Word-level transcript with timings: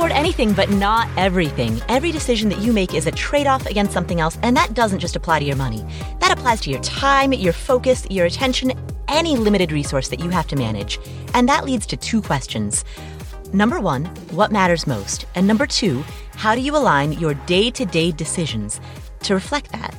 afford 0.00 0.12
anything, 0.12 0.54
but 0.54 0.70
not 0.70 1.06
everything. 1.18 1.78
Every 1.90 2.10
decision 2.10 2.48
that 2.48 2.60
you 2.60 2.72
make 2.72 2.94
is 2.94 3.06
a 3.06 3.10
trade 3.10 3.46
off 3.46 3.66
against 3.66 3.92
something 3.92 4.18
else, 4.18 4.38
and 4.42 4.56
that 4.56 4.72
doesn't 4.72 4.98
just 4.98 5.14
apply 5.14 5.40
to 5.40 5.44
your 5.44 5.56
money. 5.56 5.84
That 6.20 6.32
applies 6.32 6.62
to 6.62 6.70
your 6.70 6.80
time, 6.80 7.34
your 7.34 7.52
focus, 7.52 8.06
your 8.08 8.24
attention, 8.24 8.72
any 9.08 9.36
limited 9.36 9.72
resource 9.72 10.08
that 10.08 10.20
you 10.20 10.30
have 10.30 10.46
to 10.46 10.56
manage. 10.56 10.98
And 11.34 11.46
that 11.50 11.66
leads 11.66 11.84
to 11.84 11.98
two 11.98 12.22
questions. 12.22 12.82
Number 13.52 13.78
one, 13.78 14.06
what 14.30 14.50
matters 14.50 14.86
most? 14.86 15.26
And 15.34 15.46
number 15.46 15.66
two, 15.66 16.02
how 16.32 16.54
do 16.54 16.62
you 16.62 16.74
align 16.74 17.12
your 17.12 17.34
day 17.34 17.70
to 17.70 17.84
day 17.84 18.10
decisions 18.10 18.80
to 19.24 19.34
reflect 19.34 19.70
that? 19.72 19.94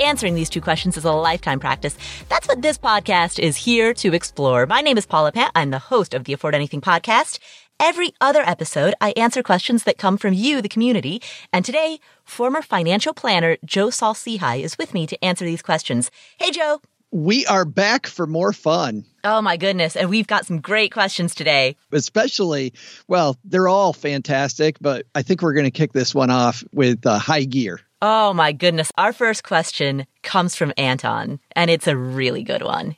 Answering 0.00 0.34
these 0.34 0.50
two 0.50 0.60
questions 0.60 0.98
is 0.98 1.04
a 1.06 1.12
lifetime 1.12 1.60
practice. 1.60 1.96
That's 2.28 2.46
what 2.46 2.60
this 2.60 2.76
podcast 2.76 3.38
is 3.38 3.56
here 3.56 3.94
to 3.94 4.12
explore. 4.12 4.66
My 4.66 4.82
name 4.82 4.98
is 4.98 5.06
Paula 5.06 5.32
Pant. 5.32 5.52
I'm 5.54 5.70
the 5.70 5.78
host 5.78 6.12
of 6.12 6.24
the 6.24 6.34
Afford 6.34 6.54
Anything 6.54 6.82
podcast. 6.82 7.38
Every 7.82 8.12
other 8.20 8.42
episode, 8.42 8.94
I 9.00 9.12
answer 9.12 9.42
questions 9.42 9.84
that 9.84 9.96
come 9.96 10.18
from 10.18 10.34
you, 10.34 10.60
the 10.60 10.68
community. 10.68 11.22
And 11.50 11.64
today, 11.64 11.98
former 12.24 12.60
financial 12.60 13.14
planner 13.14 13.56
Joe 13.64 13.88
Saul-Sehy 13.88 14.60
is 14.60 14.76
with 14.76 14.92
me 14.92 15.06
to 15.06 15.24
answer 15.24 15.46
these 15.46 15.62
questions. 15.62 16.10
Hey, 16.38 16.50
Joe. 16.50 16.82
We 17.10 17.46
are 17.46 17.64
back 17.64 18.06
for 18.06 18.26
more 18.26 18.52
fun. 18.52 19.06
Oh, 19.24 19.40
my 19.40 19.56
goodness. 19.56 19.96
And 19.96 20.10
we've 20.10 20.26
got 20.26 20.44
some 20.44 20.60
great 20.60 20.92
questions 20.92 21.34
today. 21.34 21.74
Especially, 21.90 22.74
well, 23.08 23.38
they're 23.44 23.66
all 23.66 23.94
fantastic, 23.94 24.76
but 24.78 25.06
I 25.14 25.22
think 25.22 25.40
we're 25.40 25.54
going 25.54 25.64
to 25.64 25.70
kick 25.70 25.94
this 25.94 26.14
one 26.14 26.30
off 26.30 26.62
with 26.72 27.06
uh, 27.06 27.18
high 27.18 27.44
gear. 27.44 27.80
Oh, 28.02 28.32
my 28.34 28.52
goodness. 28.52 28.92
Our 28.96 29.12
first 29.12 29.42
question 29.42 30.06
comes 30.22 30.54
from 30.54 30.72
Anton, 30.76 31.40
and 31.56 31.70
it's 31.70 31.86
a 31.86 31.96
really 31.96 32.42
good 32.42 32.62
one. 32.62 32.96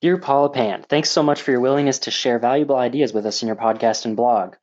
Dear 0.00 0.16
Paula 0.16 0.48
Pant, 0.50 0.86
thanks 0.86 1.10
so 1.10 1.24
much 1.24 1.42
for 1.42 1.50
your 1.50 1.58
willingness 1.58 1.98
to 2.00 2.12
share 2.12 2.38
valuable 2.38 2.76
ideas 2.76 3.12
with 3.12 3.26
us 3.26 3.42
in 3.42 3.48
your 3.48 3.56
podcast 3.56 4.04
and 4.04 4.16
blog. 4.16 4.54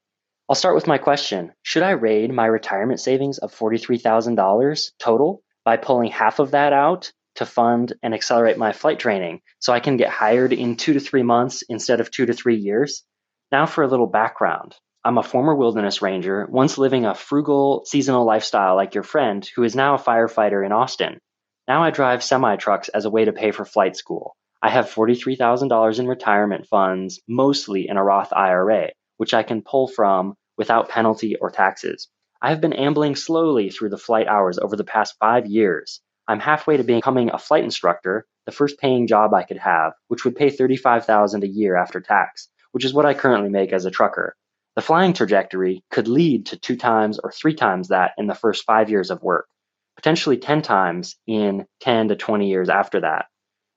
I'll 0.47 0.55
start 0.55 0.75
with 0.75 0.87
my 0.87 0.97
question. 0.97 1.51
Should 1.61 1.83
I 1.83 1.89
raid 1.89 2.31
my 2.31 2.45
retirement 2.45 3.01
savings 3.01 3.37
of 3.39 3.53
$43,000 3.53 4.91
total 4.97 5.43
by 5.65 5.75
pulling 5.75 6.09
half 6.09 6.39
of 6.39 6.51
that 6.51 6.71
out 6.71 7.11
to 7.35 7.45
fund 7.45 7.91
and 8.01 8.13
accelerate 8.13 8.57
my 8.57 8.71
flight 8.71 8.97
training 8.97 9.41
so 9.59 9.73
I 9.73 9.81
can 9.81 9.97
get 9.97 10.07
hired 10.07 10.53
in 10.53 10.77
two 10.77 10.93
to 10.93 11.01
three 11.01 11.23
months 11.23 11.63
instead 11.67 11.99
of 11.99 12.11
two 12.11 12.27
to 12.27 12.33
three 12.33 12.55
years? 12.55 13.03
Now 13.51 13.65
for 13.65 13.83
a 13.83 13.89
little 13.89 14.07
background. 14.07 14.73
I'm 15.03 15.17
a 15.17 15.23
former 15.23 15.53
wilderness 15.53 16.01
ranger, 16.01 16.47
once 16.49 16.77
living 16.77 17.03
a 17.03 17.13
frugal 17.13 17.83
seasonal 17.83 18.25
lifestyle 18.25 18.77
like 18.77 18.95
your 18.95 19.03
friend, 19.03 19.45
who 19.53 19.63
is 19.63 19.75
now 19.75 19.95
a 19.95 20.01
firefighter 20.01 20.65
in 20.65 20.71
Austin. 20.71 21.19
Now 21.67 21.83
I 21.83 21.89
drive 21.91 22.23
semi 22.23 22.55
trucks 22.55 22.87
as 22.87 23.03
a 23.03 23.09
way 23.09 23.25
to 23.25 23.33
pay 23.33 23.51
for 23.51 23.65
flight 23.65 23.97
school. 23.97 24.37
I 24.61 24.69
have 24.69 24.85
$43,000 24.85 25.99
in 25.99 26.07
retirement 26.07 26.67
funds, 26.67 27.19
mostly 27.27 27.87
in 27.87 27.97
a 27.97 28.03
Roth 28.03 28.33
IRA, 28.33 28.89
which 29.17 29.33
I 29.33 29.43
can 29.43 29.61
pull 29.61 29.87
from 29.87 30.35
without 30.57 30.89
penalty 30.89 31.35
or 31.35 31.51
taxes. 31.51 32.07
I 32.41 32.49
have 32.49 32.61
been 32.61 32.73
ambling 32.73 33.15
slowly 33.15 33.69
through 33.69 33.89
the 33.89 33.97
flight 33.97 34.27
hours 34.27 34.59
over 34.59 34.75
the 34.75 34.83
past 34.83 35.15
five 35.19 35.45
years. 35.45 36.01
I'm 36.27 36.39
halfway 36.39 36.77
to 36.77 36.83
becoming 36.83 37.29
a 37.31 37.37
flight 37.37 37.63
instructor, 37.63 38.25
the 38.45 38.51
first 38.51 38.79
paying 38.79 39.07
job 39.07 39.33
I 39.33 39.43
could 39.43 39.57
have, 39.57 39.93
which 40.07 40.25
would 40.25 40.35
pay 40.35 40.49
$35,000 40.49 41.43
a 41.43 41.47
year 41.47 41.75
after 41.75 42.01
tax, 42.01 42.49
which 42.71 42.85
is 42.85 42.93
what 42.93 43.05
I 43.05 43.13
currently 43.13 43.49
make 43.49 43.73
as 43.73 43.85
a 43.85 43.91
trucker. 43.91 44.35
The 44.75 44.81
flying 44.81 45.13
trajectory 45.13 45.83
could 45.89 46.07
lead 46.07 46.47
to 46.47 46.59
two 46.59 46.75
times 46.75 47.19
or 47.23 47.31
three 47.31 47.53
times 47.53 47.89
that 47.89 48.11
in 48.17 48.27
the 48.27 48.35
first 48.35 48.65
five 48.65 48.89
years 48.89 49.09
of 49.09 49.23
work, 49.23 49.47
potentially 49.95 50.37
10 50.37 50.61
times 50.61 51.15
in 51.25 51.65
10 51.79 52.09
to 52.09 52.15
20 52.15 52.49
years 52.49 52.69
after 52.69 53.01
that. 53.01 53.27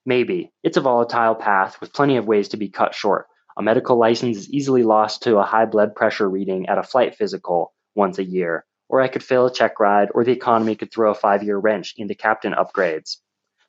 Maybe. 0.08 0.50
It's 0.62 0.78
a 0.78 0.80
volatile 0.80 1.34
path 1.34 1.82
with 1.82 1.92
plenty 1.92 2.16
of 2.16 2.26
ways 2.26 2.48
to 2.48 2.56
be 2.56 2.70
cut 2.70 2.94
short. 2.94 3.26
A 3.58 3.62
medical 3.62 3.98
license 3.98 4.38
is 4.38 4.50
easily 4.50 4.82
lost 4.82 5.24
to 5.24 5.36
a 5.36 5.44
high 5.44 5.66
blood 5.66 5.94
pressure 5.94 6.26
reading 6.26 6.66
at 6.66 6.78
a 6.78 6.82
flight 6.82 7.14
physical 7.14 7.74
once 7.94 8.16
a 8.16 8.24
year, 8.24 8.64
or 8.88 9.02
I 9.02 9.08
could 9.08 9.22
fail 9.22 9.44
a 9.44 9.52
check 9.52 9.78
ride, 9.78 10.08
or 10.14 10.24
the 10.24 10.32
economy 10.32 10.76
could 10.76 10.90
throw 10.90 11.10
a 11.10 11.14
five 11.14 11.42
year 11.42 11.58
wrench 11.58 11.92
into 11.98 12.14
captain 12.14 12.54
upgrades. 12.54 13.18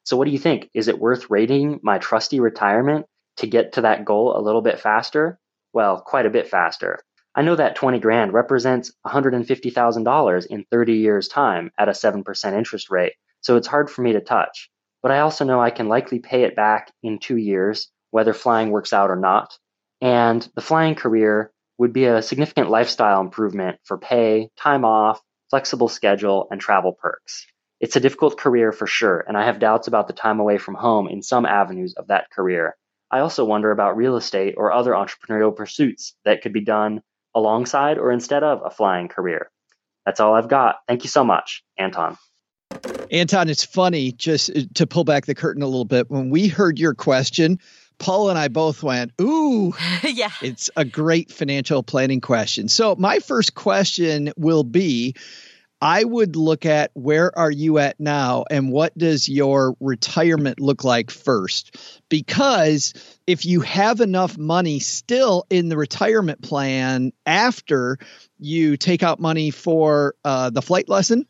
So, 0.06 0.16
what 0.16 0.28
do 0.28 0.32
you 0.32 0.40
think? 0.40 0.70
Is 0.74 0.88
it 0.88 0.98
worth 0.98 1.30
raiding 1.30 1.82
my 1.84 1.98
trusty 1.98 2.40
retirement 2.40 3.06
to 3.40 3.46
get 3.46 3.74
to 3.74 3.82
that 3.82 4.06
goal 4.06 4.34
a 4.34 4.40
little 4.40 4.62
bit 4.62 4.80
faster? 4.80 5.42
Well, 5.74 6.00
quite 6.00 6.26
a 6.26 6.30
bit 6.30 6.48
faster. 6.48 7.02
I 7.36 7.42
know 7.42 7.58
that 7.58 7.76
20 7.76 8.00
grand 8.00 8.32
represents 8.32 8.94
$150,000 9.06 10.46
in 10.46 10.66
30 10.72 10.94
years' 10.94 11.28
time 11.28 11.72
at 11.78 11.90
a 11.90 11.92
7% 11.92 12.54
interest 12.54 12.90
rate, 12.90 13.16
so 13.42 13.58
it's 13.58 13.68
hard 13.68 13.90
for 13.90 14.04
me 14.04 14.14
to 14.14 14.22
touch 14.22 14.70
but 15.02 15.12
I 15.12 15.20
also 15.20 15.46
know 15.46 15.62
I 15.62 15.70
can 15.70 15.88
likely 15.88 16.20
pay 16.20 16.44
it 16.44 16.56
back 16.56 16.92
in 17.04 17.20
two 17.20 17.38
years, 17.38 17.90
whether 18.12 18.34
flying 18.34 18.72
works 18.72 18.94
out 18.94 19.10
or 19.10 19.16
not. 19.16 19.58
And 20.02 20.48
the 20.56 20.62
flying 20.62 20.96
career 20.96 21.52
would 21.78 21.94
be 21.94 22.06
a 22.06 22.22
significant 22.22 22.70
lifestyle 22.70 23.22
improvement 23.22 23.80
for 23.84 23.98
pay, 23.98 24.50
time 24.58 24.86
off, 24.86 25.22
flexible 25.50 25.88
schedule, 25.88 26.48
and 26.52 26.60
travel 26.60 26.94
perks. 26.94 27.46
It's 27.80 27.96
a 27.96 28.02
difficult 28.02 28.38
career 28.38 28.72
for 28.74 28.88
sure, 28.88 29.24
and 29.26 29.38
I 29.38 29.46
have 29.46 29.60
doubts 29.60 29.88
about 29.88 30.08
the 30.08 30.14
time 30.14 30.40
away 30.40 30.58
from 30.58 30.76
home 30.76 31.08
in 31.08 31.22
some 31.22 31.46
avenues 31.46 31.94
of 31.96 32.08
that 32.08 32.30
career. 32.32 32.76
I 33.10 33.20
also 33.20 33.46
wonder 33.46 33.72
about 33.72 33.96
real 33.98 34.18
estate 34.18 34.56
or 34.58 34.72
other 34.72 34.92
entrepreneurial 34.92 35.56
pursuits 35.56 36.16
that 36.26 36.42
could 36.42 36.54
be 36.54 36.64
done 36.64 37.02
alongside 37.34 37.98
or 37.98 38.12
instead 38.12 38.44
of 38.44 38.62
a 38.66 38.70
flying 38.70 39.08
career. 39.08 39.50
That's 40.06 40.20
all 40.20 40.36
I've 40.36 40.50
got. 40.50 40.78
Thank 40.88 41.04
you 41.04 41.10
so 41.10 41.24
much, 41.24 41.64
Anton. 41.78 42.18
Anton, 43.12 43.50
it's 43.50 43.66
funny 43.66 44.12
just 44.12 44.50
uh, 44.50 44.62
to 44.76 44.88
pull 44.88 45.04
back 45.04 45.26
the 45.26 45.36
curtain 45.36 45.64
a 45.64 45.68
little 45.68 45.86
bit. 45.86 46.10
When 46.10 46.30
we 46.30 46.48
heard 46.48 46.80
your 46.80 46.94
question, 46.94 47.60
Paul 47.98 48.30
and 48.30 48.38
I 48.38 48.48
both 48.48 48.84
went, 48.84 49.12
Ooh, 49.20 49.74
yeah, 50.04 50.32
it's 50.42 50.70
a 50.76 50.86
great 50.86 51.32
financial 51.32 51.84
planning 51.84 52.22
question. 52.22 52.68
So, 52.68 52.96
my 52.98 53.20
first 53.20 53.56
question 53.56 54.32
will 54.38 54.64
be 54.64 55.16
I 55.82 56.04
would 56.04 56.36
look 56.36 56.66
at 56.66 56.92
where 56.94 57.38
are 57.40 57.50
you 57.50 57.78
at 57.78 58.00
now 58.00 58.44
and 58.52 58.72
what 58.72 58.98
does 58.98 59.30
your 59.30 59.76
retirement 59.80 60.60
look 60.60 60.84
like 60.84 61.10
first? 61.10 61.78
Because 62.10 62.94
if 63.28 63.46
you 63.46 63.62
have 63.62 64.02
enough 64.02 64.38
money 64.38 64.80
still 64.80 65.46
in 65.50 65.70
the 65.70 65.78
retirement 65.78 66.42
plan 66.42 67.14
after 67.26 67.98
you 68.40 68.76
take 68.76 69.04
out 69.04 69.22
money 69.22 69.52
for 69.52 70.16
uh, 70.26 70.50
the 70.50 70.62
flight 70.62 70.90
lesson, 70.90 71.26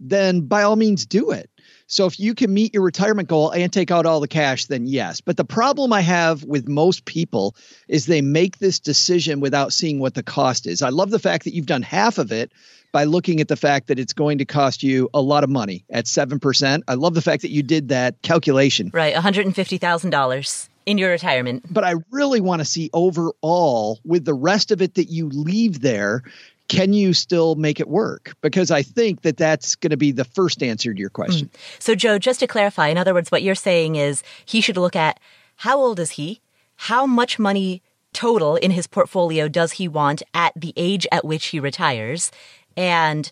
then 0.00 0.42
by 0.42 0.62
all 0.62 0.76
means 0.76 1.06
do 1.06 1.30
it. 1.30 1.50
So 1.86 2.06
if 2.06 2.18
you 2.18 2.34
can 2.34 2.52
meet 2.52 2.72
your 2.72 2.82
retirement 2.82 3.28
goal 3.28 3.50
and 3.50 3.72
take 3.72 3.90
out 3.90 4.06
all 4.06 4.20
the 4.20 4.28
cash, 4.28 4.66
then 4.66 4.86
yes. 4.86 5.20
But 5.20 5.36
the 5.36 5.44
problem 5.44 5.92
I 5.92 6.00
have 6.00 6.42
with 6.42 6.66
most 6.66 7.04
people 7.04 7.54
is 7.88 8.06
they 8.06 8.22
make 8.22 8.58
this 8.58 8.80
decision 8.80 9.40
without 9.40 9.72
seeing 9.72 9.98
what 9.98 10.14
the 10.14 10.22
cost 10.22 10.66
is. 10.66 10.82
I 10.82 10.88
love 10.88 11.10
the 11.10 11.18
fact 11.18 11.44
that 11.44 11.54
you've 11.54 11.66
done 11.66 11.82
half 11.82 12.18
of 12.18 12.32
it 12.32 12.52
by 12.90 13.04
looking 13.04 13.40
at 13.40 13.48
the 13.48 13.56
fact 13.56 13.88
that 13.88 13.98
it's 13.98 14.12
going 14.12 14.38
to 14.38 14.44
cost 14.44 14.82
you 14.82 15.10
a 15.12 15.20
lot 15.20 15.44
of 15.44 15.50
money 15.50 15.84
at 15.90 16.04
7%. 16.06 16.82
I 16.86 16.94
love 16.94 17.14
the 17.14 17.22
fact 17.22 17.42
that 17.42 17.50
you 17.50 17.62
did 17.62 17.88
that 17.88 18.22
calculation. 18.22 18.90
Right, 18.94 19.14
$150,000 19.14 20.68
in 20.86 20.98
your 20.98 21.10
retirement. 21.10 21.64
But 21.70 21.84
I 21.84 21.94
really 22.10 22.40
want 22.40 22.60
to 22.60 22.64
see 22.64 22.90
overall 22.92 23.98
with 24.04 24.24
the 24.24 24.34
rest 24.34 24.70
of 24.70 24.80
it 24.80 24.94
that 24.94 25.10
you 25.10 25.28
leave 25.28 25.80
there 25.80 26.22
can 26.68 26.92
you 26.92 27.12
still 27.12 27.54
make 27.56 27.78
it 27.78 27.88
work? 27.88 28.34
Because 28.40 28.70
I 28.70 28.82
think 28.82 29.22
that 29.22 29.36
that's 29.36 29.76
going 29.76 29.90
to 29.90 29.96
be 29.96 30.12
the 30.12 30.24
first 30.24 30.62
answer 30.62 30.92
to 30.92 30.98
your 30.98 31.10
question. 31.10 31.48
Mm. 31.48 31.58
So, 31.78 31.94
Joe, 31.94 32.18
just 32.18 32.40
to 32.40 32.46
clarify, 32.46 32.88
in 32.88 32.98
other 32.98 33.14
words, 33.14 33.30
what 33.30 33.42
you're 33.42 33.54
saying 33.54 33.96
is 33.96 34.22
he 34.44 34.60
should 34.60 34.76
look 34.76 34.96
at 34.96 35.20
how 35.56 35.78
old 35.78 36.00
is 36.00 36.12
he? 36.12 36.40
How 36.76 37.06
much 37.06 37.38
money 37.38 37.82
total 38.12 38.56
in 38.56 38.70
his 38.70 38.86
portfolio 38.86 39.48
does 39.48 39.72
he 39.72 39.88
want 39.88 40.22
at 40.32 40.52
the 40.56 40.72
age 40.76 41.06
at 41.12 41.24
which 41.24 41.46
he 41.46 41.60
retires? 41.60 42.30
And 42.76 43.30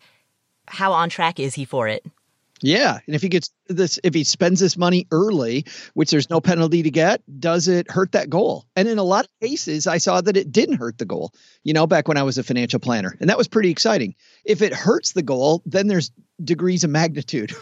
how 0.69 0.93
on 0.93 1.09
track 1.09 1.41
is 1.41 1.55
he 1.55 1.65
for 1.65 1.89
it? 1.89 2.05
Yeah, 2.63 3.01
and 3.07 3.17
if 3.17 3.23
he 3.23 3.29
gets 3.29 3.51
this, 3.67 3.99
if 4.05 4.15
he 4.15 4.23
spends 4.23 4.61
this 4.61 4.77
money 4.77 5.07
early, 5.11 5.67
which 5.95 6.11
there's 6.11 6.31
no 6.31 6.41
penalty 6.41 6.83
to 6.85 6.91
get, 6.91 7.21
does 7.41 7.67
it 7.67 7.91
hurt 7.91 8.13
that 8.13 8.31
goal? 8.31 8.67
And 8.77 8.87
in 8.89 8.99
a 8.99 9.03
lot 9.03 9.25
of 9.25 9.31
cases, 9.41 9.89
I 9.89 9.99
saw 9.99 10.21
that 10.21 10.37
it 10.37 10.53
didn't 10.53 10.77
hurt 10.77 10.99
the 10.99 11.05
goal. 11.05 11.33
You 11.65 11.75
know, 11.75 11.89
back 11.89 12.07
when 12.07 12.17
I 12.17 12.23
was 12.23 12.39
a 12.39 12.45
financial 12.45 12.79
planner, 12.79 13.17
and 13.21 13.29
that 13.29 13.37
was 13.37 13.49
pretty 13.49 13.71
exciting. 13.71 14.15
If 14.45 14.63
it 14.63 14.73
hurts 14.73 15.13
the 15.13 15.23
goal, 15.23 15.63
then 15.67 15.89
there's 15.89 16.13
degrees 16.43 16.85
of 16.85 16.91
magnitude. 16.91 17.53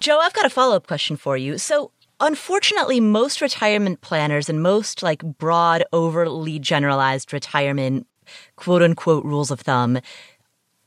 Joe, 0.00 0.18
I've 0.20 0.34
got 0.34 0.46
a 0.46 0.50
follow 0.50 0.76
up 0.76 0.86
question 0.86 1.16
for 1.16 1.36
you. 1.36 1.56
So, 1.56 1.92
unfortunately, 2.20 3.00
most 3.00 3.40
retirement 3.40 4.02
planners 4.02 4.50
and 4.50 4.62
most 4.62 5.02
like 5.02 5.22
broad, 5.22 5.82
overly 5.94 6.58
generalized 6.58 7.32
retirement 7.32 8.06
quote 8.56 8.82
unquote 8.82 9.24
rules 9.24 9.50
of 9.50 9.60
thumb, 9.60 9.98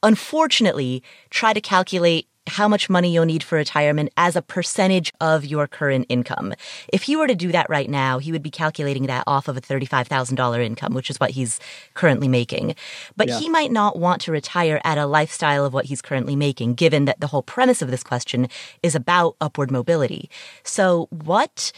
unfortunately, 0.03 1.03
try 1.29 1.51
to 1.53 1.61
calculate 1.61 2.27
how 2.47 2.67
much 2.67 2.89
money 2.89 3.11
you'll 3.11 3.25
need 3.25 3.43
for 3.43 3.55
retirement 3.55 4.11
as 4.17 4.35
a 4.35 4.41
percentage 4.41 5.11
of 5.19 5.45
your 5.45 5.67
current 5.67 6.05
income. 6.09 6.53
If 6.93 7.03
he 7.03 7.15
were 7.15 7.27
to 7.27 7.35
do 7.35 7.51
that 7.51 7.69
right 7.69 7.89
now, 7.89 8.19
he 8.19 8.31
would 8.31 8.43
be 8.43 8.51
calculating 8.51 9.07
that 9.07 9.23
off 9.25 9.47
of 9.47 9.57
a 9.57 9.61
$35,000 9.61 10.63
income, 10.63 10.93
which 10.93 11.09
is 11.09 11.19
what 11.19 11.31
he's 11.31 11.59
currently 11.95 12.27
making. 12.27 12.75
But 13.15 13.29
yeah. 13.29 13.39
he 13.39 13.49
might 13.49 13.71
not 13.71 13.97
want 13.97 14.21
to 14.23 14.31
retire 14.31 14.79
at 14.83 14.97
a 14.97 15.05
lifestyle 15.05 15.65
of 15.65 15.73
what 15.73 15.85
he's 15.85 16.01
currently 16.01 16.35
making, 16.35 16.75
given 16.75 17.05
that 17.05 17.19
the 17.19 17.27
whole 17.27 17.43
premise 17.43 17.81
of 17.81 17.89
this 17.89 18.03
question 18.03 18.47
is 18.83 18.95
about 18.95 19.35
upward 19.41 19.71
mobility. 19.71 20.29
So 20.63 21.07
what 21.09 21.71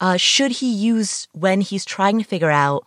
uh, 0.00 0.16
should 0.16 0.52
he 0.52 0.70
use 0.70 1.28
when 1.32 1.60
he's 1.60 1.84
trying 1.84 2.18
to 2.18 2.24
figure 2.24 2.50
out 2.50 2.86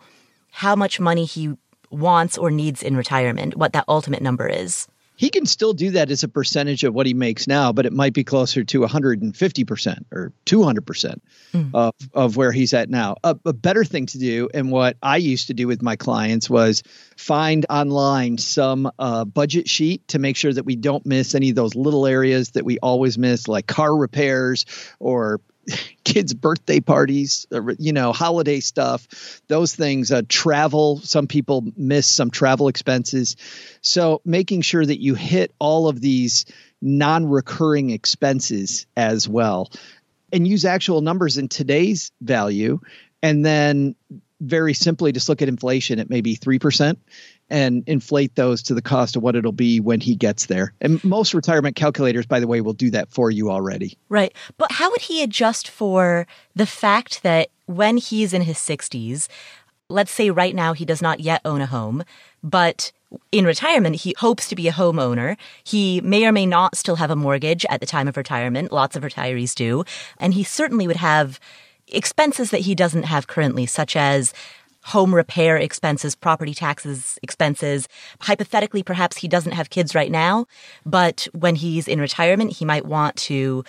how 0.50 0.76
much 0.76 1.00
money 1.00 1.24
he 1.24 1.56
wants 1.90 2.38
or 2.38 2.50
needs 2.50 2.82
in 2.82 2.96
retirement, 2.96 3.56
what 3.56 3.72
that 3.72 3.84
ultimate 3.88 4.22
number 4.22 4.46
is 4.46 4.86
he 5.18 5.30
can 5.30 5.46
still 5.46 5.72
do 5.72 5.90
that 5.90 6.12
as 6.12 6.22
a 6.22 6.28
percentage 6.28 6.84
of 6.84 6.94
what 6.94 7.04
he 7.04 7.12
makes 7.12 7.48
now, 7.48 7.72
but 7.72 7.84
it 7.84 7.92
might 7.92 8.14
be 8.14 8.22
closer 8.22 8.62
to 8.62 8.80
150% 8.82 10.04
or 10.12 10.32
200% 10.46 11.20
mm. 11.52 11.70
of, 11.74 11.92
of 12.14 12.36
where 12.36 12.52
he's 12.52 12.72
at 12.72 12.88
now. 12.88 13.16
A, 13.24 13.36
a, 13.44 13.52
better 13.52 13.84
thing 13.84 14.06
to 14.06 14.18
do, 14.18 14.48
and 14.54 14.70
what 14.70 14.96
I 15.02 15.16
used 15.16 15.48
to 15.48 15.54
do 15.54 15.66
with 15.66 15.82
my 15.82 15.96
clients, 15.96 16.48
was 16.48 16.84
find 17.16 17.66
online 17.68 18.38
some 18.38 18.90
uh, 19.00 19.24
budget 19.24 19.68
sheet 19.68 20.06
to 20.08 20.20
make 20.20 20.36
sure 20.36 20.52
that 20.52 20.64
we 20.64 20.76
don't 20.76 21.04
miss 21.04 21.34
any 21.34 21.50
of 21.50 21.56
those 21.56 21.74
little 21.74 22.06
areas 22.06 22.52
that 22.52 22.64
we 22.64 22.78
always 22.78 23.18
miss, 23.18 23.48
like 23.48 23.66
car 23.66 23.94
repairs 23.96 24.66
or 25.00 25.40
kids' 26.04 26.34
birthday 26.34 26.80
parties, 26.80 27.46
uh, 27.52 27.62
you 27.78 27.92
know, 27.92 28.12
holiday 28.12 28.60
stuff, 28.60 29.40
those 29.48 29.74
things, 29.74 30.12
uh, 30.12 30.22
travel. 30.28 30.98
Some 31.00 31.26
people 31.26 31.64
miss 31.76 32.08
some 32.08 32.30
travel 32.30 32.68
expenses. 32.68 33.36
So 33.80 34.20
making 34.24 34.62
sure 34.62 34.84
that 34.84 35.00
you 35.00 35.14
hit 35.14 35.54
all 35.58 35.88
of 35.88 36.00
these 36.00 36.46
non 36.80 37.26
recurring 37.26 37.90
expenses 37.90 38.86
as 38.96 39.28
well 39.28 39.70
and 40.32 40.46
use 40.46 40.64
actual 40.64 41.00
numbers 41.00 41.38
in 41.38 41.48
today's 41.48 42.12
value. 42.20 42.80
And 43.22 43.44
then 43.44 43.94
very 44.40 44.74
simply 44.74 45.12
just 45.12 45.28
look 45.28 45.42
at 45.42 45.48
inflation 45.48 45.98
at 45.98 46.10
maybe 46.10 46.36
3% 46.36 46.96
and 47.50 47.82
inflate 47.86 48.34
those 48.34 48.62
to 48.64 48.74
the 48.74 48.82
cost 48.82 49.16
of 49.16 49.22
what 49.22 49.36
it'll 49.36 49.52
be 49.52 49.80
when 49.80 50.00
he 50.00 50.14
gets 50.14 50.46
there. 50.46 50.72
And 50.80 51.02
most 51.02 51.34
retirement 51.34 51.76
calculators, 51.76 52.26
by 52.26 52.40
the 52.40 52.46
way, 52.46 52.60
will 52.60 52.72
do 52.72 52.90
that 52.90 53.10
for 53.10 53.30
you 53.30 53.50
already. 53.50 53.96
Right. 54.08 54.34
But 54.56 54.72
how 54.72 54.90
would 54.90 55.00
he 55.00 55.22
adjust 55.22 55.68
for 55.68 56.26
the 56.54 56.66
fact 56.66 57.22
that 57.22 57.48
when 57.66 57.96
he's 57.96 58.32
in 58.34 58.42
his 58.42 58.58
60s, 58.58 59.28
let's 59.88 60.12
say 60.12 60.30
right 60.30 60.54
now 60.54 60.72
he 60.72 60.84
does 60.84 61.00
not 61.00 61.20
yet 61.20 61.40
own 61.44 61.60
a 61.60 61.66
home, 61.66 62.04
but 62.42 62.92
in 63.32 63.46
retirement, 63.46 63.96
he 63.96 64.14
hopes 64.18 64.48
to 64.48 64.54
be 64.54 64.68
a 64.68 64.72
homeowner. 64.72 65.36
He 65.64 66.00
may 66.02 66.26
or 66.26 66.32
may 66.32 66.44
not 66.44 66.76
still 66.76 66.96
have 66.96 67.10
a 67.10 67.16
mortgage 67.16 67.64
at 67.70 67.80
the 67.80 67.86
time 67.86 68.06
of 68.06 68.18
retirement. 68.18 68.70
Lots 68.70 68.96
of 68.96 69.02
retirees 69.02 69.54
do. 69.54 69.84
And 70.18 70.34
he 70.34 70.44
certainly 70.44 70.86
would 70.86 70.96
have 70.96 71.40
expenses 71.86 72.50
that 72.50 72.62
he 72.62 72.74
doesn't 72.74 73.04
have 73.04 73.26
currently, 73.26 73.64
such 73.64 73.96
as 73.96 74.34
home 74.88 75.14
repair 75.14 75.58
expenses, 75.58 76.14
property 76.14 76.54
taxes 76.54 77.18
expenses. 77.22 77.88
Hypothetically, 78.20 78.82
perhaps 78.82 79.18
he 79.18 79.28
doesn't 79.28 79.52
have 79.52 79.68
kids 79.68 79.94
right 79.94 80.10
now, 80.10 80.46
but 80.86 81.28
when 81.32 81.54
he's 81.54 81.86
in 81.86 82.00
retirement, 82.00 82.52
he 82.52 82.64
might 82.64 82.86
want 82.86 83.14
to 83.16 83.64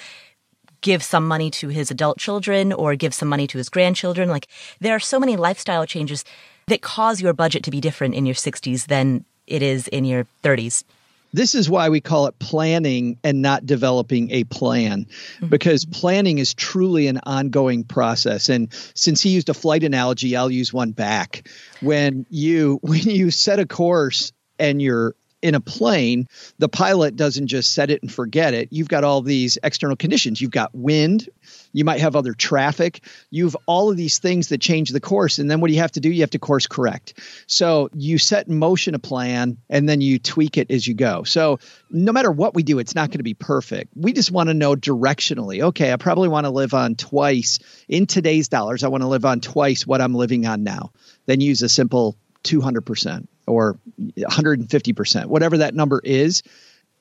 give 0.82 1.04
some 1.04 1.28
money 1.28 1.52
to 1.52 1.68
his 1.68 1.92
adult 1.92 2.18
children 2.18 2.72
or 2.72 2.96
give 2.96 3.14
some 3.14 3.28
money 3.28 3.48
to 3.48 3.58
his 3.58 3.68
grandchildren. 3.68 4.30
Like 4.30 4.48
there 4.80 4.96
are 4.96 5.00
so 5.00 5.20
many 5.20 5.36
lifestyle 5.36 5.86
changes 5.86 6.24
that 6.68 6.82
cause 6.82 7.22
your 7.22 7.34
budget 7.34 7.64
to 7.64 7.72
be 7.72 7.82
different 7.82 8.16
in 8.16 8.26
your 8.26 8.36
60s 8.36 8.88
than 8.88 9.26
it 9.46 9.62
is 9.62 9.90
in 9.90 10.06
your 10.06 10.26
30s. 10.44 10.86
This 11.32 11.56
is 11.56 11.70
why 11.70 11.90
we 11.90 12.02
call 12.02 12.28
it 12.28 12.40
planning 12.40 13.18
and 13.24 13.42
not 13.42 13.66
developing 13.66 14.32
a 14.32 14.44
plan 14.46 15.06
mm-hmm. 15.06 15.48
because 15.48 15.86
planning 15.86 16.40
is 16.40 16.54
truly 16.54 17.08
an 17.08 17.20
ongoing 17.24 17.84
process. 17.84 18.50
And 18.50 18.74
since 18.94 19.22
he 19.22 19.30
used 19.30 19.50
a 19.50 19.54
flight 19.54 19.84
analogy, 19.84 20.36
I'll 20.36 20.52
use 20.52 20.74
one 20.74 20.92
back. 20.92 21.48
When 21.82 22.26
you 22.30 22.80
when 22.84 23.02
you 23.02 23.32
set 23.32 23.60
a 23.60 23.66
course 23.66 24.32
and 24.58 24.82
you're 24.82 25.16
in 25.42 25.56
a 25.56 25.60
plane, 25.60 26.28
the 26.58 26.70
pilot 26.70 27.16
doesn't 27.16 27.48
just 27.48 27.74
set 27.74 27.90
it 27.90 28.02
and 28.02 28.12
forget 28.12 28.54
it. 28.54 28.70
You've 28.72 28.90
got 28.90 29.04
all 29.04 29.22
these 29.22 29.58
external 29.64 29.96
conditions. 29.96 30.42
You've 30.42 30.52
got 30.52 30.74
wind, 30.74 31.30
you 31.72 31.86
might 31.86 32.02
have 32.02 32.16
other 32.16 32.34
traffic. 32.34 33.04
You've 33.30 33.56
all 33.66 33.92
of 33.92 33.98
these 33.98 34.20
things 34.20 34.50
that 34.50 34.60
change 34.60 34.90
the 34.90 35.00
course. 35.00 35.40
And 35.40 35.50
then 35.50 35.62
what 35.62 35.68
do 35.68 35.74
you 35.74 35.82
have 35.82 35.92
to 35.94 36.00
do? 36.00 36.10
You 36.10 36.22
have 36.22 36.32
to 36.32 36.40
course 36.40 36.68
correct. 36.68 37.14
So 37.48 37.90
you 37.94 38.18
set 38.18 38.48
in 38.48 38.58
motion 38.58 38.96
a 38.96 39.00
plan 39.00 39.58
and 39.70 39.88
then 39.88 40.02
you 40.02 40.20
tweak 40.20 40.58
it 40.58 40.72
as 40.72 40.88
you 40.88 40.94
go. 40.94 41.24
So 41.24 41.60
no 41.90 42.12
matter 42.12 42.32
what 42.32 42.54
we 42.54 42.64
do, 42.64 42.80
it's 42.80 42.96
not 42.96 43.10
going 43.10 43.20
to 43.20 43.24
be 43.24 43.34
perfect. 43.34 43.94
We 43.96 44.14
just 44.14 44.32
want 44.32 44.50
to 44.50 44.54
know 44.54 44.76
directionally. 44.76 45.62
Okay, 45.62 45.94
I 45.94 45.98
probably 45.98 46.30
want 46.30 46.46
to 46.46 46.52
live 46.52 46.74
on 46.74 46.96
twice 46.96 47.60
in 47.88 48.08
today's 48.08 48.50
dollars. 48.50 48.84
I 48.84 48.88
want 48.88 49.04
to 49.04 49.08
live 49.08 49.26
on 49.26 49.40
twice 49.40 49.86
what 49.86 50.02
I'm 50.02 50.16
living 50.16 50.46
on 50.46 50.64
now. 50.64 50.92
Then 51.26 51.42
use 51.42 51.62
a 51.62 51.70
simple 51.70 52.18
200% 52.44 53.28
or 53.50 53.80
150%, 54.00 55.26
whatever 55.26 55.58
that 55.58 55.76
number 55.76 56.00
is 56.04 56.44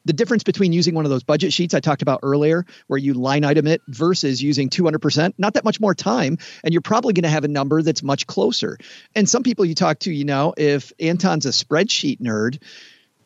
the 0.04 0.12
difference 0.14 0.42
between 0.42 0.72
using 0.72 0.94
one 0.94 1.04
of 1.04 1.10
those 1.10 1.22
budget 1.22 1.52
sheets 1.52 1.74
I 1.74 1.80
talked 1.80 2.00
about 2.00 2.20
earlier, 2.22 2.64
where 2.86 2.98
you 2.98 3.12
line 3.12 3.44
item 3.44 3.66
it 3.66 3.82
versus 3.88 4.42
using 4.42 4.70
200%, 4.70 5.34
not 5.36 5.54
that 5.54 5.64
much 5.64 5.80
more 5.80 5.94
time. 5.94 6.38
And 6.64 6.72
you're 6.72 6.80
probably 6.80 7.12
going 7.12 7.24
to 7.24 7.28
have 7.28 7.44
a 7.44 7.48
number 7.48 7.82
that's 7.82 8.02
much 8.02 8.26
closer. 8.26 8.78
And 9.14 9.28
some 9.28 9.42
people 9.42 9.66
you 9.66 9.74
talk 9.74 9.98
to, 10.00 10.12
you 10.12 10.24
know, 10.24 10.54
if 10.56 10.92
Anton's 10.98 11.44
a 11.44 11.50
spreadsheet 11.50 12.20
nerd, 12.20 12.62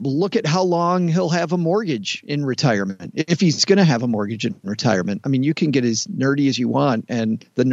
look 0.00 0.34
at 0.34 0.44
how 0.44 0.64
long 0.64 1.06
he'll 1.06 1.28
have 1.28 1.52
a 1.52 1.58
mortgage 1.58 2.24
in 2.26 2.44
retirement. 2.44 3.12
If 3.14 3.40
he's 3.40 3.64
going 3.64 3.78
to 3.78 3.84
have 3.84 4.02
a 4.02 4.08
mortgage 4.08 4.44
in 4.44 4.58
retirement, 4.64 5.20
I 5.24 5.28
mean, 5.28 5.44
you 5.44 5.54
can 5.54 5.70
get 5.70 5.84
as 5.84 6.08
nerdy 6.08 6.48
as 6.48 6.58
you 6.58 6.68
want, 6.68 7.04
and 7.08 7.44
the 7.54 7.64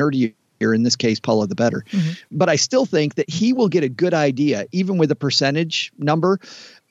nerdy 0.59 0.75
in 0.75 0.83
this 0.83 0.95
case, 0.95 1.19
Paula, 1.19 1.47
the 1.47 1.55
better. 1.55 1.83
Mm-hmm. 1.91 2.11
But 2.31 2.49
I 2.49 2.55
still 2.55 2.85
think 2.85 3.15
that 3.15 3.29
he 3.29 3.53
will 3.53 3.69
get 3.69 3.83
a 3.83 3.89
good 3.89 4.13
idea, 4.13 4.65
even 4.71 4.97
with 4.97 5.11
a 5.11 5.15
percentage 5.15 5.91
number, 5.97 6.39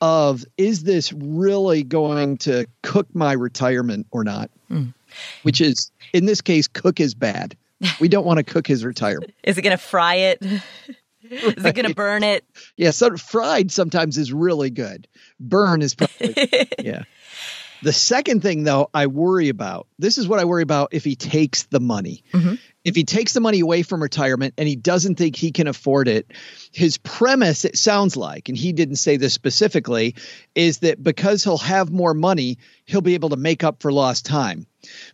of 0.01 0.45
is 0.57 0.85
this 0.85 1.13
really 1.13 1.83
going 1.83 2.39
to 2.39 2.67
cook 2.83 3.09
my 3.15 3.33
retirement 3.33 4.07
or 4.11 4.25
not? 4.25 4.51
Mm. 4.71 4.95
Which 5.43 5.61
is, 5.61 5.91
in 6.13 6.27
this 6.27 6.41
case, 6.41 6.69
cook 6.69 7.01
is 7.01 7.15
bad. 7.15 7.57
We 8.01 8.09
don't 8.09 8.27
want 8.27 8.39
to 8.39 8.45
cook 8.45 8.67
his 8.67 8.85
retirement. 8.85 9.33
is 9.45 9.59
it 9.59 9.63
going 9.63 9.77
to 9.77 9.83
fry 9.83 10.15
it? 10.15 10.43
Is 11.31 11.43
right. 11.43 11.67
it 11.67 11.75
going 11.75 11.89
to 11.89 11.95
burn 11.95 12.23
it? 12.23 12.43
Yeah, 12.77 12.91
so 12.91 13.15
fried 13.17 13.71
sometimes 13.71 14.17
is 14.17 14.33
really 14.33 14.71
good. 14.71 15.07
Burn 15.39 15.83
is 15.83 15.95
probably 15.95 16.35
yeah. 16.79 17.03
The 17.83 17.93
second 17.93 18.41
thing, 18.41 18.63
though, 18.63 18.89
I 18.95 19.09
worry 19.09 19.51
about 19.51 19.89
this 19.99 20.17
is 20.17 20.27
what 20.27 20.39
I 20.39 20.47
worry 20.47 20.63
about 20.63 20.95
if 20.95 21.05
he 21.05 21.17
takes 21.17 21.65
the 21.65 21.81
money. 21.81 22.23
Mm-hmm 22.33 22.55
if 22.89 22.97
he 22.97 23.05
takes 23.05 23.35
the 23.35 23.41
money 23.41 23.61
away 23.61 23.83
from 23.83 24.03
retirement 24.03 24.55
and 24.57 24.67
he 24.67 24.75
doesn't 24.75 25.17
think 25.17 25.37
he 25.37 25.53
can 25.53 25.67
afford 25.67 26.09
it, 26.09 26.33
his 26.73 26.97
premise, 26.99 27.67
it 27.67 27.77
sounds 27.77 28.17
like, 28.17 28.49
and 28.49 28.57
he 28.57 28.73
didn't 28.73 28.97
say 28.97 29.19
this 29.19 29.35
specifically, 29.35 30.15
is 30.55 30.79
that 30.79 31.03
because 31.03 31.45
he'll 31.45 31.59
have 31.59 31.91
more 31.91 32.15
money, 32.15 32.57
he'll 32.89 33.03
be 33.03 33.15
able 33.15 33.29
to 33.29 33.37
make 33.37 33.63
up 33.63 33.83
for 33.83 33.93
lost 33.93 34.25
time. 34.25 34.67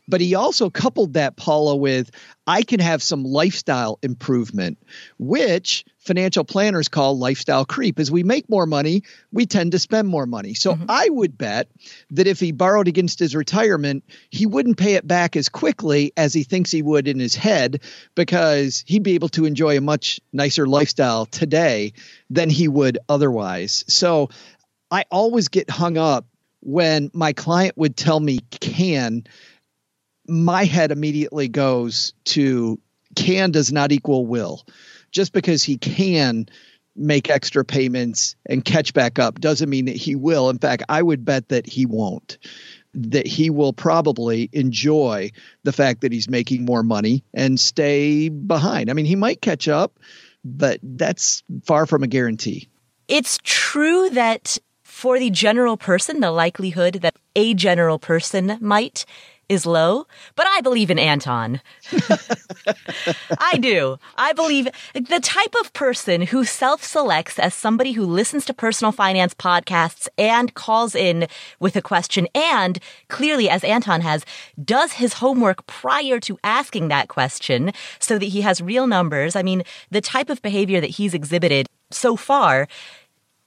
But 0.07 0.21
he 0.21 0.37
also 0.37 0.71
coupled 0.71 1.15
that, 1.15 1.37
Paula, 1.37 1.75
with 1.75 2.11
I 2.47 2.63
can 2.63 2.79
have 2.79 3.03
some 3.03 3.25
lifestyle 3.25 3.99
improvement, 4.01 4.79
which 5.19 5.85
financial 5.99 6.45
planners 6.45 6.89
call 6.89 7.19
lifestyle 7.19 7.65
creep. 7.65 7.99
As 7.99 8.13
we 8.13 8.23
make 8.23 8.49
more 8.49 8.67
money, 8.67 9.03
we 9.33 9.47
tend 9.47 9.73
to 9.73 9.81
spend 9.81 10.07
more 10.07 10.27
money. 10.27 10.55
So 10.55 10.75
mm-hmm. 10.75 10.85
I 10.89 11.09
would 11.09 11.37
bet 11.37 11.69
that 12.11 12.29
if 12.29 12.39
he 12.39 12.53
borrowed 12.53 12.87
against 12.87 13.19
his 13.19 13.35
retirement, 13.35 14.05
he 14.31 14.47
wouldn't 14.47 14.77
pay 14.77 14.95
it 14.95 15.07
back 15.07 15.35
as 15.35 15.49
quickly 15.49 16.13
as 16.17 16.33
he 16.33 16.45
thinks 16.45 16.71
he 16.71 16.83
would 16.83 17.09
in 17.09 17.19
his 17.19 17.35
head 17.35 17.83
because 18.15 18.85
he'd 18.87 19.03
be 19.03 19.15
able 19.15 19.31
to 19.31 19.47
enjoy 19.47 19.79
a 19.79 19.81
much 19.81 20.21
nicer 20.33 20.67
lifestyle 20.67 21.27
today 21.27 21.95
than 22.31 22.51
he 22.51 22.69
would 22.69 22.99
otherwise. 23.09 23.85
So 23.89 24.29
I 24.93 25.07
always 25.11 25.49
get 25.49 25.69
hung 25.71 25.97
up 25.97 26.27
when 26.65 27.11
my 27.13 27.33
client 27.33 27.77
would 27.77 27.97
tell 27.97 28.19
me 28.19 28.39
can 28.61 29.25
my 30.27 30.65
head 30.65 30.91
immediately 30.91 31.49
goes 31.49 32.15
to 32.25 32.81
can 33.15 33.51
does 33.51 33.73
not 33.73 33.93
equal 33.93 34.27
will. 34.27 34.65
Just 35.13 35.33
because 35.33 35.63
he 35.63 35.77
can 35.77 36.47
make 36.97 37.31
extra 37.31 37.65
payments 37.65 38.37
and 38.47 38.65
catch 38.65 38.95
back 38.95 39.19
up 39.19 39.41
doesn't 39.41 39.69
mean 39.69 39.85
that 39.87 39.97
he 39.97 40.15
will. 40.15 40.51
In 40.51 40.59
fact, 40.59 40.85
I 40.89 41.03
would 41.03 41.25
bet 41.25 41.49
that 41.49 41.67
he 41.67 41.87
won't. 41.87 42.39
That 42.95 43.27
he 43.27 43.51
will 43.51 43.73
probably 43.73 44.49
enjoy 44.53 45.33
the 45.65 45.73
fact 45.73 46.01
that 46.03 46.13
he's 46.13 46.29
making 46.29 46.65
more 46.65 46.83
money 46.83 47.25
and 47.35 47.59
stay 47.59 48.29
behind. 48.29 48.89
I 48.89 48.93
mean, 48.93 49.07
he 49.07 49.17
might 49.17 49.41
catch 49.41 49.69
up, 49.69 49.99
but 50.45 50.79
that's 50.83 51.43
far 51.65 51.87
from 51.87 52.05
a 52.05 52.07
guarantee. 52.07 52.69
It's 53.09 53.39
true 53.43 54.11
that 54.11 54.59
for 55.05 55.19
the 55.19 55.29
general 55.29 55.77
person, 55.77 56.21
the 56.21 56.31
likelihood 56.31 56.95
that 57.03 57.15
a 57.37 57.53
general 57.53 57.99
person 57.99 58.57
might 58.63 59.05
is 59.51 59.67
low, 59.67 60.07
but 60.35 60.47
I 60.47 60.63
believe 60.63 60.91
in 60.91 60.99
Anton. 60.99 61.61
I 63.39 63.59
do. 63.59 63.99
I 64.17 64.33
believe 64.33 64.67
the 64.95 65.21
type 65.23 65.55
of 65.61 65.75
person 65.75 66.23
who 66.23 66.47
self 66.47 66.83
selects 66.83 67.39
as 67.39 67.53
somebody 67.53 67.93
who 67.93 68.07
listens 68.07 68.47
to 68.47 68.55
personal 68.55 68.93
finance 68.93 69.35
podcasts 69.35 70.09
and 70.17 70.55
calls 70.55 70.95
in 70.95 71.27
with 71.61 71.77
a 71.77 71.83
question 71.83 72.27
and 72.35 72.79
clearly, 73.09 73.51
as 73.51 73.63
Anton 73.63 74.01
has, 74.01 74.25
does 74.65 74.93
his 74.93 75.13
homework 75.13 75.67
prior 75.67 76.19
to 76.21 76.39
asking 76.43 76.89
that 76.89 77.09
question 77.09 77.75
so 77.99 78.19
that 78.19 78.25
he 78.25 78.41
has 78.41 78.63
real 78.63 78.87
numbers. 78.87 79.37
I 79.37 79.43
mean, 79.43 79.65
the 79.91 80.01
type 80.01 80.31
of 80.31 80.41
behavior 80.41 80.81
that 80.81 80.97
he's 80.97 81.13
exhibited 81.13 81.67
so 81.91 82.17
far 82.17 82.67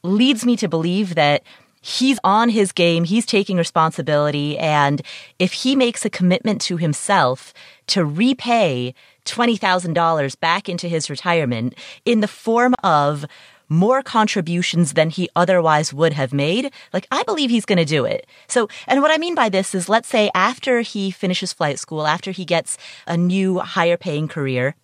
leads 0.03 0.45
me 0.45 0.55
to 0.57 0.67
believe 0.67 1.15
that 1.15 1.43
he's 1.81 2.19
on 2.23 2.49
his 2.49 2.71
game, 2.71 3.03
he's 3.03 3.25
taking 3.25 3.57
responsibility, 3.57 4.57
and 4.57 5.01
if 5.39 5.53
he 5.53 5.75
makes 5.75 6.05
a 6.05 6.09
commitment 6.09 6.61
to 6.61 6.77
himself 6.77 7.53
to 7.87 8.03
repay 8.03 8.93
$20,000 9.25 10.39
back 10.39 10.69
into 10.69 10.87
his 10.87 11.09
retirement 11.09 11.75
in 12.05 12.21
the 12.21 12.27
form 12.27 12.73
of 12.83 13.25
more 13.69 14.01
contributions 14.01 14.93
than 14.93 15.09
he 15.09 15.29
otherwise 15.35 15.93
would 15.93 16.13
have 16.13 16.33
made, 16.33 16.71
like 16.93 17.05
I 17.11 17.23
believe 17.23 17.49
he's 17.49 17.65
going 17.65 17.77
to 17.77 17.85
do 17.85 18.05
it. 18.05 18.25
So, 18.47 18.69
and 18.87 19.01
what 19.01 19.11
I 19.11 19.17
mean 19.17 19.35
by 19.35 19.49
this 19.49 19.75
is 19.75 19.89
let's 19.89 20.07
say 20.07 20.31
after 20.33 20.81
he 20.81 21.11
finishes 21.11 21.53
flight 21.53 21.79
school, 21.79 22.07
after 22.07 22.31
he 22.31 22.45
gets 22.45 22.77
a 23.05 23.17
new 23.17 23.59
higher 23.59 23.97
paying 23.97 24.27
career, 24.29 24.75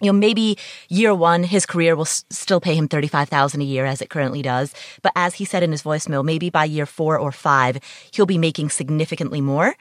you 0.00 0.06
know, 0.06 0.18
maybe 0.18 0.58
year 0.88 1.14
one, 1.14 1.44
his 1.44 1.66
career 1.66 1.96
will 1.96 2.02
s- 2.02 2.24
still 2.30 2.60
pay 2.60 2.74
him 2.74 2.88
35,000 2.88 3.60
a 3.60 3.64
year 3.64 3.86
as 3.86 4.02
it 4.02 4.10
currently 4.10 4.42
does. 4.42 4.74
But 5.02 5.12
as 5.16 5.34
he 5.34 5.44
said 5.44 5.62
in 5.62 5.70
his 5.70 5.82
voicemail, 5.82 6.24
maybe 6.24 6.50
by 6.50 6.64
year 6.64 6.86
four 6.86 7.18
or 7.18 7.32
five, 7.32 7.78
he'll 8.12 8.26
be 8.26 8.38
making 8.38 8.70
significantly 8.70 9.40
more. 9.40 9.76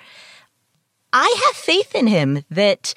I 1.12 1.44
have 1.46 1.56
faith 1.56 1.94
in 1.94 2.08
him 2.08 2.44
that 2.50 2.94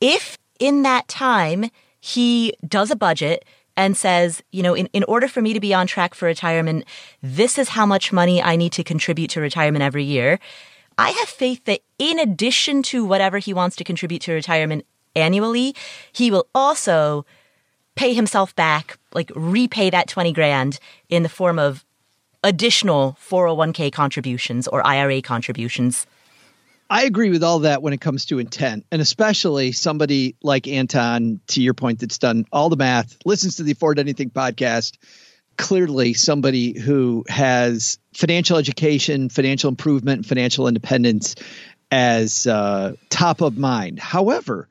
if 0.00 0.38
in 0.58 0.82
that 0.82 1.08
time 1.08 1.70
he 2.00 2.54
does 2.66 2.90
a 2.90 2.96
budget 2.96 3.44
and 3.76 3.96
says, 3.96 4.42
you 4.52 4.62
know, 4.62 4.74
in, 4.74 4.86
in 4.92 5.04
order 5.04 5.26
for 5.26 5.42
me 5.42 5.52
to 5.52 5.60
be 5.60 5.74
on 5.74 5.86
track 5.86 6.14
for 6.14 6.26
retirement, 6.26 6.84
this 7.22 7.58
is 7.58 7.70
how 7.70 7.86
much 7.86 8.12
money 8.12 8.42
I 8.42 8.56
need 8.56 8.72
to 8.72 8.84
contribute 8.84 9.30
to 9.30 9.40
retirement 9.40 9.82
every 9.82 10.04
year. 10.04 10.38
I 10.96 11.10
have 11.10 11.28
faith 11.28 11.64
that 11.64 11.80
in 11.98 12.20
addition 12.20 12.82
to 12.84 13.04
whatever 13.04 13.38
he 13.38 13.52
wants 13.52 13.74
to 13.76 13.84
contribute 13.84 14.22
to 14.22 14.32
retirement 14.32 14.86
annually, 15.14 15.74
he 16.12 16.30
will 16.30 16.46
also 16.54 17.24
pay 17.94 18.14
himself 18.14 18.54
back, 18.56 18.98
like 19.12 19.30
repay 19.34 19.90
that 19.90 20.08
20 20.08 20.32
grand 20.32 20.78
in 21.08 21.22
the 21.22 21.28
form 21.28 21.58
of 21.58 21.84
additional 22.42 23.16
401k 23.20 23.92
contributions 23.92 24.68
or 24.68 24.86
IRA 24.86 25.22
contributions. 25.22 26.06
I 26.90 27.04
agree 27.04 27.30
with 27.30 27.42
all 27.42 27.60
that 27.60 27.82
when 27.82 27.94
it 27.94 28.00
comes 28.00 28.26
to 28.26 28.38
intent, 28.38 28.84
and 28.92 29.00
especially 29.00 29.72
somebody 29.72 30.36
like 30.42 30.68
Anton, 30.68 31.40
to 31.48 31.62
your 31.62 31.72
point, 31.72 32.00
that's 32.00 32.18
done 32.18 32.44
all 32.52 32.68
the 32.68 32.76
math, 32.76 33.16
listens 33.24 33.56
to 33.56 33.62
the 33.62 33.72
Afford 33.72 33.98
Anything 33.98 34.30
podcast. 34.30 34.98
Clearly, 35.56 36.12
somebody 36.14 36.78
who 36.78 37.24
has 37.28 37.98
financial 38.12 38.58
education, 38.58 39.28
financial 39.28 39.68
improvement, 39.68 40.26
financial 40.26 40.68
independence 40.68 41.36
as 41.90 42.46
uh, 42.46 42.94
top 43.08 43.40
of 43.40 43.56
mind. 43.56 43.98
However, 43.98 44.68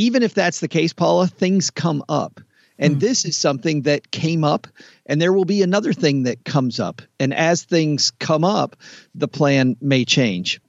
even 0.00 0.22
if 0.22 0.34
that's 0.34 0.60
the 0.60 0.68
case, 0.68 0.92
Paula, 0.92 1.26
things 1.26 1.70
come 1.70 2.02
up. 2.08 2.40
And 2.78 2.96
mm. 2.96 3.00
this 3.00 3.24
is 3.24 3.36
something 3.36 3.82
that 3.82 4.10
came 4.10 4.42
up, 4.42 4.66
and 5.04 5.20
there 5.20 5.32
will 5.32 5.44
be 5.44 5.62
another 5.62 5.92
thing 5.92 6.22
that 6.22 6.44
comes 6.44 6.80
up. 6.80 7.02
And 7.18 7.34
as 7.34 7.62
things 7.62 8.10
come 8.18 8.44
up, 8.44 8.76
the 9.14 9.28
plan 9.28 9.76
may 9.80 10.04
change 10.04 10.60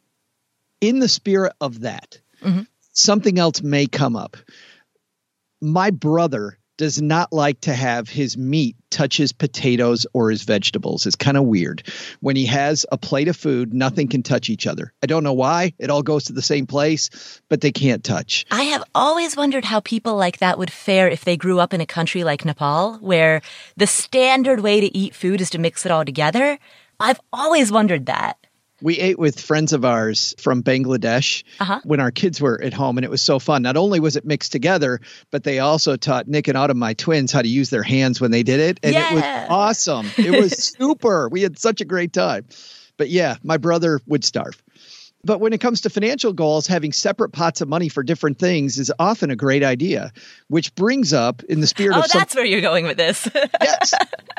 in 0.82 1.00
the 1.00 1.08
spirit 1.08 1.54
of 1.62 1.82
that, 1.82 2.20
mm-hmm. 2.42 2.64
something 2.92 3.40
else 3.40 3.62
may 3.62 3.86
come 3.86 4.16
up. 4.16 4.36
My 5.62 5.92
brother 5.92 6.58
does 6.78 7.00
not 7.02 7.32
like 7.32 7.62
to 7.62 7.74
have 7.74 8.10
his 8.10 8.36
meat 8.36 8.76
touch 8.92 9.18
his 9.18 9.32
potatoes 9.32 10.06
or 10.14 10.30
his 10.30 10.44
vegetables. 10.44 11.06
It's 11.06 11.16
kind 11.16 11.38
of 11.38 11.46
weird. 11.46 11.84
When 12.20 12.36
he 12.36 12.46
has 12.46 12.86
a 12.92 12.98
plate 12.98 13.28
of 13.28 13.36
food, 13.36 13.74
nothing 13.74 14.08
can 14.08 14.22
touch 14.22 14.50
each 14.50 14.68
other. 14.68 14.94
I 15.02 15.08
don't 15.08 15.24
know 15.24 15.34
why. 15.34 15.74
It 15.80 15.90
all 15.90 16.04
goes 16.04 16.26
to 16.26 16.34
the 16.34 16.42
same 16.42 16.68
place, 16.68 17.42
but 17.50 17.62
they 17.62 17.72
can't 17.72 18.04
touch. 18.04 18.46
I 18.52 18.64
have 18.64 18.84
always 18.94 19.36
wondered 19.36 19.66
how 19.66 19.80
people 19.80 20.16
like 20.16 20.38
that 20.40 20.60
would 20.60 20.72
fare 20.72 21.10
if 21.10 21.26
they 21.26 21.38
grew 21.38 21.60
up 21.60 21.74
in 21.74 21.82
a 21.82 21.86
country 21.86 22.24
like 22.24 22.46
Nepal, 22.46 22.98
where 22.98 23.42
the 23.78 23.88
standard 23.88 24.60
way 24.60 24.82
to 24.82 24.96
eat 24.96 25.16
food 25.16 25.42
is 25.42 25.50
to 25.52 25.58
mix 25.58 25.86
it 25.86 25.92
all 25.92 26.06
together. 26.06 26.60
I've 27.00 27.20
always 27.34 27.72
wondered 27.72 28.06
that. 28.06 28.38
We 28.82 28.98
ate 28.98 29.20
with 29.20 29.40
friends 29.40 29.74
of 29.74 29.86
ours 29.86 30.34
from 30.38 30.64
Bangladesh 30.64 31.44
uh-huh. 31.60 31.82
when 31.84 32.00
our 32.00 32.12
kids 32.12 32.42
were 32.42 32.62
at 32.62 32.74
home, 32.74 32.98
and 32.98 33.06
it 33.06 33.12
was 33.12 33.22
so 33.22 33.40
fun. 33.40 33.62
Not 33.62 33.78
only 33.78 34.00
was 34.00 34.16
it 34.16 34.26
mixed 34.26 34.52
together, 34.52 35.00
but 35.30 35.44
they 35.44 35.60
also 35.60 35.96
taught 35.96 36.28
Nick 36.28 36.48
and 36.48 36.58
Autumn, 36.58 36.80
my 36.80 36.94
twins, 36.94 37.32
how 37.32 37.42
to 37.42 37.48
use 37.48 37.70
their 37.70 37.84
hands 37.84 38.20
when 38.20 38.32
they 38.32 38.44
did 38.44 38.60
it. 38.60 38.80
And 38.84 38.94
yeah. 38.94 39.12
it 39.12 39.16
was 39.16 39.24
awesome. 39.50 40.08
It 40.18 40.32
was 40.42 40.58
super. 40.58 41.30
We 41.30 41.42
had 41.42 41.60
such 41.60 41.82
a 41.82 41.86
great 41.86 42.14
time. 42.14 42.46
But 42.98 43.10
yeah, 43.10 43.38
my 43.44 43.58
brother 43.58 44.00
would 44.08 44.24
starve. 44.24 44.62
But 45.24 45.40
when 45.40 45.54
it 45.54 45.60
comes 45.60 45.82
to 45.82 45.90
financial 45.90 46.34
goals, 46.34 46.66
having 46.66 46.92
separate 46.92 47.32
pots 47.32 47.62
of 47.62 47.68
money 47.68 47.90
for 47.90 48.02
different 48.02 48.40
things 48.40 48.80
is 48.80 48.92
often 48.98 49.30
a 49.30 49.36
great 49.36 49.64
idea, 49.64 50.12
which 50.48 50.74
brings 50.74 51.14
up 51.14 51.44
in 51.44 51.62
the 51.62 51.68
spirit 51.68 51.96
oh, 51.96 52.00
of. 52.00 52.06
Oh, 52.06 52.20
that's 52.20 52.36
where 52.36 52.46
you're 52.46 52.62
going 52.62 52.86
with 52.86 52.98
this. 52.98 53.30
yes. 53.62 53.94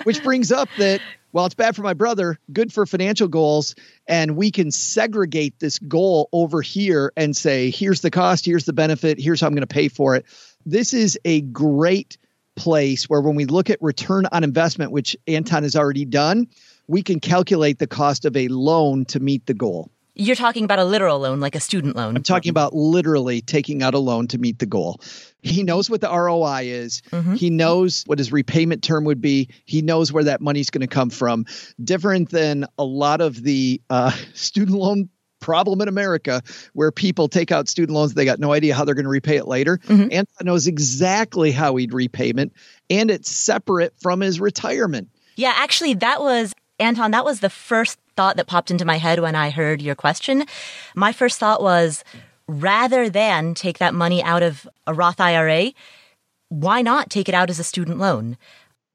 Which 0.05 0.23
brings 0.23 0.51
up 0.51 0.69
that 0.79 1.01
well, 1.33 1.47
it's 1.47 1.55
bad 1.55 1.75
for 1.75 1.83
my 1.83 1.95
brother, 1.95 2.39
good 2.53 2.73
for 2.73 2.85
financial 2.85 3.27
goals. 3.27 3.75
And 4.07 4.37
we 4.37 4.51
can 4.51 4.71
segregate 4.71 5.59
this 5.59 5.79
goal 5.79 6.29
over 6.33 6.61
here 6.61 7.12
and 7.17 7.35
say, 7.35 7.71
here's 7.71 8.03
the 8.03 8.11
cost, 8.11 8.45
here's 8.45 8.67
the 8.67 8.75
benefit, 8.75 9.19
here's 9.19 9.41
how 9.41 9.47
I'm 9.47 9.55
going 9.55 9.62
to 9.62 9.67
pay 9.67 9.89
for 9.89 10.15
it. 10.15 10.27
This 10.67 10.93
is 10.93 11.19
a 11.25 11.41
great 11.41 12.19
place 12.55 13.09
where 13.09 13.23
when 13.23 13.35
we 13.35 13.47
look 13.47 13.71
at 13.71 13.81
return 13.81 14.27
on 14.31 14.45
investment, 14.45 14.93
which 14.93 15.17
Anton 15.27 15.62
has 15.62 15.75
already 15.75 16.05
done, 16.05 16.49
we 16.87 17.03
can 17.03 17.19
calculate 17.19 17.79
the 17.79 17.87
cost 17.87 18.27
of 18.27 18.37
a 18.37 18.49
loan 18.49 19.07
to 19.07 19.21
meet 19.21 19.47
the 19.47 19.55
goal. 19.55 19.91
You're 20.14 20.37
talking 20.37 20.64
about 20.64 20.78
a 20.78 20.85
literal 20.85 21.19
loan, 21.21 21.40
like 21.40 21.54
a 21.54 21.61
student 21.61 21.97
loan. 21.97 22.16
I'm 22.16 22.23
talking 22.23 22.50
about 22.50 22.75
literally 22.75 23.40
taking 23.40 23.83
out 23.83 23.95
a 23.95 23.99
loan 23.99 24.28
to 24.28 24.38
meet 24.38 24.59
the 24.59 24.66
goal. 24.66 25.00
He 25.40 25.62
knows 25.62 25.88
what 25.88 26.02
the 26.02 26.11
ROI 26.11 26.64
is. 26.64 27.00
Mm-hmm. 27.11 27.35
He 27.35 27.49
knows 27.49 28.02
what 28.07 28.19
his 28.19 28.31
repayment 28.31 28.83
term 28.83 29.04
would 29.04 29.23
be. 29.23 29.49
He 29.64 29.81
knows 29.81 30.12
where 30.12 30.25
that 30.25 30.42
money's 30.42 30.69
going 30.69 30.83
to 30.83 30.87
come 30.87 31.09
from. 31.09 31.47
Different 31.83 32.28
than 32.28 32.66
a 32.76 32.85
lot 32.85 33.23
of 33.23 33.42
the 33.42 33.81
uh, 33.88 34.12
student 34.35 34.76
loan 34.76 35.09
problem 35.40 35.81
in 35.81 35.88
America 35.88 36.42
where 36.73 36.92
people 36.92 37.28
take 37.28 37.50
out 37.50 37.69
student 37.69 37.95
loans, 37.95 38.14
they 38.14 38.25
got 38.25 38.38
no 38.38 38.52
idea 38.52 38.75
how 38.75 38.85
they're 38.85 38.95
going 38.95 39.04
to 39.04 39.11
repay 39.11 39.37
it 39.37 39.49
later. 39.49 39.78
Mm-hmm. 39.78 40.12
Anton 40.12 40.47
knows 40.47 40.66
exactly 40.66 41.50
how 41.50 41.76
he'd 41.76 41.92
repayment, 41.92 42.52
and 42.88 43.11
it's 43.11 43.31
separate 43.31 43.92
from 44.00 44.21
his 44.21 44.40
retirement. 44.40 45.09
Yeah, 45.37 45.52
actually, 45.57 45.95
that 45.95 46.21
was 46.21 46.52
Anton, 46.78 47.11
that 47.11 47.25
was 47.25 47.40
the 47.40 47.50
first 47.50 47.99
thought 48.16 48.37
that 48.37 48.47
popped 48.47 48.71
into 48.71 48.85
my 48.85 48.99
head 48.99 49.21
when 49.21 49.35
I 49.35 49.50
heard 49.50 49.83
your 49.83 49.95
question. 49.95 50.45
My 50.95 51.12
first 51.12 51.38
thought 51.38 51.62
was 51.62 52.04
rather 52.47 53.09
than 53.09 53.54
take 53.54 53.78
that 53.78 53.95
money 53.95 54.23
out 54.23 54.42
of 54.42 54.69
a 54.87 54.95
Roth 54.95 55.21
IRA, 55.21 55.73
why 56.49 56.83
not 56.83 57.11
take 57.11 57.28
it 57.28 57.35
out 57.35 57.50
as 57.50 57.59
a 57.59 57.64
student 57.64 57.99
loan? 57.99 58.37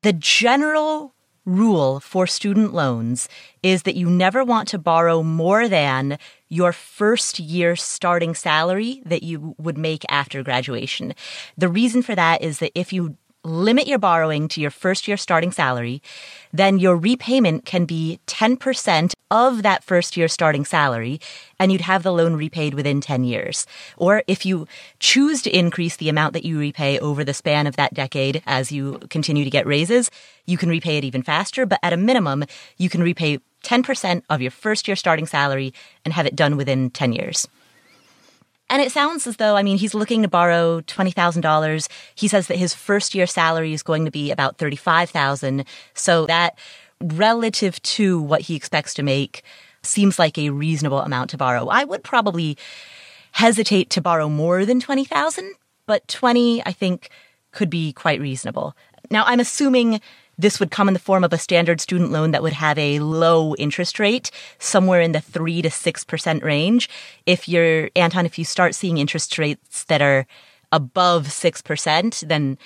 The 0.03 0.13
general 0.13 1.13
rule 1.47 2.01
for 2.01 2.27
student 2.27 2.74
loans 2.74 3.29
is 3.63 3.83
that 3.83 3.95
you 3.95 4.09
never 4.09 4.43
want 4.43 4.67
to 4.67 4.77
borrow 4.77 5.24
more 5.24 5.67
than 5.67 6.19
your 6.50 6.74
first 6.74 7.39
year 7.39 7.75
starting 7.75 8.36
salary 8.36 9.01
that 9.05 9.24
you 9.24 9.55
would 9.57 9.77
make 9.77 10.03
after 10.09 10.43
graduation. 10.43 11.15
The 11.57 11.69
reason 11.69 12.01
for 12.01 12.15
that 12.15 12.41
is 12.41 12.59
that 12.59 12.77
if 12.77 12.91
you 12.91 13.17
limit 13.48 13.88
your 13.88 13.98
borrowing 13.98 14.48
to 14.50 14.62
your 14.62 14.70
first 14.70 15.08
year 15.08 15.18
starting 15.18 15.51
salary, 15.51 16.01
then 16.51 16.77
your 16.80 16.96
repayment 16.98 17.66
can 17.66 17.86
be 17.86 18.20
10% 18.27 19.13
of 19.32 19.63
that 19.63 19.84
first 19.84 20.18
year 20.18 20.27
starting 20.27 20.66
salary, 20.66 21.20
and 21.60 21.72
you'd 21.72 21.82
have 21.82 22.04
the 22.04 22.12
loan 22.12 22.36
repaid 22.36 22.74
within 22.74 23.01
10 23.01 23.24
years. 23.24 23.66
Or 23.98 24.24
if 24.27 24.46
you 24.46 24.68
choose 25.00 25.42
to 25.44 25.58
increase 25.58 25.98
the 25.98 26.10
amount 26.10 26.34
that 26.34 26.46
you 26.46 26.60
repay 26.60 27.00
over 27.00 27.24
the 27.24 27.34
span 27.34 27.68
of 27.68 27.75
that 27.77 27.94
decade 27.94 28.44
as 28.46 28.72
you 28.72 29.00
continue 29.10 29.44
to 29.44 29.50
get 29.50 29.66
raises, 29.66 30.12
you 30.46 30.58
can 30.58 30.70
repay 30.70 30.98
it 30.98 31.04
even 31.04 31.24
faster, 31.24 31.66
but 31.66 31.80
at 31.84 31.94
a 31.94 31.98
minimum, 31.98 32.46
you 32.77 32.89
can 32.89 33.01
repay 33.01 33.39
10% 33.63 34.22
of 34.30 34.42
your 34.42 34.51
first 34.51 34.88
year 34.88 34.96
starting 34.96 35.25
salary 35.25 35.74
and 36.06 36.13
have 36.13 36.25
it 36.25 36.36
done 36.36 36.58
within 36.58 36.89
10 36.89 37.13
years. 37.13 37.48
And 38.69 38.81
it 38.81 38.91
sounds 38.91 39.25
as 39.27 39.38
though, 39.38 39.55
I 39.55 39.63
mean, 39.63 39.77
he's 39.77 39.93
looking 39.93 40.24
to 40.24 40.27
borrow 40.27 40.81
$20,000. 40.81 41.88
He 42.15 42.27
says 42.27 42.47
that 42.47 42.57
his 42.57 42.74
first 42.74 43.15
year 43.15 43.25
salary 43.25 43.74
is 43.74 43.83
going 43.83 44.05
to 44.05 44.12
be 44.12 44.31
about 44.31 44.57
35,000. 44.57 45.63
So 45.93 46.25
that 46.25 46.57
relative 47.01 47.81
to 47.83 48.21
what 48.21 48.41
he 48.41 48.55
expects 48.55 48.93
to 48.95 49.03
make 49.03 49.43
seems 49.83 50.19
like 50.19 50.38
a 50.38 50.50
reasonable 50.50 51.00
amount 51.00 51.29
to 51.29 51.38
borrow. 51.38 51.67
I 51.67 51.83
would 51.83 52.03
probably 52.03 52.57
hesitate 53.31 53.89
to 53.91 54.01
borrow 54.01 54.27
more 54.27 54.65
than 54.65 54.79
20,000, 54.79 55.53
but 55.86 56.07
20 56.07 56.65
I 56.65 56.71
think 56.71 57.09
could 57.51 57.69
be 57.69 57.93
quite 57.93 58.19
reasonable. 58.19 58.75
Now 59.09 59.24
I'm 59.25 59.39
assuming 59.39 60.01
this 60.38 60.60
would 60.60 60.72
come 60.72 60.88
in 60.88 60.94
the 60.94 61.00
form 61.00 61.24
of 61.24 61.34
a 61.34 61.38
standard 61.38 61.82
student 61.82 62.12
loan 62.12 62.32
that 62.32 62.44
would 62.44 62.53
have 62.53 62.77
a 62.77 63.00
low 63.00 63.56
interest 63.56 64.00
rate, 64.00 64.29
somewhere 64.60 65.01
in 65.01 65.12
the 65.12 65.22
three 65.22 65.62
to 65.62 65.70
six 65.70 66.03
percent 66.03 66.44
range. 66.44 66.89
If 67.25 67.50
you're 67.50 67.89
Anton, 67.96 68.25
if 68.25 68.38
you 68.38 68.46
start 68.46 68.75
seeing 68.75 68.98
interest 68.98 69.38
rates 69.38 69.84
that 69.86 70.01
are 70.01 70.25
above 70.72 71.32
six 71.32 71.62
percent, 71.62 72.24
then 72.25 72.58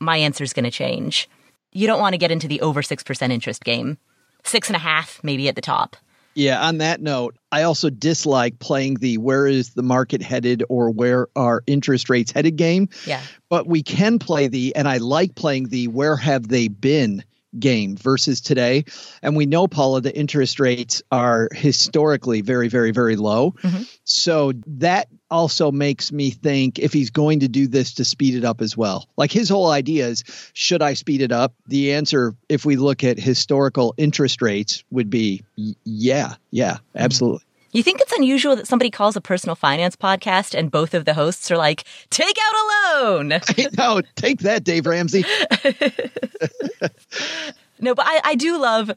my 0.00 0.16
answer 0.16 0.42
is 0.42 0.52
going 0.52 0.64
to 0.64 0.70
change. 0.70 1.28
You 1.72 1.86
don't 1.86 2.00
want 2.00 2.14
to 2.14 2.18
get 2.18 2.32
into 2.32 2.48
the 2.48 2.60
over 2.62 2.82
six 2.82 3.02
percent 3.02 3.32
interest 3.32 3.64
game. 3.64 3.98
Six 4.42 4.68
and 4.68 4.76
a 4.76 4.80
half, 4.80 5.20
maybe 5.22 5.48
at 5.48 5.54
the 5.54 5.60
top. 5.60 5.96
Yeah, 6.34 6.64
on 6.64 6.78
that 6.78 7.00
note, 7.00 7.36
I 7.50 7.62
also 7.64 7.90
dislike 7.90 8.58
playing 8.60 8.94
the 8.94 9.18
where 9.18 9.46
is 9.46 9.70
the 9.70 9.82
market 9.82 10.22
headed 10.22 10.62
or 10.68 10.90
where 10.90 11.26
are 11.34 11.62
interest 11.66 12.08
rates 12.08 12.30
headed 12.30 12.56
game. 12.56 12.88
Yeah. 13.04 13.20
But 13.48 13.66
we 13.66 13.82
can 13.82 14.18
play 14.18 14.46
the, 14.46 14.74
and 14.76 14.88
I 14.88 14.98
like 14.98 15.34
playing 15.34 15.68
the 15.68 15.88
where 15.88 16.16
have 16.16 16.48
they 16.48 16.68
been 16.68 17.24
game 17.58 17.96
versus 17.96 18.40
today. 18.40 18.84
And 19.22 19.36
we 19.36 19.46
know, 19.46 19.66
Paula, 19.66 20.00
the 20.00 20.16
interest 20.16 20.60
rates 20.60 21.02
are 21.10 21.48
historically 21.52 22.40
very, 22.40 22.68
very, 22.68 22.90
very 22.92 23.16
low. 23.16 23.52
Mm-hmm. 23.62 23.82
So 24.04 24.52
that 24.66 25.08
also 25.30 25.70
makes 25.70 26.12
me 26.12 26.30
think 26.30 26.78
if 26.78 26.92
he's 26.92 27.10
going 27.10 27.40
to 27.40 27.48
do 27.48 27.66
this 27.66 27.94
to 27.94 28.04
speed 28.04 28.34
it 28.34 28.44
up 28.44 28.60
as 28.60 28.76
well. 28.76 29.08
Like 29.16 29.32
his 29.32 29.48
whole 29.48 29.70
idea 29.70 30.08
is 30.08 30.24
should 30.52 30.82
I 30.82 30.94
speed 30.94 31.22
it 31.22 31.32
up? 31.32 31.54
The 31.66 31.92
answer, 31.92 32.34
if 32.48 32.64
we 32.64 32.76
look 32.76 33.04
at 33.04 33.18
historical 33.18 33.94
interest 33.96 34.42
rates, 34.42 34.84
would 34.90 35.10
be 35.10 35.44
yeah, 35.56 36.34
yeah, 36.50 36.74
mm-hmm. 36.74 36.98
absolutely. 36.98 37.44
You 37.72 37.84
think 37.84 38.00
it's 38.00 38.12
unusual 38.12 38.56
that 38.56 38.66
somebody 38.66 38.90
calls 38.90 39.14
a 39.14 39.20
personal 39.20 39.54
finance 39.54 39.94
podcast 39.94 40.58
and 40.58 40.70
both 40.70 40.92
of 40.92 41.04
the 41.04 41.14
hosts 41.14 41.50
are 41.50 41.56
like, 41.56 41.84
take 42.10 42.36
out 42.36 42.54
a 42.54 42.98
loan? 42.98 43.28
no, 43.78 44.02
take 44.16 44.40
that, 44.40 44.64
Dave 44.64 44.86
Ramsey. 44.86 45.22
no, 47.80 47.94
but 47.94 48.06
I, 48.06 48.20
I 48.24 48.34
do 48.34 48.60
love 48.60 48.90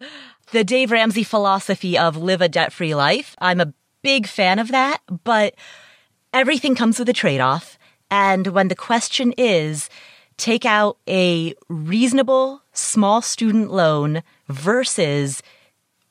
the 0.52 0.64
Dave 0.64 0.92
Ramsey 0.92 1.24
philosophy 1.24 1.98
of 1.98 2.18
live 2.18 2.42
a 2.42 2.50
debt 2.50 2.74
free 2.74 2.96
life. 2.96 3.36
I'm 3.40 3.62
a 3.62 3.74
big 4.02 4.26
fan 4.26 4.58
of 4.58 4.70
that, 4.70 5.02
but 5.24 5.54
everything 6.34 6.74
comes 6.74 6.98
with 6.98 7.10
a 7.10 7.14
trade 7.14 7.42
off. 7.42 7.78
And 8.10 8.48
when 8.48 8.70
the 8.70 8.76
question 8.76 9.34
is, 9.38 9.88
take 10.38 10.66
out 10.66 10.98
a 11.08 11.54
reasonable 11.70 12.62
small 12.74 13.22
student 13.22 13.72
loan 13.72 14.24
versus 14.48 15.42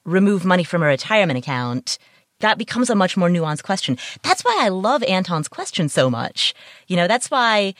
remove 0.05 0.45
money 0.45 0.65
from 0.65 0.83
a 0.83 0.87
retirement 0.87 1.39
account, 1.39 1.99
that 2.43 2.59
becomes 2.59 2.91
a 2.91 2.95
much 2.95 3.17
more 3.17 3.29
nuanced 3.29 3.63
question. 3.63 3.97
That's 4.23 4.45
why 4.45 4.59
I 4.61 4.69
love 4.69 5.03
Anton's 5.05 5.49
question 5.49 5.89
so 5.89 6.11
much. 6.11 6.55
You 6.87 6.97
know, 6.97 7.09
that's 7.09 7.31
why 7.31 7.75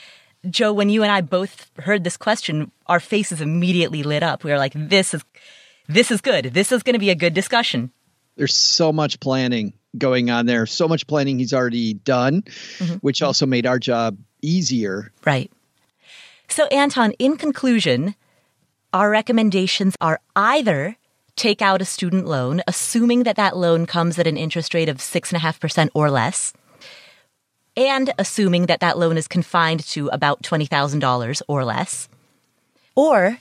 Joe, 0.49 0.73
when 0.73 0.89
you 0.89 1.03
and 1.03 1.13
I 1.13 1.21
both 1.21 1.71
heard 1.79 2.05
this 2.05 2.17
question, 2.17 2.73
our 2.87 2.99
faces 2.99 3.41
immediately 3.41 4.03
lit 4.03 4.23
up. 4.23 4.43
We 4.43 4.51
were 4.51 4.59
like, 4.59 4.73
this 4.75 5.15
is, 5.15 5.23
this 5.89 6.11
is 6.11 6.21
good. 6.21 6.47
This 6.47 6.73
is 6.73 6.83
going 6.83 6.95
to 6.95 6.99
be 6.99 7.11
a 7.11 7.15
good 7.15 7.35
discussion. 7.35 7.93
There's 8.37 8.55
so 8.55 8.93
much 8.93 9.21
planning 9.21 9.75
going 9.97 10.31
on 10.31 10.47
there. 10.47 10.67
So 10.67 10.89
much 10.89 11.07
planning 11.07 11.39
he's 11.39 11.53
already 11.53 11.95
done, 11.95 12.43
mm-hmm. 12.43 12.95
which 12.97 13.23
also 13.23 13.47
made 13.47 13.67
our 13.67 13.79
job 13.79 14.17
easier. 14.41 15.13
Right. 15.25 15.51
So, 16.49 16.67
Anton, 16.67 17.13
in 17.13 17.37
conclusion, 17.37 18.15
our 18.93 19.11
recommendations 19.11 19.97
are 20.01 20.21
either 20.35 20.97
take 21.37 21.63
out 21.63 21.83
a 21.83 21.87
student 21.87 22.27
loan, 22.27 22.63
assuming 22.67 23.23
that 23.23 23.37
that 23.37 23.57
loan 23.57 23.87
comes 23.87 24.19
at 24.19 24.27
an 24.27 24.37
interest 24.37 24.75
rate 24.75 24.89
of 24.89 24.99
6.5% 24.99 25.89
or 25.95 26.11
less, 26.11 26.53
and 27.77 28.13
assuming 28.19 28.67
that 28.67 28.81
that 28.81 28.99
loan 28.99 29.17
is 29.17 29.29
confined 29.29 29.85
to 29.87 30.09
about 30.09 30.43
$20,000 30.43 31.43
or 31.49 31.65
less. 31.65 32.09
Or 32.95 33.39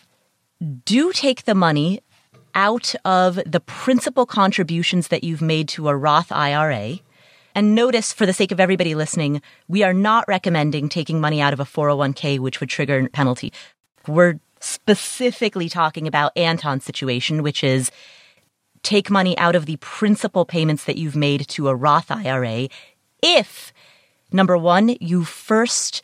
do 0.85 1.11
take 1.11 1.43
the 1.43 1.55
money 1.55 2.01
out 2.55 2.95
of 3.05 3.39
the 3.45 3.59
principal 3.59 4.25
contributions 4.25 5.07
that 5.09 5.23
you've 5.23 5.41
made 5.41 5.67
to 5.69 5.89
a 5.89 5.95
Roth 5.95 6.31
IRA. 6.31 6.99
And 7.53 7.75
notice, 7.75 8.13
for 8.13 8.25
the 8.25 8.33
sake 8.33 8.51
of 8.51 8.59
everybody 8.59 8.95
listening, 8.95 9.41
we 9.67 9.83
are 9.83 9.93
not 9.93 10.25
recommending 10.27 10.89
taking 10.89 11.19
money 11.19 11.41
out 11.41 11.53
of 11.53 11.59
a 11.59 11.65
401k, 11.65 12.39
which 12.39 12.59
would 12.59 12.69
trigger 12.69 12.99
a 12.99 13.09
penalty. 13.09 13.51
We're 14.07 14.39
specifically 14.61 15.67
talking 15.67 16.07
about 16.07 16.31
Anton's 16.37 16.85
situation, 16.85 17.43
which 17.43 17.63
is 17.63 17.91
take 18.83 19.09
money 19.09 19.37
out 19.37 19.55
of 19.55 19.65
the 19.65 19.77
principal 19.77 20.45
payments 20.45 20.85
that 20.85 20.97
you've 20.97 21.15
made 21.15 21.47
to 21.49 21.67
a 21.67 21.75
Roth 21.75 22.09
IRA 22.09 22.69
if, 23.21 23.73
number 24.31 24.57
one, 24.57 24.95
you 24.99 25.23
first 25.23 26.01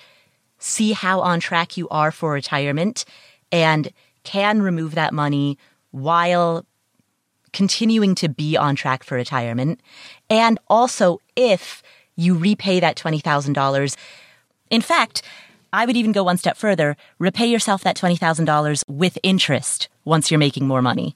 see 0.60 0.92
how 0.92 1.22
on 1.22 1.40
track 1.40 1.78
you 1.78 1.88
are 1.90 2.12
for 2.12 2.34
retirement 2.34 3.06
and 3.52 3.92
can 4.24 4.62
remove 4.62 4.96
that 4.96 5.14
money 5.14 5.58
while 5.92 6.66
continuing 7.54 8.14
to 8.16 8.28
be 8.28 8.58
on 8.58 8.76
track 8.76 9.04
for 9.04 9.16
retirement. 9.16 9.80
And 10.30 10.60
also 10.68 11.20
if 11.36 11.82
you 12.16 12.36
repay 12.36 12.80
that 12.80 12.98
$20,000. 12.98 13.96
In 14.70 14.82
fact, 14.82 15.22
I 15.74 15.86
would 15.86 15.98
even 15.98 16.12
go 16.12 16.24
one 16.24 16.38
step 16.38 16.58
further, 16.58 16.96
repay 17.20 17.48
yourself 17.48 17.84
that 17.84 17.98
$20,000 17.98 18.84
with 18.88 19.18
interest 19.24 19.90
once 20.06 20.32
you're 20.32 20.40
making 20.40 20.68
more 20.68 20.82
money. 20.82 21.16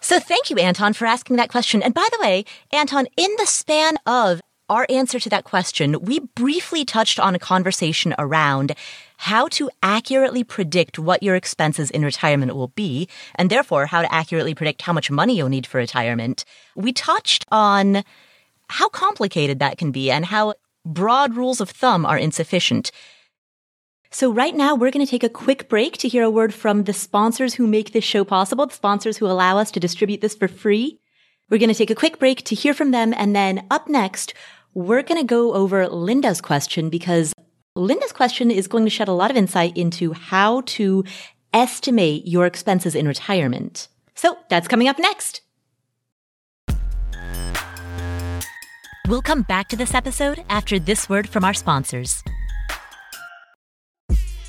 So 0.00 0.20
thank 0.20 0.50
you, 0.50 0.56
Anton, 0.56 0.92
for 0.92 1.06
asking 1.06 1.36
that 1.36 1.48
question. 1.48 1.82
And 1.82 1.94
by 1.94 2.06
the 2.12 2.18
way, 2.20 2.44
Anton, 2.72 3.06
in 3.16 3.30
the 3.38 3.46
span 3.46 3.96
of 4.06 4.40
our 4.68 4.86
answer 4.88 5.20
to 5.20 5.28
that 5.28 5.44
question, 5.44 6.00
we 6.02 6.20
briefly 6.20 6.84
touched 6.84 7.18
on 7.18 7.34
a 7.34 7.38
conversation 7.38 8.14
around 8.18 8.74
how 9.16 9.48
to 9.48 9.70
accurately 9.82 10.42
predict 10.42 10.98
what 10.98 11.22
your 11.22 11.36
expenses 11.36 11.90
in 11.90 12.04
retirement 12.04 12.54
will 12.54 12.68
be, 12.68 13.08
and 13.34 13.50
therefore 13.50 13.86
how 13.86 14.02
to 14.02 14.14
accurately 14.14 14.54
predict 14.54 14.82
how 14.82 14.92
much 14.92 15.10
money 15.10 15.36
you'll 15.36 15.48
need 15.48 15.66
for 15.66 15.78
retirement. 15.78 16.44
We 16.74 16.92
touched 16.92 17.44
on 17.50 18.04
how 18.68 18.88
complicated 18.88 19.58
that 19.58 19.78
can 19.78 19.90
be 19.90 20.10
and 20.10 20.24
how 20.24 20.54
broad 20.84 21.36
rules 21.36 21.60
of 21.60 21.70
thumb 21.70 22.04
are 22.04 22.18
insufficient. 22.18 22.90
So 24.14 24.30
right 24.30 24.54
now 24.54 24.76
we're 24.76 24.92
going 24.92 25.04
to 25.04 25.10
take 25.10 25.24
a 25.24 25.28
quick 25.28 25.68
break 25.68 25.98
to 25.98 26.06
hear 26.06 26.22
a 26.22 26.30
word 26.30 26.54
from 26.54 26.84
the 26.84 26.92
sponsors 26.92 27.54
who 27.54 27.66
make 27.66 27.90
this 27.90 28.04
show 28.04 28.22
possible, 28.22 28.64
the 28.64 28.72
sponsors 28.72 29.16
who 29.16 29.26
allow 29.26 29.58
us 29.58 29.72
to 29.72 29.80
distribute 29.80 30.20
this 30.20 30.36
for 30.36 30.46
free. 30.46 31.00
We're 31.50 31.58
going 31.58 31.68
to 31.68 31.74
take 31.74 31.90
a 31.90 31.96
quick 31.96 32.20
break 32.20 32.44
to 32.44 32.54
hear 32.54 32.74
from 32.74 32.92
them. 32.92 33.12
And 33.16 33.34
then 33.34 33.66
up 33.72 33.88
next, 33.88 34.32
we're 34.72 35.02
going 35.02 35.20
to 35.20 35.26
go 35.26 35.52
over 35.54 35.88
Linda's 35.88 36.40
question 36.40 36.90
because 36.90 37.32
Linda's 37.74 38.12
question 38.12 38.52
is 38.52 38.68
going 38.68 38.84
to 38.84 38.90
shed 38.90 39.08
a 39.08 39.12
lot 39.12 39.32
of 39.32 39.36
insight 39.36 39.76
into 39.76 40.12
how 40.12 40.60
to 40.66 41.02
estimate 41.52 42.24
your 42.24 42.46
expenses 42.46 42.94
in 42.94 43.08
retirement. 43.08 43.88
So 44.14 44.38
that's 44.48 44.68
coming 44.68 44.86
up 44.86 45.00
next. 45.00 45.40
We'll 49.08 49.22
come 49.22 49.42
back 49.42 49.66
to 49.70 49.76
this 49.76 49.92
episode 49.92 50.44
after 50.48 50.78
this 50.78 51.08
word 51.08 51.28
from 51.28 51.44
our 51.44 51.52
sponsors. 51.52 52.22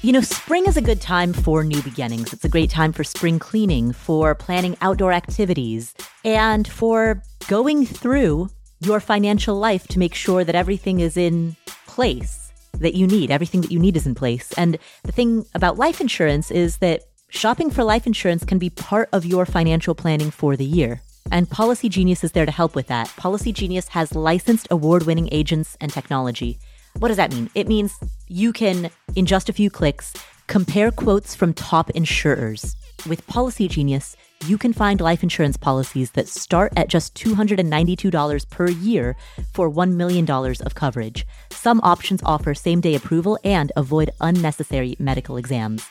You 0.05 0.11
know, 0.11 0.21
spring 0.21 0.67
is 0.67 0.77
a 0.77 0.83
good 0.83 1.01
time 1.01 1.33
for 1.33 1.63
new 1.63 1.81
beginnings. 1.81 2.31
It's 2.31 2.45
a 2.45 2.47
great 2.47 2.69
time 2.69 2.93
for 2.93 3.03
spring 3.03 3.39
cleaning, 3.39 3.91
for 3.91 4.35
planning 4.35 4.77
outdoor 4.79 5.11
activities, 5.11 5.95
and 6.23 6.67
for 6.67 7.23
going 7.47 7.87
through 7.87 8.51
your 8.81 8.99
financial 8.99 9.57
life 9.57 9.87
to 9.87 9.97
make 9.97 10.13
sure 10.13 10.43
that 10.43 10.53
everything 10.53 10.99
is 10.99 11.17
in 11.17 11.55
place 11.87 12.51
that 12.77 12.93
you 12.93 13.07
need. 13.07 13.31
Everything 13.31 13.61
that 13.61 13.71
you 13.71 13.79
need 13.79 13.97
is 13.97 14.05
in 14.05 14.13
place. 14.13 14.53
And 14.59 14.77
the 15.01 15.11
thing 15.11 15.43
about 15.55 15.79
life 15.79 15.99
insurance 15.99 16.51
is 16.51 16.77
that 16.77 17.01
shopping 17.29 17.71
for 17.71 17.83
life 17.83 18.05
insurance 18.05 18.45
can 18.45 18.59
be 18.59 18.69
part 18.69 19.09
of 19.11 19.25
your 19.25 19.47
financial 19.47 19.95
planning 19.95 20.29
for 20.29 20.55
the 20.55 20.65
year. 20.65 21.01
And 21.31 21.49
Policy 21.49 21.89
Genius 21.89 22.23
is 22.23 22.33
there 22.33 22.45
to 22.45 22.51
help 22.51 22.75
with 22.75 22.85
that. 22.89 23.07
Policy 23.17 23.51
Genius 23.51 23.87
has 23.87 24.13
licensed 24.13 24.67
award 24.69 25.07
winning 25.07 25.29
agents 25.31 25.75
and 25.81 25.91
technology 25.91 26.59
what 26.99 27.09
does 27.09 27.17
that 27.17 27.33
mean? 27.33 27.49
It 27.55 27.67
means 27.67 27.99
you 28.27 28.53
can, 28.53 28.89
in 29.15 29.25
just 29.25 29.49
a 29.49 29.53
few 29.53 29.69
clicks, 29.69 30.13
compare 30.47 30.91
quotes 30.91 31.35
from 31.35 31.53
top 31.53 31.89
insurers. 31.91 32.75
With 33.07 33.25
Policy 33.27 33.67
Genius, 33.67 34.15
you 34.45 34.57
can 34.57 34.73
find 34.73 35.01
life 35.01 35.23
insurance 35.23 35.57
policies 35.57 36.11
that 36.11 36.27
start 36.27 36.73
at 36.75 36.87
just 36.87 37.15
$292 37.15 38.49
per 38.49 38.69
year 38.69 39.15
for 39.53 39.69
$1 39.69 39.93
million 39.93 40.29
of 40.29 40.75
coverage. 40.75 41.25
Some 41.49 41.79
options 41.83 42.21
offer 42.23 42.53
same 42.53 42.81
day 42.81 42.95
approval 42.95 43.37
and 43.43 43.71
avoid 43.75 44.11
unnecessary 44.21 44.95
medical 44.99 45.37
exams. 45.37 45.87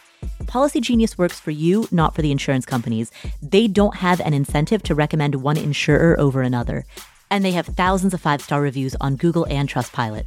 Policy 0.46 0.80
Genius 0.80 1.18
works 1.18 1.38
for 1.38 1.50
you, 1.50 1.86
not 1.90 2.14
for 2.14 2.22
the 2.22 2.32
insurance 2.32 2.64
companies. 2.64 3.10
They 3.42 3.66
don't 3.66 3.96
have 3.96 4.20
an 4.20 4.34
incentive 4.34 4.82
to 4.84 4.94
recommend 4.94 5.34
one 5.36 5.56
insurer 5.56 6.18
over 6.18 6.42
another. 6.42 6.86
And 7.30 7.44
they 7.44 7.52
have 7.52 7.66
thousands 7.66 8.14
of 8.14 8.20
five 8.20 8.40
star 8.40 8.60
reviews 8.60 8.94
on 9.00 9.16
Google 9.16 9.46
and 9.50 9.68
Trustpilot. 9.68 10.24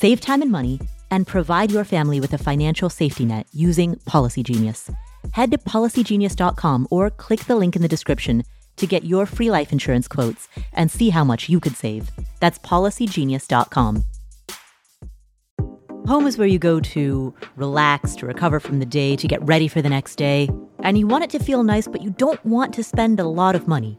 Save 0.00 0.20
time 0.20 0.42
and 0.42 0.52
money 0.52 0.80
and 1.10 1.26
provide 1.26 1.72
your 1.72 1.82
family 1.82 2.20
with 2.20 2.32
a 2.32 2.38
financial 2.38 2.88
safety 2.88 3.24
net 3.24 3.48
using 3.52 3.96
Policy 4.06 4.44
Genius. 4.44 4.88
Head 5.32 5.50
to 5.50 5.58
policygenius.com 5.58 6.86
or 6.92 7.10
click 7.10 7.40
the 7.46 7.56
link 7.56 7.74
in 7.74 7.82
the 7.82 7.88
description 7.88 8.44
to 8.76 8.86
get 8.86 9.02
your 9.02 9.26
free 9.26 9.50
life 9.50 9.72
insurance 9.72 10.06
quotes 10.06 10.46
and 10.72 10.88
see 10.88 11.08
how 11.08 11.24
much 11.24 11.48
you 11.48 11.58
could 11.58 11.74
save. 11.74 12.12
That's 12.38 12.60
policygenius.com. 12.60 14.04
Home 16.06 16.26
is 16.28 16.38
where 16.38 16.46
you 16.46 16.60
go 16.60 16.78
to 16.78 17.34
relax, 17.56 18.14
to 18.14 18.26
recover 18.26 18.60
from 18.60 18.78
the 18.78 18.86
day, 18.86 19.16
to 19.16 19.26
get 19.26 19.44
ready 19.48 19.66
for 19.66 19.82
the 19.82 19.90
next 19.90 20.14
day. 20.14 20.48
And 20.78 20.96
you 20.96 21.08
want 21.08 21.24
it 21.24 21.30
to 21.30 21.40
feel 21.40 21.64
nice, 21.64 21.88
but 21.88 22.02
you 22.02 22.10
don't 22.10 22.42
want 22.46 22.72
to 22.74 22.84
spend 22.84 23.18
a 23.18 23.26
lot 23.26 23.56
of 23.56 23.66
money. 23.66 23.98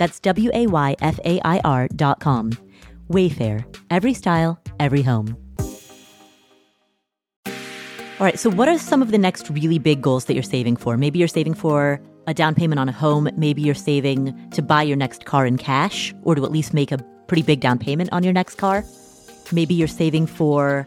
That's 0.00 0.18
W 0.20 0.50
A 0.54 0.66
Y 0.66 0.96
F 1.02 1.20
A 1.26 1.40
I 1.44 1.60
R 1.62 1.86
dot 1.88 2.20
com. 2.20 2.52
Wayfair, 3.10 3.64
every 3.90 4.14
style, 4.14 4.58
every 4.80 5.02
home. 5.02 5.36
All 7.46 8.26
right, 8.26 8.38
so 8.38 8.48
what 8.48 8.66
are 8.66 8.78
some 8.78 9.02
of 9.02 9.10
the 9.10 9.18
next 9.18 9.50
really 9.50 9.78
big 9.78 10.00
goals 10.00 10.24
that 10.24 10.32
you're 10.32 10.42
saving 10.42 10.76
for? 10.76 10.96
Maybe 10.96 11.18
you're 11.18 11.28
saving 11.28 11.52
for 11.52 12.00
a 12.26 12.32
down 12.32 12.54
payment 12.54 12.78
on 12.78 12.88
a 12.88 12.92
home. 12.92 13.28
Maybe 13.36 13.60
you're 13.60 13.74
saving 13.74 14.50
to 14.52 14.62
buy 14.62 14.84
your 14.84 14.96
next 14.96 15.26
car 15.26 15.44
in 15.44 15.58
cash 15.58 16.14
or 16.22 16.34
to 16.34 16.46
at 16.46 16.50
least 16.50 16.72
make 16.72 16.92
a 16.92 16.98
pretty 17.26 17.42
big 17.42 17.60
down 17.60 17.78
payment 17.78 18.08
on 18.10 18.22
your 18.22 18.32
next 18.32 18.54
car. 18.56 18.84
Maybe 19.52 19.74
you're 19.74 19.88
saving 19.88 20.26
for 20.26 20.86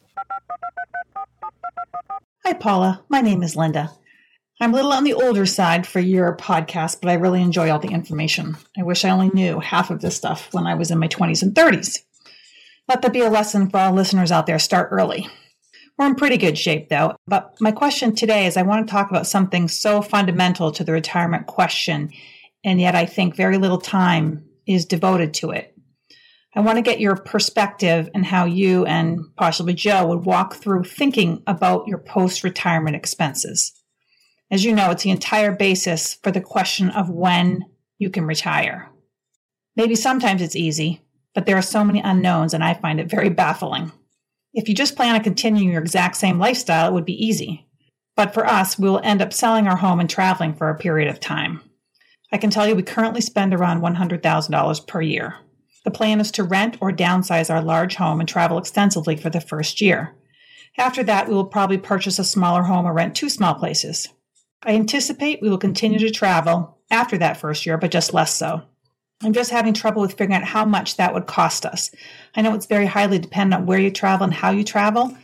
Hi, 2.45 2.53
Paula. 2.53 3.03
My 3.07 3.21
name 3.21 3.43
is 3.43 3.55
Linda. 3.55 3.91
I'm 4.59 4.73
a 4.73 4.75
little 4.75 4.93
on 4.93 5.03
the 5.03 5.13
older 5.13 5.45
side 5.45 5.87
for 5.87 5.99
your 5.99 6.35
podcast, 6.35 6.99
but 7.01 7.09
I 7.09 7.13
really 7.13 7.41
enjoy 7.41 7.71
all 7.71 7.79
the 7.79 7.87
information. 7.89 8.57
I 8.77 8.83
wish 8.83 9.05
I 9.05 9.09
only 9.09 9.29
knew 9.29 9.59
half 9.59 9.89
of 9.89 10.01
this 10.01 10.15
stuff 10.15 10.53
when 10.53 10.67
I 10.67 10.75
was 10.75 10.91
in 10.91 10.99
my 10.99 11.07
20s 11.07 11.41
and 11.41 11.55
30s. 11.55 11.99
Let 12.87 13.01
that 13.01 13.13
be 13.13 13.21
a 13.21 13.29
lesson 13.29 13.69
for 13.69 13.77
all 13.77 13.93
listeners 13.93 14.31
out 14.31 14.47
there. 14.47 14.59
Start 14.59 14.89
early. 14.91 15.27
We're 15.97 16.07
in 16.07 16.15
pretty 16.15 16.37
good 16.37 16.57
shape 16.57 16.89
though. 16.89 17.15
But 17.25 17.55
my 17.59 17.71
question 17.71 18.15
today 18.15 18.45
is 18.45 18.57
I 18.57 18.63
want 18.63 18.87
to 18.87 18.91
talk 18.91 19.09
about 19.09 19.27
something 19.27 19.67
so 19.67 20.01
fundamental 20.01 20.71
to 20.73 20.83
the 20.83 20.91
retirement 20.91 21.47
question, 21.47 22.11
and 22.63 22.81
yet 22.81 22.95
I 22.95 23.05
think 23.05 23.35
very 23.35 23.57
little 23.57 23.79
time 23.79 24.45
is 24.67 24.85
devoted 24.85 25.33
to 25.35 25.51
it. 25.51 25.77
I 26.53 26.59
want 26.59 26.77
to 26.77 26.81
get 26.81 26.99
your 26.99 27.15
perspective 27.15 28.09
and 28.13 28.25
how 28.25 28.45
you 28.45 28.85
and 28.85 29.21
possibly 29.37 29.73
Joe 29.73 30.07
would 30.07 30.25
walk 30.25 30.55
through 30.55 30.83
thinking 30.83 31.41
about 31.47 31.87
your 31.87 31.97
post 31.97 32.43
retirement 32.43 32.95
expenses. 32.95 33.71
As 34.51 34.65
you 34.65 34.75
know, 34.75 34.91
it's 34.91 35.03
the 35.03 35.11
entire 35.11 35.53
basis 35.53 36.15
for 36.15 36.31
the 36.31 36.41
question 36.41 36.89
of 36.89 37.09
when 37.09 37.63
you 37.99 38.09
can 38.09 38.25
retire. 38.25 38.89
Maybe 39.77 39.95
sometimes 39.95 40.41
it's 40.41 40.55
easy, 40.57 41.01
but 41.33 41.45
there 41.45 41.55
are 41.55 41.61
so 41.61 41.85
many 41.85 42.01
unknowns, 42.01 42.53
and 42.53 42.61
I 42.61 42.73
find 42.73 42.99
it 42.99 43.09
very 43.09 43.29
baffling. 43.29 43.93
If 44.53 44.67
you 44.67 44.75
just 44.75 44.97
plan 44.97 45.15
on 45.15 45.23
continuing 45.23 45.69
your 45.69 45.81
exact 45.81 46.17
same 46.17 46.37
lifestyle, 46.37 46.89
it 46.89 46.93
would 46.93 47.05
be 47.05 47.25
easy. 47.25 47.65
But 48.17 48.33
for 48.33 48.45
us, 48.45 48.77
we 48.77 48.89
will 48.89 48.99
end 49.05 49.21
up 49.21 49.31
selling 49.31 49.67
our 49.67 49.77
home 49.77 50.01
and 50.01 50.09
traveling 50.09 50.53
for 50.53 50.69
a 50.69 50.77
period 50.77 51.07
of 51.07 51.21
time. 51.21 51.61
I 52.33 52.37
can 52.37 52.49
tell 52.49 52.67
you 52.67 52.75
we 52.75 52.83
currently 52.83 53.21
spend 53.21 53.53
around 53.53 53.81
$100,000 53.81 54.87
per 54.87 55.01
year. 55.01 55.35
The 55.83 55.91
plan 55.91 56.19
is 56.19 56.31
to 56.31 56.43
rent 56.43 56.77
or 56.79 56.91
downsize 56.91 57.49
our 57.49 57.61
large 57.61 57.95
home 57.95 58.19
and 58.19 58.29
travel 58.29 58.57
extensively 58.57 59.15
for 59.15 59.29
the 59.29 59.41
first 59.41 59.81
year. 59.81 60.15
After 60.77 61.03
that, 61.03 61.27
we 61.27 61.33
will 61.33 61.45
probably 61.45 61.77
purchase 61.77 62.19
a 62.19 62.23
smaller 62.23 62.63
home 62.63 62.85
or 62.85 62.93
rent 62.93 63.15
two 63.15 63.29
small 63.29 63.55
places. 63.55 64.07
I 64.63 64.75
anticipate 64.75 65.41
we 65.41 65.49
will 65.49 65.57
continue 65.57 65.99
to 65.99 66.11
travel 66.11 66.77
after 66.91 67.17
that 67.17 67.37
first 67.37 67.65
year, 67.65 67.77
but 67.77 67.91
just 67.91 68.13
less 68.13 68.35
so. 68.35 68.61
I'm 69.23 69.33
just 69.33 69.51
having 69.51 69.73
trouble 69.73 70.01
with 70.01 70.13
figuring 70.13 70.33
out 70.33 70.47
how 70.47 70.65
much 70.65 70.97
that 70.97 71.13
would 71.13 71.27
cost 71.27 71.65
us. 71.65 71.91
I 72.35 72.41
know 72.41 72.53
it's 72.55 72.65
very 72.65 72.87
highly 72.87 73.19
dependent 73.19 73.61
on 73.61 73.67
where 73.67 73.79
you 73.79 73.91
travel 73.91 74.25
and 74.25 74.33
how 74.33 74.51
you 74.51 74.63
travel. 74.63 75.15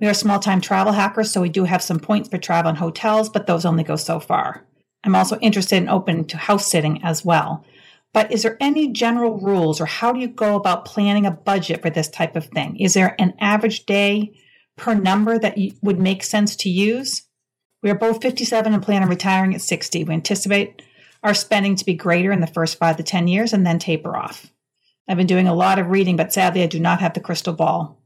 We 0.00 0.06
are 0.06 0.14
small 0.14 0.38
time 0.38 0.60
travel 0.60 0.92
hackers, 0.92 1.30
so 1.30 1.40
we 1.40 1.48
do 1.48 1.64
have 1.64 1.82
some 1.82 1.98
points 1.98 2.28
for 2.28 2.38
travel 2.38 2.68
and 2.68 2.78
hotels, 2.78 3.28
but 3.28 3.46
those 3.46 3.64
only 3.64 3.84
go 3.84 3.96
so 3.96 4.20
far. 4.20 4.64
I'm 5.04 5.14
also 5.14 5.38
interested 5.38 5.76
and 5.76 5.88
open 5.88 6.26
to 6.26 6.36
house 6.36 6.70
sitting 6.70 7.02
as 7.02 7.24
well. 7.24 7.64
But 8.14 8.32
is 8.32 8.42
there 8.42 8.56
any 8.60 8.88
general 8.88 9.38
rules 9.38 9.80
or 9.80 9.86
how 9.86 10.12
do 10.12 10.20
you 10.20 10.28
go 10.28 10.56
about 10.56 10.84
planning 10.84 11.26
a 11.26 11.30
budget 11.30 11.82
for 11.82 11.90
this 11.90 12.08
type 12.08 12.36
of 12.36 12.46
thing? 12.46 12.76
Is 12.78 12.94
there 12.94 13.14
an 13.18 13.34
average 13.38 13.86
day 13.86 14.34
per 14.76 14.94
number 14.94 15.38
that 15.38 15.58
would 15.82 16.00
make 16.00 16.22
sense 16.22 16.56
to 16.56 16.70
use? 16.70 17.24
We 17.82 17.90
are 17.90 17.94
both 17.94 18.22
57 18.22 18.72
and 18.72 18.82
plan 18.82 19.02
on 19.02 19.08
retiring 19.08 19.54
at 19.54 19.60
60. 19.60 20.04
We 20.04 20.14
anticipate 20.14 20.82
our 21.22 21.34
spending 21.34 21.76
to 21.76 21.84
be 21.84 21.94
greater 21.94 22.32
in 22.32 22.40
the 22.40 22.46
first 22.46 22.78
five 22.78 22.96
to 22.96 23.02
10 23.02 23.28
years 23.28 23.52
and 23.52 23.66
then 23.66 23.78
taper 23.78 24.16
off. 24.16 24.50
I've 25.08 25.16
been 25.16 25.26
doing 25.26 25.48
a 25.48 25.54
lot 25.54 25.78
of 25.78 25.88
reading, 25.88 26.16
but 26.16 26.32
sadly, 26.32 26.62
I 26.62 26.66
do 26.66 26.78
not 26.78 27.00
have 27.00 27.14
the 27.14 27.20
crystal 27.20 27.54
ball. 27.54 28.00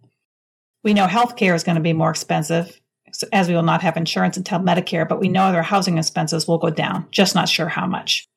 We 0.84 0.94
know 0.94 1.06
healthcare 1.06 1.54
is 1.54 1.64
going 1.64 1.76
to 1.76 1.82
be 1.82 1.92
more 1.92 2.10
expensive, 2.10 2.80
as 3.32 3.48
we 3.48 3.54
will 3.54 3.62
not 3.62 3.82
have 3.82 3.96
insurance 3.96 4.36
until 4.36 4.58
Medicare, 4.58 5.08
but 5.08 5.20
we 5.20 5.28
know 5.28 5.50
that 5.50 5.56
our 5.56 5.62
housing 5.62 5.98
expenses 5.98 6.46
will 6.46 6.58
go 6.58 6.70
down, 6.70 7.06
just 7.10 7.34
not 7.34 7.48
sure 7.48 7.68
how 7.68 7.86
much. 7.86 8.28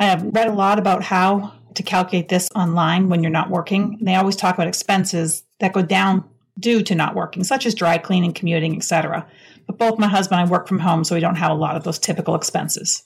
I 0.00 0.06
have 0.06 0.24
read 0.34 0.48
a 0.48 0.54
lot 0.54 0.78
about 0.78 1.02
how 1.02 1.52
to 1.74 1.82
calculate 1.82 2.30
this 2.30 2.48
online 2.54 3.10
when 3.10 3.22
you're 3.22 3.30
not 3.30 3.50
working. 3.50 3.96
And 3.98 4.08
they 4.08 4.14
always 4.14 4.34
talk 4.34 4.54
about 4.54 4.66
expenses 4.66 5.44
that 5.58 5.74
go 5.74 5.82
down 5.82 6.24
due 6.58 6.82
to 6.84 6.94
not 6.94 7.14
working, 7.14 7.44
such 7.44 7.66
as 7.66 7.74
dry 7.74 7.98
cleaning, 7.98 8.32
commuting, 8.32 8.74
etc. 8.74 9.28
But 9.66 9.76
both 9.76 9.98
my 9.98 10.08
husband 10.08 10.40
and 10.40 10.48
I 10.48 10.50
work 10.50 10.66
from 10.66 10.78
home, 10.78 11.04
so 11.04 11.14
we 11.14 11.20
don't 11.20 11.36
have 11.36 11.50
a 11.50 11.54
lot 11.54 11.76
of 11.76 11.84
those 11.84 11.98
typical 11.98 12.34
expenses. 12.34 13.04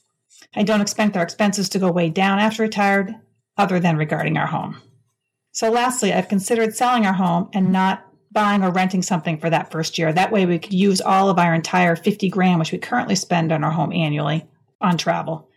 I 0.54 0.62
don't 0.62 0.80
expect 0.80 1.16
our 1.16 1.22
expenses 1.24 1.68
to 1.70 1.80
go 1.80 1.90
way 1.90 2.10
down 2.10 2.38
after 2.38 2.62
retired, 2.62 3.12
other 3.56 3.80
than 3.80 3.96
regarding 3.96 4.36
our 4.36 4.46
home. 4.46 4.80
So, 5.50 5.70
lastly, 5.70 6.12
I've 6.12 6.28
considered 6.28 6.76
selling 6.76 7.06
our 7.06 7.12
home 7.12 7.48
and 7.52 7.72
not 7.72 8.06
buying 8.30 8.62
or 8.62 8.70
renting 8.70 9.02
something 9.02 9.38
for 9.38 9.50
that 9.50 9.72
first 9.72 9.98
year. 9.98 10.12
That 10.12 10.30
way, 10.30 10.46
we 10.46 10.60
could 10.60 10.72
use 10.72 11.00
all 11.00 11.28
of 11.28 11.40
our 11.40 11.54
entire 11.54 11.96
50 11.96 12.28
grand, 12.30 12.60
which 12.60 12.72
we 12.72 12.78
currently 12.78 13.16
spend 13.16 13.50
on 13.50 13.64
our 13.64 13.70
home 13.72 13.92
annually, 13.92 14.46
on 14.80 14.96
travel. 14.96 15.48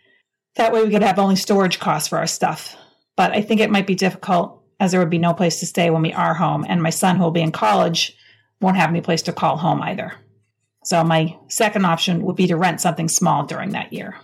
That 0.57 0.73
way, 0.73 0.83
we 0.83 0.89
could 0.89 1.03
have 1.03 1.19
only 1.19 1.35
storage 1.35 1.79
costs 1.79 2.09
for 2.09 2.17
our 2.17 2.27
stuff. 2.27 2.75
But 3.15 3.31
I 3.31 3.41
think 3.41 3.61
it 3.61 3.71
might 3.71 3.87
be 3.87 3.95
difficult 3.95 4.63
as 4.79 4.91
there 4.91 4.99
would 4.99 5.09
be 5.09 5.17
no 5.17 5.33
place 5.33 5.59
to 5.59 5.65
stay 5.65 5.89
when 5.89 6.01
we 6.01 6.13
are 6.13 6.33
home. 6.33 6.65
And 6.67 6.81
my 6.81 6.89
son, 6.89 7.15
who 7.15 7.23
will 7.23 7.31
be 7.31 7.41
in 7.41 7.51
college, 7.51 8.15
won't 8.59 8.77
have 8.77 8.89
any 8.89 9.01
place 9.01 9.21
to 9.23 9.33
call 9.33 9.57
home 9.57 9.81
either. 9.81 10.13
So 10.83 11.03
my 11.03 11.37
second 11.47 11.85
option 11.85 12.23
would 12.23 12.35
be 12.35 12.47
to 12.47 12.55
rent 12.55 12.81
something 12.81 13.07
small 13.07 13.45
during 13.45 13.71
that 13.71 13.93
year. 13.93 14.15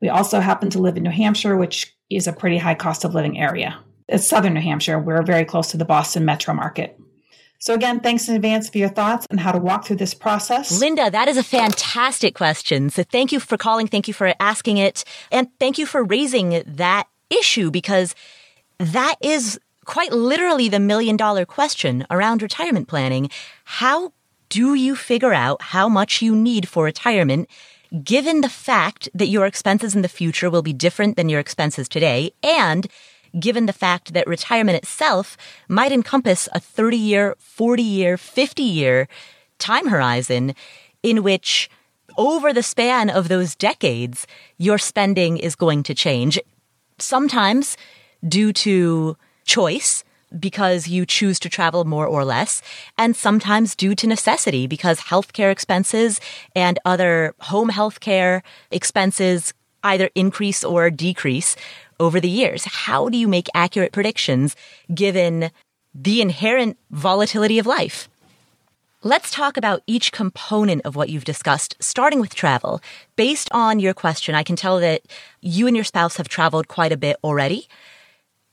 We 0.00 0.08
also 0.08 0.40
happen 0.40 0.70
to 0.70 0.78
live 0.78 0.96
in 0.96 1.02
New 1.02 1.10
Hampshire, 1.10 1.56
which 1.56 1.94
is 2.08 2.26
a 2.26 2.32
pretty 2.32 2.58
high 2.58 2.74
cost 2.74 3.04
of 3.04 3.14
living 3.14 3.38
area. 3.38 3.78
It's 4.08 4.28
southern 4.28 4.54
New 4.54 4.60
Hampshire. 4.60 4.98
We're 4.98 5.22
very 5.22 5.44
close 5.44 5.70
to 5.72 5.76
the 5.76 5.84
Boston 5.84 6.24
metro 6.24 6.54
market. 6.54 6.98
So, 7.60 7.74
again, 7.74 8.00
thanks 8.00 8.28
in 8.28 8.36
advance 8.36 8.68
for 8.68 8.78
your 8.78 8.88
thoughts 8.88 9.26
on 9.32 9.38
how 9.38 9.50
to 9.50 9.58
walk 9.58 9.84
through 9.84 9.96
this 9.96 10.14
process. 10.14 10.80
Linda, 10.80 11.10
that 11.10 11.26
is 11.26 11.36
a 11.36 11.42
fantastic 11.42 12.34
question. 12.34 12.88
So, 12.88 13.02
thank 13.02 13.32
you 13.32 13.40
for 13.40 13.56
calling. 13.56 13.88
Thank 13.88 14.06
you 14.06 14.14
for 14.14 14.32
asking 14.38 14.78
it. 14.78 15.04
And 15.32 15.48
thank 15.58 15.76
you 15.76 15.84
for 15.84 16.04
raising 16.04 16.62
that 16.64 17.08
issue 17.30 17.70
because 17.70 18.14
that 18.78 19.16
is 19.20 19.58
quite 19.84 20.12
literally 20.12 20.68
the 20.68 20.78
million 20.78 21.16
dollar 21.16 21.44
question 21.44 22.06
around 22.10 22.42
retirement 22.42 22.86
planning. 22.86 23.28
How 23.64 24.12
do 24.50 24.74
you 24.74 24.94
figure 24.94 25.34
out 25.34 25.60
how 25.60 25.88
much 25.88 26.22
you 26.22 26.36
need 26.36 26.68
for 26.68 26.84
retirement? 26.84 27.48
Given 28.04 28.42
the 28.42 28.48
fact 28.48 29.08
that 29.14 29.28
your 29.28 29.46
expenses 29.46 29.96
in 29.96 30.02
the 30.02 30.08
future 30.08 30.50
will 30.50 30.62
be 30.62 30.72
different 30.74 31.16
than 31.16 31.28
your 31.28 31.40
expenses 31.40 31.88
today, 31.88 32.32
and 32.42 32.86
given 33.38 33.66
the 33.66 33.72
fact 33.72 34.12
that 34.12 34.26
retirement 34.26 34.76
itself 34.76 35.36
might 35.68 35.92
encompass 35.92 36.48
a 36.52 36.60
30 36.60 36.96
year, 36.96 37.36
40 37.38 37.82
year, 37.82 38.16
50 38.16 38.62
year 38.62 39.08
time 39.58 39.88
horizon 39.88 40.54
in 41.02 41.22
which 41.22 41.70
over 42.16 42.52
the 42.52 42.62
span 42.62 43.10
of 43.10 43.28
those 43.28 43.54
decades, 43.54 44.26
your 44.56 44.78
spending 44.78 45.36
is 45.36 45.54
going 45.54 45.82
to 45.84 45.94
change. 45.94 46.38
Sometimes 46.98 47.76
due 48.26 48.52
to 48.52 49.16
choice, 49.44 50.02
because 50.38 50.88
you 50.88 51.06
choose 51.06 51.38
to 51.40 51.48
travel 51.48 51.84
more 51.84 52.06
or 52.06 52.24
less, 52.24 52.60
and 52.98 53.16
sometimes 53.16 53.74
due 53.74 53.94
to 53.94 54.06
necessity 54.06 54.66
because 54.66 55.00
healthcare 55.00 55.50
expenses 55.50 56.20
and 56.54 56.78
other 56.84 57.34
home 57.40 57.70
healthcare 57.70 58.42
expenses 58.70 59.54
either 59.82 60.10
increase 60.14 60.64
or 60.64 60.90
decrease 60.90 61.56
over 62.00 62.20
the 62.20 62.28
years. 62.28 62.64
How 62.64 63.08
do 63.08 63.18
you 63.18 63.28
make 63.28 63.48
accurate 63.54 63.92
predictions 63.92 64.56
given 64.94 65.50
the 65.94 66.20
inherent 66.20 66.78
volatility 66.90 67.58
of 67.58 67.66
life? 67.66 68.08
Let's 69.04 69.30
talk 69.30 69.56
about 69.56 69.82
each 69.86 70.10
component 70.10 70.82
of 70.84 70.96
what 70.96 71.08
you've 71.08 71.24
discussed, 71.24 71.76
starting 71.78 72.18
with 72.20 72.34
travel. 72.34 72.80
Based 73.14 73.48
on 73.52 73.78
your 73.78 73.94
question, 73.94 74.34
I 74.34 74.42
can 74.42 74.56
tell 74.56 74.80
that 74.80 75.02
you 75.40 75.68
and 75.68 75.76
your 75.76 75.84
spouse 75.84 76.16
have 76.16 76.28
traveled 76.28 76.66
quite 76.66 76.90
a 76.90 76.96
bit 76.96 77.16
already. 77.22 77.68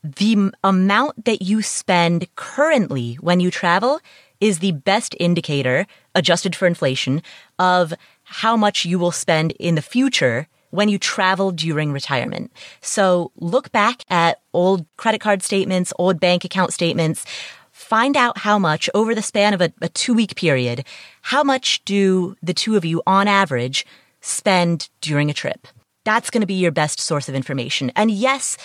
The 0.04 0.52
amount 0.64 1.26
that 1.26 1.42
you 1.42 1.64
spend 1.64 2.28
currently 2.36 3.16
when 3.16 3.40
you 3.40 3.50
travel 3.50 4.00
is 4.40 4.60
the 4.60 4.74
best 4.74 5.16
indicator, 5.20 5.88
adjusted 6.14 6.56
for 6.56 6.68
inflation, 6.68 7.24
of 7.58 7.96
how 8.24 8.56
much 8.56 8.86
you 8.86 9.00
will 9.00 9.12
spend 9.12 9.52
in 9.54 9.74
the 9.74 9.82
future 9.82 10.48
when 10.76 10.90
you 10.90 11.00
travel 11.00 11.52
during 11.52 11.92
retirement. 11.92 12.52
So 12.82 13.32
look 13.38 13.72
back 13.72 14.04
at 14.10 14.42
old 14.54 14.86
credit 14.98 15.22
card 15.22 15.44
statements, 15.44 15.94
old 15.98 16.20
bank 16.20 16.46
account 16.46 16.74
statements, 16.74 17.26
find 17.72 18.16
out 18.16 18.40
how 18.40 18.58
much 18.58 18.90
over 18.94 19.14
the 19.14 19.22
span 19.22 19.54
of 19.54 19.62
a, 19.62 19.72
a 19.82 19.90
two 19.90 20.14
week 20.14 20.36
period, 20.36 20.86
how 21.22 21.44
much 21.44 21.84
do 21.86 22.36
the 22.42 22.54
two 22.54 22.76
of 22.76 22.86
you 22.86 23.02
on 23.06 23.28
average 23.28 23.86
spend 24.22 24.90
during 25.02 25.30
a 25.30 25.34
trip? 25.34 25.68
That's 26.04 26.30
going 26.30 26.42
to 26.42 26.48
be 26.48 26.54
your 26.54 26.72
best 26.72 27.00
source 27.00 27.28
of 27.28 27.36
information. 27.36 27.92
And 27.96 28.12
yes, 28.12 28.58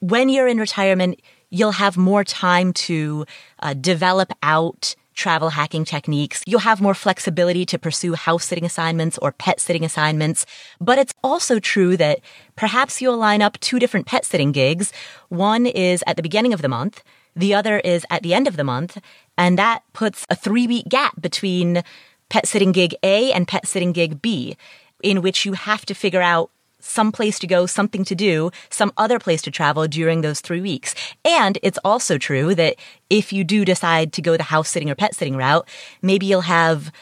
when 0.00 0.28
you're 0.28 0.48
in 0.48 0.58
retirement, 0.58 1.20
you'll 1.50 1.72
have 1.72 1.96
more 1.96 2.24
time 2.24 2.72
to 2.72 3.24
uh, 3.60 3.74
develop 3.74 4.32
out 4.42 4.94
travel 5.14 5.50
hacking 5.50 5.84
techniques. 5.84 6.42
You'll 6.46 6.60
have 6.60 6.80
more 6.80 6.94
flexibility 6.94 7.64
to 7.66 7.78
pursue 7.78 8.14
house 8.14 8.44
sitting 8.44 8.64
assignments 8.64 9.18
or 9.18 9.32
pet 9.32 9.60
sitting 9.60 9.84
assignments. 9.84 10.46
But 10.80 10.98
it's 10.98 11.14
also 11.22 11.58
true 11.58 11.96
that 11.96 12.20
perhaps 12.56 13.00
you'll 13.00 13.16
line 13.16 13.42
up 13.42 13.58
two 13.60 13.78
different 13.78 14.06
pet 14.06 14.24
sitting 14.24 14.52
gigs. 14.52 14.92
One 15.28 15.66
is 15.66 16.04
at 16.06 16.16
the 16.16 16.22
beginning 16.22 16.52
of 16.52 16.62
the 16.62 16.68
month. 16.68 17.02
The 17.36 17.54
other 17.54 17.78
is 17.80 18.04
at 18.10 18.22
the 18.22 18.34
end 18.34 18.46
of 18.46 18.56
the 18.56 18.64
month. 18.64 18.98
And 19.38 19.58
that 19.58 19.82
puts 19.92 20.26
a 20.30 20.36
three 20.36 20.66
week 20.66 20.88
gap 20.88 21.20
between 21.20 21.82
pet 22.28 22.46
sitting 22.46 22.72
gig 22.72 22.94
A 23.02 23.32
and 23.32 23.46
pet 23.48 23.66
sitting 23.66 23.92
gig 23.92 24.20
B, 24.20 24.56
in 25.02 25.22
which 25.22 25.44
you 25.44 25.52
have 25.52 25.84
to 25.86 25.94
figure 25.94 26.22
out 26.22 26.50
some 26.84 27.10
place 27.10 27.38
to 27.40 27.46
go, 27.46 27.66
something 27.66 28.04
to 28.04 28.14
do, 28.14 28.50
some 28.70 28.92
other 28.96 29.18
place 29.18 29.42
to 29.42 29.50
travel 29.50 29.86
during 29.88 30.20
those 30.20 30.40
three 30.40 30.60
weeks. 30.60 30.94
And 31.24 31.58
it's 31.62 31.78
also 31.84 32.18
true 32.18 32.54
that 32.54 32.76
if 33.10 33.32
you 33.32 33.44
do 33.44 33.64
decide 33.64 34.12
to 34.12 34.22
go 34.22 34.36
the 34.36 34.44
house 34.44 34.68
sitting 34.68 34.90
or 34.90 34.94
pet 34.94 35.14
sitting 35.14 35.36
route, 35.36 35.66
maybe 36.02 36.26
you'll 36.26 36.42
have 36.42 36.92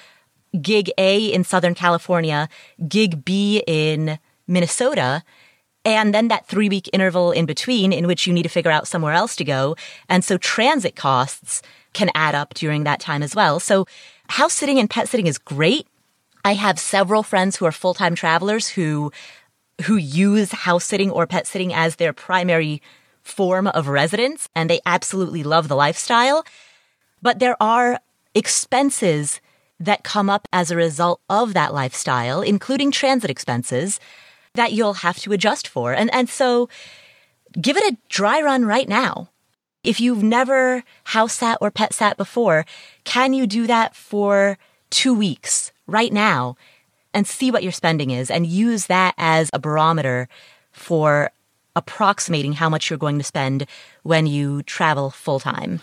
gig 0.61 0.91
A 0.99 1.27
in 1.27 1.45
Southern 1.45 1.75
California, 1.75 2.49
gig 2.89 3.25
B 3.25 3.63
in 3.67 4.19
Minnesota, 4.47 5.23
and 5.85 6.15
then 6.15 6.29
that 6.29 6.47
three 6.47 6.69
week 6.69 6.89
interval 6.93 7.33
in 7.33 7.47
between 7.47 7.93
in 7.93 8.07
which 8.07 8.27
you 8.27 8.33
need 8.33 8.45
to 8.45 8.49
figure 8.49 8.71
out 8.71 8.87
somewhere 8.87 9.15
else 9.15 9.35
to 9.37 9.45
go. 9.45 9.77
And 10.09 10.25
so 10.25 10.39
transit 10.39 10.95
costs 10.95 11.63
can 11.93 12.11
add 12.15 12.35
up 12.35 12.55
during 12.55 12.85
that 12.85 13.01
time 13.01 13.23
as 13.23 13.35
well. 13.35 13.61
So 13.61 13.87
house 14.29 14.55
sitting 14.55 14.79
and 14.79 14.89
pet 14.89 15.09
sitting 15.09 15.27
is 15.27 15.39
great. 15.39 15.87
I 16.45 16.55
have 16.55 16.79
several 16.79 17.23
friends 17.23 17.57
who 17.57 17.67
are 17.67 17.73
full 17.73 17.95
time 17.95 18.15
travelers 18.15 18.69
who 18.69 19.13
who 19.83 19.97
use 19.97 20.53
house 20.53 20.85
sitting 20.85 21.11
or 21.11 21.27
pet 21.27 21.47
sitting 21.47 21.73
as 21.73 21.97
their 21.97 22.13
primary 22.13 22.83
form 23.23 23.67
of 23.69 23.89
residence 23.89 24.49
and 24.55 24.69
they 24.69 24.81
absolutely 24.85 25.43
love 25.43 25.69
the 25.69 25.77
lifestyle. 25.77 26.45
But 27.21 27.39
there 27.39 27.61
are 27.61 28.01
expenses 28.35 29.41
that 29.79 30.05
come 30.05 30.31
up 30.31 30.47
as 30.53 30.71
a 30.71 30.77
result 30.77 31.21
of 31.29 31.55
that 31.55 31.75
lifestyle, 31.75 32.43
including 32.43 32.91
transit 32.91 33.31
expenses 33.31 33.99
that 34.55 34.73
you'll 34.73 34.95
have 34.95 35.19
to 35.19 35.33
adjust 35.33 35.67
for. 35.67 35.93
And, 35.93 36.13
and 36.15 36.29
so 36.29 36.69
give 37.61 37.77
it 37.77 37.93
a 37.93 37.97
dry 38.09 38.41
run 38.41 38.65
right 38.65 38.89
now. 38.89 39.29
If 39.83 40.01
you've 40.01 40.23
never 40.23 40.85
house 41.05 41.35
sat 41.35 41.59
or 41.61 41.71
pet 41.71 41.93
sat 41.93 42.17
before, 42.17 42.65
can 43.05 43.33
you 43.33 43.47
do 43.47 43.67
that 43.67 43.97
for 43.97 44.59
two 44.91 45.15
weeks 45.15 45.73
right 45.87 46.13
now 46.13 46.57
and 47.15 47.27
see 47.27 47.51
what 47.51 47.63
your 47.63 47.73
spending 47.73 48.11
is 48.11 48.31
and 48.31 48.47
use 48.47 48.87
that 48.87 49.15
as 49.19 49.51
a 49.53 49.59
barometer 49.59 50.29
for 50.71 51.31
approximating 51.75 52.53
how 52.53 52.69
much 52.69 52.91
you're 52.91 52.99
going 52.99 53.19
to 53.19 53.25
spend 53.25 53.67
when 54.03 54.27
you 54.27 54.63
travel 54.63 55.11
full 55.11 55.41
time. 55.41 55.81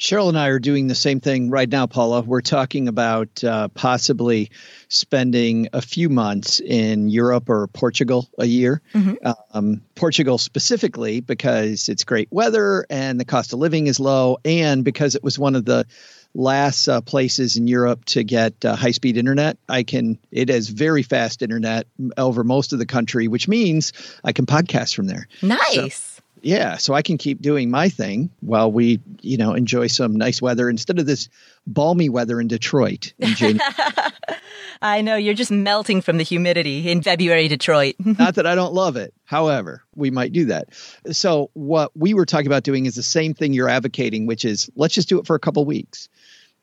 Cheryl 0.00 0.30
and 0.30 0.38
I 0.38 0.48
are 0.48 0.58
doing 0.58 0.86
the 0.86 0.94
same 0.94 1.20
thing 1.20 1.50
right 1.50 1.68
now, 1.68 1.86
Paula. 1.86 2.22
We're 2.22 2.40
talking 2.40 2.88
about 2.88 3.44
uh, 3.44 3.68
possibly 3.68 4.50
spending 4.88 5.68
a 5.74 5.82
few 5.82 6.08
months 6.08 6.58
in 6.58 7.10
Europe 7.10 7.50
or 7.50 7.66
Portugal 7.66 8.26
a 8.38 8.46
year. 8.46 8.80
Mm-hmm. 8.94 9.30
Um, 9.52 9.82
Portugal 9.96 10.38
specifically 10.38 11.20
because 11.20 11.90
it's 11.90 12.04
great 12.04 12.28
weather 12.30 12.86
and 12.88 13.20
the 13.20 13.26
cost 13.26 13.52
of 13.52 13.58
living 13.58 13.88
is 13.88 14.00
low, 14.00 14.38
and 14.42 14.84
because 14.84 15.14
it 15.14 15.22
was 15.22 15.38
one 15.38 15.54
of 15.54 15.66
the 15.66 15.86
last 16.34 16.88
uh, 16.88 17.00
places 17.00 17.56
in 17.56 17.66
Europe 17.66 18.04
to 18.06 18.22
get 18.22 18.64
uh, 18.64 18.76
high 18.76 18.90
speed 18.90 19.16
internet. 19.16 19.58
I 19.68 19.82
can, 19.82 20.18
it 20.30 20.48
has 20.48 20.68
very 20.68 21.02
fast 21.02 21.42
internet 21.42 21.86
over 22.16 22.44
most 22.44 22.72
of 22.72 22.78
the 22.78 22.86
country, 22.86 23.28
which 23.28 23.48
means 23.48 23.92
I 24.24 24.32
can 24.32 24.46
podcast 24.46 24.94
from 24.94 25.06
there. 25.06 25.28
Nice. 25.42 25.98
So, 25.98 26.22
yeah, 26.42 26.76
so 26.78 26.94
I 26.94 27.02
can 27.02 27.18
keep 27.18 27.42
doing 27.42 27.70
my 27.70 27.88
thing 27.88 28.30
while 28.40 28.72
we, 28.72 29.00
you 29.20 29.36
know, 29.36 29.54
enjoy 29.54 29.88
some 29.88 30.16
nice 30.16 30.40
weather 30.40 30.70
instead 30.70 30.98
of 30.98 31.06
this 31.06 31.28
balmy 31.66 32.08
weather 32.08 32.40
in 32.40 32.48
Detroit 32.48 33.12
in 33.18 33.34
January. 33.34 33.60
I 34.82 35.02
know 35.02 35.16
you're 35.16 35.34
just 35.34 35.50
melting 35.50 36.00
from 36.00 36.16
the 36.16 36.22
humidity 36.22 36.90
in 36.90 37.02
February 37.02 37.48
Detroit. 37.48 37.96
Not 38.04 38.36
that 38.36 38.46
I 38.46 38.54
don't 38.54 38.72
love 38.72 38.96
it. 38.96 39.12
However, 39.24 39.84
we 39.94 40.10
might 40.10 40.32
do 40.32 40.46
that. 40.46 40.68
So 41.12 41.50
what 41.52 41.94
we 41.94 42.14
were 42.14 42.24
talking 42.24 42.46
about 42.46 42.62
doing 42.62 42.86
is 42.86 42.94
the 42.94 43.02
same 43.02 43.34
thing 43.34 43.52
you're 43.52 43.68
advocating, 43.68 44.26
which 44.26 44.44
is 44.44 44.70
let's 44.74 44.94
just 44.94 45.08
do 45.08 45.18
it 45.18 45.26
for 45.26 45.36
a 45.36 45.40
couple 45.40 45.64
weeks 45.66 46.08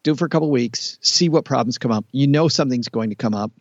do 0.07 0.13
it 0.13 0.17
for 0.19 0.25
a 0.25 0.29
couple 0.29 0.49
weeks, 0.49 0.97
see 1.01 1.29
what 1.29 1.45
problems 1.45 1.77
come 1.77 1.91
up. 1.91 2.05
You 2.11 2.27
know 2.27 2.47
something's 2.47 2.87
going 2.87 3.09
to 3.09 3.15
come 3.15 3.35
up. 3.35 3.51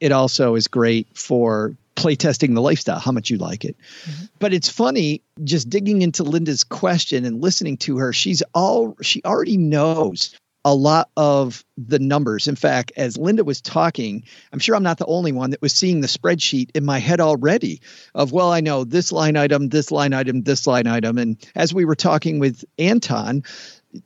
It 0.00 0.12
also 0.12 0.56
is 0.56 0.66
great 0.66 1.06
for 1.16 1.76
playtesting 1.94 2.54
the 2.54 2.60
lifestyle, 2.60 2.98
how 2.98 3.12
much 3.12 3.30
you 3.30 3.38
like 3.38 3.64
it. 3.64 3.76
Mm-hmm. 4.04 4.24
But 4.38 4.52
it's 4.52 4.68
funny 4.68 5.22
just 5.44 5.70
digging 5.70 6.02
into 6.02 6.24
Linda's 6.24 6.64
question 6.64 7.24
and 7.24 7.40
listening 7.40 7.76
to 7.78 7.98
her. 7.98 8.12
She's 8.12 8.42
all 8.52 8.96
she 9.00 9.22
already 9.24 9.56
knows 9.56 10.34
a 10.64 10.74
lot 10.74 11.10
of 11.16 11.64
the 11.76 11.98
numbers. 11.98 12.46
In 12.46 12.56
fact, 12.56 12.92
as 12.96 13.16
Linda 13.16 13.44
was 13.44 13.60
talking, 13.60 14.24
I'm 14.52 14.58
sure 14.58 14.76
I'm 14.76 14.82
not 14.82 14.98
the 14.98 15.06
only 15.06 15.32
one 15.32 15.50
that 15.50 15.62
was 15.62 15.72
seeing 15.72 16.00
the 16.00 16.06
spreadsheet 16.06 16.70
in 16.74 16.84
my 16.84 16.98
head 16.98 17.20
already 17.20 17.80
of, 18.14 18.32
well, 18.32 18.52
I 18.52 18.60
know 18.60 18.84
this 18.84 19.10
line 19.10 19.36
item, 19.36 19.68
this 19.68 19.90
line 19.90 20.12
item, 20.12 20.42
this 20.42 20.66
line 20.66 20.86
item. 20.86 21.18
And 21.18 21.36
as 21.56 21.74
we 21.74 21.84
were 21.84 21.96
talking 21.96 22.38
with 22.38 22.64
Anton, 22.78 23.42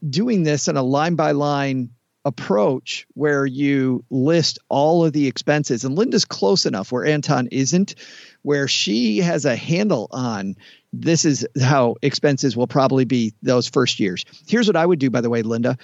doing 0.09 0.43
this 0.43 0.69
in 0.69 0.77
a 0.77 0.83
line 0.83 1.15
by 1.15 1.33
line 1.33 1.91
approach 2.25 3.07
where 3.15 3.47
you 3.47 4.05
list 4.11 4.59
all 4.69 5.05
of 5.05 5.13
the 5.13 5.29
expenses 5.29 5.85
and 5.85 5.97
Linda's 5.97 6.25
close 6.25 6.67
enough 6.67 6.91
where 6.91 7.07
Anton 7.07 7.47
isn't 7.53 7.95
where 8.43 8.67
she 8.67 9.19
has 9.19 9.45
a 9.45 9.55
handle 9.55 10.09
on 10.11 10.57
this 10.93 11.25
is 11.25 11.47
how 11.61 11.97
expenses 12.03 12.57
will 12.57 12.67
probably 12.67 13.05
be 13.05 13.35
those 13.43 13.69
first 13.69 14.01
years. 14.01 14.25
Here's 14.49 14.67
what 14.67 14.77
I 14.77 14.85
would 14.85 14.99
do, 14.99 15.11
by 15.11 15.21
the 15.21 15.31
way, 15.31 15.43
Linda. 15.43 15.79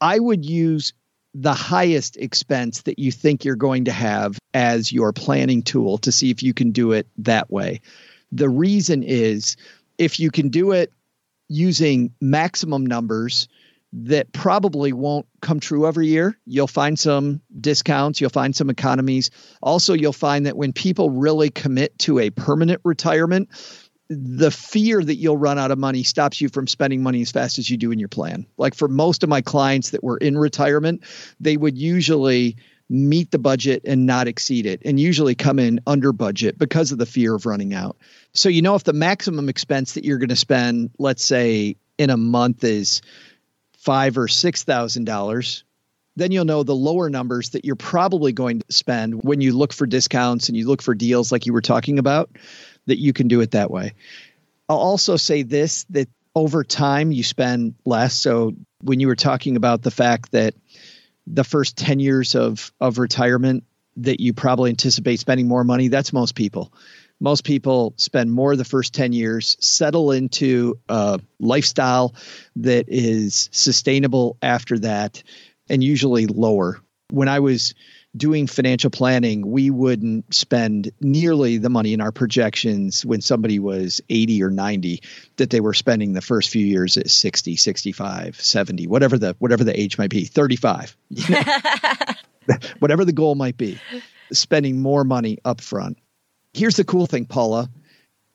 I 0.00 0.18
would 0.18 0.44
use 0.44 0.92
the 1.34 1.54
highest 1.54 2.16
expense 2.16 2.82
that 2.82 2.98
you 2.98 3.10
think 3.10 3.44
you're 3.44 3.56
going 3.56 3.86
to 3.86 3.92
have 3.92 4.38
as 4.52 4.92
your 4.92 5.12
planning 5.12 5.62
tool 5.62 5.98
to 5.98 6.12
see 6.12 6.30
if 6.30 6.42
you 6.42 6.52
can 6.52 6.72
do 6.72 6.92
it 6.92 7.06
that 7.18 7.50
way. 7.50 7.80
The 8.30 8.48
reason 8.48 9.02
is 9.02 9.56
if 9.98 10.20
you 10.20 10.30
can 10.30 10.50
do 10.50 10.72
it 10.72 10.92
using 11.52 12.12
maximum 12.20 12.86
numbers 12.86 13.48
that 13.92 14.32
probably 14.32 14.92
won't 14.92 15.26
come 15.42 15.60
true 15.60 15.86
every 15.86 16.06
year, 16.06 16.38
you'll 16.46 16.66
find 16.66 16.98
some 16.98 17.42
discounts, 17.60 18.20
you'll 18.20 18.30
find 18.30 18.56
some 18.56 18.70
economies. 18.70 19.30
Also, 19.60 19.92
you'll 19.92 20.14
find 20.14 20.46
that 20.46 20.56
when 20.56 20.72
people 20.72 21.10
really 21.10 21.50
commit 21.50 21.98
to 21.98 22.18
a 22.18 22.30
permanent 22.30 22.80
retirement, 22.84 23.50
the 24.08 24.50
fear 24.50 25.02
that 25.02 25.16
you'll 25.16 25.36
run 25.36 25.58
out 25.58 25.70
of 25.70 25.78
money 25.78 26.02
stops 26.02 26.40
you 26.40 26.48
from 26.48 26.66
spending 26.66 27.02
money 27.02 27.22
as 27.22 27.30
fast 27.30 27.58
as 27.58 27.68
you 27.68 27.76
do 27.76 27.92
in 27.92 27.98
your 27.98 28.08
plan. 28.08 28.46
Like 28.56 28.74
for 28.74 28.88
most 28.88 29.22
of 29.22 29.28
my 29.28 29.40
clients 29.40 29.90
that 29.90 30.02
were 30.02 30.18
in 30.18 30.38
retirement, 30.38 31.04
they 31.38 31.56
would 31.56 31.78
usually 31.78 32.56
meet 32.92 33.30
the 33.30 33.38
budget 33.38 33.82
and 33.86 34.06
not 34.06 34.28
exceed 34.28 34.66
it, 34.66 34.82
and 34.84 35.00
usually 35.00 35.34
come 35.34 35.58
in 35.58 35.80
under 35.86 36.12
budget 36.12 36.58
because 36.58 36.92
of 36.92 36.98
the 36.98 37.06
fear 37.06 37.34
of 37.34 37.46
running 37.46 37.72
out. 37.72 37.96
So, 38.34 38.48
you 38.48 38.62
know, 38.62 38.74
if 38.74 38.84
the 38.84 38.92
maximum 38.92 39.48
expense 39.48 39.94
that 39.94 40.04
you're 40.04 40.18
going 40.18 40.28
to 40.28 40.36
spend, 40.36 40.90
let's 40.98 41.24
say 41.24 41.76
in 41.98 42.10
a 42.10 42.16
month, 42.16 42.64
is 42.64 43.02
five 43.78 44.18
or 44.18 44.28
six 44.28 44.62
thousand 44.64 45.04
dollars, 45.04 45.64
then 46.16 46.30
you'll 46.30 46.44
know 46.44 46.62
the 46.62 46.74
lower 46.74 47.08
numbers 47.08 47.50
that 47.50 47.64
you're 47.64 47.76
probably 47.76 48.32
going 48.32 48.60
to 48.60 48.72
spend 48.72 49.24
when 49.24 49.40
you 49.40 49.56
look 49.56 49.72
for 49.72 49.86
discounts 49.86 50.48
and 50.48 50.56
you 50.56 50.66
look 50.66 50.82
for 50.82 50.94
deals 50.94 51.32
like 51.32 51.46
you 51.46 51.52
were 51.52 51.62
talking 51.62 51.98
about 51.98 52.30
that 52.86 52.98
you 52.98 53.12
can 53.12 53.28
do 53.28 53.40
it 53.40 53.52
that 53.52 53.70
way. 53.70 53.94
I'll 54.68 54.76
also 54.76 55.16
say 55.16 55.42
this 55.42 55.84
that 55.90 56.08
over 56.34 56.64
time 56.64 57.12
you 57.12 57.22
spend 57.22 57.74
less. 57.84 58.14
So 58.14 58.54
when 58.82 59.00
you 59.00 59.06
were 59.06 59.16
talking 59.16 59.56
about 59.56 59.82
the 59.82 59.90
fact 59.90 60.32
that 60.32 60.54
the 61.26 61.44
first 61.44 61.76
10 61.76 62.00
years 62.00 62.34
of 62.34 62.72
of 62.80 62.98
retirement 62.98 63.64
that 63.96 64.20
you 64.20 64.32
probably 64.32 64.70
anticipate 64.70 65.20
spending 65.20 65.48
more 65.48 65.64
money, 65.64 65.88
that's 65.88 66.12
most 66.12 66.34
people. 66.34 66.72
Most 67.20 67.44
people 67.44 67.94
spend 67.98 68.32
more 68.32 68.56
the 68.56 68.64
first 68.64 68.94
10 68.94 69.12
years, 69.12 69.56
settle 69.60 70.10
into 70.10 70.78
a 70.88 71.20
lifestyle 71.38 72.14
that 72.56 72.86
is 72.88 73.48
sustainable 73.52 74.36
after 74.42 74.78
that, 74.80 75.22
and 75.68 75.84
usually 75.84 76.26
lower. 76.26 76.80
When 77.10 77.28
I 77.28 77.40
was 77.40 77.74
doing 78.16 78.46
financial 78.46 78.90
planning, 78.90 79.50
we 79.50 79.70
wouldn't 79.70 80.34
spend 80.34 80.90
nearly 81.00 81.58
the 81.58 81.70
money 81.70 81.94
in 81.94 82.00
our 82.00 82.12
projections 82.12 83.04
when 83.04 83.20
somebody 83.20 83.58
was 83.58 84.00
80 84.08 84.42
or 84.42 84.50
90 84.50 85.02
that 85.36 85.50
they 85.50 85.60
were 85.60 85.74
spending 85.74 86.12
the 86.12 86.20
first 86.20 86.50
few 86.50 86.64
years 86.64 86.96
at 86.98 87.10
60, 87.10 87.56
65, 87.56 88.40
70, 88.40 88.86
whatever 88.86 89.18
the 89.18 89.34
whatever 89.38 89.64
the 89.64 89.78
age 89.78 89.96
might 89.98 90.10
be, 90.10 90.24
35. 90.24 90.96
You 91.08 91.34
know? 92.48 92.54
whatever 92.80 93.04
the 93.04 93.12
goal 93.12 93.34
might 93.34 93.56
be, 93.56 93.78
spending 94.32 94.80
more 94.80 95.04
money 95.04 95.38
up 95.44 95.60
front. 95.60 95.98
Here's 96.52 96.76
the 96.76 96.84
cool 96.84 97.06
thing, 97.06 97.24
Paula. 97.24 97.70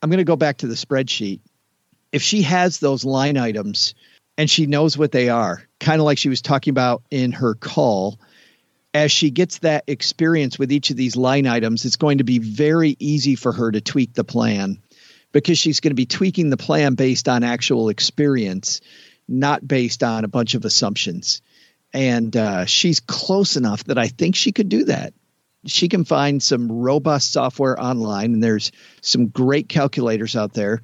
I'm 0.02 0.10
going 0.10 0.20
to 0.20 0.24
go 0.24 0.36
back 0.36 0.58
to 0.58 0.68
the 0.68 0.76
spreadsheet. 0.76 1.42
If 2.12 2.22
she 2.22 2.44
has 2.44 2.80
those 2.80 3.04
line 3.06 3.38
items 3.38 3.94
and 4.38 4.50
she 4.50 4.66
knows 4.66 4.98
what 4.98 5.12
they 5.12 5.30
are, 5.30 5.62
kind 5.80 6.00
of 6.00 6.06
like 6.06 6.18
she 6.18 6.30
was 6.30 6.42
talking 6.42 6.72
about 6.72 7.04
in 7.12 7.32
her 7.34 7.54
call, 7.54 8.20
as 8.98 9.12
she 9.12 9.30
gets 9.30 9.60
that 9.60 9.84
experience 9.86 10.58
with 10.58 10.72
each 10.72 10.90
of 10.90 10.98
these 10.98 11.16
line 11.16 11.46
items, 11.46 11.86
it's 11.86 11.98
going 11.98 12.18
to 12.18 12.24
be 12.24 12.40
very 12.40 12.96
easy 12.98 13.36
for 13.36 13.52
her 13.52 13.72
to 13.72 13.80
tweak 13.80 14.14
the 14.14 14.24
plan 14.24 14.82
because 15.32 15.60
she's 15.60 15.82
going 15.82 15.92
to 15.92 15.96
be 15.96 16.08
tweaking 16.08 16.50
the 16.50 16.58
plan 16.58 16.96
based 16.96 17.30
on 17.30 17.44
actual 17.44 17.90
experience, 17.90 18.82
not 19.28 19.66
based 19.68 20.02
on 20.02 20.24
a 20.24 20.28
bunch 20.28 20.56
of 20.56 20.66
assumptions. 20.66 21.44
And 21.94 22.36
uh, 22.36 22.66
she's 22.66 23.00
close 23.00 23.56
enough 23.56 23.84
that 23.84 24.00
I 24.00 24.08
think 24.08 24.36
she 24.36 24.52
could 24.52 24.68
do 24.68 24.86
that. 24.86 25.14
She 25.68 25.90
can 25.90 26.04
find 26.04 26.42
some 26.42 26.72
robust 26.72 27.32
software 27.32 27.80
online, 27.80 28.34
and 28.34 28.44
there's 28.44 28.72
some 29.02 29.28
great 29.28 29.70
calculators 29.70 30.36
out 30.36 30.54
there. 30.54 30.82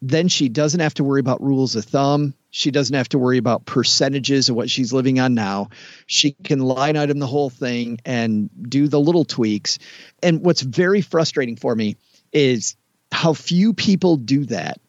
Then 0.00 0.28
she 0.28 0.48
doesn't 0.48 0.80
have 0.80 0.94
to 0.94 1.04
worry 1.04 1.20
about 1.20 1.42
rules 1.42 1.76
of 1.76 1.84
thumb. 1.84 2.32
She 2.50 2.70
doesn't 2.70 2.94
have 2.94 3.08
to 3.10 3.18
worry 3.18 3.38
about 3.38 3.64
percentages 3.64 4.48
of 4.48 4.56
what 4.56 4.70
she's 4.70 4.92
living 4.92 5.20
on 5.20 5.34
now. 5.34 5.68
She 6.06 6.32
can 6.32 6.60
line 6.60 6.96
item 6.96 7.18
the 7.18 7.26
whole 7.26 7.50
thing 7.50 7.98
and 8.04 8.50
do 8.68 8.88
the 8.88 9.00
little 9.00 9.24
tweaks. 9.24 9.78
And 10.22 10.44
what's 10.44 10.62
very 10.62 11.00
frustrating 11.00 11.56
for 11.56 11.74
me 11.74 11.96
is 12.32 12.76
how 13.12 13.34
few 13.34 13.72
people 13.74 14.16
do 14.16 14.44
that 14.46 14.80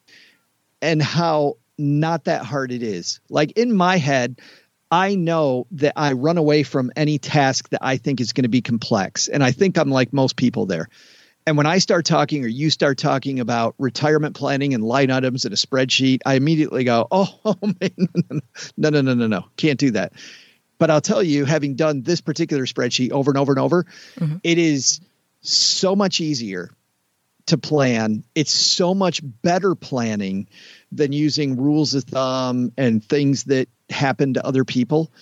and 0.80 1.00
how 1.00 1.56
not 1.78 2.24
that 2.24 2.44
hard 2.44 2.72
it 2.72 2.82
is. 2.82 3.20
Like 3.28 3.52
in 3.52 3.72
my 3.72 3.96
head, 3.96 4.40
I 4.90 5.14
know 5.14 5.66
that 5.72 5.94
I 5.96 6.12
run 6.12 6.36
away 6.36 6.64
from 6.64 6.92
any 6.96 7.18
task 7.18 7.70
that 7.70 7.80
I 7.82 7.96
think 7.96 8.20
is 8.20 8.32
going 8.32 8.42
to 8.42 8.48
be 8.48 8.60
complex. 8.60 9.28
And 9.28 9.42
I 9.42 9.52
think 9.52 9.78
I'm 9.78 9.90
like 9.90 10.12
most 10.12 10.36
people 10.36 10.66
there. 10.66 10.88
And 11.46 11.56
when 11.56 11.66
I 11.66 11.78
start 11.78 12.04
talking 12.04 12.44
or 12.44 12.48
you 12.48 12.70
start 12.70 12.98
talking 12.98 13.40
about 13.40 13.74
retirement 13.78 14.36
planning 14.36 14.74
and 14.74 14.84
line 14.84 15.10
items 15.10 15.44
in 15.44 15.52
a 15.52 15.56
spreadsheet, 15.56 16.20
I 16.24 16.34
immediately 16.34 16.84
go, 16.84 17.08
oh, 17.10 17.38
oh 17.44 17.56
man, 17.62 18.08
no, 18.76 18.90
no, 18.90 19.00
no, 19.00 19.14
no, 19.14 19.26
no, 19.26 19.44
can't 19.56 19.78
do 19.78 19.92
that. 19.92 20.12
But 20.78 20.90
I'll 20.90 21.00
tell 21.00 21.22
you, 21.22 21.44
having 21.44 21.74
done 21.74 22.02
this 22.02 22.20
particular 22.20 22.66
spreadsheet 22.66 23.12
over 23.12 23.30
and 23.30 23.38
over 23.38 23.52
and 23.52 23.60
over, 23.60 23.84
mm-hmm. 24.18 24.36
it 24.42 24.58
is 24.58 25.00
so 25.40 25.94
much 25.94 26.20
easier 26.20 26.70
to 27.46 27.58
plan. 27.58 28.24
It's 28.34 28.52
so 28.52 28.94
much 28.94 29.20
better 29.22 29.74
planning 29.74 30.48
than 30.90 31.12
using 31.12 31.56
rules 31.56 31.94
of 31.94 32.04
thumb 32.04 32.72
and 32.76 33.04
things 33.04 33.44
that 33.44 33.68
happen 33.90 34.34
to 34.34 34.46
other 34.46 34.64
people. 34.64 35.12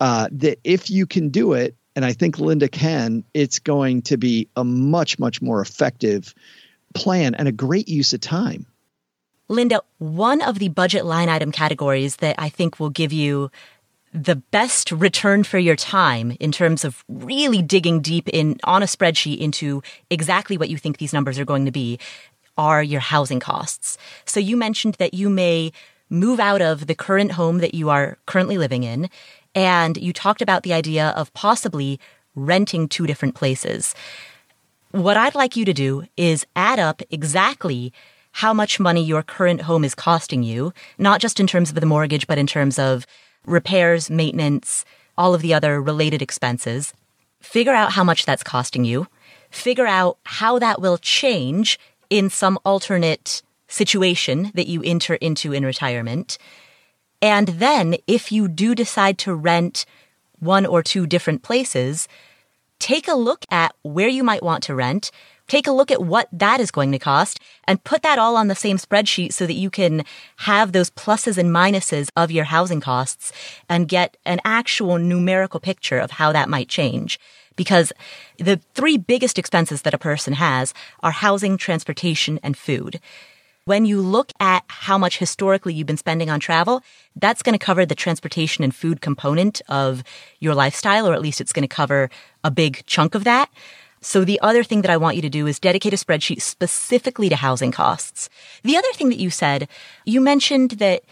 Uh, 0.00 0.28
that 0.32 0.58
if 0.64 0.90
you 0.90 1.06
can 1.06 1.30
do 1.30 1.54
it, 1.54 1.74
and 1.96 2.04
I 2.04 2.12
think 2.12 2.38
Linda 2.38 2.68
can, 2.68 3.24
it's 3.32 3.58
going 3.58 4.02
to 4.02 4.18
be 4.18 4.48
a 4.54 4.62
much, 4.62 5.18
much 5.18 5.40
more 5.40 5.62
effective 5.62 6.34
plan 6.94 7.34
and 7.34 7.48
a 7.48 7.52
great 7.52 7.88
use 7.88 8.12
of 8.12 8.20
time. 8.20 8.66
Linda, 9.48 9.80
one 9.98 10.42
of 10.42 10.58
the 10.58 10.68
budget 10.68 11.06
line 11.06 11.30
item 11.30 11.52
categories 11.52 12.16
that 12.16 12.34
I 12.38 12.50
think 12.50 12.78
will 12.78 12.90
give 12.90 13.12
you 13.12 13.50
the 14.12 14.36
best 14.36 14.92
return 14.92 15.42
for 15.42 15.58
your 15.58 15.76
time 15.76 16.36
in 16.38 16.52
terms 16.52 16.84
of 16.84 17.04
really 17.08 17.62
digging 17.62 18.00
deep 18.00 18.28
in 18.28 18.58
on 18.64 18.82
a 18.82 18.86
spreadsheet 18.86 19.38
into 19.38 19.82
exactly 20.10 20.58
what 20.58 20.68
you 20.68 20.78
think 20.78 20.98
these 20.98 21.12
numbers 21.12 21.38
are 21.38 21.44
going 21.44 21.64
to 21.64 21.70
be 21.70 21.98
are 22.58 22.82
your 22.82 23.00
housing 23.00 23.40
costs. 23.40 23.98
So 24.24 24.40
you 24.40 24.56
mentioned 24.56 24.94
that 24.94 25.14
you 25.14 25.28
may 25.28 25.72
move 26.08 26.40
out 26.40 26.62
of 26.62 26.86
the 26.86 26.94
current 26.94 27.32
home 27.32 27.58
that 27.58 27.74
you 27.74 27.90
are 27.90 28.18
currently 28.26 28.58
living 28.58 28.84
in 28.84 29.10
and 29.56 29.96
you 29.96 30.12
talked 30.12 30.42
about 30.42 30.62
the 30.62 30.74
idea 30.74 31.08
of 31.16 31.32
possibly 31.32 31.98
renting 32.36 32.86
two 32.86 33.06
different 33.06 33.34
places. 33.34 33.94
What 34.92 35.16
I'd 35.16 35.34
like 35.34 35.56
you 35.56 35.64
to 35.64 35.72
do 35.72 36.04
is 36.16 36.46
add 36.54 36.78
up 36.78 37.02
exactly 37.10 37.92
how 38.32 38.52
much 38.52 38.78
money 38.78 39.02
your 39.02 39.22
current 39.22 39.62
home 39.62 39.82
is 39.82 39.94
costing 39.94 40.42
you, 40.42 40.74
not 40.98 41.22
just 41.22 41.40
in 41.40 41.46
terms 41.46 41.70
of 41.70 41.80
the 41.80 41.86
mortgage, 41.86 42.26
but 42.26 42.36
in 42.36 42.46
terms 42.46 42.78
of 42.78 43.06
repairs, 43.46 44.10
maintenance, 44.10 44.84
all 45.16 45.34
of 45.34 45.40
the 45.40 45.54
other 45.54 45.80
related 45.80 46.20
expenses. 46.20 46.92
Figure 47.40 47.72
out 47.72 47.92
how 47.92 48.04
much 48.04 48.26
that's 48.26 48.42
costing 48.42 48.84
you. 48.84 49.06
Figure 49.50 49.86
out 49.86 50.18
how 50.24 50.58
that 50.58 50.82
will 50.82 50.98
change 50.98 51.78
in 52.10 52.28
some 52.28 52.58
alternate 52.64 53.40
situation 53.68 54.52
that 54.54 54.66
you 54.66 54.82
enter 54.84 55.14
into 55.14 55.52
in 55.54 55.64
retirement. 55.64 56.36
And 57.22 57.48
then 57.48 57.96
if 58.06 58.30
you 58.30 58.48
do 58.48 58.74
decide 58.74 59.18
to 59.18 59.34
rent 59.34 59.86
one 60.38 60.66
or 60.66 60.82
two 60.82 61.06
different 61.06 61.42
places, 61.42 62.08
take 62.78 63.08
a 63.08 63.14
look 63.14 63.44
at 63.50 63.74
where 63.82 64.08
you 64.08 64.22
might 64.22 64.42
want 64.42 64.62
to 64.64 64.74
rent. 64.74 65.10
Take 65.48 65.68
a 65.68 65.72
look 65.72 65.92
at 65.92 66.02
what 66.02 66.28
that 66.32 66.60
is 66.60 66.72
going 66.72 66.90
to 66.92 66.98
cost 66.98 67.38
and 67.64 67.82
put 67.84 68.02
that 68.02 68.18
all 68.18 68.36
on 68.36 68.48
the 68.48 68.54
same 68.56 68.78
spreadsheet 68.78 69.32
so 69.32 69.46
that 69.46 69.54
you 69.54 69.70
can 69.70 70.04
have 70.38 70.72
those 70.72 70.90
pluses 70.90 71.38
and 71.38 71.50
minuses 71.50 72.08
of 72.16 72.32
your 72.32 72.46
housing 72.46 72.80
costs 72.80 73.32
and 73.68 73.88
get 73.88 74.16
an 74.24 74.40
actual 74.44 74.98
numerical 74.98 75.60
picture 75.60 75.98
of 75.98 76.12
how 76.12 76.32
that 76.32 76.48
might 76.48 76.68
change. 76.68 77.20
Because 77.54 77.92
the 78.38 78.60
three 78.74 78.98
biggest 78.98 79.38
expenses 79.38 79.82
that 79.82 79.94
a 79.94 79.98
person 79.98 80.34
has 80.34 80.74
are 81.00 81.12
housing, 81.12 81.56
transportation, 81.56 82.40
and 82.42 82.58
food. 82.58 83.00
When 83.66 83.84
you 83.84 84.00
look 84.00 84.30
at 84.38 84.62
how 84.68 84.96
much 84.96 85.18
historically 85.18 85.74
you've 85.74 85.88
been 85.88 85.96
spending 85.96 86.30
on 86.30 86.38
travel, 86.38 86.84
that's 87.16 87.42
going 87.42 87.58
to 87.58 87.66
cover 87.66 87.84
the 87.84 87.96
transportation 87.96 88.62
and 88.62 88.72
food 88.72 89.00
component 89.00 89.60
of 89.68 90.04
your 90.38 90.54
lifestyle, 90.54 91.08
or 91.08 91.14
at 91.14 91.20
least 91.20 91.40
it's 91.40 91.52
going 91.52 91.66
to 91.68 91.76
cover 91.76 92.08
a 92.44 92.50
big 92.52 92.86
chunk 92.86 93.16
of 93.16 93.24
that. 93.24 93.50
So 94.00 94.24
the 94.24 94.38
other 94.40 94.62
thing 94.62 94.82
that 94.82 94.90
I 94.92 94.96
want 94.96 95.16
you 95.16 95.22
to 95.22 95.28
do 95.28 95.48
is 95.48 95.58
dedicate 95.58 95.92
a 95.92 95.96
spreadsheet 95.96 96.42
specifically 96.42 97.28
to 97.28 97.34
housing 97.34 97.72
costs. 97.72 98.28
The 98.62 98.76
other 98.76 98.92
thing 98.92 99.08
that 99.08 99.18
you 99.18 99.30
said, 99.30 99.66
you 100.04 100.20
mentioned 100.20 100.78
that 100.78 101.02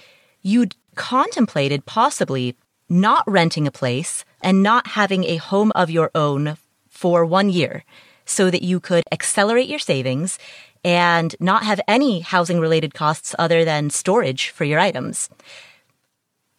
you'd 0.42 0.76
contemplated 0.94 1.86
possibly 1.86 2.54
not 2.88 3.24
renting 3.26 3.66
a 3.66 3.72
place 3.72 4.24
and 4.40 4.62
not 4.62 4.86
having 4.86 5.24
a 5.24 5.38
home 5.38 5.72
of 5.74 5.90
your 5.90 6.12
own 6.14 6.56
for 6.88 7.26
one 7.26 7.50
year. 7.50 7.82
so 8.24 8.50
that 8.50 8.62
you 8.62 8.80
could 8.80 9.04
accelerate 9.12 9.68
your 9.68 9.78
savings 9.78 10.38
and 10.84 11.34
not 11.40 11.64
have 11.64 11.80
any 11.88 12.20
housing 12.20 12.60
related 12.60 12.94
costs 12.94 13.34
other 13.38 13.64
than 13.64 13.90
storage 13.90 14.50
for 14.50 14.64
your 14.64 14.78
items. 14.78 15.30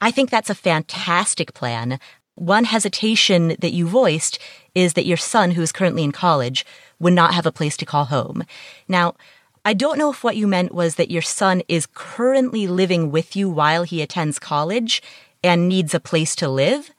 I 0.01 0.11
think 0.11 0.30
that's 0.30 0.49
a 0.49 0.55
fantastic 0.55 1.53
plan. 1.53 1.99
One 2.34 2.65
hesitation 2.65 3.55
that 3.59 3.71
you 3.71 3.88
voiced 3.88 4.39
is 4.73 4.93
that 4.93 5.05
your 5.05 5.17
son, 5.17 5.51
who 5.51 5.61
is 5.61 5.71
currently 5.71 6.03
in 6.03 6.11
college, 6.11 6.65
would 6.99 7.13
not 7.13 7.34
have 7.34 7.45
a 7.45 7.51
place 7.51 7.78
to 7.78 7.86
call 7.86 8.05
home. 8.05 8.43
Now, 8.88 9.15
I 9.63 9.73
don't 9.73 9.97
know 9.97 10.11
if 10.11 10.23
what 10.23 10.36
you 10.36 10.47
meant 10.47 10.73
was 10.73 10.95
that 10.95 11.09
your 11.09 11.21
son 11.21 11.61
is 11.67 11.88
currently 11.93 12.67
living 12.67 13.09
with 13.09 13.36
you 13.36 13.49
while 13.49 13.84
he 13.84 14.01
attends 14.01 14.38
college 14.38 15.01
and 15.43 15.69
needs 15.69 15.93
a 15.93 15.99
place 15.99 16.36
to 16.38 16.49
live. 16.49 16.91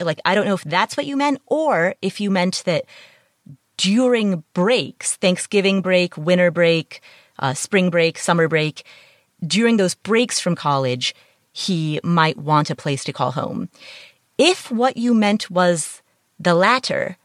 Like, 0.00 0.20
I 0.24 0.34
don't 0.34 0.46
know 0.46 0.54
if 0.54 0.64
that's 0.64 0.96
what 0.96 1.06
you 1.06 1.16
meant, 1.16 1.42
or 1.46 1.96
if 2.00 2.20
you 2.20 2.30
meant 2.30 2.62
that 2.66 2.84
during 3.78 4.44
breaks, 4.52 5.16
Thanksgiving 5.16 5.80
break, 5.80 6.16
winter 6.18 6.50
break, 6.50 7.00
uh, 7.38 7.54
spring 7.54 7.88
break, 7.88 8.18
summer 8.18 8.48
break, 8.48 8.84
during 9.46 9.76
those 9.76 9.94
breaks 9.94 10.40
from 10.40 10.56
college, 10.56 11.14
he 11.52 12.00
might 12.02 12.36
want 12.36 12.70
a 12.70 12.76
place 12.76 13.04
to 13.04 13.12
call 13.12 13.32
home. 13.32 13.70
If 14.36 14.70
what 14.70 14.96
you 14.96 15.14
meant 15.14 15.50
was 15.50 16.02
the 16.38 16.54
latter, 16.54 17.16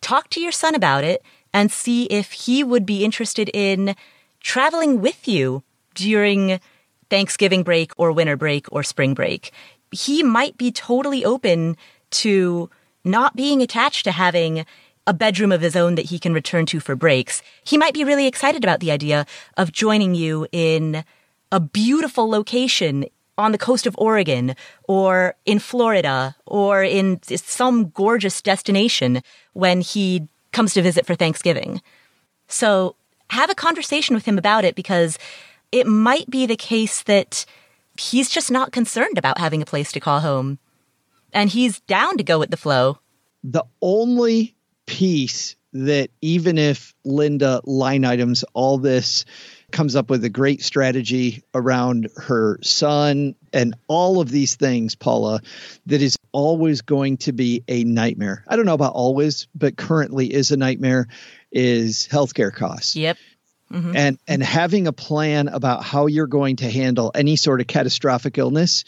talk 0.00 0.30
to 0.30 0.40
your 0.40 0.52
son 0.52 0.74
about 0.74 1.04
it 1.04 1.22
and 1.52 1.70
see 1.70 2.04
if 2.04 2.32
he 2.32 2.62
would 2.62 2.86
be 2.86 3.04
interested 3.04 3.50
in 3.52 3.96
traveling 4.40 5.00
with 5.00 5.26
you 5.26 5.62
during 5.94 6.60
Thanksgiving 7.10 7.62
break 7.62 7.92
or 7.96 8.12
winter 8.12 8.36
break 8.36 8.66
or 8.70 8.82
spring 8.82 9.14
break. 9.14 9.52
He 9.90 10.22
might 10.22 10.56
be 10.56 10.70
totally 10.70 11.24
open 11.24 11.76
to 12.10 12.70
not 13.04 13.36
being 13.36 13.62
attached 13.62 14.04
to 14.04 14.12
having 14.12 14.66
a 15.06 15.14
bedroom 15.14 15.52
of 15.52 15.60
his 15.60 15.76
own 15.76 15.94
that 15.94 16.06
he 16.06 16.18
can 16.18 16.32
return 16.32 16.66
to 16.66 16.80
for 16.80 16.96
breaks. 16.96 17.42
He 17.64 17.78
might 17.78 17.94
be 17.94 18.04
really 18.04 18.26
excited 18.26 18.64
about 18.64 18.80
the 18.80 18.90
idea 18.90 19.26
of 19.56 19.72
joining 19.72 20.14
you 20.14 20.46
in 20.52 21.04
a 21.52 21.60
beautiful 21.60 22.28
location 22.28 23.06
on 23.38 23.52
the 23.52 23.58
coast 23.58 23.86
of 23.86 23.94
Oregon 23.98 24.56
or 24.88 25.34
in 25.44 25.58
Florida 25.58 26.34
or 26.46 26.82
in 26.82 27.20
some 27.22 27.90
gorgeous 27.90 28.40
destination 28.42 29.22
when 29.52 29.80
he 29.80 30.26
comes 30.52 30.74
to 30.74 30.82
visit 30.82 31.06
for 31.06 31.14
Thanksgiving. 31.14 31.82
So 32.48 32.96
have 33.30 33.50
a 33.50 33.54
conversation 33.54 34.14
with 34.14 34.24
him 34.24 34.38
about 34.38 34.64
it 34.64 34.74
because 34.74 35.18
it 35.70 35.86
might 35.86 36.30
be 36.30 36.46
the 36.46 36.56
case 36.56 37.02
that 37.02 37.44
he's 37.98 38.30
just 38.30 38.50
not 38.50 38.72
concerned 38.72 39.18
about 39.18 39.38
having 39.38 39.62
a 39.62 39.66
place 39.66 39.92
to 39.92 40.00
call 40.00 40.20
home 40.20 40.58
and 41.32 41.50
he's 41.50 41.80
down 41.80 42.16
to 42.16 42.24
go 42.24 42.38
with 42.38 42.50
the 42.50 42.56
flow. 42.56 42.98
The 43.44 43.64
only 43.82 44.55
piece 44.86 45.56
that 45.72 46.10
even 46.20 46.58
if 46.58 46.94
Linda 47.04 47.60
line 47.64 48.04
items 48.04 48.44
all 48.54 48.78
this 48.78 49.24
comes 49.72 49.96
up 49.96 50.10
with 50.10 50.24
a 50.24 50.30
great 50.30 50.62
strategy 50.62 51.42
around 51.52 52.08
her 52.16 52.58
son 52.62 53.34
and 53.52 53.74
all 53.88 54.20
of 54.20 54.30
these 54.30 54.56
things, 54.56 54.94
Paula, 54.94 55.40
that 55.86 56.00
is 56.00 56.16
always 56.32 56.82
going 56.82 57.16
to 57.18 57.32
be 57.32 57.64
a 57.68 57.84
nightmare. 57.84 58.44
I 58.46 58.56
don't 58.56 58.66
know 58.66 58.74
about 58.74 58.94
always, 58.94 59.48
but 59.54 59.76
currently 59.76 60.32
is 60.32 60.50
a 60.50 60.56
nightmare 60.56 61.08
is 61.50 62.08
healthcare 62.10 62.52
costs. 62.52 62.96
Yep. 62.96 63.18
Mm-hmm. 63.72 63.96
And 63.96 64.18
and 64.28 64.42
having 64.42 64.86
a 64.86 64.92
plan 64.92 65.48
about 65.48 65.82
how 65.82 66.06
you're 66.06 66.28
going 66.28 66.56
to 66.56 66.70
handle 66.70 67.10
any 67.14 67.34
sort 67.34 67.60
of 67.60 67.66
catastrophic 67.66 68.38
illness 68.38 68.84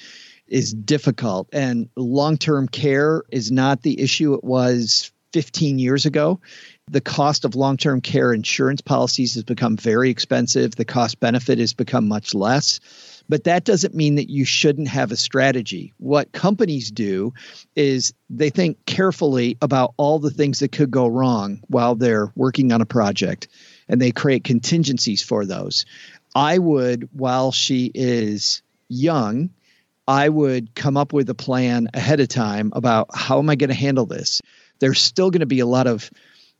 is 0.46 0.72
difficult 0.72 1.48
and 1.52 1.90
long-term 1.96 2.68
care 2.68 3.22
is 3.30 3.50
not 3.50 3.82
the 3.82 4.00
issue 4.00 4.34
it 4.34 4.44
was 4.44 5.10
15 5.32 5.78
years 5.78 6.06
ago. 6.06 6.40
The 6.90 7.00
cost 7.00 7.44
of 7.44 7.54
long 7.54 7.76
term 7.76 8.00
care 8.00 8.32
insurance 8.32 8.80
policies 8.80 9.34
has 9.34 9.44
become 9.44 9.76
very 9.76 10.10
expensive. 10.10 10.74
The 10.74 10.84
cost 10.84 11.20
benefit 11.20 11.58
has 11.58 11.74
become 11.74 12.08
much 12.08 12.34
less. 12.34 12.80
But 13.28 13.44
that 13.44 13.64
doesn't 13.64 13.94
mean 13.94 14.14
that 14.14 14.30
you 14.30 14.46
shouldn't 14.46 14.88
have 14.88 15.12
a 15.12 15.16
strategy. 15.16 15.92
What 15.98 16.32
companies 16.32 16.90
do 16.90 17.34
is 17.76 18.14
they 18.30 18.48
think 18.48 18.86
carefully 18.86 19.58
about 19.60 19.92
all 19.98 20.18
the 20.18 20.30
things 20.30 20.60
that 20.60 20.72
could 20.72 20.90
go 20.90 21.06
wrong 21.06 21.60
while 21.68 21.94
they're 21.94 22.32
working 22.34 22.72
on 22.72 22.80
a 22.80 22.86
project 22.86 23.48
and 23.86 24.00
they 24.00 24.12
create 24.12 24.44
contingencies 24.44 25.22
for 25.22 25.44
those. 25.44 25.84
I 26.34 26.58
would, 26.58 27.10
while 27.12 27.52
she 27.52 27.90
is 27.94 28.62
young, 28.88 29.50
I 30.06 30.30
would 30.30 30.74
come 30.74 30.96
up 30.96 31.12
with 31.12 31.28
a 31.28 31.34
plan 31.34 31.88
ahead 31.92 32.20
of 32.20 32.28
time 32.28 32.72
about 32.74 33.14
how 33.14 33.38
am 33.38 33.50
I 33.50 33.56
going 33.56 33.68
to 33.68 33.74
handle 33.74 34.06
this? 34.06 34.40
There's 34.80 35.00
still 35.00 35.30
going 35.30 35.40
to 35.40 35.46
be 35.46 35.60
a 35.60 35.66
lot 35.66 35.86
of 35.86 36.10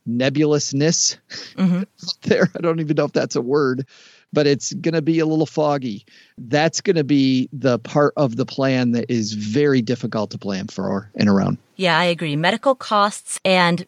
nebulousness 0.05 1.17
mm-hmm. 1.55 1.83
there. 2.23 2.49
I 2.55 2.61
don't 2.61 2.79
even 2.79 2.95
know 2.95 3.05
if 3.05 3.13
that's 3.13 3.35
a 3.35 3.41
word, 3.41 3.87
but 4.33 4.47
it's 4.47 4.73
going 4.73 4.93
to 4.93 5.01
be 5.01 5.19
a 5.19 5.25
little 5.25 5.45
foggy. 5.45 6.05
That's 6.37 6.81
going 6.81 6.95
to 6.95 7.03
be 7.03 7.49
the 7.53 7.79
part 7.79 8.13
of 8.17 8.35
the 8.35 8.45
plan 8.45 8.91
that 8.91 9.09
is 9.09 9.33
very 9.33 9.81
difficult 9.81 10.31
to 10.31 10.37
plan 10.37 10.67
for 10.67 11.11
and 11.15 11.29
around. 11.29 11.57
Yeah, 11.75 11.97
I 11.97 12.05
agree. 12.05 12.35
Medical 12.35 12.75
costs 12.75 13.39
and 13.45 13.85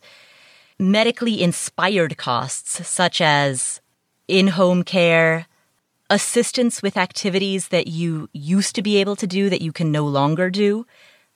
medically 0.80 1.42
inspired 1.42 2.18
costs, 2.18 2.88
such 2.88 3.22
as 3.22 3.82
in 4.28 4.48
home 4.48 4.84
care, 4.84 5.48
assistance 6.10 6.82
with 6.82 6.98
activities 6.98 7.70
that 7.70 7.88
you 7.88 8.30
used 8.34 8.76
to 8.76 8.82
be 8.82 8.98
able 8.98 9.16
to 9.16 9.28
do 9.28 9.50
that 9.50 9.62
you 9.62 9.72
can 9.72 9.92
no 9.92 10.06
longer 10.06 10.50
do, 10.50 10.86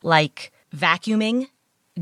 like 0.04 0.52
vacuuming 0.76 1.48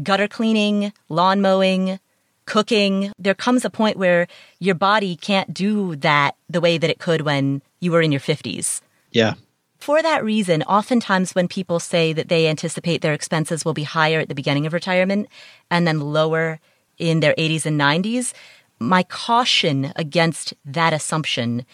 gutter 0.02 0.28
cleaning, 0.28 0.94
lawn 1.10 1.42
mowing, 1.42 2.00
cooking. 2.46 3.12
There 3.20 3.34
comes 3.34 3.66
a 3.66 3.70
point 3.70 3.98
where 3.98 4.28
your 4.60 4.76
body 4.76 5.16
can't 5.16 5.54
do 5.54 5.96
that 5.98 6.36
the 6.50 6.62
way 6.62 6.78
that 6.78 6.90
it 6.90 7.00
could 7.00 7.22
when 7.22 7.62
you 7.80 7.92
were 7.92 8.02
in 8.02 8.12
your 8.12 8.22
50s. 8.22 8.82
Yeah. 9.12 9.36
For 9.78 10.02
that 10.02 10.24
reason, 10.24 10.64
oftentimes 10.64 11.36
when 11.36 11.48
people 11.48 11.80
say 11.80 12.14
that 12.14 12.30
they 12.30 12.48
anticipate 12.48 13.02
their 13.02 13.14
expenses 13.14 13.66
will 13.66 13.74
be 13.74 13.84
higher 13.84 14.22
at 14.22 14.30
the 14.30 14.36
beginning 14.36 14.66
of 14.66 14.74
retirement 14.74 15.28
and 15.70 15.86
then 15.86 16.00
lower 16.00 16.60
in 16.98 17.20
their 17.20 17.34
80s 17.36 17.66
and 17.66 17.80
90s, 17.80 18.34
my 18.80 19.04
caution 19.04 19.92
against 19.96 20.54
that 20.64 20.94
assumption 20.94 21.66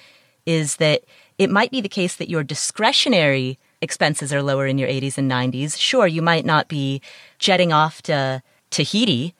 is 0.45 0.78
that 0.78 1.03
it 1.38 1.49
might 1.49 1.70
be 1.70 1.82
the 1.82 1.89
case 1.89 2.15
that 2.15 2.30
your 2.30 2.43
discretionary 2.43 3.59
expenses 3.82 4.34
are 4.34 4.43
lower 4.43 4.67
in 4.67 4.77
your 4.77 4.89
80s 4.89 5.17
and 5.17 5.30
90s. 5.30 5.80
Sure, 5.80 6.07
you 6.07 6.21
might 6.21 6.45
not 6.45 6.67
be 6.67 7.01
jetting 7.38 7.71
off 7.71 8.01
to 8.03 8.41
Tahiti, 8.69 9.34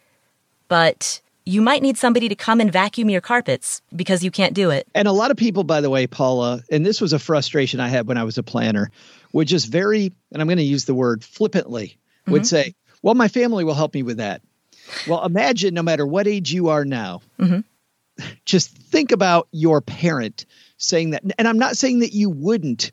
but 0.68 1.22
you 1.46 1.62
might 1.62 1.82
need 1.82 1.98
somebody 1.98 2.30
to 2.30 2.36
come 2.36 2.60
and 2.60 2.72
vacuum 2.72 3.10
your 3.10 3.22
carpets 3.22 3.82
because 3.96 4.24
you 4.24 4.30
can't 4.30 4.54
do 4.54 4.70
it. 4.70 4.88
And 4.94 5.08
a 5.08 5.12
lot 5.12 5.32
of 5.32 5.38
people, 5.38 5.64
by 5.64 5.82
the 5.82 5.90
way, 5.90 6.06
Paula, 6.06 6.62
and 6.72 6.86
this 6.86 7.02
was 7.02 7.12
a 7.12 7.20
frustration 7.20 7.80
I 7.80 7.88
had 7.88 8.08
when 8.08 8.18
I 8.18 8.24
was 8.24 8.38
a 8.38 8.44
planner, 8.44 8.92
would 9.34 9.48
just 9.48 9.68
very, 9.68 10.14
and 10.32 10.42
I'm 10.42 10.48
going 10.48 10.58
to 10.58 10.64
use 10.64 10.86
the 10.86 10.94
word 10.94 11.24
flippantly, 11.24 11.98
mm-hmm. 12.22 12.34
would 12.34 12.48
say, 12.48 12.76
well, 13.02 13.16
my 13.16 13.28
family 13.28 13.64
will 13.64 13.74
help 13.74 13.94
me 13.94 14.04
with 14.04 14.18
that. 14.18 14.42
Well, 15.08 15.26
imagine 15.26 15.74
no 15.74 15.84
matter 15.84 16.06
what 16.06 16.28
age 16.28 16.52
you 16.52 16.70
are 16.70 16.86
now, 16.86 17.22
mm-hmm. 17.40 17.62
just 18.46 18.70
think 18.70 19.12
about 19.12 19.48
your 19.52 19.82
parent 19.82 20.46
saying 20.78 21.12
that. 21.12 21.24
And 21.38 21.48
I'm 21.48 21.60
not 21.60 21.78
saying 21.78 22.00
that 22.00 22.14
you 22.14 22.30
wouldn't, 22.30 22.92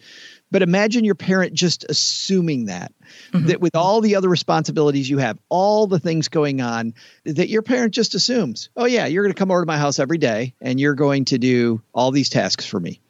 but 0.51 0.63
imagine 0.63 1.05
your 1.05 1.15
parent 1.15 1.55
just 1.55 1.85
assuming 1.89 2.67
that, 2.67 2.93
mm-hmm. 3.33 3.47
that 3.47 3.61
with 3.61 3.75
all 3.75 4.01
the 4.01 4.17
other 4.17 4.29
responsibilities 4.29 5.09
you 5.09 5.19
have, 5.19 5.39
all 5.49 5.87
the 5.87 5.99
things 5.99 6.29
going 6.29 6.61
on, 6.61 6.95
that 7.25 7.49
your 7.49 7.63
parent 7.63 7.93
just 7.93 8.15
assumes, 8.15 8.69
oh, 8.77 8.85
yeah, 8.85 9.07
you're 9.07 9.25
going 9.25 9.35
to 9.35 9.39
come 9.39 9.51
over 9.51 9.63
to 9.63 9.67
my 9.67 9.79
house 9.79 9.99
every 9.99 10.19
day 10.19 10.55
and 10.61 10.79
you're 10.79 10.95
going 10.95 11.25
to 11.27 11.39
do 11.39 11.83
all 11.93 12.13
these 12.13 12.29
tasks 12.29 12.65
for 12.65 12.79
me. 12.79 13.01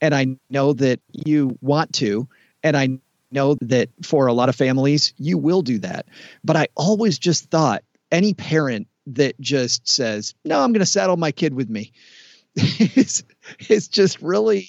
And 0.00 0.14
I 0.14 0.36
know 0.50 0.74
that 0.74 1.00
you 1.12 1.56
want 1.62 1.94
to. 1.94 2.28
And 2.62 2.76
I 2.76 2.98
know 3.30 3.56
that 3.62 3.88
for 4.02 4.26
a 4.26 4.32
lot 4.32 4.48
of 4.48 4.56
families, 4.56 5.14
you 5.16 5.38
will 5.38 5.62
do 5.62 5.78
that. 5.78 6.06
But 6.42 6.56
I 6.56 6.68
always 6.74 7.18
just 7.18 7.50
thought 7.50 7.84
any 8.12 8.34
parent 8.34 8.88
that 9.06 9.38
just 9.40 9.88
says, 9.88 10.34
no, 10.44 10.60
I'm 10.60 10.72
going 10.72 10.80
to 10.80 10.86
saddle 10.86 11.16
my 11.16 11.32
kid 11.32 11.54
with 11.54 11.68
me 11.68 11.92
is, 12.54 13.24
is 13.68 13.88
just 13.88 14.20
really 14.20 14.68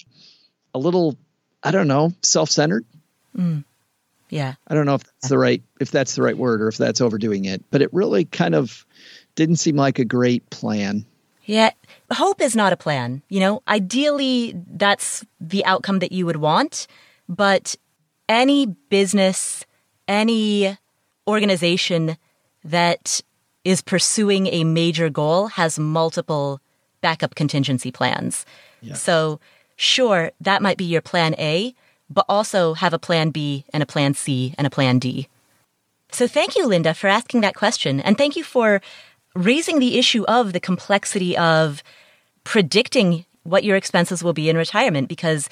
a 0.73 0.80
little 0.80 1.17
I 1.66 1.72
don't 1.72 1.88
know, 1.88 2.13
self-centered. 2.22 2.86
Mm. 3.36 3.63
Yeah. 4.30 4.55
I 4.68 4.74
don't 4.74 4.86
know 4.86 4.95
if 4.95 5.03
that's 5.03 5.30
the 5.30 5.38
right 5.38 5.61
if 5.80 5.91
that's 5.91 6.16
the 6.16 6.22
right 6.22 6.38
word 6.38 6.61
or 6.61 6.68
if 6.68 6.78
that's 6.78 7.01
overdoing 7.01 7.45
it, 7.45 7.63
but 7.72 7.82
it 7.82 7.93
really 7.93 8.26
kind 8.26 8.55
of 8.55 8.86
didn't 9.36 9.57
seem 9.57 9.76
like 9.76 9.99
a 9.99 10.05
great 10.05 10.49
plan. 10.49 11.05
Yeah, 11.43 11.72
hope 12.11 12.41
is 12.41 12.55
not 12.55 12.74
a 12.74 12.78
plan. 12.78 13.22
You 13.30 13.39
know, 13.39 13.61
ideally 13.68 14.55
that's 14.72 15.24
the 15.39 15.63
outcome 15.66 15.99
that 15.99 16.11
you 16.11 16.26
would 16.26 16.38
want, 16.38 16.88
but 17.30 17.76
any 18.28 18.66
business, 18.66 19.66
any 20.07 20.78
organization 21.28 22.18
that 22.63 23.22
is 23.63 23.82
pursuing 23.82 24.47
a 24.47 24.63
major 24.63 25.09
goal 25.09 25.47
has 25.47 25.78
multiple 25.78 26.59
backup 27.01 27.36
contingency 27.36 27.91
plans. 27.91 28.45
Yeah. 28.82 28.95
So 28.95 29.39
sure, 29.76 30.32
that 30.41 30.61
might 30.61 30.78
be 30.78 30.86
your 30.86 31.01
plan 31.01 31.36
A, 31.38 31.73
but 32.09 32.26
also 32.30 32.73
have 32.76 32.93
a 32.93 32.99
plan 32.99 33.30
B 33.30 33.65
and 33.73 33.82
a 33.82 33.86
plan 33.86 34.13
C 34.13 34.53
and 34.57 34.67
a 34.67 34.69
plan 34.69 34.99
D. 34.99 35.28
So 36.11 36.28
thank 36.28 36.55
you, 36.55 36.65
Linda, 36.67 36.93
for 36.93 37.07
asking 37.07 37.41
that 37.41 37.55
question. 37.55 37.99
And 37.99 38.17
thank 38.17 38.36
you 38.36 38.43
for 38.43 38.82
raising 39.36 39.80
the 39.80 39.97
issue 39.97 40.23
of 40.26 40.53
the 40.53 40.59
complexity 40.59 41.38
of 41.38 41.84
predicting 42.43 43.26
what 43.43 43.63
your 43.63 43.76
expenses 43.76 44.23
will 44.23 44.34
be 44.34 44.49
in 44.49 44.57
retirement 44.57 45.09
because 45.09 45.49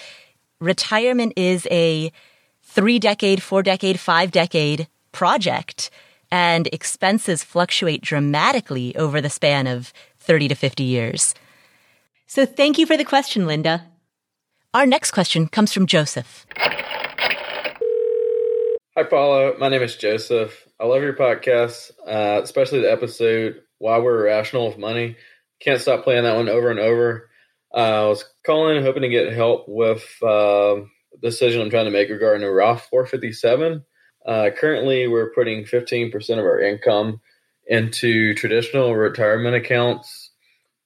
retirement 0.59 1.33
is 1.35 1.67
a 1.69 2.11
three 2.61 2.97
decade, 2.97 3.43
four 3.43 3.61
decade, 3.61 3.99
five 3.99 4.31
decade 4.31 4.87
project 5.11 5.89
and 6.31 6.67
expenses 6.71 7.43
fluctuate 7.43 8.01
dramatically 8.01 8.95
over 8.95 9.21
the 9.21 9.29
span 9.29 9.67
of 9.67 9.93
30 10.17 10.47
to 10.47 10.55
50 10.55 10.83
years. 10.83 11.35
So 12.25 12.45
thank 12.45 12.79
you 12.79 12.87
for 12.87 12.97
the 12.97 13.05
question, 13.05 13.45
Linda. 13.45 13.85
Our 14.75 14.87
next 14.87 15.11
question 15.11 15.47
comes 15.49 15.71
from 15.71 15.85
Joseph. 15.85 16.47
Hi, 18.97 19.03
Paula. 19.07 19.55
My 19.59 19.69
name 19.69 19.83
is 19.83 19.95
Joseph. 19.95 20.67
I 20.79 20.85
love 20.85 21.03
your 21.03 21.13
podcast, 21.13 21.91
uh, 22.07 22.41
especially 22.41 22.81
the 22.81 22.91
episode 22.91 23.61
Why 23.77 23.99
We're 23.99 24.21
Irrational 24.21 24.69
with 24.69 24.79
Money. 24.79 25.15
Can't 25.59 25.79
stop 25.79 26.03
playing 26.03 26.23
that 26.23 26.35
one 26.35 26.49
over 26.49 26.71
and 26.71 26.79
over. 26.79 27.29
Uh, 27.71 28.05
I 28.05 28.07
was 28.07 28.25
calling, 28.43 28.81
hoping 28.81 29.03
to 29.03 29.09
get 29.09 29.31
help 29.31 29.65
with 29.67 30.03
uh, 30.23 30.81
the 31.11 31.19
decision 31.21 31.61
I'm 31.61 31.69
trying 31.69 31.85
to 31.85 31.91
make 31.91 32.09
regarding 32.09 32.41
a 32.41 32.51
Roth 32.51 32.87
457. 32.89 33.83
Uh, 34.25 34.49
currently, 34.57 35.07
we're 35.07 35.33
putting 35.35 35.65
15% 35.65 36.13
of 36.31 36.45
our 36.45 36.59
income 36.59 37.21
into 37.67 38.33
traditional 38.33 38.95
retirement 38.95 39.55
accounts. 39.55 40.22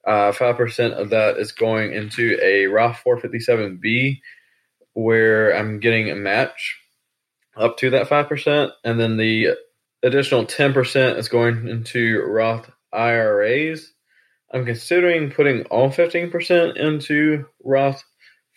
Uh, 0.08 0.32
5% 0.32 0.94
of 0.94 1.10
that 1.10 1.36
is 1.38 1.52
going 1.52 1.92
into 1.92 2.40
a 2.42 2.68
Roth 2.68 3.02
457B, 3.06 4.22
where 4.94 5.54
I'm 5.54 5.82
getting 5.82 6.10
a 6.10 6.16
match 6.16 6.80
up 7.58 7.78
to 7.80 7.90
that 7.90 8.08
5%. 8.08 8.72
And 8.86 8.98
then 8.98 9.18
the 9.18 9.50
additional 10.02 10.46
10% 10.46 11.18
is 11.18 11.28
going 11.28 11.68
into 11.68 12.22
Roth 12.22 12.72
IRAs. 12.94 13.92
I'm 14.54 14.66
considering 14.66 15.30
putting 15.30 15.64
all 15.66 15.90
15% 15.90 16.78
into 16.78 17.46
Roth 17.62 18.02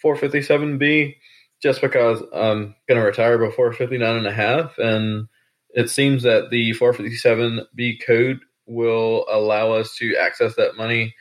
457B 0.04 1.16
just 1.60 1.80
because 1.80 2.22
I'm 2.32 2.76
going 2.88 3.00
to 3.00 3.06
retire 3.06 3.38
before 3.38 3.72
59 3.72 4.18
and 4.18 4.26
a 4.26 4.32
half. 4.32 4.78
And 4.78 5.26
it 5.70 5.90
seems 5.90 6.22
that 6.22 6.50
the 6.50 6.74
457B 6.74 8.06
code 8.06 8.38
will 8.66 9.26
allow 9.28 9.72
us 9.72 9.96
to 9.96 10.16
access 10.16 10.54
that 10.54 10.76
money 10.76 11.12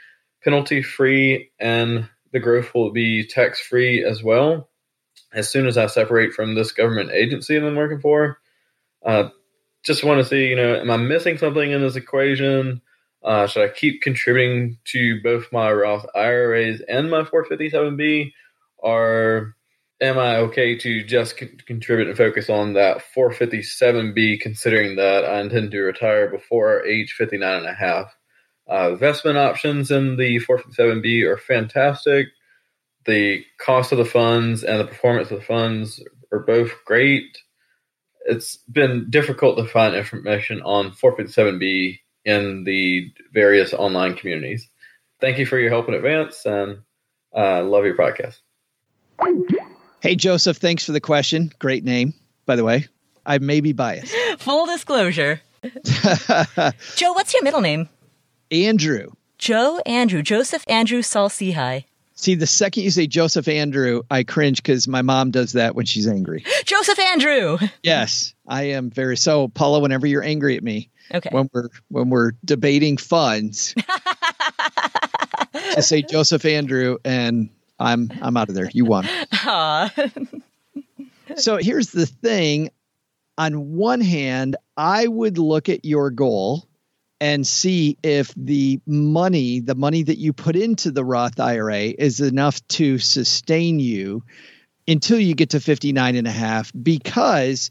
penalty 0.43 0.81
free 0.81 1.51
and 1.59 2.07
the 2.31 2.39
growth 2.39 2.73
will 2.73 2.91
be 2.91 3.25
tax 3.25 3.59
free 3.59 4.03
as 4.03 4.23
well. 4.23 4.69
As 5.33 5.49
soon 5.49 5.67
as 5.67 5.77
I 5.77 5.87
separate 5.87 6.33
from 6.33 6.55
this 6.55 6.71
government 6.71 7.11
agency 7.11 7.57
that 7.57 7.65
I'm 7.65 7.75
working 7.75 7.99
for, 7.99 8.39
uh, 9.05 9.29
just 9.83 10.03
want 10.03 10.19
to 10.19 10.25
see, 10.25 10.47
you 10.47 10.55
know, 10.55 10.75
am 10.75 10.91
I 10.91 10.97
missing 10.97 11.37
something 11.37 11.71
in 11.71 11.81
this 11.81 11.95
equation? 11.95 12.81
Uh, 13.23 13.47
should 13.47 13.63
I 13.63 13.73
keep 13.73 14.01
contributing 14.01 14.77
to 14.85 15.21
both 15.21 15.51
my 15.51 15.71
Roth 15.71 16.05
IRAs 16.15 16.81
and 16.87 17.09
my 17.09 17.23
457B? 17.23 18.31
Or 18.77 19.55
am 20.01 20.17
I 20.17 20.37
okay 20.37 20.77
to 20.77 21.03
just 21.03 21.37
contribute 21.37 22.07
and 22.07 22.17
focus 22.17 22.49
on 22.49 22.73
that 22.73 23.03
457B, 23.15 24.39
considering 24.39 24.95
that 24.95 25.25
I 25.25 25.41
intend 25.41 25.71
to 25.71 25.81
retire 25.81 26.29
before 26.29 26.85
age 26.85 27.13
59 27.13 27.57
and 27.57 27.67
a 27.67 27.73
half? 27.73 28.15
Uh, 28.69 28.91
investment 28.91 29.37
options 29.37 29.89
in 29.89 30.15
the 30.15 30.39
457B 30.39 31.23
are 31.23 31.37
fantastic. 31.37 32.27
The 33.05 33.43
cost 33.57 33.91
of 33.91 33.97
the 33.97 34.05
funds 34.05 34.63
and 34.63 34.79
the 34.79 34.85
performance 34.85 35.31
of 35.31 35.39
the 35.39 35.45
funds 35.45 36.01
are 36.31 36.39
both 36.39 36.71
great. 36.85 37.37
It's 38.25 38.57
been 38.57 39.09
difficult 39.09 39.57
to 39.57 39.65
find 39.65 39.95
information 39.95 40.61
on 40.61 40.91
457B 40.91 41.99
in 42.25 42.63
the 42.63 43.11
various 43.33 43.73
online 43.73 44.15
communities. 44.15 44.69
Thank 45.19 45.39
you 45.39 45.45
for 45.45 45.57
your 45.57 45.69
help 45.69 45.87
in 45.87 45.95
advance 45.95 46.45
and 46.45 46.79
uh, 47.35 47.63
love 47.63 47.85
your 47.85 47.97
podcast. 47.97 48.37
Hey, 50.01 50.15
Joseph, 50.15 50.57
thanks 50.57 50.85
for 50.85 50.91
the 50.91 51.01
question. 51.01 51.51
Great 51.59 51.83
name, 51.83 52.13
by 52.45 52.55
the 52.55 52.63
way. 52.63 52.87
I 53.25 53.39
may 53.39 53.61
be 53.61 53.73
biased. 53.73 54.15
Full 54.39 54.65
disclosure. 54.65 55.41
Joe, 56.95 57.11
what's 57.13 57.33
your 57.33 57.43
middle 57.43 57.61
name? 57.61 57.89
Andrew. 58.51 59.11
Joe 59.37 59.81
Andrew. 59.85 60.21
Joseph 60.21 60.65
Andrew 60.67 61.01
Saul-Sehy. 61.01 61.85
See, 62.19 62.35
the 62.35 62.47
second 62.47 62.83
you 62.83 62.91
say 62.91 63.07
Joseph 63.07 63.47
Andrew, 63.47 64.01
I 64.11 64.23
cringe 64.23 64.61
because 64.61 64.89
my 64.89 65.01
mom 65.01 65.31
does 65.31 65.53
that 65.53 65.73
when 65.73 65.85
she's 65.85 66.05
angry. 66.05 66.43
Joseph 66.65 66.99
Andrew. 66.99 67.57
Yes, 67.81 68.33
I 68.45 68.63
am 68.63 68.89
very 68.89 69.15
so. 69.15 69.47
Paula, 69.47 69.79
whenever 69.79 70.05
you're 70.05 70.23
angry 70.23 70.57
at 70.57 70.63
me, 70.63 70.89
okay, 71.13 71.29
when 71.31 71.49
we're 71.53 71.69
when 71.87 72.09
we're 72.09 72.31
debating 72.43 72.97
funds, 72.97 73.73
just 75.53 75.87
say 75.87 76.01
Joseph 76.01 76.43
Andrew, 76.43 76.97
and 77.05 77.49
I'm 77.79 78.11
I'm 78.21 78.35
out 78.35 78.49
of 78.49 78.55
there. 78.55 78.69
You 78.73 78.83
won. 78.83 79.07
so 81.37 81.55
here's 81.55 81.91
the 81.91 82.05
thing. 82.05 82.69
On 83.37 83.77
one 83.77 84.01
hand, 84.01 84.57
I 84.75 85.07
would 85.07 85.37
look 85.37 85.69
at 85.69 85.85
your 85.85 86.11
goal 86.11 86.67
and 87.21 87.45
see 87.45 87.97
if 88.01 88.33
the 88.35 88.79
money, 88.85 89.59
the 89.59 89.75
money 89.75 90.03
that 90.03 90.17
you 90.17 90.33
put 90.33 90.55
into 90.55 90.91
the 90.91 91.03
Roth 91.03 91.39
IRA 91.39 91.93
is 91.97 92.21
enough 92.21 92.65
to 92.69 92.97
sustain 92.97 93.79
you 93.79 94.23
until 94.87 95.19
you 95.19 95.35
get 95.35 95.51
to 95.51 95.59
59 95.59 96.15
and 96.15 96.27
a 96.27 96.31
half 96.31 96.71
because 96.81 97.69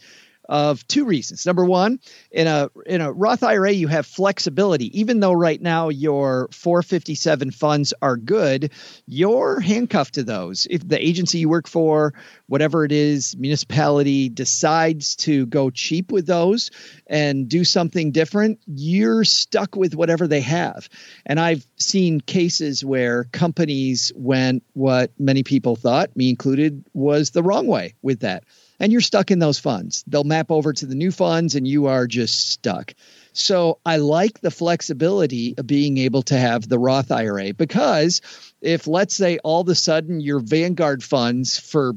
of 0.48 0.86
two 0.88 1.04
reasons. 1.04 1.44
Number 1.44 1.64
one, 1.64 2.00
in 2.30 2.46
a 2.46 2.70
in 2.86 3.00
a 3.00 3.12
Roth 3.12 3.42
IRA, 3.42 3.72
you 3.72 3.88
have 3.88 4.06
flexibility. 4.06 4.98
Even 4.98 5.20
though 5.20 5.32
right 5.32 5.60
now 5.60 5.88
your 5.88 6.48
457 6.52 7.50
funds 7.50 7.92
are 8.00 8.16
good, 8.16 8.72
you're 9.06 9.60
handcuffed 9.60 10.14
to 10.14 10.22
those. 10.22 10.66
If 10.70 10.86
the 10.86 11.04
agency 11.04 11.38
you 11.38 11.48
work 11.48 11.68
for, 11.68 12.14
whatever 12.46 12.84
it 12.84 12.92
is, 12.92 13.36
municipality 13.36 14.28
decides 14.28 15.16
to 15.16 15.46
go 15.46 15.70
cheap 15.70 16.10
with 16.10 16.26
those 16.26 16.70
and 17.06 17.48
do 17.48 17.64
something 17.64 18.12
different, 18.12 18.60
you're 18.66 19.24
stuck 19.24 19.76
with 19.76 19.94
whatever 19.94 20.26
they 20.26 20.40
have. 20.40 20.88
And 21.26 21.38
I've 21.38 21.66
seen 21.76 22.20
cases 22.20 22.84
where 22.84 23.24
companies 23.24 24.12
went 24.14 24.62
what 24.72 25.12
many 25.18 25.42
people 25.42 25.76
thought, 25.76 26.16
me 26.16 26.30
included, 26.30 26.84
was 26.94 27.30
the 27.30 27.42
wrong 27.42 27.66
way 27.66 27.94
with 28.02 28.20
that 28.20 28.44
and 28.80 28.92
you're 28.92 29.00
stuck 29.00 29.30
in 29.30 29.38
those 29.38 29.58
funds. 29.58 30.04
They'll 30.06 30.24
map 30.24 30.50
over 30.50 30.72
to 30.72 30.86
the 30.86 30.94
new 30.94 31.10
funds 31.10 31.54
and 31.54 31.66
you 31.66 31.86
are 31.86 32.06
just 32.06 32.50
stuck. 32.50 32.94
So 33.32 33.78
I 33.86 33.98
like 33.98 34.40
the 34.40 34.50
flexibility 34.50 35.54
of 35.56 35.66
being 35.66 35.98
able 35.98 36.22
to 36.22 36.36
have 36.36 36.68
the 36.68 36.78
Roth 36.78 37.12
IRA 37.12 37.54
because 37.54 38.20
if 38.60 38.86
let's 38.86 39.14
say 39.14 39.38
all 39.38 39.60
of 39.60 39.68
a 39.68 39.74
sudden 39.74 40.20
your 40.20 40.40
Vanguard 40.40 41.04
funds 41.04 41.58
for 41.58 41.94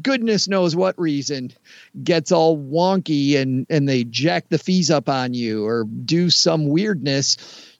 goodness 0.00 0.46
knows 0.46 0.76
what 0.76 0.96
reason 0.98 1.52
gets 2.04 2.30
all 2.30 2.56
wonky 2.56 3.36
and 3.36 3.66
and 3.68 3.88
they 3.88 4.04
jack 4.04 4.48
the 4.48 4.58
fees 4.58 4.92
up 4.92 5.08
on 5.08 5.34
you 5.34 5.66
or 5.66 5.84
do 5.84 6.30
some 6.30 6.68
weirdness 6.68 7.36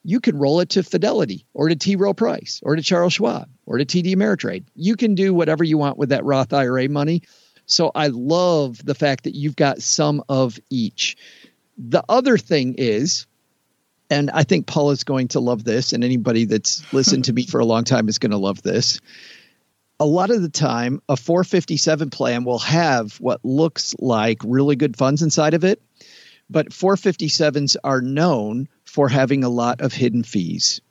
you 0.07 0.21
can 0.21 0.37
roll 0.37 0.61
it 0.61 0.69
to 0.69 0.83
Fidelity 0.83 1.45
or 1.53 1.67
to 1.67 1.75
T. 1.75 1.97
Rowe 1.97 2.13
Price 2.13 2.61
or 2.63 2.77
to 2.77 2.81
Charles 2.81 3.11
Schwab 3.11 3.49
or 3.65 3.77
to 3.77 3.83
TD 3.83 4.15
Ameritrade. 4.15 4.63
You 4.73 4.95
can 4.95 5.15
do 5.15 5.33
whatever 5.33 5.65
you 5.65 5.77
want 5.77 5.97
with 5.97 6.09
that 6.09 6.23
Roth 6.23 6.53
IRA 6.53 6.87
money. 6.87 7.23
So 7.67 7.91
I 7.93 8.07
love 8.07 8.83
the 8.83 8.95
fact 8.95 9.25
that 9.25 9.35
you've 9.35 9.57
got 9.57 9.81
some 9.81 10.23
of 10.29 10.57
each. 10.69 11.17
The 11.77 12.03
other 12.09 12.37
thing 12.37 12.75
is, 12.77 13.27
and 14.09 14.31
I 14.31 14.43
think 14.43 14.65
Paul 14.65 14.91
is 14.91 15.03
going 15.03 15.27
to 15.29 15.41
love 15.41 15.65
this, 15.65 15.91
and 15.91 16.03
anybody 16.03 16.45
that's 16.45 16.81
listened 16.93 17.25
to 17.25 17.33
me 17.33 17.45
for 17.45 17.59
a 17.59 17.65
long 17.65 17.83
time 17.83 18.07
is 18.07 18.19
going 18.19 18.31
to 18.31 18.37
love 18.37 18.63
this. 18.63 19.01
A 19.99 20.05
lot 20.05 20.29
of 20.29 20.41
the 20.41 20.49
time, 20.49 21.01
a 21.09 21.17
457 21.17 22.09
plan 22.09 22.45
will 22.45 22.59
have 22.59 23.19
what 23.19 23.43
looks 23.43 23.95
like 23.99 24.37
really 24.45 24.77
good 24.77 24.95
funds 24.95 25.21
inside 25.21 25.53
of 25.53 25.65
it, 25.65 25.81
but 26.49 26.69
457s 26.69 27.75
are 27.83 28.01
known 28.01 28.69
for 28.85 29.09
having 29.09 29.43
a 29.43 29.49
lot 29.49 29.81
of 29.81 29.91
hidden 29.91 30.23
fees. 30.23 30.81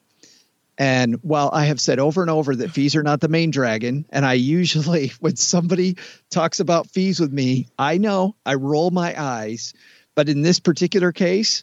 And 0.79 1.17
while 1.23 1.51
I 1.53 1.67
have 1.67 1.81
said 1.81 1.99
over 1.99 2.21
and 2.21 2.31
over 2.31 2.55
that 2.57 2.71
fees 2.71 2.97
are 2.97 3.03
not 3.03 3.21
the 3.21 3.29
main 3.29 3.51
dragon, 3.51 4.07
and 4.11 4.27
I 4.27 4.35
usually, 4.35 5.09
when 5.21 5.37
somebody 5.37 5.97
talks 6.31 6.61
about 6.61 6.91
fees 6.91 7.21
with 7.21 7.33
me, 7.33 7.69
I 7.79 7.99
know 7.99 8.37
I 8.45 8.55
roll 8.55 8.91
my 8.91 9.21
eyes. 9.21 9.73
But 10.15 10.29
in 10.29 10.43
this 10.43 10.61
particular 10.61 11.13
case, 11.13 11.63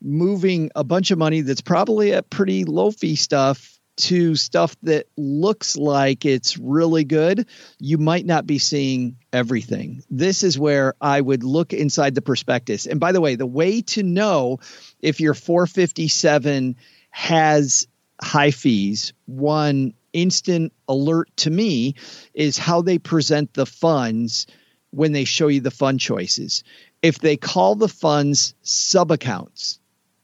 moving 0.00 0.70
a 0.74 0.84
bunch 0.84 1.10
of 1.10 1.18
money 1.18 1.40
that's 1.42 1.60
probably 1.60 2.12
at 2.12 2.30
pretty 2.30 2.64
low 2.64 2.90
fee 2.90 3.16
stuff 3.16 3.78
to 3.94 4.34
stuff 4.34 4.74
that 4.82 5.06
looks 5.16 5.76
like 5.76 6.24
it's 6.24 6.58
really 6.58 7.04
good, 7.04 7.46
you 7.78 7.98
might 7.98 8.24
not 8.24 8.46
be 8.46 8.58
seeing 8.58 9.16
everything. 9.32 10.02
This 10.10 10.42
is 10.42 10.58
where 10.58 10.94
I 11.00 11.20
would 11.20 11.44
look 11.44 11.72
inside 11.72 12.14
the 12.14 12.22
prospectus. 12.22 12.86
And 12.86 12.98
by 12.98 13.12
the 13.12 13.20
way, 13.20 13.36
the 13.36 13.46
way 13.46 13.82
to 13.82 14.02
know 14.02 14.58
if 15.00 15.20
your 15.20 15.34
457 15.34 16.76
has 17.10 17.86
high 18.22 18.50
fees, 18.50 19.12
one 19.26 19.94
instant 20.12 20.72
alert 20.88 21.28
to 21.36 21.50
me 21.50 21.94
is 22.34 22.58
how 22.58 22.82
they 22.82 22.98
present 22.98 23.54
the 23.54 23.66
funds 23.66 24.46
when 24.90 25.12
they 25.12 25.24
show 25.24 25.48
you 25.48 25.60
the 25.60 25.70
fund 25.70 26.00
choices. 26.00 26.64
If 27.02 27.18
they 27.18 27.36
call 27.36 27.74
the 27.74 27.88
funds 27.88 28.54
sub 28.62 29.10
accounts 29.10 29.80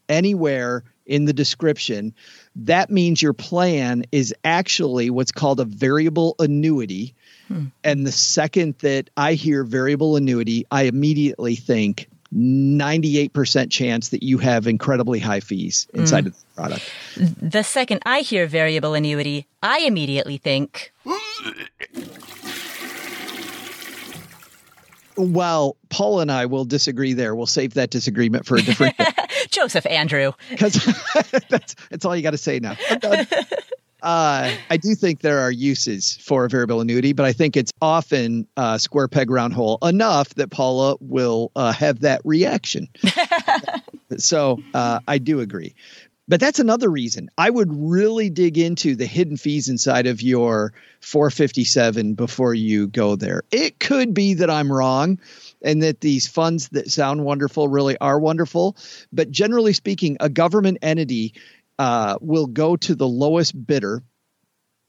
anywhere 0.09 0.85
in 1.07 1.25
the 1.25 1.33
description, 1.33 2.15
that 2.55 2.91
means 2.91 3.23
your 3.23 3.33
plan 3.33 4.05
is 4.13 4.35
actually 4.45 5.11
what's 5.11 5.33
called 5.33 5.59
a 5.59 5.65
variable 5.65 6.37
annuity. 6.39 7.15
Hmm. 7.49 7.67
And 7.83 8.07
the 8.07 8.13
second 8.13 8.77
that 8.81 9.11
I 9.17 9.35
hear 9.35 9.65
variable 9.65 10.17
annuity, 10.17 10.67
I 10.71 10.83
immediately 10.83 11.57
think 11.57 12.09
98% 12.35 13.71
chance 13.71 14.11
that 14.11 14.23
you 14.23 14.39
have 14.39 14.67
incredibly 14.67 15.19
high 15.19 15.41
fees 15.41 15.87
inside 15.95 16.25
mm. 16.25 16.29
of 16.29 16.35
the 16.35 16.45
product. 16.55 16.93
The 17.17 17.63
second 17.63 18.03
I 18.05 18.21
hear 18.21 18.47
variable 18.47 18.95
annuity, 18.95 19.47
I 19.63 19.81
immediately 19.81 20.37
think. 20.37 20.93
well, 25.19 25.77
Paul 25.89 26.21
and 26.21 26.31
I 26.31 26.47
will 26.47 26.65
disagree 26.65 27.13
there. 27.13 27.35
We'll 27.35 27.47
save 27.47 27.75
that 27.75 27.91
disagreement 27.91 28.47
for 28.47 28.57
a 28.57 28.63
different 28.63 28.97
Joseph 29.51 29.87
Andrew. 29.87 30.33
Because 30.51 30.75
that's, 31.49 31.75
that's 31.91 32.05
all 32.05 32.17
you 32.17 32.23
got 32.23 32.31
to 32.31 32.39
say 32.39 32.59
now. 32.59 32.77
Uh, 34.03 34.55
I 34.71 34.77
do 34.77 34.95
think 34.95 35.21
there 35.21 35.41
are 35.41 35.51
uses 35.51 36.17
for 36.17 36.45
a 36.45 36.49
variable 36.49 36.81
annuity, 36.81 37.13
but 37.13 37.27
I 37.27 37.33
think 37.33 37.57
it's 37.57 37.73
often 37.83 38.47
uh, 38.57 38.79
square 38.79 39.09
peg 39.09 39.31
round 39.31 39.55
hole 39.55 39.79
enough 39.83 40.35
that 40.37 40.51
Paula 40.51 40.97
will 41.01 41.51
uh, 41.57 41.73
have 41.73 42.01
that 42.01 42.21
reaction. 42.25 42.89
so 44.17 44.61
uh, 44.75 45.01
I 45.09 45.19
do 45.19 45.41
agree. 45.41 45.75
But 46.29 46.41
that's 46.41 46.61
another 46.61 46.91
reason 46.91 47.31
I 47.39 47.49
would 47.49 47.71
really 47.73 48.29
dig 48.29 48.59
into 48.59 48.95
the 48.95 49.07
hidden 49.07 49.39
fees 49.39 49.71
inside 49.71 50.07
of 50.07 50.21
your 50.21 50.75
457 51.01 52.13
before 52.15 52.53
you 52.53 52.87
go 52.87 53.17
there. 53.17 53.45
It 53.51 53.81
could 53.81 54.13
be 54.13 54.35
that 54.35 54.51
I'm 54.51 54.71
wrong 54.71 55.19
and 55.63 55.83
that 55.83 56.03
these 56.03 56.29
funds 56.29 56.69
that 56.69 56.91
sound 56.91 57.25
wonderful 57.25 57.69
really 57.69 57.97
are 57.99 58.21
wonderful. 58.21 58.77
But 59.11 59.31
generally 59.31 59.73
speaking, 59.73 60.19
a 60.21 60.29
government 60.29 60.79
entity 60.83 61.33
uh, 61.79 62.19
will 62.21 62.47
go 62.47 62.77
to 62.77 62.95
the 62.95 63.09
lowest 63.09 63.67
bidder. 63.67 64.03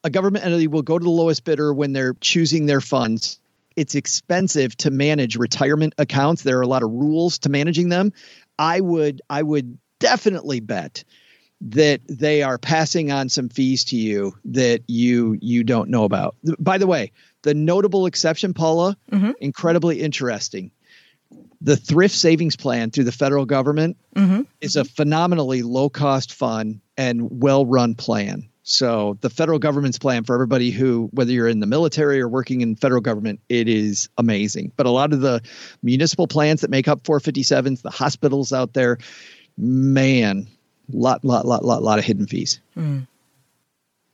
A 0.03 0.09
government 0.09 0.45
entity 0.45 0.67
will 0.67 0.81
go 0.81 0.97
to 0.97 1.03
the 1.03 1.09
lowest 1.09 1.43
bidder 1.43 1.73
when 1.73 1.93
they're 1.93 2.15
choosing 2.19 2.65
their 2.65 2.81
funds. 2.81 3.39
It's 3.75 3.95
expensive 3.95 4.75
to 4.77 4.91
manage 4.91 5.35
retirement 5.35 5.93
accounts. 5.97 6.43
There 6.43 6.57
are 6.57 6.63
a 6.63 6.67
lot 6.67 6.83
of 6.83 6.91
rules 6.91 7.39
to 7.39 7.49
managing 7.49 7.89
them. 7.89 8.13
I 8.57 8.79
would 8.79 9.21
I 9.29 9.41
would 9.41 9.77
definitely 9.99 10.59
bet 10.59 11.03
that 11.61 12.01
they 12.07 12.41
are 12.41 12.57
passing 12.57 13.11
on 13.11 13.29
some 13.29 13.49
fees 13.49 13.85
to 13.85 13.97
you 13.97 14.33
that 14.45 14.83
you 14.87 15.37
you 15.41 15.63
don't 15.63 15.89
know 15.89 16.05
about. 16.05 16.35
By 16.57 16.77
the 16.77 16.87
way, 16.87 17.11
the 17.43 17.53
notable 17.53 18.05
exception, 18.05 18.53
Paula, 18.53 18.97
mm-hmm. 19.11 19.31
incredibly 19.39 20.01
interesting 20.01 20.71
the 21.61 21.75
thrift 21.75 22.15
savings 22.15 22.55
plan 22.55 22.91
through 22.91 23.03
the 23.03 23.11
federal 23.11 23.45
government 23.45 23.97
mm-hmm. 24.15 24.41
is 24.61 24.75
a 24.75 24.85
phenomenally 24.85 25.61
low 25.61 25.89
cost 25.89 26.33
fund 26.33 26.81
and 26.97 27.41
well 27.41 27.65
run 27.65 27.95
plan. 27.95 28.49
So 28.63 29.17
the 29.21 29.31
federal 29.31 29.57
government's 29.57 29.97
plan 29.97 30.25
for 30.25 30.35
everybody 30.35 30.69
who, 30.69 31.09
whether 31.11 31.31
you're 31.31 31.47
in 31.47 31.59
the 31.59 31.65
military 31.65 32.21
or 32.21 32.29
working 32.29 32.61
in 32.61 32.75
federal 32.75 33.01
government, 33.01 33.39
it 33.49 33.67
is 33.67 34.09
amazing. 34.17 34.73
But 34.75 34.85
a 34.85 34.91
lot 34.91 35.11
of 35.11 35.21
the 35.21 35.41
municipal 35.81 36.27
plans 36.27 36.61
that 36.61 36.69
make 36.69 36.87
up 36.87 37.03
457s, 37.03 37.81
the 37.81 37.89
hospitals 37.89 38.53
out 38.53 38.73
there, 38.73 38.99
man, 39.57 40.47
lot, 40.87 41.25
lot, 41.25 41.47
lot, 41.47 41.65
lot, 41.65 41.81
lot 41.81 41.97
of 41.97 42.05
hidden 42.05 42.27
fees. 42.27 42.61
Mm. 42.77 43.07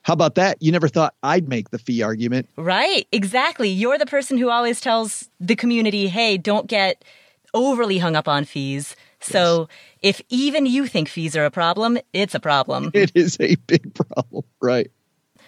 How 0.06 0.14
about 0.14 0.36
that? 0.36 0.62
You 0.62 0.72
never 0.72 0.88
thought 0.88 1.16
I'd 1.24 1.50
make 1.50 1.72
the 1.72 1.80
fee 1.80 2.04
argument. 2.04 2.48
Right, 2.58 3.08
exactly. 3.12 3.70
You're 3.70 3.98
the 3.98 4.06
person 4.06 4.38
who 4.38 4.52
always 4.52 4.80
tells 4.80 5.32
the 5.40 5.56
community, 5.56 6.10
hey, 6.10 6.38
don't 6.38 6.68
get 6.68 7.04
overly 7.56 7.98
hung 7.98 8.16
up 8.16 8.28
on 8.28 8.46
fees. 8.46 8.96
So 9.20 9.68
yes. 10.04 10.20
if 10.20 10.22
even 10.30 10.68
you 10.68 10.86
think 10.86 11.10
fees 11.10 11.36
are 11.36 11.44
a 11.44 11.50
problem, 11.50 11.98
it's 12.14 12.36
a 12.36 12.40
problem. 12.40 12.92
It 12.94 13.14
is 13.16 13.36
a 13.40 13.56
big 13.66 13.96
problem, 13.96 14.44
right? 14.62 14.92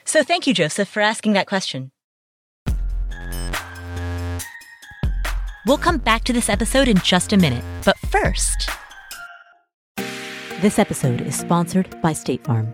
So 0.06 0.24
thank 0.24 0.48
you, 0.48 0.56
Joseph, 0.56 0.88
for 0.88 1.02
asking 1.02 1.34
that 1.34 1.46
question. 1.46 1.92
We'll 5.68 5.78
come 5.78 6.00
back 6.00 6.24
to 6.24 6.34
this 6.34 6.50
episode 6.50 6.88
in 6.88 6.98
just 6.98 7.32
a 7.32 7.38
minute, 7.38 7.64
but 7.86 7.96
first. 8.10 8.72
This 10.62 10.80
episode 10.80 11.22
is 11.22 11.38
sponsored 11.38 12.02
by 12.02 12.14
State 12.14 12.44
Farm. 12.44 12.74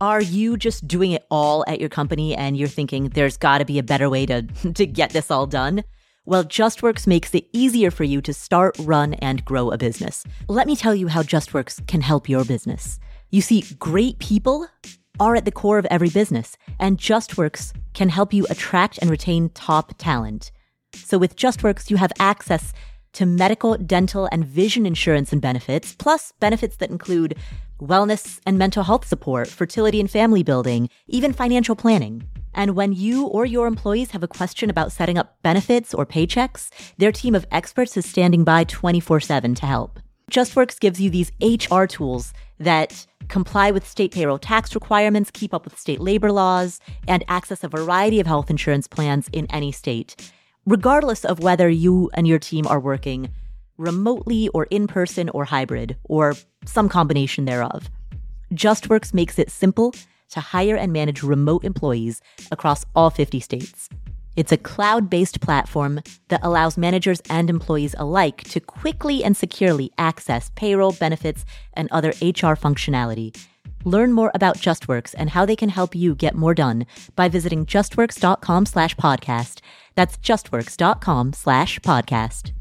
Are 0.00 0.22
you 0.22 0.56
just 0.56 0.86
doing 0.86 1.10
it 1.10 1.26
all 1.28 1.64
at 1.66 1.80
your 1.80 1.88
company 1.88 2.34
and 2.36 2.56
you're 2.56 2.68
thinking 2.68 3.08
there's 3.08 3.36
got 3.36 3.58
to 3.58 3.64
be 3.64 3.80
a 3.80 3.82
better 3.82 4.08
way 4.08 4.26
to, 4.26 4.42
to 4.74 4.86
get 4.86 5.10
this 5.10 5.30
all 5.30 5.46
done? 5.46 5.82
Well, 6.24 6.44
JustWorks 6.44 7.06
makes 7.06 7.34
it 7.34 7.48
easier 7.52 7.90
for 7.90 8.04
you 8.04 8.20
to 8.20 8.32
start, 8.32 8.76
run, 8.80 9.14
and 9.14 9.44
grow 9.44 9.70
a 9.70 9.78
business. 9.78 10.24
Let 10.46 10.66
me 10.66 10.76
tell 10.76 10.94
you 10.94 11.08
how 11.08 11.22
JustWorks 11.22 11.86
can 11.88 12.02
help 12.02 12.28
your 12.28 12.44
business. 12.44 13.00
You 13.30 13.40
see, 13.40 13.64
great 13.78 14.18
people 14.18 14.68
are 15.18 15.34
at 15.34 15.44
the 15.44 15.50
core 15.50 15.78
of 15.78 15.86
every 15.86 16.10
business, 16.10 16.56
and 16.78 16.98
JustWorks 16.98 17.72
can 17.94 18.10
help 18.10 18.32
you 18.32 18.46
attract 18.50 18.98
and 18.98 19.10
retain 19.10 19.48
top 19.48 19.94
talent. 19.98 20.52
So 20.94 21.18
with 21.18 21.34
JustWorks, 21.34 21.90
you 21.90 21.96
have 21.96 22.12
access 22.20 22.72
to 23.14 23.26
medical, 23.26 23.76
dental, 23.76 24.28
and 24.30 24.44
vision 24.44 24.86
insurance 24.86 25.32
and 25.32 25.42
benefits, 25.42 25.94
plus 25.94 26.32
benefits 26.38 26.76
that 26.76 26.90
include 26.90 27.36
wellness 27.80 28.40
and 28.46 28.58
mental 28.58 28.82
health 28.82 29.06
support, 29.06 29.48
fertility 29.48 30.00
and 30.00 30.10
family 30.10 30.42
building, 30.42 30.88
even 31.06 31.32
financial 31.32 31.76
planning. 31.76 32.24
And 32.54 32.74
when 32.74 32.92
you 32.92 33.26
or 33.26 33.46
your 33.46 33.66
employees 33.66 34.10
have 34.10 34.22
a 34.22 34.28
question 34.28 34.70
about 34.70 34.92
setting 34.92 35.18
up 35.18 35.36
benefits 35.42 35.94
or 35.94 36.04
paychecks, 36.04 36.70
their 36.96 37.12
team 37.12 37.34
of 37.34 37.46
experts 37.50 37.96
is 37.96 38.06
standing 38.06 38.44
by 38.44 38.64
24 38.64 39.20
7 39.20 39.54
to 39.56 39.66
help. 39.66 40.00
JustWorks 40.30 40.78
gives 40.78 41.00
you 41.00 41.08
these 41.08 41.32
HR 41.40 41.84
tools 41.84 42.34
that 42.58 43.06
comply 43.28 43.70
with 43.70 43.86
state 43.86 44.12
payroll 44.12 44.38
tax 44.38 44.74
requirements, 44.74 45.30
keep 45.30 45.54
up 45.54 45.64
with 45.64 45.78
state 45.78 46.00
labor 46.00 46.32
laws, 46.32 46.80
and 47.06 47.24
access 47.28 47.64
a 47.64 47.68
variety 47.68 48.20
of 48.20 48.26
health 48.26 48.50
insurance 48.50 48.86
plans 48.86 49.28
in 49.32 49.46
any 49.50 49.72
state, 49.72 50.32
regardless 50.66 51.24
of 51.24 51.40
whether 51.40 51.68
you 51.68 52.10
and 52.14 52.26
your 52.26 52.38
team 52.38 52.66
are 52.66 52.80
working 52.80 53.28
remotely 53.78 54.48
or 54.48 54.64
in 54.64 54.86
person 54.86 55.30
or 55.30 55.46
hybrid, 55.46 55.96
or 56.04 56.36
some 56.64 56.88
combination 56.88 57.46
thereof. 57.46 57.88
JustWorks 58.52 59.14
makes 59.14 59.38
it 59.38 59.50
simple 59.50 59.94
to 60.30 60.40
hire 60.40 60.76
and 60.76 60.92
manage 60.92 61.22
remote 61.22 61.64
employees 61.64 62.20
across 62.50 62.84
all 62.94 63.10
50 63.10 63.40
states. 63.40 63.88
It's 64.36 64.52
a 64.52 64.56
cloud 64.56 65.10
based 65.10 65.40
platform 65.40 66.00
that 66.28 66.40
allows 66.44 66.76
managers 66.76 67.20
and 67.28 67.50
employees 67.50 67.94
alike 67.98 68.44
to 68.44 68.60
quickly 68.60 69.24
and 69.24 69.36
securely 69.36 69.90
access 69.98 70.50
payroll, 70.54 70.92
benefits, 70.92 71.44
and 71.74 71.88
other 71.90 72.10
HR 72.20 72.54
functionality. 72.54 73.36
Learn 73.84 74.12
more 74.12 74.30
about 74.34 74.58
JustWorks 74.58 75.14
and 75.18 75.30
how 75.30 75.44
they 75.46 75.56
can 75.56 75.68
help 75.68 75.94
you 75.94 76.14
get 76.14 76.34
more 76.34 76.54
done 76.54 76.86
by 77.16 77.28
visiting 77.28 77.64
justworks.com 77.66 78.66
slash 78.66 78.94
podcast. 78.96 79.60
That's 79.94 80.16
justworks.com 80.18 81.32
slash 81.32 81.80
podcast. 81.80 82.52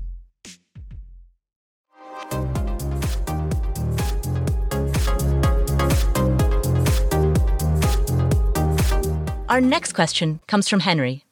Our 9.50 9.62
next 9.62 9.94
question 9.94 10.42
comes 10.46 10.68
from 10.68 10.82
Henry. 10.82 11.24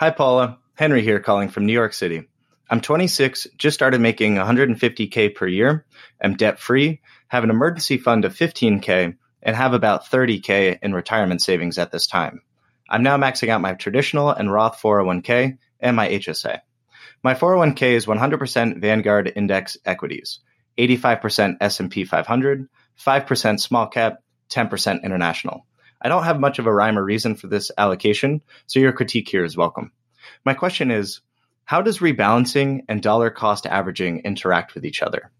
Hi, 0.00 0.10
Paula. 0.10 0.58
Henry 0.74 1.02
here 1.02 1.20
calling 1.20 1.48
from 1.48 1.66
New 1.66 1.72
York 1.72 1.92
City. 1.92 2.28
I'm 2.68 2.80
26, 2.80 3.46
just 3.56 3.74
started 3.74 4.00
making 4.00 4.34
150K 4.34 5.36
per 5.36 5.46
year, 5.46 5.86
am 6.20 6.34
debt 6.34 6.58
free, 6.58 7.00
have 7.28 7.44
an 7.44 7.50
emergency 7.50 7.96
fund 7.96 8.24
of 8.24 8.34
15K, 8.34 9.16
and 9.40 9.56
have 9.56 9.72
about 9.72 10.06
30K 10.06 10.80
in 10.82 10.94
retirement 10.94 11.42
savings 11.42 11.78
at 11.78 11.92
this 11.92 12.08
time. 12.08 12.42
I'm 12.90 13.04
now 13.04 13.16
maxing 13.16 13.48
out 13.50 13.60
my 13.60 13.74
traditional 13.74 14.30
and 14.30 14.52
Roth 14.52 14.82
401k 14.82 15.58
and 15.78 15.94
my 15.94 16.08
HSA. 16.08 16.58
My 17.22 17.34
401k 17.34 17.92
is 17.92 18.06
100% 18.06 18.80
Vanguard 18.80 19.32
index 19.36 19.76
equities, 19.84 20.40
85% 20.76 21.58
S&P 21.60 22.04
500, 22.04 22.68
5% 22.98 23.60
small 23.60 23.86
cap, 23.86 24.18
10% 24.50 25.02
international. 25.04 25.64
I 26.00 26.08
don't 26.08 26.24
have 26.24 26.40
much 26.40 26.58
of 26.58 26.66
a 26.66 26.72
rhyme 26.72 26.98
or 26.98 27.04
reason 27.04 27.36
for 27.36 27.46
this 27.46 27.70
allocation, 27.76 28.42
so 28.66 28.80
your 28.80 28.92
critique 28.92 29.28
here 29.28 29.44
is 29.44 29.56
welcome. 29.56 29.92
My 30.44 30.54
question 30.54 30.90
is, 30.90 31.20
how 31.64 31.82
does 31.82 31.98
rebalancing 31.98 32.82
and 32.88 33.02
dollar 33.02 33.30
cost 33.30 33.66
averaging 33.66 34.20
interact 34.20 34.74
with 34.74 34.84
each 34.84 35.02
other? 35.02 35.30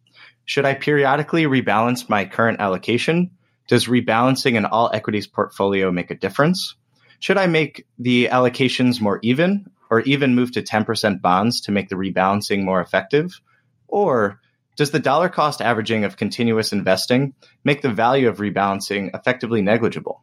Should 0.44 0.64
I 0.64 0.74
periodically 0.74 1.44
rebalance 1.44 2.08
my 2.08 2.24
current 2.24 2.60
allocation? 2.60 3.32
Does 3.68 3.86
rebalancing 3.86 4.56
an 4.56 4.64
all 4.64 4.90
equities 4.92 5.26
portfolio 5.26 5.90
make 5.90 6.10
a 6.10 6.16
difference? 6.16 6.74
Should 7.20 7.38
I 7.38 7.46
make 7.46 7.86
the 7.98 8.28
allocations 8.30 9.00
more 9.00 9.18
even 9.22 9.66
or 9.90 10.00
even 10.00 10.34
move 10.34 10.52
to 10.52 10.62
10% 10.62 11.20
bonds 11.20 11.62
to 11.62 11.72
make 11.72 11.88
the 11.88 11.96
rebalancing 11.96 12.64
more 12.64 12.80
effective? 12.80 13.40
Or 13.88 14.40
does 14.76 14.90
the 14.90 14.98
dollar 14.98 15.28
cost 15.28 15.62
averaging 15.62 16.04
of 16.04 16.16
continuous 16.16 16.72
investing 16.72 17.34
make 17.64 17.82
the 17.82 17.92
value 17.92 18.28
of 18.28 18.38
rebalancing 18.38 19.14
effectively 19.14 19.62
negligible? 19.62 20.22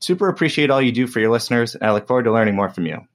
Super 0.00 0.28
appreciate 0.28 0.70
all 0.70 0.80
you 0.80 0.92
do 0.92 1.06
for 1.06 1.20
your 1.20 1.30
listeners, 1.30 1.74
and 1.74 1.84
I 1.84 1.92
look 1.92 2.06
forward 2.06 2.24
to 2.24 2.32
learning 2.32 2.54
more 2.54 2.68
from 2.68 2.86
you. 2.86 3.06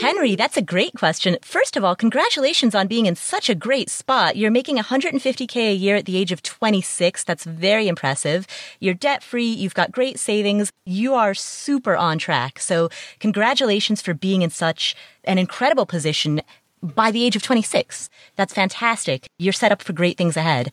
Henry, 0.00 0.34
that's 0.34 0.56
a 0.56 0.62
great 0.62 0.92
question. 0.94 1.38
First 1.42 1.76
of 1.76 1.84
all, 1.84 1.94
congratulations 1.94 2.74
on 2.74 2.88
being 2.88 3.06
in 3.06 3.14
such 3.14 3.48
a 3.48 3.54
great 3.54 3.88
spot. 3.88 4.36
You're 4.36 4.50
making 4.50 4.76
150K 4.76 5.70
a 5.70 5.72
year 5.72 5.94
at 5.94 6.04
the 6.04 6.16
age 6.16 6.32
of 6.32 6.42
26. 6.42 7.22
That's 7.22 7.44
very 7.44 7.86
impressive. 7.86 8.46
You're 8.80 8.94
debt 8.94 9.22
free. 9.22 9.46
You've 9.46 9.74
got 9.74 9.92
great 9.92 10.18
savings. 10.18 10.72
You 10.84 11.14
are 11.14 11.32
super 11.32 11.96
on 11.96 12.18
track. 12.18 12.58
So 12.58 12.88
congratulations 13.20 14.02
for 14.02 14.14
being 14.14 14.42
in 14.42 14.50
such 14.50 14.96
an 15.22 15.38
incredible 15.38 15.86
position 15.86 16.42
by 16.82 17.12
the 17.12 17.24
age 17.24 17.36
of 17.36 17.42
26. 17.42 18.10
That's 18.34 18.52
fantastic. 18.52 19.26
You're 19.38 19.52
set 19.52 19.72
up 19.72 19.80
for 19.80 19.92
great 19.92 20.18
things 20.18 20.36
ahead. 20.36 20.72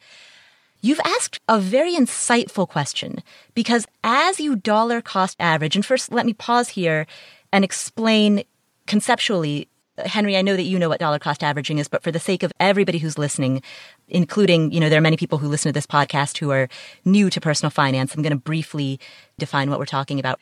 You've 0.81 0.99
asked 1.05 1.39
a 1.47 1.59
very 1.59 1.95
insightful 1.95 2.67
question 2.67 3.21
because 3.53 3.85
as 4.03 4.39
you 4.39 4.55
dollar 4.55 5.01
cost 5.01 5.37
average, 5.39 5.75
and 5.75 5.85
first 5.85 6.11
let 6.11 6.25
me 6.25 6.33
pause 6.33 6.69
here 6.69 7.05
and 7.53 7.63
explain 7.63 8.43
conceptually 8.87 9.67
Henry, 9.97 10.37
I 10.37 10.41
know 10.41 10.55
that 10.55 10.63
you 10.63 10.79
know 10.79 10.89
what 10.89 10.99
dollar 10.99 11.19
cost 11.19 11.43
averaging 11.43 11.77
is, 11.77 11.87
but 11.87 12.01
for 12.01 12.11
the 12.11 12.19
sake 12.19 12.43
of 12.43 12.51
everybody 12.59 12.97
who's 12.97 13.17
listening, 13.17 13.61
including, 14.07 14.71
you 14.71 14.79
know, 14.79 14.89
there 14.89 14.97
are 14.97 15.01
many 15.01 15.17
people 15.17 15.37
who 15.37 15.47
listen 15.47 15.69
to 15.69 15.73
this 15.73 15.85
podcast 15.85 16.37
who 16.37 16.49
are 16.49 16.69
new 17.05 17.29
to 17.29 17.41
personal 17.41 17.69
finance. 17.69 18.15
I'm 18.15 18.21
going 18.21 18.31
to 18.31 18.39
briefly 18.39 18.99
define 19.37 19.69
what 19.69 19.79
we're 19.79 19.85
talking 19.85 20.19
about. 20.19 20.39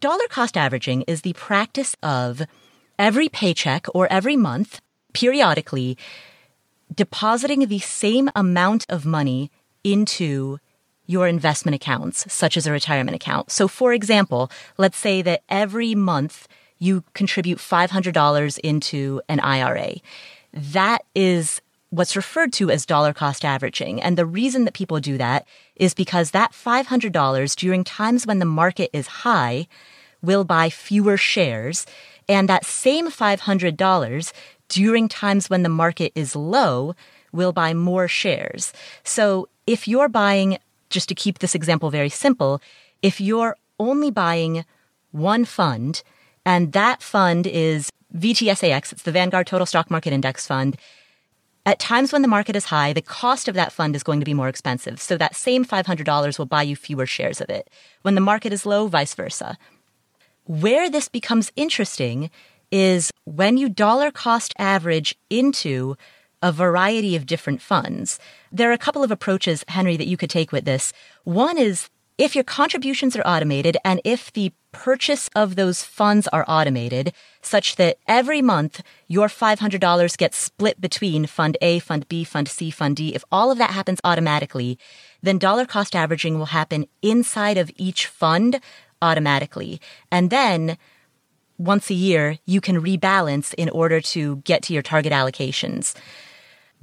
Dollar 0.00 0.26
cost 0.28 0.56
averaging 0.56 1.02
is 1.02 1.22
the 1.22 1.32
practice 1.34 1.96
of 2.02 2.42
every 2.98 3.28
paycheck 3.28 3.86
or 3.94 4.10
every 4.10 4.36
month, 4.36 4.80
periodically, 5.12 5.98
depositing 6.94 7.66
the 7.66 7.78
same 7.78 8.30
amount 8.34 8.86
of 8.88 9.06
money 9.06 9.50
into 9.84 10.58
your 11.06 11.26
investment 11.26 11.74
accounts, 11.74 12.32
such 12.32 12.56
as 12.56 12.66
a 12.66 12.72
retirement 12.72 13.14
account. 13.14 13.50
So, 13.50 13.68
for 13.68 13.92
example, 13.92 14.50
let's 14.78 14.96
say 14.96 15.22
that 15.22 15.42
every 15.48 15.94
month 15.94 16.48
you 16.78 17.04
contribute 17.14 17.58
$500 17.58 18.58
into 18.60 19.20
an 19.28 19.40
IRA. 19.40 19.94
That 20.52 21.04
is 21.14 21.60
what's 21.90 22.16
referred 22.16 22.52
to 22.54 22.70
as 22.70 22.86
dollar 22.86 23.12
cost 23.12 23.44
averaging. 23.44 24.00
And 24.00 24.16
the 24.16 24.26
reason 24.26 24.64
that 24.64 24.74
people 24.74 24.98
do 24.98 25.18
that 25.18 25.46
is 25.76 25.92
because 25.92 26.30
that 26.30 26.52
$500 26.52 27.56
during 27.56 27.84
times 27.84 28.26
when 28.26 28.38
the 28.38 28.46
market 28.46 28.90
is 28.92 29.06
high 29.06 29.66
will 30.22 30.44
buy 30.44 30.70
fewer 30.70 31.16
shares. 31.16 31.84
And 32.28 32.48
that 32.48 32.64
same 32.64 33.10
$500 33.10 34.32
during 34.72 35.06
times 35.06 35.50
when 35.50 35.62
the 35.62 35.68
market 35.68 36.12
is 36.14 36.34
low 36.34 36.94
will 37.30 37.52
buy 37.52 37.74
more 37.74 38.08
shares. 38.08 38.72
So 39.04 39.48
if 39.66 39.86
you're 39.86 40.08
buying, 40.08 40.56
just 40.88 41.10
to 41.10 41.14
keep 41.14 41.38
this 41.38 41.54
example 41.54 41.90
very 41.90 42.08
simple, 42.08 42.60
if 43.02 43.20
you're 43.20 43.56
only 43.78 44.10
buying 44.10 44.64
one 45.10 45.44
fund 45.44 46.02
and 46.46 46.72
that 46.72 47.02
fund 47.02 47.46
is 47.46 47.90
VTSAX, 48.16 48.92
it's 48.92 49.02
the 49.02 49.12
Vanguard 49.12 49.46
Total 49.46 49.66
Stock 49.66 49.90
Market 49.90 50.14
Index 50.14 50.46
Fund. 50.46 50.78
At 51.66 51.78
times 51.78 52.10
when 52.10 52.22
the 52.22 52.28
market 52.28 52.56
is 52.56 52.64
high, 52.64 52.94
the 52.94 53.02
cost 53.02 53.48
of 53.48 53.54
that 53.54 53.72
fund 53.72 53.94
is 53.94 54.02
going 54.02 54.20
to 54.20 54.26
be 54.26 54.34
more 54.34 54.48
expensive. 54.48 55.00
So 55.02 55.18
that 55.18 55.36
same 55.36 55.66
$500 55.66 56.38
will 56.38 56.46
buy 56.46 56.62
you 56.62 56.76
fewer 56.76 57.06
shares 57.06 57.42
of 57.42 57.50
it. 57.50 57.68
When 58.00 58.14
the 58.14 58.22
market 58.22 58.54
is 58.54 58.64
low, 58.64 58.88
vice 58.88 59.14
versa. 59.14 59.58
Where 60.46 60.88
this 60.88 61.08
becomes 61.08 61.52
interesting 61.56 62.30
is 62.72 63.12
when 63.24 63.56
you 63.56 63.68
dollar 63.68 64.10
cost 64.10 64.54
average 64.58 65.16
into 65.30 65.96
a 66.42 66.50
variety 66.50 67.14
of 67.14 67.26
different 67.26 67.62
funds. 67.62 68.18
There 68.50 68.68
are 68.70 68.74
a 68.74 68.78
couple 68.78 69.04
of 69.04 69.12
approaches, 69.12 69.64
Henry, 69.68 69.96
that 69.96 70.08
you 70.08 70.16
could 70.16 70.30
take 70.30 70.50
with 70.50 70.64
this. 70.64 70.92
One 71.22 71.56
is 71.56 71.88
if 72.18 72.34
your 72.34 72.44
contributions 72.44 73.16
are 73.16 73.26
automated 73.26 73.76
and 73.84 74.00
if 74.04 74.32
the 74.32 74.52
purchase 74.72 75.28
of 75.36 75.54
those 75.54 75.82
funds 75.82 76.26
are 76.28 76.44
automated 76.48 77.12
such 77.42 77.76
that 77.76 77.98
every 78.08 78.42
month 78.42 78.82
your 79.06 79.28
$500 79.28 80.16
gets 80.16 80.36
split 80.36 80.80
between 80.80 81.26
fund 81.26 81.56
A, 81.60 81.78
fund 81.78 82.08
B, 82.08 82.24
fund 82.24 82.48
C, 82.48 82.70
fund 82.70 82.96
D, 82.96 83.14
if 83.14 83.22
all 83.30 83.50
of 83.50 83.58
that 83.58 83.70
happens 83.70 84.00
automatically, 84.02 84.78
then 85.22 85.38
dollar 85.38 85.66
cost 85.66 85.94
averaging 85.94 86.38
will 86.38 86.46
happen 86.46 86.86
inside 87.02 87.58
of 87.58 87.70
each 87.76 88.06
fund 88.06 88.60
automatically. 89.02 89.80
And 90.10 90.30
then 90.30 90.78
once 91.58 91.90
a 91.90 91.94
year, 91.94 92.38
you 92.46 92.60
can 92.60 92.82
rebalance 92.82 93.54
in 93.54 93.68
order 93.70 94.00
to 94.00 94.36
get 94.36 94.62
to 94.64 94.72
your 94.72 94.82
target 94.82 95.12
allocations. 95.12 95.94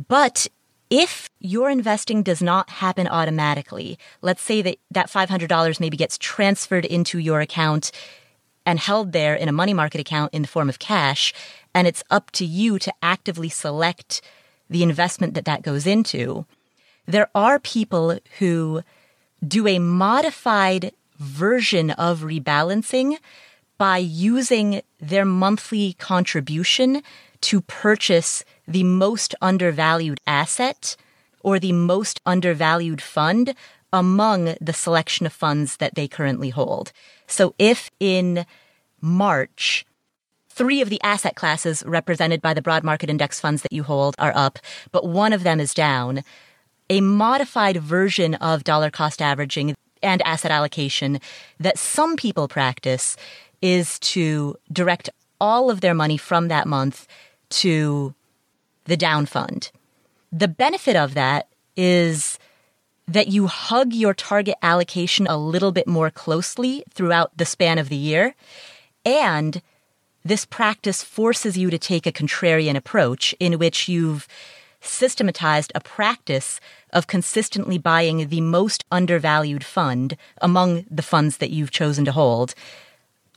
But 0.08 0.48
if 0.90 1.30
your 1.40 1.70
investing 1.70 2.24
does 2.24 2.42
not 2.42 2.70
happen 2.70 3.08
automatically, 3.08 4.00
let's 4.22 4.42
say 4.42 4.62
that 4.62 4.78
that 4.92 5.10
$500 5.10 5.80
maybe 5.80 5.98
gets 5.98 6.18
transferred 6.18 6.86
into 6.86 7.20
your 7.20 7.42
account 7.42 7.92
and 8.66 8.80
held 8.80 9.12
there 9.12 9.36
in 9.36 9.50
a 9.50 9.54
money 9.54 9.74
market 9.74 10.02
account 10.02 10.34
in 10.34 10.42
the 10.42 10.48
form 10.48 10.70
of 10.70 10.80
cash, 10.80 11.34
and 11.74 11.88
it's 11.88 12.04
up 12.10 12.32
to 12.32 12.46
you 12.46 12.80
to 12.80 12.94
actively 13.02 13.50
select 13.50 14.22
the 14.70 14.84
investment 14.84 15.34
that 15.34 15.46
that 15.46 15.62
goes 15.62 15.88
into. 15.88 16.46
There 17.06 17.30
are 17.34 17.60
people 17.60 18.20
who 18.38 18.84
do 19.46 19.68
a 19.68 19.80
modified 19.80 20.92
version 21.18 21.92
of 21.92 22.22
rebalancing 22.22 23.18
by 23.80 23.98
using 23.98 24.82
their 25.00 25.26
monthly 25.26 25.94
contribution 25.94 27.02
to 27.42 27.62
purchase 27.62 28.44
the 28.68 28.84
most 28.84 29.34
undervalued 29.42 30.20
asset 30.28 30.96
or 31.42 31.58
the 31.58 31.72
most 31.72 32.20
undervalued 32.26 33.02
fund 33.02 33.56
among 33.92 34.54
the 34.60 34.74
selection 34.74 35.26
of 35.26 35.34
funds 35.34 35.78
that 35.78 35.96
they 35.96 36.08
currently 36.08 36.50
hold. 36.50 36.92
So 37.26 37.56
if 37.58 37.90
in 38.00 38.46
March, 39.02 39.86
three 40.50 40.82
of 40.82 40.90
the 40.90 41.02
asset 41.02 41.36
classes 41.36 41.82
represented 41.86 42.42
by 42.42 42.54
the 42.54 42.62
broad 42.62 42.84
market 42.84 43.10
index 43.10 43.40
funds 43.40 43.62
that 43.62 43.72
you 43.72 43.84
hold 43.84 44.14
are 44.20 44.34
up, 44.36 44.60
but 44.92 45.08
one 45.08 45.32
of 45.32 45.44
them 45.44 45.62
is 45.62 45.74
down, 45.74 46.24
a 46.90 47.00
modified 47.00 47.78
version 47.78 48.36
of 48.36 48.66
dollar 48.66 48.92
cost 48.92 49.22
averaging 49.22 49.76
and 50.02 50.22
asset 50.24 50.52
allocation 50.52 51.20
that 51.60 51.78
some 51.78 52.16
people 52.16 52.48
practice 52.48 53.16
is 53.62 54.00
to 54.00 54.56
direct 54.72 55.10
all 55.40 55.70
of 55.70 55.82
their 55.82 55.94
money 55.94 56.18
from 56.18 56.48
that 56.48 56.68
month 56.68 57.08
to 57.50 58.14
the 58.86 58.98
down 58.98 59.26
fund. 59.26 59.72
The 60.32 60.48
benefit 60.48 60.96
of 60.96 61.14
that 61.14 61.48
is 61.76 62.38
that 63.08 63.28
you 63.28 63.48
hug 63.48 63.94
your 63.94 64.14
target 64.14 64.56
allocation 64.62 65.26
a 65.28 65.38
little 65.38 65.72
bit 65.72 65.88
more 65.88 66.12
closely 66.12 66.84
throughout 66.92 67.36
the 67.36 67.46
span 67.46 67.80
of 67.80 67.90
the 67.90 67.96
year. 67.96 68.36
And 69.04 69.62
this 70.24 70.46
practice 70.46 71.02
forces 71.04 71.58
you 71.58 71.70
to 71.72 71.80
take 71.80 72.06
a 72.06 72.12
contrarian 72.12 72.76
approach 72.76 73.34
in 73.40 73.58
which 73.58 73.88
you've 73.88 74.28
systematized 74.82 75.72
a 75.74 75.80
practice 75.80 76.60
of 76.94 77.08
consistently 77.08 77.78
buying 77.78 78.30
the 78.30 78.42
most 78.42 78.86
undervalued 78.92 79.64
fund 79.64 80.16
among 80.42 80.86
the 80.90 81.02
funds 81.02 81.38
that 81.38 81.50
you've 81.50 81.72
chosen 81.72 82.06
to 82.06 82.12
hold. 82.12 82.54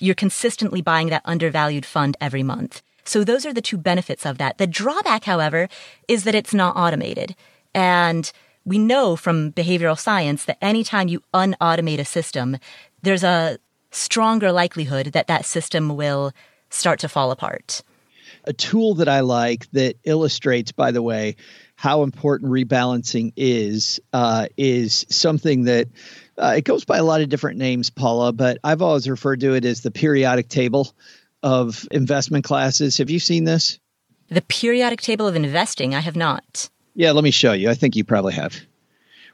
You're 0.02 0.14
consistently 0.16 0.82
buying 0.82 1.10
that 1.10 1.22
undervalued 1.24 1.86
fund 1.86 2.16
every 2.20 2.42
month. 2.42 2.82
So 3.04 3.22
those 3.22 3.46
are 3.46 3.52
the 3.52 3.62
two 3.62 3.78
benefits 3.78 4.26
of 4.26 4.38
that. 4.38 4.58
The 4.58 4.66
drawback, 4.66 5.24
however, 5.24 5.68
is 6.08 6.24
that 6.24 6.34
it's 6.34 6.52
not 6.52 6.76
automated. 6.76 7.36
And 7.74 8.30
we 8.64 8.78
know 8.78 9.16
from 9.16 9.52
behavioral 9.52 9.98
science 9.98 10.44
that 10.44 10.58
anytime 10.62 11.08
you 11.08 11.22
unautomate 11.32 11.98
a 11.98 12.04
system, 12.04 12.58
there's 13.02 13.24
a 13.24 13.58
stronger 13.92 14.50
likelihood 14.50 15.06
that 15.12 15.26
that 15.28 15.44
system 15.44 15.96
will 15.96 16.32
start 16.70 16.98
to 17.00 17.08
fall 17.08 17.30
apart. 17.30 17.82
A 18.44 18.52
tool 18.52 18.94
that 18.94 19.08
I 19.08 19.20
like 19.20 19.70
that 19.70 19.96
illustrates, 20.04 20.72
by 20.72 20.90
the 20.90 21.02
way, 21.02 21.36
how 21.76 22.02
important 22.02 22.50
rebalancing 22.50 23.32
is 23.36 24.00
uh, 24.12 24.46
is 24.56 25.06
something 25.08 25.64
that 25.64 25.88
Uh, 26.42 26.54
it 26.56 26.64
goes 26.64 26.84
by 26.84 26.98
a 26.98 27.04
lot 27.04 27.20
of 27.20 27.28
different 27.28 27.56
names, 27.58 27.88
Paula, 27.90 28.32
but 28.32 28.58
I've 28.64 28.82
always 28.82 29.08
referred 29.08 29.38
to 29.40 29.54
it 29.54 29.64
as 29.64 29.82
the 29.82 29.92
periodic 29.92 30.48
table 30.48 30.92
of 31.40 31.86
investment 31.92 32.44
classes. 32.44 32.98
Have 32.98 33.10
you 33.10 33.20
seen 33.20 33.44
this? 33.44 33.78
The 34.28 34.42
periodic 34.42 35.00
table 35.00 35.28
of 35.28 35.36
investing, 35.36 35.94
I 35.94 36.00
have 36.00 36.16
not. 36.16 36.68
Yeah, 36.96 37.12
let 37.12 37.22
me 37.22 37.30
show 37.30 37.52
you. 37.52 37.70
I 37.70 37.74
think 37.74 37.94
you 37.94 38.02
probably 38.02 38.32
have 38.32 38.60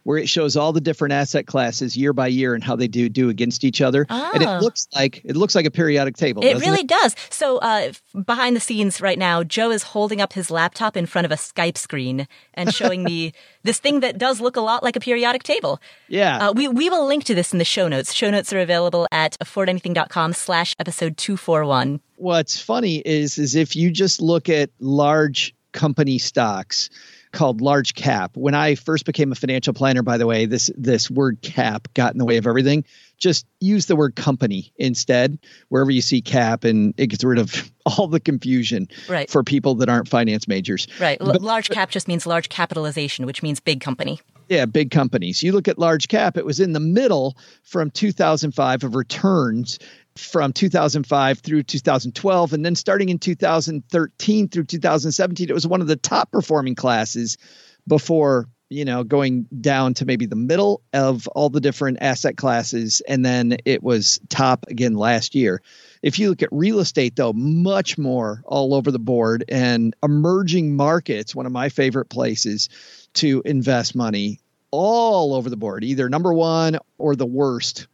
where 0.05 0.19
it 0.19 0.29
shows 0.29 0.57
all 0.57 0.73
the 0.73 0.81
different 0.81 1.13
asset 1.13 1.47
classes 1.47 1.97
year 1.97 2.13
by 2.13 2.27
year 2.27 2.55
and 2.55 2.63
how 2.63 2.77
they 2.77 2.89
do 2.89 3.09
do 3.09 3.29
against 3.29 3.65
each 3.65 3.81
other. 3.81 4.07
Ah. 4.09 4.31
And 4.35 4.43
it 4.43 4.63
looks 4.63 4.89
like 4.95 5.23
it 5.25 5.37
looks 5.37 5.55
like 5.55 5.67
a 5.67 5.71
periodic 5.71 6.17
table. 6.17 6.45
It 6.45 6.59
really 6.61 6.85
does. 6.85 7.15
So, 7.31 7.59
uh, 7.59 7.93
behind 8.25 8.57
the 8.57 8.61
scenes 8.61 9.01
right 9.01 9.19
now, 9.19 9.43
Joe 9.43 9.71
is 9.71 9.83
holding 9.83 10.21
up 10.21 10.33
his 10.33 10.51
laptop 10.51 10.97
in 10.97 11.07
front 11.07 11.25
of 11.25 11.33
a 11.33 11.37
Skype 11.37 11.77
screen 11.77 12.27
and 12.55 12.75
showing 12.75 13.05
me 13.05 13.33
this 13.63 13.79
thing 13.79 14.01
that 14.01 14.19
does 14.19 14.41
look 14.41 14.57
a 14.57 14.61
lot 14.61 14.83
like 14.83 14.97
a 14.97 15.01
periodic 15.01 15.43
table. 15.43 15.81
Yeah. 16.09 16.49
Uh, 16.49 16.53
we, 16.53 16.69
we 16.69 16.89
will 16.91 17.07
link 17.07 17.25
to 17.25 17.35
this 17.35 17.53
in 17.53 17.59
the 17.59 17.65
show 17.65 17.89
notes. 17.89 18.13
Show 18.15 18.31
notes 18.31 18.53
are 18.53 18.61
available 18.61 19.07
at 19.13 19.39
affordanything.com 19.39 20.33
slash 20.33 20.75
episode 20.79 21.17
241. 21.17 22.01
What's 22.17 22.61
funny 22.61 22.97
is 23.05 23.39
is 23.39 23.55
if 23.55 23.77
you 23.77 23.91
just 23.91 24.21
look 24.21 24.49
at 24.49 24.71
large 24.81 25.55
company 25.73 26.19
stocks 26.19 26.91
called 27.33 27.61
large 27.61 27.95
cap. 27.95 28.37
When 28.37 28.55
I 28.55 28.75
first 28.75 29.05
became 29.05 29.33
a 29.33 29.35
financial 29.35 29.73
planner, 29.75 30.03
by 30.03 30.19
the 30.19 30.27
way, 30.27 30.47
this 30.47 30.71
this 30.77 31.11
word 31.11 31.41
cap 31.43 31.89
got 31.95 32.13
in 32.13 32.19
the 32.19 32.25
way 32.25 32.37
of 32.37 32.47
everything. 32.47 32.85
Just 33.19 33.47
use 33.59 33.87
the 33.87 33.97
word 33.97 34.15
company 34.15 34.73
instead 34.77 35.39
wherever 35.71 35.91
you 35.91 36.01
see 36.01 36.21
cap, 36.21 36.63
and 36.63 36.95
it 36.97 37.09
gets 37.09 37.25
rid 37.25 37.39
of 37.41 37.71
all 37.87 38.07
the 38.07 38.21
confusion 38.21 38.87
Right. 39.09 39.29
for 39.29 39.43
people 39.43 39.75
that 39.77 39.89
aren't 39.89 40.07
finance 40.09 40.47
majors. 40.47 40.87
Right. 41.01 41.19
L- 41.21 41.35
large 41.41 41.69
cap 41.69 41.91
just 41.91 42.07
means 42.07 42.27
large 42.27 42.49
capitalization, 42.49 43.27
which 43.27 43.43
means 43.43 43.59
big 43.59 43.81
company. 43.81 44.21
Yeah, 44.49 44.67
big 44.67 44.91
companies. 44.93 45.43
You 45.43 45.53
look 45.53 45.67
at 45.69 45.79
large 45.79 46.09
cap, 46.09 46.37
it 46.37 46.47
was 46.47 46.61
in 46.61 46.73
the 46.73 46.81
middle 46.81 47.37
from 47.65 47.91
2005 47.91 48.85
of 48.85 48.95
returns 48.95 49.79
from 50.19 50.53
2005 50.53 51.39
through 51.39 51.63
2012. 51.63 52.53
And 52.53 52.65
then 52.65 52.75
starting 52.75 53.09
in 53.09 53.19
2013 53.19 54.49
through 54.49 54.65
2017, 54.65 55.49
it 55.49 55.53
was 55.53 55.67
one 55.67 55.81
of 55.81 55.87
the 55.87 55.97
top 55.97 56.31
performing 56.31 56.75
classes 56.75 57.39
before, 57.87 58.49
you 58.69 58.85
know, 58.85 59.05
going 59.05 59.47
down 59.61 59.95
to 59.95 60.05
maybe 60.05 60.27
the 60.27 60.37
middle 60.37 60.83
of 60.93 61.27
all 61.29 61.49
the 61.49 61.61
different 61.61 61.99
asset 62.01 62.37
classes. 62.37 63.01
And 63.07 63.25
then 63.25 63.57
it 63.65 63.83
was 63.83 64.21
top 64.29 64.67
again 64.69 64.95
last 64.95 65.35
year. 65.35 65.63
If 66.03 66.19
you 66.19 66.29
look 66.29 66.43
at 66.43 66.51
real 66.53 66.81
estate, 66.81 67.17
though, 67.17 67.33
much 67.33 67.99
more 67.99 68.43
all 68.45 68.75
over 68.75 68.91
the 68.91 68.99
board 68.99 69.45
and 69.49 69.95
emerging 70.03 70.77
markets, 70.77 71.35
one 71.35 71.47
of 71.47 71.53
my 71.53 71.71
favorite 71.71 72.07
places 72.07 72.69
to 73.15 73.43
invest 73.45 73.95
money 73.95 74.41
all 74.71 75.35
over 75.35 75.49
the 75.49 75.57
board, 75.57 75.83
either 75.85 76.09
number 76.09 76.33
one 76.33 76.79
or 76.99 77.17
the 77.17 77.27
worst. 77.27 77.87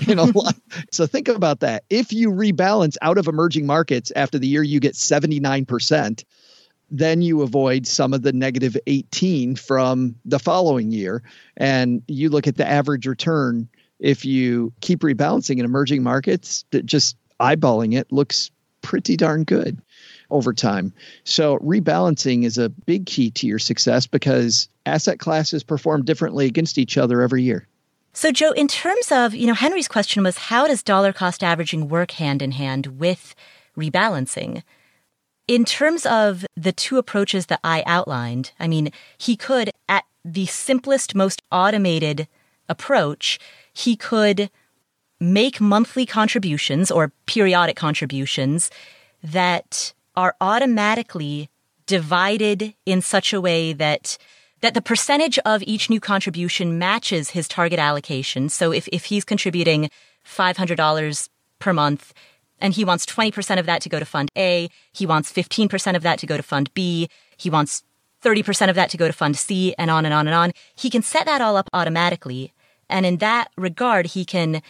you 0.00 0.14
know, 0.14 0.32
so 0.90 1.06
think 1.06 1.28
about 1.28 1.60
that. 1.60 1.84
If 1.90 2.12
you 2.12 2.30
rebalance 2.30 2.96
out 3.02 3.18
of 3.18 3.28
emerging 3.28 3.66
markets 3.66 4.12
after 4.16 4.38
the 4.38 4.46
year 4.46 4.62
you 4.62 4.80
get 4.80 4.94
79%, 4.94 6.24
then 6.90 7.22
you 7.22 7.42
avoid 7.42 7.86
some 7.86 8.12
of 8.12 8.22
the 8.22 8.32
negative 8.32 8.76
18 8.86 9.56
from 9.56 10.14
the 10.24 10.38
following 10.38 10.92
year. 10.92 11.22
And 11.56 12.02
you 12.06 12.28
look 12.28 12.46
at 12.46 12.56
the 12.56 12.68
average 12.68 13.06
return. 13.06 13.68
If 13.98 14.24
you 14.24 14.72
keep 14.80 15.00
rebalancing 15.00 15.58
in 15.58 15.64
emerging 15.64 16.02
markets, 16.02 16.64
that 16.70 16.84
just 16.84 17.16
eyeballing 17.40 17.96
it 17.96 18.12
looks 18.12 18.50
pretty 18.82 19.16
darn 19.16 19.44
good 19.44 19.80
over 20.30 20.52
time. 20.52 20.92
So 21.24 21.58
rebalancing 21.58 22.44
is 22.44 22.58
a 22.58 22.68
big 22.68 23.06
key 23.06 23.30
to 23.32 23.46
your 23.46 23.58
success 23.58 24.06
because 24.06 24.68
asset 24.84 25.18
classes 25.18 25.62
perform 25.62 26.04
differently 26.04 26.46
against 26.46 26.78
each 26.78 26.98
other 26.98 27.22
every 27.22 27.42
year. 27.42 27.68
So, 28.14 28.30
Joe, 28.30 28.52
in 28.52 28.68
terms 28.68 29.10
of, 29.10 29.34
you 29.34 29.46
know, 29.46 29.54
Henry's 29.54 29.88
question 29.88 30.22
was 30.22 30.36
how 30.36 30.66
does 30.66 30.82
dollar 30.82 31.12
cost 31.12 31.42
averaging 31.42 31.88
work 31.88 32.12
hand 32.12 32.42
in 32.42 32.52
hand 32.52 32.98
with 32.98 33.34
rebalancing? 33.76 34.62
In 35.48 35.64
terms 35.64 36.04
of 36.04 36.44
the 36.54 36.72
two 36.72 36.98
approaches 36.98 37.46
that 37.46 37.60
I 37.64 37.82
outlined, 37.86 38.52
I 38.60 38.68
mean, 38.68 38.92
he 39.16 39.34
could, 39.34 39.70
at 39.88 40.04
the 40.24 40.46
simplest, 40.46 41.14
most 41.14 41.42
automated 41.50 42.28
approach, 42.68 43.38
he 43.72 43.96
could 43.96 44.50
make 45.18 45.60
monthly 45.60 46.04
contributions 46.04 46.90
or 46.90 47.12
periodic 47.26 47.76
contributions 47.76 48.70
that 49.22 49.94
are 50.16 50.36
automatically 50.40 51.48
divided 51.86 52.74
in 52.84 53.00
such 53.00 53.32
a 53.32 53.40
way 53.40 53.72
that 53.72 54.18
that 54.62 54.74
the 54.74 54.80
percentage 54.80 55.38
of 55.40 55.62
each 55.64 55.90
new 55.90 56.00
contribution 56.00 56.78
matches 56.78 57.30
his 57.30 57.46
target 57.46 57.78
allocation. 57.78 58.48
So 58.48 58.72
if, 58.72 58.88
if 58.88 59.04
he's 59.06 59.24
contributing 59.24 59.90
$500 60.24 61.28
per 61.58 61.72
month 61.72 62.14
and 62.60 62.72
he 62.72 62.84
wants 62.84 63.04
20% 63.04 63.58
of 63.58 63.66
that 63.66 63.82
to 63.82 63.88
go 63.88 63.98
to 63.98 64.04
fund 64.04 64.30
A, 64.38 64.68
he 64.92 65.04
wants 65.04 65.32
15% 65.32 65.96
of 65.96 66.02
that 66.02 66.18
to 66.20 66.26
go 66.26 66.36
to 66.36 66.42
fund 66.42 66.72
B, 66.74 67.08
he 67.36 67.50
wants 67.50 67.82
30% 68.22 68.68
of 68.68 68.76
that 68.76 68.88
to 68.90 68.96
go 68.96 69.08
to 69.08 69.12
fund 69.12 69.36
C, 69.36 69.74
and 69.76 69.90
on 69.90 70.04
and 70.04 70.14
on 70.14 70.28
and 70.28 70.34
on. 70.34 70.52
He 70.76 70.90
can 70.90 71.02
set 71.02 71.26
that 71.26 71.40
all 71.40 71.56
up 71.56 71.68
automatically. 71.72 72.52
And 72.88 73.04
in 73.04 73.16
that 73.16 73.50
regard, 73.56 74.06
he 74.06 74.24
can 74.24 74.62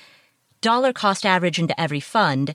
dollar 0.62 0.94
cost 0.94 1.26
average 1.26 1.58
into 1.58 1.78
every 1.78 2.00
fund 2.00 2.54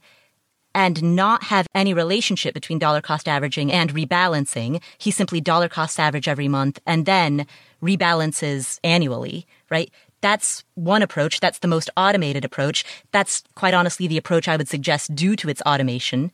and 0.77 1.01
not 1.15 1.45
have 1.45 1.65
any 1.73 1.91
relationship 1.91 2.53
between 2.53 2.77
dollar 2.77 3.01
cost 3.01 3.27
averaging 3.27 3.71
and 3.71 3.95
rebalancing. 3.95 4.79
He 4.99 5.09
simply 5.09 5.41
dollar 5.41 5.67
cost 5.67 5.99
average 5.99 6.27
every 6.27 6.47
month 6.47 6.77
and 6.85 7.07
then 7.07 7.47
rebalances 7.81 8.79
annually, 8.83 9.47
right? 9.71 9.89
That's 10.21 10.63
one 10.75 11.01
approach. 11.01 11.39
That's 11.39 11.57
the 11.59 11.67
most 11.67 11.89
automated 11.97 12.45
approach. 12.45 12.85
That's 13.11 13.43
quite 13.55 13.73
honestly 13.73 14.05
the 14.05 14.19
approach 14.19 14.47
I 14.47 14.55
would 14.55 14.69
suggest 14.69 15.15
due 15.15 15.35
to 15.37 15.49
its 15.49 15.63
automation. 15.63 16.31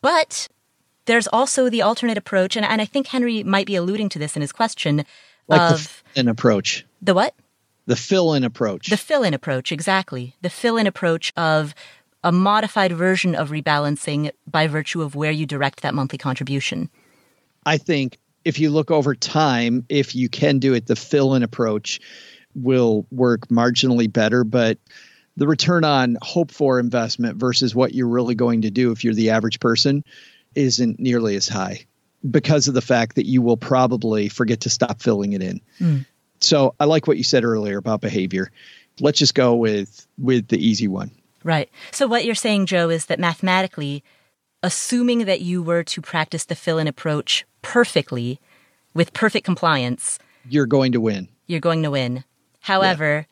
But 0.00 0.48
there's 1.04 1.28
also 1.28 1.70
the 1.70 1.82
alternate 1.82 2.18
approach, 2.18 2.56
and, 2.56 2.66
and 2.66 2.80
I 2.80 2.84
think 2.86 3.06
Henry 3.06 3.44
might 3.44 3.66
be 3.66 3.76
alluding 3.76 4.08
to 4.10 4.18
this 4.18 4.34
in 4.34 4.42
his 4.42 4.50
question 4.50 5.04
Like 5.46 5.60
of 5.60 5.78
the 5.78 5.78
fill-in 6.14 6.28
approach. 6.28 6.84
the 7.00 7.14
what? 7.14 7.36
The 7.86 7.96
fill-in 7.96 8.42
approach. 8.44 8.90
The 8.90 8.96
fill 8.96 9.22
in 9.22 9.34
approach, 9.34 9.70
exactly. 9.72 10.34
The 10.42 10.50
fill 10.50 10.76
in 10.76 10.86
approach 10.86 11.32
of 11.36 11.74
a 12.22 12.32
modified 12.32 12.92
version 12.92 13.34
of 13.34 13.50
rebalancing 13.50 14.30
by 14.46 14.66
virtue 14.66 15.02
of 15.02 15.14
where 15.14 15.30
you 15.30 15.46
direct 15.46 15.82
that 15.82 15.94
monthly 15.94 16.18
contribution. 16.18 16.90
I 17.64 17.78
think 17.78 18.18
if 18.44 18.58
you 18.58 18.70
look 18.70 18.90
over 18.90 19.14
time, 19.14 19.84
if 19.88 20.14
you 20.14 20.28
can 20.28 20.58
do 20.58 20.74
it, 20.74 20.86
the 20.86 20.96
fill-in 20.96 21.42
approach 21.42 22.00
will 22.54 23.06
work 23.10 23.48
marginally 23.48 24.12
better, 24.12 24.44
but 24.44 24.78
the 25.36 25.46
return 25.46 25.84
on 25.84 26.18
hope 26.22 26.50
for 26.50 26.78
investment 26.78 27.38
versus 27.38 27.74
what 27.74 27.94
you're 27.94 28.08
really 28.08 28.34
going 28.34 28.62
to 28.62 28.70
do 28.70 28.90
if 28.92 29.04
you're 29.04 29.14
the 29.14 29.30
average 29.30 29.60
person 29.60 30.04
isn't 30.54 30.98
nearly 30.98 31.36
as 31.36 31.48
high 31.48 31.86
because 32.28 32.68
of 32.68 32.74
the 32.74 32.82
fact 32.82 33.16
that 33.16 33.26
you 33.26 33.40
will 33.40 33.56
probably 33.56 34.28
forget 34.28 34.60
to 34.60 34.70
stop 34.70 35.00
filling 35.00 35.32
it 35.32 35.42
in. 35.42 35.60
Hmm. 35.78 35.98
So 36.40 36.74
I 36.80 36.84
like 36.86 37.06
what 37.06 37.16
you 37.16 37.24
said 37.24 37.44
earlier 37.44 37.78
about 37.78 38.00
behavior. 38.00 38.50
Let's 38.98 39.18
just 39.18 39.34
go 39.34 39.54
with 39.54 40.06
with 40.18 40.48
the 40.48 40.58
easy 40.58 40.88
one. 40.88 41.10
Right. 41.44 41.70
So 41.90 42.06
what 42.06 42.24
you're 42.24 42.34
saying, 42.34 42.66
Joe, 42.66 42.90
is 42.90 43.06
that 43.06 43.18
mathematically, 43.18 44.02
assuming 44.62 45.24
that 45.24 45.40
you 45.40 45.62
were 45.62 45.82
to 45.84 46.00
practice 46.02 46.44
the 46.44 46.54
fill 46.54 46.78
in 46.78 46.86
approach 46.86 47.44
perfectly 47.62 48.38
with 48.94 49.12
perfect 49.12 49.44
compliance, 49.44 50.18
You're 50.48 50.66
going 50.66 50.92
to 50.92 51.00
win. 51.00 51.28
you're 51.46 51.60
going 51.60 51.82
to 51.82 51.90
win. 51.90 52.24
However, 52.60 53.26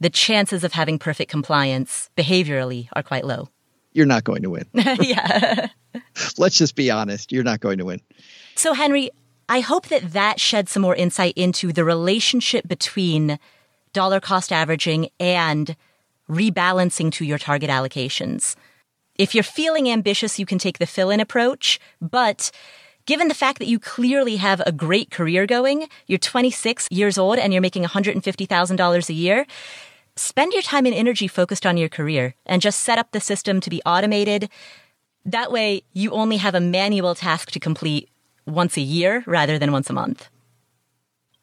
the 0.00 0.10
chances 0.10 0.64
of 0.64 0.72
having 0.74 0.98
perfect 0.98 1.30
compliance 1.30 2.10
behaviorally 2.16 2.88
are 2.92 3.02
quite 3.02 3.24
low. 3.24 3.48
You're 3.92 4.06
not 4.06 4.24
going 4.24 4.42
to 4.42 4.50
win. 4.50 4.66
yeah. 4.74 5.68
Let's 6.38 6.58
just 6.58 6.74
be 6.74 6.90
honest. 6.90 7.32
You're 7.32 7.44
not 7.44 7.60
going 7.60 7.78
to 7.78 7.84
win. 7.84 8.00
So, 8.56 8.74
Henry, 8.74 9.10
I 9.48 9.60
hope 9.60 9.86
that 9.88 10.12
that 10.12 10.40
sheds 10.40 10.72
some 10.72 10.82
more 10.82 10.96
insight 10.96 11.34
into 11.36 11.72
the 11.72 11.84
relationship 11.84 12.66
between 12.68 13.38
dollar 13.92 14.20
cost 14.20 14.52
averaging 14.52 15.08
and 15.20 15.76
rebalancing 16.28 17.12
to 17.12 17.24
your 17.24 17.38
target 17.38 17.70
allocations. 17.70 18.56
If 19.16 19.34
you're 19.34 19.44
feeling 19.44 19.88
ambitious, 19.88 20.38
you 20.38 20.46
can 20.46 20.58
take 20.58 20.78
the 20.78 20.86
fill 20.86 21.10
in 21.10 21.20
approach, 21.20 21.78
but 22.00 22.50
given 23.06 23.28
the 23.28 23.34
fact 23.34 23.58
that 23.58 23.68
you 23.68 23.78
clearly 23.78 24.36
have 24.36 24.60
a 24.66 24.72
great 24.72 25.10
career 25.10 25.46
going, 25.46 25.88
you're 26.06 26.18
26 26.18 26.88
years 26.90 27.18
old 27.18 27.38
and 27.38 27.52
you're 27.52 27.62
making 27.62 27.84
$150,000 27.84 29.08
a 29.08 29.12
year, 29.12 29.46
spend 30.16 30.52
your 30.52 30.62
time 30.62 30.86
and 30.86 30.94
energy 30.94 31.28
focused 31.28 31.66
on 31.66 31.76
your 31.76 31.88
career 31.88 32.34
and 32.46 32.62
just 32.62 32.80
set 32.80 32.98
up 32.98 33.12
the 33.12 33.20
system 33.20 33.60
to 33.60 33.70
be 33.70 33.82
automated. 33.86 34.48
That 35.24 35.52
way, 35.52 35.82
you 35.92 36.10
only 36.10 36.38
have 36.38 36.54
a 36.54 36.60
manual 36.60 37.14
task 37.14 37.50
to 37.52 37.60
complete 37.60 38.08
once 38.46 38.76
a 38.76 38.82
year 38.82 39.22
rather 39.26 39.58
than 39.58 39.72
once 39.72 39.88
a 39.90 39.92
month. 39.92 40.28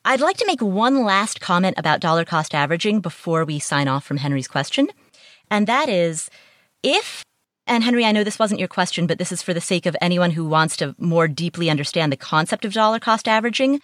I'd 0.03 0.19
like 0.19 0.37
to 0.37 0.47
make 0.47 0.61
one 0.61 1.03
last 1.03 1.39
comment 1.39 1.75
about 1.77 1.99
dollar 1.99 2.25
cost 2.25 2.55
averaging 2.55 3.01
before 3.01 3.45
we 3.45 3.59
sign 3.59 3.87
off 3.87 4.03
from 4.03 4.17
Henry's 4.17 4.47
question. 4.47 4.89
And 5.51 5.67
that 5.67 5.89
is 5.89 6.29
if, 6.81 7.23
and 7.67 7.83
Henry, 7.83 8.03
I 8.03 8.11
know 8.11 8.23
this 8.23 8.39
wasn't 8.39 8.59
your 8.59 8.67
question, 8.67 9.05
but 9.05 9.19
this 9.19 9.31
is 9.31 9.43
for 9.43 9.53
the 9.53 9.61
sake 9.61 9.85
of 9.85 9.95
anyone 10.01 10.31
who 10.31 10.45
wants 10.45 10.75
to 10.77 10.95
more 10.97 11.27
deeply 11.27 11.69
understand 11.69 12.11
the 12.11 12.17
concept 12.17 12.65
of 12.65 12.73
dollar 12.73 12.99
cost 12.99 13.27
averaging. 13.27 13.79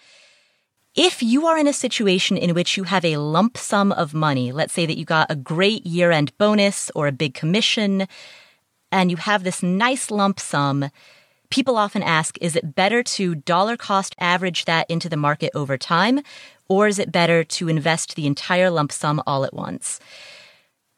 If 0.96 1.22
you 1.22 1.46
are 1.46 1.56
in 1.56 1.68
a 1.68 1.72
situation 1.72 2.36
in 2.36 2.52
which 2.52 2.76
you 2.76 2.82
have 2.82 3.04
a 3.04 3.18
lump 3.18 3.56
sum 3.56 3.92
of 3.92 4.12
money, 4.12 4.50
let's 4.50 4.72
say 4.72 4.86
that 4.86 4.98
you 4.98 5.04
got 5.04 5.30
a 5.30 5.36
great 5.36 5.86
year 5.86 6.10
end 6.10 6.36
bonus 6.36 6.90
or 6.96 7.06
a 7.06 7.12
big 7.12 7.34
commission, 7.34 8.08
and 8.90 9.12
you 9.12 9.18
have 9.18 9.44
this 9.44 9.62
nice 9.62 10.10
lump 10.10 10.40
sum, 10.40 10.90
people 11.50 11.76
often 11.76 12.02
ask, 12.02 12.36
is 12.40 12.56
it 12.56 12.74
better 12.74 13.02
to 13.02 13.34
dollar 13.34 13.76
cost 13.76 14.14
average 14.18 14.64
that 14.66 14.88
into 14.90 15.08
the 15.08 15.16
market 15.16 15.50
over 15.54 15.78
time, 15.78 16.20
or 16.68 16.86
is 16.88 16.98
it 16.98 17.12
better 17.12 17.44
to 17.44 17.68
invest 17.68 18.14
the 18.14 18.26
entire 18.26 18.70
lump 18.70 18.92
sum 18.92 19.22
all 19.26 19.44
at 19.44 19.54
once? 19.54 20.00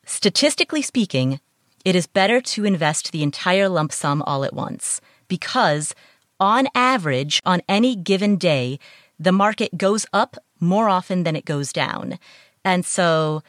Statistically 0.04 0.82
speaking, 0.82 1.40
it 1.84 1.94
is 1.94 2.06
better 2.06 2.40
to 2.40 2.64
invest 2.64 3.12
the 3.12 3.22
entire 3.22 3.68
lump 3.68 3.92
sum 3.92 4.22
all 4.22 4.44
at 4.44 4.52
once 4.52 5.00
because 5.28 5.94
on 6.38 6.66
average, 6.74 7.40
on 7.44 7.62
any 7.68 7.94
given 7.94 8.36
day, 8.36 8.78
the 9.18 9.32
market 9.32 9.76
goes 9.76 10.06
up 10.12 10.36
more 10.58 10.88
often 10.88 11.22
than 11.22 11.36
it 11.36 11.44
goes 11.44 11.72
down. 11.72 12.18
And 12.64 12.84
so 12.84 13.42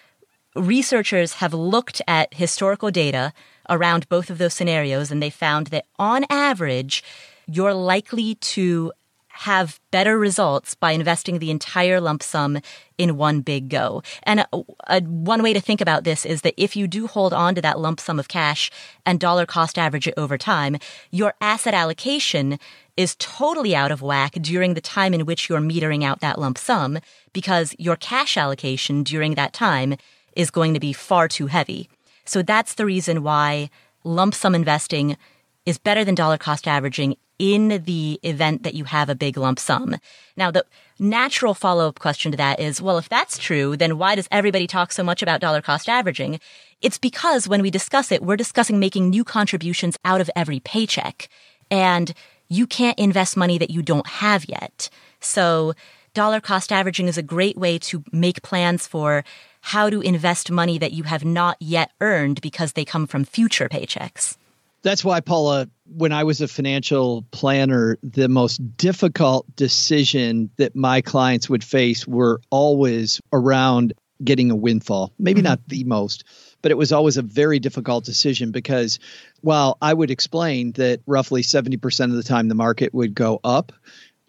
researchers 0.55 1.33
have 1.33 1.53
looked 1.53 2.01
at 2.07 2.33
historical 2.33 2.91
data 2.91 3.33
around 3.69 4.09
both 4.09 4.29
of 4.29 4.37
those 4.37 4.53
scenarios 4.53 5.11
and 5.11 5.21
they 5.21 5.29
found 5.29 5.67
that 5.67 5.85
on 5.97 6.25
average, 6.29 7.03
you're 7.47 7.73
likely 7.73 8.35
to 8.35 8.91
have 9.33 9.79
better 9.91 10.17
results 10.19 10.75
by 10.75 10.91
investing 10.91 11.39
the 11.39 11.51
entire 11.51 11.99
lump 11.99 12.21
sum 12.21 12.59
in 12.97 13.17
one 13.17 13.41
big 13.41 13.69
go. 13.69 14.03
And 14.23 14.41
a, 14.41 14.47
a, 14.87 15.01
one 15.01 15.41
way 15.41 15.53
to 15.53 15.61
think 15.61 15.81
about 15.81 16.03
this 16.03 16.25
is 16.25 16.41
that 16.41 16.53
if 16.57 16.75
you 16.75 16.87
do 16.87 17.07
hold 17.07 17.33
on 17.33 17.55
to 17.55 17.61
that 17.61 17.79
lump 17.79 17.99
sum 17.99 18.19
of 18.19 18.27
cash 18.27 18.69
and 19.05 19.19
dollar 19.19 19.45
cost 19.45 19.77
average 19.77 20.07
it 20.07 20.13
over 20.17 20.37
time, 20.37 20.77
your 21.11 21.33
asset 21.41 21.73
allocation 21.73 22.59
is 22.97 23.15
totally 23.17 23.75
out 23.75 23.91
of 23.91 24.01
whack 24.01 24.33
during 24.33 24.73
the 24.73 24.81
time 24.81 25.13
in 25.13 25.25
which 25.25 25.49
you're 25.49 25.59
metering 25.59 26.03
out 26.03 26.19
that 26.19 26.37
lump 26.37 26.57
sum 26.57 26.99
because 27.33 27.73
your 27.79 27.95
cash 27.95 28.37
allocation 28.37 29.01
during 29.01 29.35
that 29.35 29.53
time 29.53 29.95
is 30.35 30.51
going 30.51 30.73
to 30.73 30.79
be 30.79 30.93
far 30.93 31.27
too 31.27 31.47
heavy. 31.47 31.89
So 32.31 32.41
that's 32.41 32.75
the 32.75 32.85
reason 32.85 33.23
why 33.23 33.69
lump 34.05 34.33
sum 34.35 34.55
investing 34.55 35.17
is 35.65 35.77
better 35.77 36.05
than 36.05 36.15
dollar 36.15 36.37
cost 36.37 36.65
averaging 36.65 37.17
in 37.39 37.83
the 37.83 38.21
event 38.23 38.63
that 38.63 38.73
you 38.73 38.85
have 38.85 39.09
a 39.09 39.15
big 39.15 39.35
lump 39.35 39.59
sum. 39.59 39.97
Now, 40.37 40.49
the 40.49 40.63
natural 40.97 41.53
follow 41.53 41.89
up 41.89 41.99
question 41.99 42.31
to 42.31 42.37
that 42.37 42.61
is, 42.61 42.81
well, 42.81 42.97
if 42.97 43.09
that's 43.09 43.37
true, 43.37 43.75
then 43.75 43.97
why 43.97 44.15
does 44.15 44.29
everybody 44.31 44.65
talk 44.65 44.93
so 44.93 45.03
much 45.03 45.21
about 45.21 45.41
dollar 45.41 45.61
cost 45.61 45.89
averaging? 45.89 46.39
It's 46.79 46.97
because 46.97 47.49
when 47.49 47.61
we 47.61 47.69
discuss 47.69 48.13
it, 48.13 48.23
we're 48.23 48.37
discussing 48.37 48.79
making 48.79 49.09
new 49.09 49.25
contributions 49.25 49.97
out 50.05 50.21
of 50.21 50.29
every 50.33 50.61
paycheck. 50.61 51.27
And 51.69 52.13
you 52.47 52.65
can't 52.65 52.97
invest 52.97 53.35
money 53.35 53.57
that 53.57 53.71
you 53.71 53.81
don't 53.81 54.07
have 54.07 54.45
yet. 54.45 54.89
So 55.19 55.73
dollar 56.13 56.39
cost 56.39 56.71
averaging 56.71 57.09
is 57.09 57.17
a 57.17 57.23
great 57.23 57.57
way 57.57 57.77
to 57.79 58.05
make 58.13 58.41
plans 58.41 58.87
for 58.87 59.25
how 59.61 59.89
to 59.89 60.01
invest 60.01 60.51
money 60.51 60.77
that 60.77 60.91
you 60.91 61.03
have 61.03 61.23
not 61.23 61.57
yet 61.59 61.91
earned 62.01 62.41
because 62.41 62.73
they 62.73 62.85
come 62.85 63.07
from 63.07 63.23
future 63.23 63.69
paychecks 63.69 64.37
that's 64.81 65.05
why 65.05 65.19
paula 65.19 65.69
when 65.95 66.11
i 66.11 66.23
was 66.23 66.41
a 66.41 66.47
financial 66.47 67.23
planner 67.31 67.97
the 68.03 68.27
most 68.27 68.57
difficult 68.77 69.45
decision 69.55 70.49
that 70.57 70.75
my 70.75 71.01
clients 71.01 71.49
would 71.49 71.63
face 71.63 72.07
were 72.07 72.41
always 72.49 73.21
around 73.31 73.93
getting 74.23 74.51
a 74.51 74.55
windfall 74.55 75.11
maybe 75.17 75.39
mm-hmm. 75.39 75.49
not 75.49 75.59
the 75.67 75.83
most 75.85 76.23
but 76.61 76.71
it 76.71 76.77
was 76.77 76.91
always 76.91 77.17
a 77.17 77.23
very 77.23 77.59
difficult 77.59 78.03
decision 78.03 78.51
because 78.51 78.99
while 79.41 79.77
i 79.81 79.93
would 79.93 80.11
explain 80.11 80.71
that 80.73 81.01
roughly 81.07 81.41
70% 81.41 82.05
of 82.05 82.11
the 82.11 82.23
time 82.23 82.47
the 82.47 82.55
market 82.55 82.93
would 82.93 83.15
go 83.15 83.39
up 83.43 83.71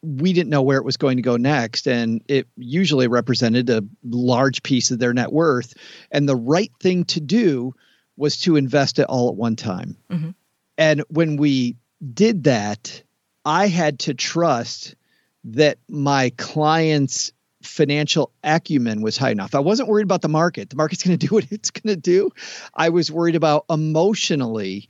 we 0.02 0.32
didn't 0.32 0.50
know 0.50 0.62
where 0.62 0.78
it 0.78 0.84
was 0.84 0.96
going 0.96 1.16
to 1.16 1.22
go 1.22 1.36
next 1.36 1.86
and 1.86 2.22
it 2.28 2.48
usually 2.56 3.06
represented 3.06 3.70
a 3.70 3.84
large 4.04 4.62
piece 4.62 4.90
of 4.90 4.98
their 4.98 5.14
net 5.14 5.32
worth 5.32 5.74
and 6.10 6.28
the 6.28 6.36
right 6.36 6.72
thing 6.80 7.04
to 7.04 7.20
do 7.20 7.74
was 8.16 8.38
to 8.38 8.56
invest 8.56 8.98
it 8.98 9.04
all 9.04 9.28
at 9.28 9.36
one 9.36 9.56
time 9.56 9.96
mm-hmm. 10.10 10.30
And 10.78 11.02
when 11.08 11.36
we 11.36 11.76
did 12.12 12.44
that, 12.44 13.02
I 13.44 13.68
had 13.68 14.00
to 14.00 14.14
trust 14.14 14.94
that 15.44 15.78
my 15.88 16.30
client's 16.36 17.32
financial 17.62 18.32
acumen 18.42 19.02
was 19.02 19.16
high 19.16 19.30
enough. 19.30 19.54
I 19.54 19.60
wasn't 19.60 19.88
worried 19.88 20.04
about 20.04 20.22
the 20.22 20.28
market. 20.28 20.70
The 20.70 20.76
market's 20.76 21.04
going 21.04 21.18
to 21.18 21.26
do 21.26 21.34
what 21.34 21.46
it's 21.50 21.70
going 21.70 21.94
to 21.94 22.00
do. 22.00 22.30
I 22.74 22.88
was 22.88 23.10
worried 23.10 23.36
about 23.36 23.64
emotionally 23.70 24.88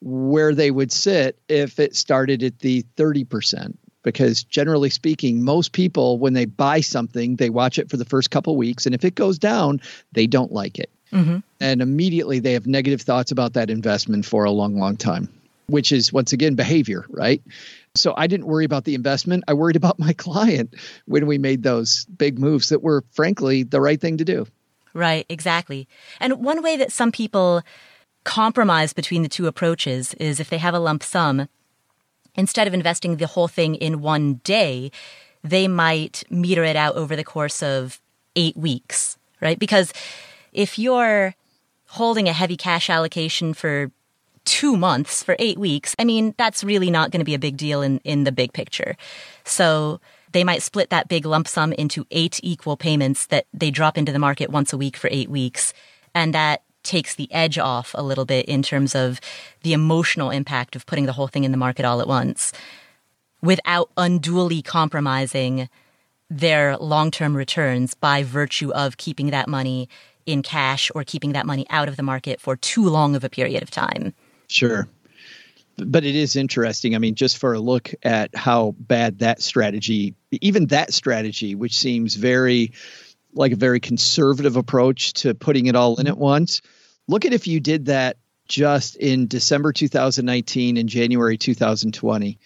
where 0.00 0.54
they 0.54 0.70
would 0.70 0.90
sit 0.90 1.38
if 1.48 1.78
it 1.78 1.94
started 1.94 2.42
at 2.42 2.58
the 2.58 2.84
30% 2.96 3.76
because 4.02 4.42
generally 4.44 4.90
speaking 4.90 5.42
most 5.42 5.72
people 5.72 6.18
when 6.18 6.32
they 6.32 6.44
buy 6.44 6.80
something 6.80 7.36
they 7.36 7.50
watch 7.50 7.78
it 7.78 7.90
for 7.90 7.96
the 7.96 8.04
first 8.04 8.30
couple 8.30 8.56
weeks 8.56 8.86
and 8.86 8.94
if 8.94 9.04
it 9.04 9.14
goes 9.14 9.38
down 9.38 9.80
they 10.12 10.26
don't 10.26 10.52
like 10.52 10.78
it 10.78 10.90
Mm-hmm. 11.12 11.38
And 11.60 11.82
immediately 11.82 12.38
they 12.38 12.54
have 12.54 12.66
negative 12.66 13.02
thoughts 13.02 13.30
about 13.30 13.52
that 13.52 13.70
investment 13.70 14.24
for 14.24 14.44
a 14.44 14.50
long, 14.50 14.78
long 14.78 14.96
time, 14.96 15.28
which 15.66 15.92
is 15.92 16.12
once 16.12 16.32
again 16.32 16.54
behavior, 16.54 17.04
right? 17.10 17.42
So 17.94 18.14
I 18.16 18.26
didn't 18.26 18.46
worry 18.46 18.64
about 18.64 18.84
the 18.84 18.94
investment. 18.94 19.44
I 19.46 19.54
worried 19.54 19.76
about 19.76 19.98
my 19.98 20.12
client 20.16 20.74
when 21.06 21.26
we 21.26 21.38
made 21.38 21.62
those 21.62 22.06
big 22.06 22.38
moves 22.38 22.70
that 22.70 22.82
were, 22.82 23.04
frankly, 23.12 23.62
the 23.62 23.80
right 23.80 24.00
thing 24.00 24.16
to 24.18 24.24
do. 24.24 24.46
Right, 24.94 25.26
exactly. 25.28 25.88
And 26.20 26.44
one 26.44 26.62
way 26.62 26.76
that 26.76 26.92
some 26.92 27.12
people 27.12 27.62
compromise 28.24 28.92
between 28.92 29.22
the 29.22 29.28
two 29.28 29.46
approaches 29.46 30.14
is 30.14 30.38
if 30.38 30.48
they 30.48 30.58
have 30.58 30.74
a 30.74 30.78
lump 30.78 31.02
sum, 31.02 31.48
instead 32.34 32.66
of 32.66 32.74
investing 32.74 33.16
the 33.16 33.26
whole 33.26 33.48
thing 33.48 33.74
in 33.76 34.00
one 34.00 34.34
day, 34.44 34.90
they 35.42 35.68
might 35.68 36.24
meter 36.30 36.64
it 36.64 36.76
out 36.76 36.94
over 36.96 37.16
the 37.16 37.24
course 37.24 37.62
of 37.62 38.00
eight 38.36 38.56
weeks, 38.56 39.18
right? 39.40 39.58
Because 39.58 39.92
if 40.52 40.78
you're 40.78 41.34
holding 41.86 42.28
a 42.28 42.32
heavy 42.32 42.56
cash 42.56 42.88
allocation 42.88 43.52
for 43.52 43.90
two 44.44 44.76
months 44.76 45.22
for 45.22 45.36
eight 45.38 45.58
weeks, 45.58 45.94
I 45.98 46.04
mean, 46.04 46.34
that's 46.38 46.64
really 46.64 46.90
not 46.90 47.10
going 47.10 47.20
to 47.20 47.24
be 47.24 47.34
a 47.34 47.38
big 47.38 47.56
deal 47.56 47.82
in, 47.82 47.98
in 47.98 48.24
the 48.24 48.32
big 48.32 48.52
picture. 48.52 48.96
So 49.44 50.00
they 50.32 50.44
might 50.44 50.62
split 50.62 50.90
that 50.90 51.08
big 51.08 51.26
lump 51.26 51.46
sum 51.46 51.72
into 51.74 52.06
eight 52.10 52.40
equal 52.42 52.76
payments 52.76 53.26
that 53.26 53.46
they 53.52 53.70
drop 53.70 53.98
into 53.98 54.12
the 54.12 54.18
market 54.18 54.50
once 54.50 54.72
a 54.72 54.78
week 54.78 54.96
for 54.96 55.08
eight 55.12 55.28
weeks. 55.28 55.74
And 56.14 56.34
that 56.34 56.62
takes 56.82 57.14
the 57.14 57.32
edge 57.32 57.58
off 57.58 57.94
a 57.96 58.02
little 58.02 58.24
bit 58.24 58.46
in 58.46 58.62
terms 58.62 58.94
of 58.94 59.20
the 59.62 59.72
emotional 59.72 60.30
impact 60.30 60.76
of 60.76 60.86
putting 60.86 61.06
the 61.06 61.12
whole 61.12 61.28
thing 61.28 61.44
in 61.44 61.50
the 61.52 61.56
market 61.56 61.84
all 61.84 62.00
at 62.00 62.08
once 62.08 62.52
without 63.42 63.90
unduly 63.96 64.62
compromising 64.62 65.68
their 66.30 66.76
long-term 66.78 67.36
returns 67.36 67.94
by 67.94 68.22
virtue 68.22 68.72
of 68.72 68.96
keeping 68.96 69.30
that 69.30 69.48
money 69.48 69.88
in 70.24 70.42
cash 70.42 70.90
or 70.94 71.04
keeping 71.04 71.32
that 71.32 71.44
money 71.44 71.66
out 71.68 71.88
of 71.88 71.96
the 71.96 72.02
market 72.02 72.40
for 72.40 72.56
too 72.56 72.88
long 72.88 73.14
of 73.14 73.24
a 73.24 73.28
period 73.28 73.62
of 73.62 73.70
time. 73.70 74.14
Sure. 74.48 74.88
But 75.76 76.04
it 76.04 76.14
is 76.14 76.36
interesting. 76.36 76.94
I 76.94 76.98
mean, 76.98 77.14
just 77.14 77.38
for 77.38 77.54
a 77.54 77.60
look 77.60 77.92
at 78.02 78.34
how 78.36 78.74
bad 78.78 79.18
that 79.18 79.42
strategy, 79.42 80.14
even 80.30 80.66
that 80.66 80.92
strategy, 80.92 81.54
which 81.54 81.76
seems 81.76 82.14
very 82.14 82.72
like 83.32 83.52
a 83.52 83.56
very 83.56 83.80
conservative 83.80 84.56
approach 84.56 85.14
to 85.14 85.34
putting 85.34 85.66
it 85.66 85.76
all 85.76 85.98
in 86.00 86.06
at 86.06 86.18
once, 86.18 86.62
look 87.08 87.24
at 87.24 87.32
if 87.32 87.46
you 87.46 87.60
did 87.60 87.86
that 87.86 88.16
just 88.48 88.96
in 88.96 89.26
December 89.26 89.72
2019 89.72 90.76
and 90.76 90.88
January 90.88 91.38
2020 91.38 92.38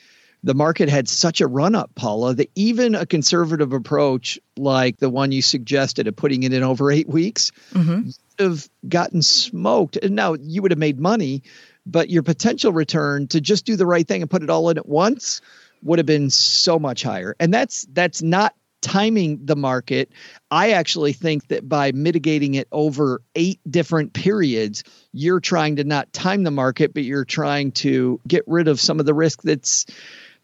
the 0.46 0.54
market 0.54 0.88
had 0.88 1.08
such 1.08 1.40
a 1.40 1.46
run 1.46 1.74
up, 1.74 1.94
Paula, 1.96 2.34
that 2.34 2.50
even 2.54 2.94
a 2.94 3.04
conservative 3.04 3.72
approach 3.72 4.38
like 4.56 4.96
the 4.98 5.10
one 5.10 5.32
you 5.32 5.42
suggested 5.42 6.06
of 6.06 6.14
putting 6.14 6.44
it 6.44 6.52
in 6.52 6.62
over 6.62 6.92
eight 6.92 7.08
weeks 7.08 7.50
mm-hmm. 7.72 8.06
would 8.06 8.14
have 8.38 8.68
gotten 8.88 9.22
smoked. 9.22 9.96
And 9.96 10.14
now 10.14 10.34
you 10.34 10.62
would 10.62 10.70
have 10.70 10.78
made 10.78 11.00
money, 11.00 11.42
but 11.84 12.10
your 12.10 12.22
potential 12.22 12.72
return 12.72 13.26
to 13.28 13.40
just 13.40 13.66
do 13.66 13.74
the 13.74 13.86
right 13.86 14.06
thing 14.06 14.22
and 14.22 14.30
put 14.30 14.44
it 14.44 14.48
all 14.50 14.70
in 14.70 14.78
at 14.78 14.88
once 14.88 15.40
would 15.82 15.98
have 15.98 16.06
been 16.06 16.30
so 16.30 16.78
much 16.78 17.02
higher. 17.02 17.34
And 17.40 17.52
that's 17.52 17.84
that's 17.92 18.22
not 18.22 18.54
timing 18.86 19.44
the 19.44 19.56
market. 19.56 20.12
I 20.52 20.70
actually 20.70 21.12
think 21.12 21.48
that 21.48 21.68
by 21.68 21.90
mitigating 21.90 22.54
it 22.54 22.68
over 22.70 23.20
eight 23.34 23.58
different 23.68 24.12
periods, 24.12 24.84
you're 25.12 25.40
trying 25.40 25.74
to 25.76 25.84
not 25.84 26.12
time 26.12 26.44
the 26.44 26.52
market, 26.52 26.94
but 26.94 27.02
you're 27.02 27.24
trying 27.24 27.72
to 27.72 28.20
get 28.28 28.44
rid 28.46 28.68
of 28.68 28.80
some 28.80 29.00
of 29.00 29.06
the 29.06 29.12
risk 29.12 29.42
that's 29.42 29.86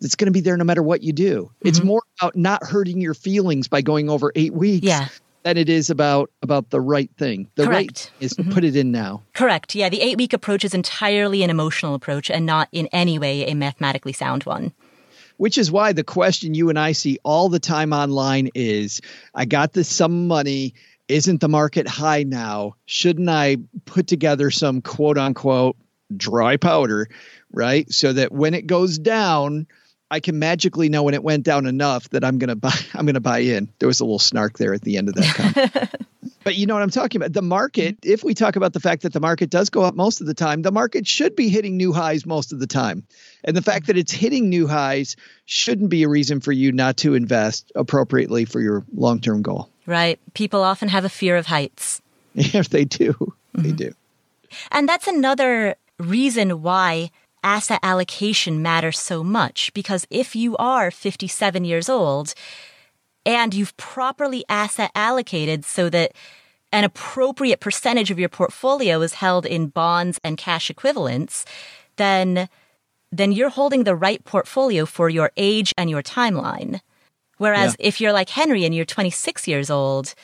it's 0.01 0.17
going 0.17 0.27
to 0.27 0.33
be 0.33 0.41
there 0.41 0.57
no 0.57 0.65
matter 0.65 0.83
what 0.83 1.05
you 1.05 1.13
do. 1.13 1.45
Mm-hmm. 1.45 1.69
It's 1.69 1.85
more 1.85 2.03
about 2.21 2.35
not 2.35 2.65
hurting 2.65 3.01
your 3.01 3.15
feelings 3.15 3.69
by 3.69 3.81
going 3.81 4.11
over 4.11 4.33
eight 4.35 4.53
weeks. 4.53 4.85
Yeah. 4.85 5.07
Than 5.45 5.57
it 5.57 5.69
is 5.69 5.91
about 5.91 6.31
about 6.43 6.71
the 6.71 6.81
right 6.81 7.11
thing. 7.19 7.49
The 7.57 7.65
Correct. 7.65 7.75
right 7.75 8.11
is 8.21 8.35
mm-hmm. 8.35 8.53
put 8.53 8.63
it 8.63 8.77
in 8.77 8.93
now. 8.93 9.23
Correct. 9.35 9.75
Yeah, 9.75 9.89
the 9.89 10.01
eight 10.01 10.17
week 10.17 10.33
approach 10.33 10.65
is 10.65 10.73
entirely 10.73 11.43
an 11.43 11.51
emotional 11.51 11.95
approach 11.95 12.31
and 12.31 12.47
not 12.47 12.69
in 12.71 12.87
any 12.93 13.19
way 13.19 13.47
a 13.47 13.55
mathematically 13.55 14.13
sound 14.13 14.45
one 14.45 14.73
which 15.43 15.59
is 15.59 15.73
why 15.73 15.93
the 15.93 16.05
question 16.05 16.55
you 16.55 16.69
and 16.69 16.79
I 16.79 16.93
see 16.93 17.19
all 17.25 17.49
the 17.49 17.59
time 17.59 17.93
online 17.93 18.51
is 18.55 19.01
I 19.35 19.45
got 19.45 19.73
this 19.73 19.89
some 19.89 20.29
money. 20.29 20.75
Isn't 21.09 21.41
the 21.41 21.49
market 21.49 21.89
high 21.89 22.23
now? 22.23 22.77
Shouldn't 22.87 23.29
I 23.29 23.57
put 23.85 24.07
together 24.07 24.53
some 24.53 24.83
quote 24.83 25.19
unquote 25.19 25.77
dry 26.17 26.59
powder, 26.59 27.09
right? 27.51 27.91
So 27.91 28.13
that 28.13 28.31
when 28.31 28.55
it 28.55 28.69
goes 28.69 29.01
down, 29.01 29.67
I 30.13 30.21
can 30.21 30.39
magically 30.39 30.89
know 30.89 31.03
when 31.03 31.15
it 31.15 31.25
went 31.25 31.43
down 31.43 31.67
enough 31.67 32.09
that 32.11 32.23
I'm 32.23 32.39
gonna 32.39 32.55
buy 32.55 32.79
I'm 32.95 33.05
gonna 33.05 33.19
buy 33.19 33.41
in. 33.41 33.69
There 33.81 33.89
was 33.89 33.99
a 33.99 34.05
little 34.05 34.21
snark 34.21 34.59
there 34.59 34.75
at 34.75 34.83
the 34.83 34.97
end 34.97 35.09
of 35.09 35.17
that 35.17 35.35
comment. 35.35 35.95
but 36.45 36.57
you 36.57 36.67
know 36.67 36.75
what 36.75 36.83
I'm 36.83 36.91
talking 36.91 37.21
about. 37.21 37.33
The 37.33 37.43
market, 37.43 37.99
if 38.03 38.25
we 38.25 38.35
talk 38.35 38.57
about 38.57 38.73
the 38.73 38.81
fact 38.81 39.03
that 39.03 39.13
the 39.13 39.21
market 39.21 39.51
does 39.51 39.71
go 39.71 39.83
up 39.83 39.95
most 39.95 40.21
of 40.21 40.27
the 40.27 40.35
time, 40.35 40.63
the 40.63 40.73
market 40.73 41.07
should 41.07 41.37
be 41.37 41.49
hitting 41.49 41.77
new 41.77 41.93
highs 41.93 42.27
most 42.27 42.53
of 42.53 42.61
the 42.61 42.67
time. 42.67 43.07
And 43.45 43.57
the 43.57 43.63
fact 43.63 43.87
that 43.87 43.97
it's 43.97 44.13
hitting 44.13 44.49
new 44.49 44.67
highs 44.67 45.17
shouldn't 45.45 45.91
be 45.91 46.03
a 46.03 46.09
reason 46.09 46.41
for 46.41 46.53
you 46.53 46.73
not 46.73 46.97
to 46.99 47.15
invest 47.15 47.73
appropriately 47.75 48.45
for 48.45 48.61
your 48.61 48.85
long 48.95 49.21
term 49.21 49.43
goal. 49.43 49.69
Right. 49.87 50.19
People 50.35 50.63
often 50.63 50.89
have 50.89 51.05
a 51.05 51.09
fear 51.09 51.37
of 51.37 51.47
heights. 51.47 52.01
Yes, 52.35 52.69
they 52.69 52.87
do. 52.87 53.13
Mm-hmm. 53.13 53.63
They 53.63 53.73
do. 53.73 53.93
And 54.71 54.89
that's 54.89 55.07
another 55.07 55.77
reason 55.99 56.63
why 56.63 57.11
asset 57.45 57.81
allocation 57.83 58.63
matters 58.63 58.99
so 58.99 59.23
much 59.23 59.73
because 59.75 60.07
if 60.11 60.37
you 60.37 60.57
are 60.57 60.91
57 60.91 61.65
years 61.65 61.89
old 61.89 62.35
and 63.25 63.55
you've 63.55 63.77
properly 63.77 64.45
asset 64.49 64.91
allocated 64.95 65.65
so 65.65 65.89
that 65.91 66.13
an 66.73 66.85
appropriate 66.85 67.61
percentage 67.61 68.11
of 68.11 68.19
your 68.19 68.29
portfolio 68.29 69.01
is 69.03 69.15
held 69.15 69.45
in 69.45 69.69
bonds 69.69 70.19
and 70.25 70.39
cash 70.39 70.71
equivalents, 70.71 71.45
then 71.97 72.49
then 73.15 73.31
you're 73.31 73.51
holding 73.51 73.85
the 73.85 73.95
right 73.95 74.25
portfolio 74.25 74.87
for 74.87 75.11
your 75.11 75.31
age 75.37 75.75
and 75.77 75.91
your 75.91 76.03
timeline. 76.03 76.81
Whereas 77.37 77.77
yeah. 77.79 77.87
if 77.89 78.01
you're 78.01 78.13
like 78.13 78.31
Henry 78.31 78.65
and 78.65 78.75
you're 78.75 78.87
26 78.87 79.47
years 79.47 79.69
old, 79.69 80.15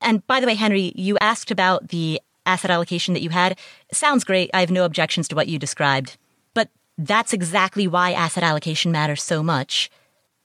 and 0.00 0.26
by 0.26 0.40
the 0.40 0.48
way, 0.48 0.54
Henry, 0.54 0.92
you 0.96 1.16
asked 1.20 1.52
about 1.52 1.88
the 1.88 2.20
asset 2.44 2.70
allocation 2.70 3.14
that 3.14 3.22
you 3.22 3.30
had 3.30 3.58
sounds 3.92 4.24
great. 4.24 4.50
I 4.52 4.60
have 4.60 4.70
no 4.70 4.84
objections 4.84 5.28
to 5.28 5.36
what 5.36 5.48
you 5.48 5.58
described. 5.58 6.16
But 6.54 6.70
that's 6.98 7.32
exactly 7.32 7.86
why 7.86 8.12
asset 8.12 8.42
allocation 8.42 8.92
matters 8.92 9.22
so 9.22 9.42
much 9.42 9.90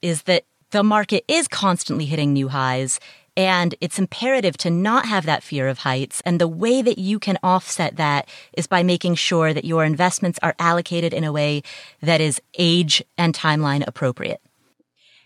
is 0.02 0.24
that 0.24 0.44
the 0.72 0.84
market 0.84 1.24
is 1.28 1.48
constantly 1.48 2.06
hitting 2.06 2.34
new 2.34 2.48
highs 2.48 3.00
and 3.38 3.76
it's 3.80 4.00
imperative 4.00 4.58
to 4.58 4.70
not 4.70 5.06
have 5.06 5.26
that 5.26 5.44
fear 5.44 5.68
of 5.68 5.80
heights. 5.80 6.22
And 6.26 6.40
the 6.40 6.48
way 6.48 6.82
that 6.82 6.98
you 6.98 7.20
can 7.20 7.38
offset 7.44 7.96
that 7.96 8.28
is 8.54 8.68
by 8.68 8.84
making 8.84 9.16
sure 9.16 9.54
that 9.54 9.66
your 9.66 9.86
investments 9.86 10.40
are 10.44 10.56
allocated 10.60 11.14
in 11.14 11.24
a 11.24 11.32
way 11.32 11.64
that 12.02 12.20
is 12.20 12.42
age 12.58 13.04
and 13.18 13.34
timeline 13.34 13.86
appropriate. 13.88 14.42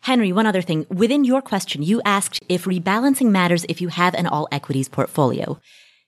Henry, 0.02 0.32
one 0.32 0.46
other 0.46 0.62
thing. 0.62 0.86
Within 0.90 1.24
your 1.24 1.42
question, 1.42 1.82
you 1.82 2.00
asked 2.06 2.44
if 2.48 2.66
rebalancing 2.66 3.32
matters 3.32 3.66
if 3.68 3.82
you 3.82 3.88
have 3.88 4.14
an 4.14 4.28
all 4.28 4.48
equities 4.52 4.88
portfolio. 4.88 5.60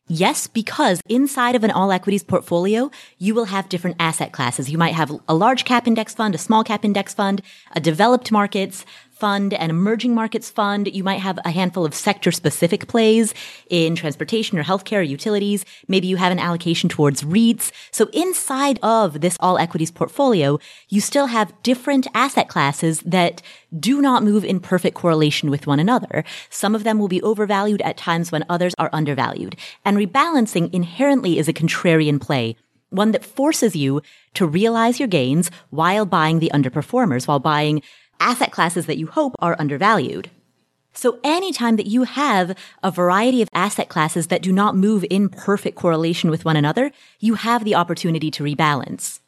Yes, 0.09 0.47
because 0.47 1.01
inside 1.09 1.55
of 1.55 1.65
an 1.65 1.71
all 1.71 1.91
equities 1.91 2.23
portfolio, 2.23 2.89
you 3.17 3.35
will 3.35 3.45
have 3.45 3.67
different 3.67 3.97
asset 3.99 4.31
classes. 4.31 4.69
You 4.69 4.77
might 4.77 4.93
have 4.93 5.11
a 5.27 5.35
large 5.35 5.65
cap 5.65 5.85
index 5.85 6.13
fund, 6.13 6.33
a 6.33 6.37
small 6.37 6.63
cap 6.63 6.85
index 6.85 7.13
fund, 7.13 7.41
a 7.73 7.81
developed 7.81 8.31
markets, 8.31 8.85
fund, 9.19 9.53
an 9.53 9.69
emerging 9.69 10.13
markets 10.13 10.49
fund. 10.49 10.87
You 10.87 11.03
might 11.03 11.19
have 11.19 11.39
a 11.43 11.51
handful 11.51 11.85
of 11.85 11.93
sector 11.93 12.31
specific 12.31 12.87
plays 12.87 13.33
in 13.69 13.95
transportation 13.95 14.57
or 14.57 14.63
healthcare 14.63 14.99
or 14.99 15.03
utilities. 15.03 15.65
Maybe 15.87 16.07
you 16.07 16.17
have 16.17 16.31
an 16.31 16.39
allocation 16.39 16.89
towards 16.89 17.23
REITs. 17.23 17.71
So 17.91 18.09
inside 18.13 18.79
of 18.81 19.21
this 19.21 19.37
all 19.39 19.57
equities 19.57 19.91
portfolio, 19.91 20.59
you 20.89 21.01
still 21.01 21.27
have 21.27 21.53
different 21.63 22.07
asset 22.13 22.47
classes 22.47 23.01
that 23.01 23.41
do 23.79 24.01
not 24.01 24.23
move 24.23 24.45
in 24.45 24.59
perfect 24.59 24.95
correlation 24.95 25.49
with 25.49 25.67
one 25.67 25.79
another. 25.79 26.23
Some 26.49 26.75
of 26.75 26.83
them 26.83 26.99
will 26.99 27.07
be 27.07 27.21
overvalued 27.21 27.81
at 27.81 27.97
times 27.97 28.31
when 28.31 28.45
others 28.49 28.73
are 28.77 28.89
undervalued. 28.93 29.55
And 29.83 29.97
rebalancing 29.97 30.73
inherently 30.73 31.37
is 31.37 31.47
a 31.47 31.53
contrarian 31.53 32.21
play 32.21 32.55
one 32.89 33.11
that 33.11 33.25
forces 33.25 33.75
you 33.75 34.01
to 34.33 34.45
realize 34.45 34.99
your 34.99 35.07
gains 35.07 35.51
while 35.69 36.05
buying 36.05 36.39
the 36.39 36.51
underperformers, 36.53 37.27
while 37.27 37.39
buying 37.39 37.81
asset 38.19 38.51
classes 38.51 38.85
that 38.85 38.97
you 38.97 39.07
hope 39.07 39.35
are 39.39 39.55
undervalued. 39.59 40.29
So 40.93 41.19
anytime 41.23 41.75
that 41.75 41.85
you 41.85 42.03
have 42.03 42.57
a 42.81 42.89
variety 42.89 43.43
of 43.43 43.49
asset 43.53 43.87
classes 43.87 44.27
that 44.27 44.41
do 44.41 44.51
not 44.51 44.75
move 44.75 45.05
in 45.11 45.29
perfect 45.29 45.77
correlation 45.77 46.31
with 46.31 46.43
one 46.43 46.55
another, 46.55 46.91
you 47.19 47.35
have 47.35 47.63
the 47.63 47.75
opportunity 47.75 48.31
to 48.31 48.43
rebalance. 48.43 49.19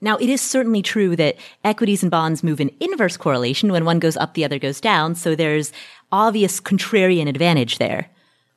Now, 0.00 0.16
it 0.18 0.28
is 0.28 0.40
certainly 0.40 0.82
true 0.82 1.16
that 1.16 1.36
equities 1.64 2.02
and 2.02 2.10
bonds 2.12 2.44
move 2.44 2.60
in 2.60 2.70
inverse 2.78 3.16
correlation. 3.16 3.72
When 3.72 3.84
one 3.84 3.98
goes 3.98 4.16
up, 4.16 4.34
the 4.34 4.44
other 4.44 4.60
goes 4.60 4.80
down. 4.80 5.16
So 5.16 5.34
there's 5.34 5.72
obvious 6.12 6.60
contrarian 6.60 7.28
advantage 7.28 7.78
there. 7.78 8.08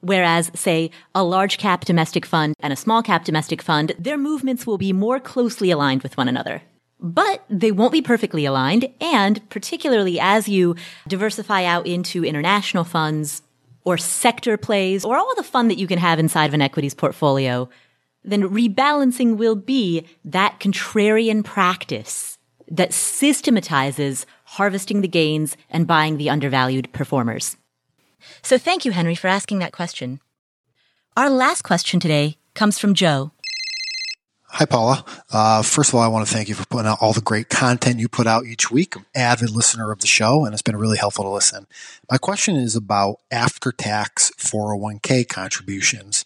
Whereas, 0.02 0.52
say, 0.54 0.92
a 1.16 1.24
large 1.24 1.58
cap 1.58 1.86
domestic 1.86 2.26
fund 2.26 2.56
and 2.60 2.72
a 2.72 2.76
small 2.76 3.02
cap 3.02 3.26
domestic 3.26 3.62
fund, 3.64 3.94
their 3.98 4.18
movements 4.18 4.68
will 4.68 4.78
be 4.78 4.94
more 4.94 5.20
closely 5.20 5.72
aligned 5.72 6.04
with 6.04 6.18
one 6.18 6.28
another 6.28 6.62
but 7.00 7.44
they 7.50 7.72
won't 7.72 7.92
be 7.92 8.02
perfectly 8.02 8.46
aligned. 8.46 8.92
And 9.00 9.48
particularly 9.50 10.20
as 10.20 10.48
you 10.48 10.76
diversify 11.08 11.64
out 11.64 11.88
into 11.88 12.26
international 12.26 12.84
funds 12.84 13.42
or 13.86 13.98
sector 13.98 14.58
plays 14.58 15.06
or 15.06 15.18
all 15.18 15.36
the 15.36 15.44
fun 15.44 15.68
that 15.70 15.78
you 15.78 15.88
can 15.88 16.00
have 16.00 16.20
inside 16.20 16.46
of 16.46 16.54
an 16.54 16.62
equities 16.62 16.94
portfolio, 16.94 17.70
then 18.24 18.50
rebalancing 18.50 19.38
will 19.38 19.56
be 19.56 20.06
that 20.26 20.60
contrarian 20.60 21.44
practice 21.44 22.38
that 22.68 22.94
systematizes 22.94 24.26
harvesting 24.44 25.02
the 25.02 25.08
gains 25.08 25.58
and 25.70 25.88
buying 25.88 26.18
the 26.18 26.30
undervalued 26.30 26.92
performers. 26.92 27.58
So 28.42 28.58
thank 28.58 28.86
you, 28.86 28.92
Henry, 28.92 29.16
for 29.16 29.28
asking 29.28 29.60
that 29.60 29.72
question. 29.72 30.20
Our 31.16 31.30
last 31.30 31.64
question 31.64 32.00
today 32.00 32.38
comes 32.54 32.78
from 32.78 32.94
Joe. 32.94 33.32
Hi, 34.52 34.66
Paula. 34.66 35.06
Uh, 35.32 35.62
first 35.62 35.92
of 35.92 35.96
all, 35.96 36.02
I 36.02 36.08
want 36.08 36.28
to 36.28 36.34
thank 36.34 36.50
you 36.50 36.56
for 36.56 36.66
putting 36.66 36.88
out 36.88 36.98
all 37.02 37.14
the 37.14 37.22
great 37.22 37.50
content 37.50 38.00
you 38.00 38.10
put 38.10 38.26
out 38.26 38.46
each 38.46 38.72
week. 38.72 38.96
I'm 38.96 39.06
avid 39.14 39.52
listener 39.52 39.92
of 39.92 40.00
the 40.00 40.08
show, 40.08 40.44
and 40.44 40.54
it's 40.54 40.64
been 40.64 40.76
really 40.76 40.98
helpful 40.98 41.24
to 41.24 41.30
listen. 41.30 41.68
My 42.10 42.18
question 42.18 42.56
is 42.56 42.76
about 42.76 43.18
after 43.30 43.72
tax 43.72 44.32
401k 44.40 45.30
contributions. 45.30 46.26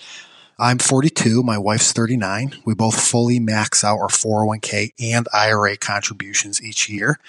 I'm 0.57 0.77
42. 0.77 1.43
My 1.43 1.57
wife's 1.57 1.91
39. 1.91 2.55
We 2.65 2.73
both 2.73 2.97
fully 2.97 3.39
max 3.39 3.83
out 3.83 3.99
our 3.99 4.07
401k 4.07 4.93
and 4.99 5.27
IRA 5.33 5.75
contributions 5.75 6.63
each 6.63 6.87
year. 6.87 7.19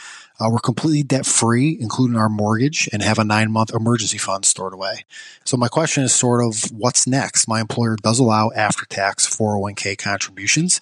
Uh, 0.40 0.48
we're 0.50 0.58
completely 0.58 1.02
debt 1.02 1.24
free, 1.24 1.76
including 1.80 2.16
our 2.16 2.28
mortgage, 2.28 2.88
and 2.92 3.02
have 3.02 3.18
a 3.18 3.24
nine 3.24 3.52
month 3.52 3.72
emergency 3.72 4.18
fund 4.18 4.44
stored 4.44 4.74
away. 4.74 5.04
So 5.44 5.56
my 5.56 5.68
question 5.68 6.02
is 6.02 6.12
sort 6.12 6.44
of 6.44 6.70
what's 6.72 7.06
next? 7.06 7.46
My 7.46 7.60
employer 7.60 7.96
does 7.96 8.18
allow 8.18 8.50
after 8.54 8.84
tax 8.86 9.28
401k 9.28 9.96
contributions. 9.96 10.80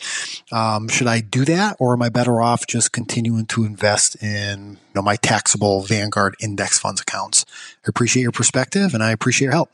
Um, 0.50 0.88
should 0.88 1.06
I 1.06 1.20
do 1.20 1.44
that, 1.44 1.76
or 1.78 1.92
am 1.92 2.02
I 2.02 2.08
better 2.08 2.40
off 2.40 2.66
just 2.66 2.92
continuing 2.92 3.46
to 3.46 3.64
invest 3.64 4.22
in 4.22 4.72
you 4.72 4.94
know, 4.94 5.02
my 5.02 5.16
taxable 5.16 5.82
Vanguard 5.82 6.34
index 6.40 6.78
funds 6.78 7.00
accounts? 7.00 7.44
I 7.84 7.88
appreciate 7.88 8.22
your 8.22 8.32
perspective, 8.32 8.94
and 8.94 9.02
I 9.02 9.10
appreciate 9.10 9.46
your 9.46 9.52
help. 9.52 9.70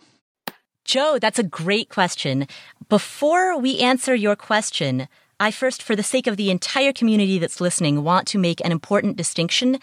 Joe, 0.84 1.18
that's 1.20 1.38
a 1.38 1.42
great 1.42 1.90
question. 1.90 2.48
Before 2.88 3.58
we 3.58 3.78
answer 3.78 4.14
your 4.14 4.34
question, 4.34 5.06
I 5.40 5.50
first, 5.50 5.82
for 5.82 5.94
the 5.94 6.02
sake 6.02 6.26
of 6.26 6.36
the 6.36 6.50
entire 6.50 6.92
community 6.92 7.38
that's 7.38 7.60
listening, 7.60 8.02
want 8.02 8.26
to 8.28 8.38
make 8.38 8.64
an 8.64 8.72
important 8.72 9.16
distinction 9.16 9.78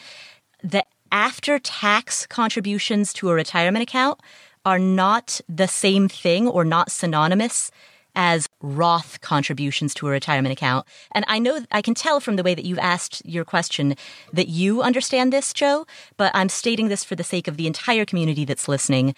that 0.64 0.88
after 1.12 1.60
tax 1.60 2.28
contributions 2.28 3.14
to 3.14 3.30
a 3.30 3.34
retirement 3.34 3.84
account 3.84 4.20
are 4.66 4.80
not 4.80 5.40
the 5.48 5.68
same 5.68 6.10
thing 6.10 6.48
or 6.48 6.66
not 6.66 6.92
synonymous 6.92 7.72
as 8.16 8.48
Roth 8.62 9.22
contributions 9.22 9.94
to 9.96 10.08
a 10.08 10.12
retirement 10.12 10.54
account. 10.54 10.88
And 11.12 11.26
I 11.28 11.40
know, 11.40 11.66
I 11.72 11.82
can 11.82 11.94
tell 11.94 12.20
from 12.20 12.38
the 12.38 12.44
way 12.44 12.56
that 12.56 12.66
you've 12.66 12.80
asked 12.80 13.22
your 13.26 13.46
question 13.46 13.96
that 14.34 14.48
you 14.48 14.82
understand 14.82 15.32
this, 15.32 15.54
Joe, 15.54 15.86
but 16.18 16.32
I'm 16.34 16.50
stating 16.50 16.88
this 16.88 17.04
for 17.04 17.16
the 17.16 17.24
sake 17.24 17.48
of 17.48 17.58
the 17.58 17.68
entire 17.68 18.06
community 18.06 18.46
that's 18.46 18.68
listening. 18.68 19.16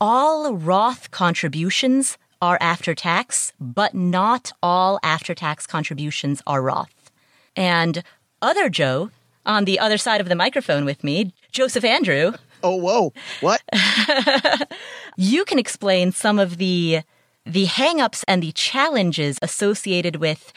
All 0.00 0.54
Roth 0.54 1.10
contributions 1.10 2.18
are 2.42 2.58
after 2.60 2.94
tax, 2.94 3.52
but 3.60 3.94
not 3.94 4.52
all 4.62 4.98
after 5.02 5.34
tax 5.34 5.66
contributions 5.66 6.42
are 6.46 6.60
Roth. 6.60 7.10
And 7.54 8.02
other 8.42 8.68
Joe 8.68 9.10
on 9.46 9.64
the 9.64 9.78
other 9.78 9.96
side 9.96 10.20
of 10.20 10.28
the 10.28 10.34
microphone 10.34 10.84
with 10.84 11.04
me, 11.04 11.32
Joseph 11.52 11.84
Andrew. 11.84 12.32
Oh, 12.64 12.76
whoa. 12.76 13.12
What? 13.40 13.62
you 15.16 15.44
can 15.44 15.58
explain 15.58 16.12
some 16.12 16.38
of 16.38 16.58
the 16.58 17.00
the 17.44 17.66
hangups 17.66 18.22
and 18.28 18.40
the 18.40 18.52
challenges 18.52 19.36
associated 19.42 20.16
with 20.16 20.52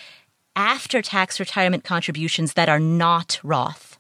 after 0.56 1.02
tax 1.02 1.40
retirement 1.40 1.84
contributions 1.84 2.54
that 2.54 2.70
are 2.70 2.80
not 2.80 3.40
Roth 3.44 3.95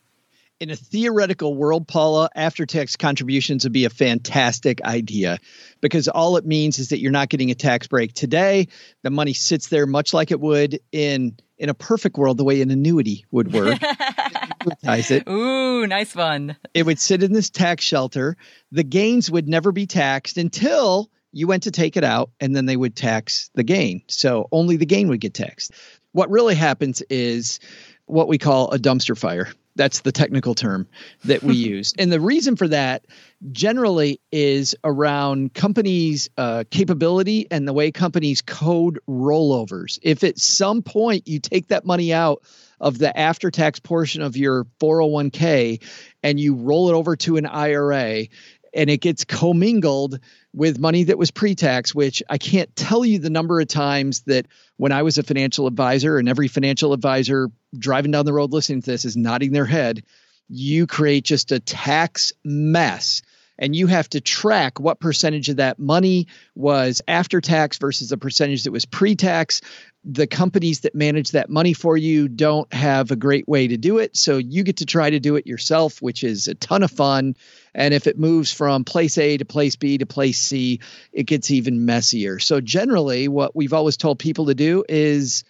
in 0.59 0.69
a 0.69 0.75
theoretical 0.75 1.53
world, 1.53 1.87
Paula, 1.87 2.29
after 2.33 2.65
tax 2.65 2.95
contributions 2.95 3.65
would 3.65 3.73
be 3.73 3.85
a 3.85 3.89
fantastic 3.89 4.81
idea 4.83 5.39
because 5.81 6.07
all 6.07 6.37
it 6.37 6.45
means 6.45 6.79
is 6.79 6.89
that 6.89 6.99
you're 6.99 7.11
not 7.11 7.29
getting 7.29 7.51
a 7.51 7.55
tax 7.55 7.87
break 7.87 8.13
today. 8.13 8.67
The 9.03 9.09
money 9.09 9.33
sits 9.33 9.67
there 9.67 9.85
much 9.85 10.13
like 10.13 10.31
it 10.31 10.39
would 10.39 10.79
in 10.91 11.37
in 11.57 11.69
a 11.69 11.73
perfect 11.73 12.17
world, 12.17 12.37
the 12.37 12.43
way 12.43 12.61
an 12.61 12.69
annuity 12.69 13.25
would 13.31 13.53
work. 13.53 13.79
it. 15.09 15.27
Ooh, 15.27 15.87
nice 15.87 16.13
one. 16.13 16.57
It 16.73 16.85
would 16.85 16.99
sit 16.99 17.23
in 17.23 17.31
this 17.31 17.49
tax 17.49 17.83
shelter. 17.83 18.35
The 18.71 18.83
gains 18.83 19.31
would 19.31 19.47
never 19.47 19.71
be 19.71 19.85
taxed 19.85 20.37
until 20.37 21.09
you 21.31 21.47
went 21.47 21.63
to 21.63 21.71
take 21.71 21.95
it 21.95 22.03
out, 22.03 22.31
and 22.41 22.53
then 22.53 22.65
they 22.65 22.75
would 22.75 22.95
tax 22.95 23.49
the 23.55 23.63
gain. 23.63 24.03
So 24.07 24.49
only 24.51 24.75
the 24.75 24.85
gain 24.85 25.07
would 25.07 25.21
get 25.21 25.33
taxed. 25.33 25.71
What 26.11 26.29
really 26.29 26.55
happens 26.55 27.01
is 27.09 27.59
what 28.05 28.27
we 28.27 28.37
call 28.37 28.71
a 28.71 28.77
dumpster 28.77 29.17
fire 29.17 29.49
That's 29.75 30.01
the 30.01 30.11
technical 30.11 30.55
term 30.55 30.87
that 31.25 31.43
we 31.43 31.55
use. 31.55 31.93
And 31.97 32.11
the 32.11 32.19
reason 32.19 32.55
for 32.55 32.67
that 32.69 33.05
generally 33.51 34.21
is 34.31 34.75
around 34.83 35.53
companies' 35.53 36.29
uh, 36.37 36.63
capability 36.69 37.47
and 37.51 37.67
the 37.67 37.73
way 37.73 37.91
companies 37.91 38.41
code 38.41 38.99
rollovers. 39.07 39.99
If 40.01 40.23
at 40.23 40.39
some 40.39 40.81
point 40.81 41.27
you 41.27 41.39
take 41.39 41.67
that 41.67 41.85
money 41.85 42.13
out 42.13 42.43
of 42.79 42.97
the 42.97 43.17
after 43.17 43.51
tax 43.51 43.79
portion 43.79 44.21
of 44.21 44.37
your 44.37 44.65
401k 44.79 45.81
and 46.23 46.39
you 46.39 46.55
roll 46.55 46.89
it 46.89 46.93
over 46.93 47.15
to 47.17 47.37
an 47.37 47.45
IRA 47.45 48.25
and 48.73 48.89
it 48.89 48.99
gets 48.99 49.23
commingled 49.23 50.19
with 50.55 50.79
money 50.79 51.03
that 51.03 51.17
was 51.17 51.31
pre-tax 51.31 51.93
which 51.93 52.23
i 52.29 52.37
can't 52.37 52.73
tell 52.75 53.03
you 53.03 53.19
the 53.19 53.29
number 53.29 53.59
of 53.59 53.67
times 53.67 54.21
that 54.21 54.47
when 54.77 54.91
i 54.93 55.03
was 55.03 55.17
a 55.17 55.23
financial 55.23 55.67
advisor 55.67 56.17
and 56.17 56.29
every 56.29 56.47
financial 56.47 56.93
advisor 56.93 57.49
driving 57.77 58.11
down 58.11 58.25
the 58.25 58.33
road 58.33 58.53
listening 58.53 58.81
to 58.81 58.89
this 58.89 59.03
is 59.05 59.17
nodding 59.17 59.51
their 59.51 59.65
head 59.65 60.03
you 60.47 60.87
create 60.87 61.25
just 61.25 61.51
a 61.51 61.59
tax 61.59 62.31
mess 62.43 63.21
and 63.57 63.75
you 63.75 63.87
have 63.87 64.09
to 64.09 64.21
track 64.21 64.79
what 64.79 64.99
percentage 64.99 65.49
of 65.49 65.57
that 65.57 65.79
money 65.79 66.27
was 66.55 67.01
after 67.07 67.41
tax 67.41 67.77
versus 67.77 68.09
the 68.09 68.17
percentage 68.17 68.63
that 68.63 68.71
was 68.71 68.85
pre-tax. 68.85 69.61
The 70.03 70.27
companies 70.27 70.81
that 70.81 70.93
manage 70.93 71.31
that 71.31 71.49
money 71.49 71.73
for 71.73 71.97
you 71.97 72.27
don't 72.27 72.71
have 72.73 73.11
a 73.11 73.15
great 73.15 73.47
way 73.47 73.67
to 73.67 73.77
do 73.77 73.97
it. 73.97 74.15
So 74.15 74.37
you 74.37 74.63
get 74.63 74.77
to 74.77 74.85
try 74.85 75.09
to 75.09 75.19
do 75.19 75.35
it 75.35 75.47
yourself 75.47 76.01
which 76.01 76.23
is 76.23 76.47
a 76.47 76.55
ton 76.55 76.83
of 76.83 76.91
fun. 76.91 77.35
And 77.73 77.93
if 77.93 78.07
it 78.07 78.19
moves 78.19 78.53
from 78.53 78.83
place 78.83 79.17
A 79.17 79.37
to 79.37 79.45
place 79.45 79.75
B 79.75 79.97
to 79.97 80.05
place 80.05 80.39
C 80.39 80.79
it 81.11 81.23
gets 81.23 81.49
even 81.51 81.85
messier. 81.85 82.39
So 82.39 82.61
generally 82.61 83.27
what 83.27 83.55
we've 83.55 83.73
always 83.73 83.97
told 83.97 84.19
people 84.19 84.47
to 84.47 84.55
do 84.55 84.83
is 84.87 85.43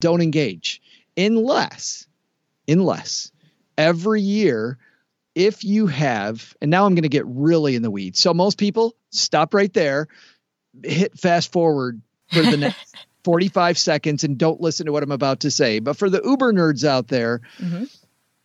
don't 0.00 0.22
engage. 0.22 0.82
Unless 1.16 2.06
unless 2.68 3.32
every 3.78 4.22
year 4.22 4.78
if 5.36 5.64
you 5.64 5.86
have, 5.86 6.56
and 6.62 6.70
now 6.70 6.86
I'm 6.86 6.94
going 6.94 7.02
to 7.02 7.10
get 7.10 7.26
really 7.26 7.76
in 7.76 7.82
the 7.82 7.90
weeds. 7.90 8.18
So 8.18 8.32
most 8.32 8.58
people 8.58 8.96
stop 9.10 9.52
right 9.52 9.72
there, 9.72 10.08
hit 10.82 11.16
fast 11.18 11.52
forward 11.52 12.00
for 12.32 12.40
the 12.40 12.56
next 12.56 12.96
45 13.22 13.76
seconds 13.76 14.24
and 14.24 14.38
don't 14.38 14.62
listen 14.62 14.86
to 14.86 14.92
what 14.92 15.02
I'm 15.02 15.12
about 15.12 15.40
to 15.40 15.50
say. 15.50 15.78
But 15.78 15.98
for 15.98 16.08
the 16.08 16.22
Uber 16.24 16.54
nerds 16.54 16.84
out 16.84 17.08
there, 17.08 17.42
mm-hmm. 17.58 17.84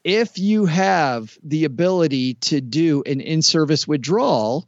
if 0.03 0.37
you 0.37 0.65
have 0.65 1.37
the 1.41 1.63
ability 1.63 2.33
to 2.35 2.59
do 2.59 3.03
an 3.05 3.21
in 3.21 3.41
service 3.41 3.87
withdrawal, 3.87 4.67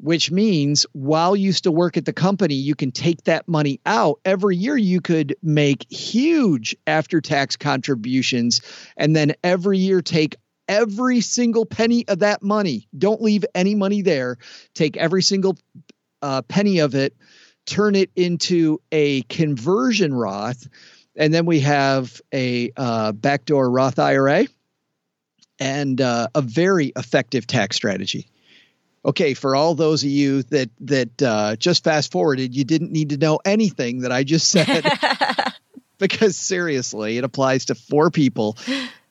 which 0.00 0.32
means 0.32 0.86
while 0.92 1.36
you 1.36 1.52
still 1.52 1.74
work 1.74 1.96
at 1.96 2.04
the 2.04 2.12
company, 2.12 2.54
you 2.54 2.74
can 2.74 2.90
take 2.90 3.22
that 3.24 3.46
money 3.46 3.80
out. 3.86 4.18
Every 4.24 4.56
year, 4.56 4.76
you 4.76 5.00
could 5.00 5.36
make 5.40 5.86
huge 5.88 6.76
after 6.86 7.20
tax 7.20 7.54
contributions, 7.54 8.60
and 8.96 9.14
then 9.14 9.34
every 9.44 9.78
year 9.78 10.02
take 10.02 10.36
every 10.68 11.20
single 11.20 11.66
penny 11.66 12.06
of 12.06 12.20
that 12.20 12.42
money. 12.42 12.86
Don't 12.96 13.22
leave 13.22 13.44
any 13.54 13.74
money 13.74 14.02
there. 14.02 14.36
Take 14.74 14.96
every 14.96 15.22
single 15.22 15.56
uh, 16.22 16.42
penny 16.42 16.80
of 16.80 16.94
it, 16.94 17.16
turn 17.66 17.94
it 17.94 18.10
into 18.14 18.80
a 18.92 19.22
conversion 19.22 20.14
Roth, 20.14 20.68
and 21.16 21.32
then 21.34 21.46
we 21.46 21.60
have 21.60 22.20
a 22.32 22.70
uh, 22.76 23.12
backdoor 23.12 23.70
Roth 23.70 23.98
IRA 23.98 24.46
and 25.58 26.00
uh, 26.00 26.28
a 26.34 26.42
very 26.42 26.92
effective 26.94 27.46
tax 27.46 27.76
strategy. 27.76 28.28
Okay, 29.04 29.34
for 29.34 29.56
all 29.56 29.74
those 29.74 30.02
of 30.02 30.10
you 30.10 30.42
that 30.44 30.70
that 30.80 31.22
uh, 31.22 31.56
just 31.56 31.84
fast 31.84 32.12
forwarded, 32.12 32.54
you 32.54 32.64
didn't 32.64 32.92
need 32.92 33.10
to 33.10 33.16
know 33.16 33.40
anything 33.44 34.00
that 34.00 34.12
I 34.12 34.24
just 34.24 34.48
said, 34.48 34.84
because 35.98 36.36
seriously, 36.36 37.16
it 37.16 37.24
applies 37.24 37.66
to 37.66 37.74
four 37.74 38.10
people. 38.10 38.58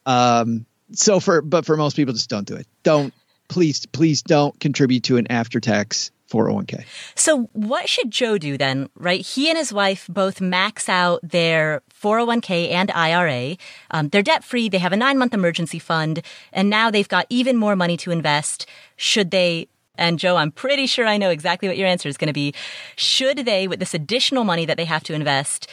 Um, 0.06 0.66
so 0.92 1.20
for 1.20 1.42
but 1.42 1.66
for 1.66 1.78
most 1.78 1.96
people 1.96 2.14
just 2.14 2.30
don't 2.30 2.48
do 2.48 2.56
it. 2.56 2.68
Don't 2.84 3.14
please 3.48 3.86
please 3.88 4.22
don't 4.22 4.60
contribute 4.60 5.04
to 5.04 5.18
an 5.18 5.28
after 5.32 5.60
tax 5.62 6.12
401k 6.30 6.84
so 7.16 7.44
what 7.54 7.88
should 7.88 8.12
joe 8.12 8.38
do 8.38 8.58
then 8.58 8.90
right? 8.96 9.22
He 9.22 9.50
and 9.50 9.58
his 9.58 9.72
wife 9.72 10.06
both 10.10 10.42
max 10.42 10.90
out 10.90 11.22
their 11.24 11.82
401k 12.02 12.72
and 12.72 12.92
ira 12.92 13.56
um, 13.92 14.10
they're 14.10 14.22
debt 14.22 14.44
free 14.44 14.68
they 14.68 14.80
have 14.80 14.92
a 14.92 14.98
nine 14.98 15.18
month 15.18 15.34
emergency 15.34 15.80
fund. 15.80 16.22
And 16.52 16.70
now 16.70 16.92
they've 16.92 17.08
got 17.08 17.26
even 17.30 17.56
more 17.58 17.76
money 17.76 17.98
to 17.98 18.12
invest. 18.12 18.66
Should 18.96 19.32
they 19.32 19.70
and 19.98 20.20
Joe, 20.20 20.36
I'm 20.36 20.52
pretty 20.52 20.86
sure 20.86 21.08
I 21.08 21.18
know 21.18 21.32
exactly 21.32 21.68
what 21.68 21.78
your 21.78 21.88
answer 21.88 22.08
is 22.08 22.18
going 22.18 22.28
to 22.28 22.34
be. 22.34 22.54
Should 22.96 23.40
they, 23.40 23.68
with 23.68 23.80
this 23.80 23.96
additional 23.96 24.44
money 24.44 24.64
that 24.66 24.78
they 24.78 24.86
have 24.86 25.04
to 25.06 25.14
invest, 25.14 25.68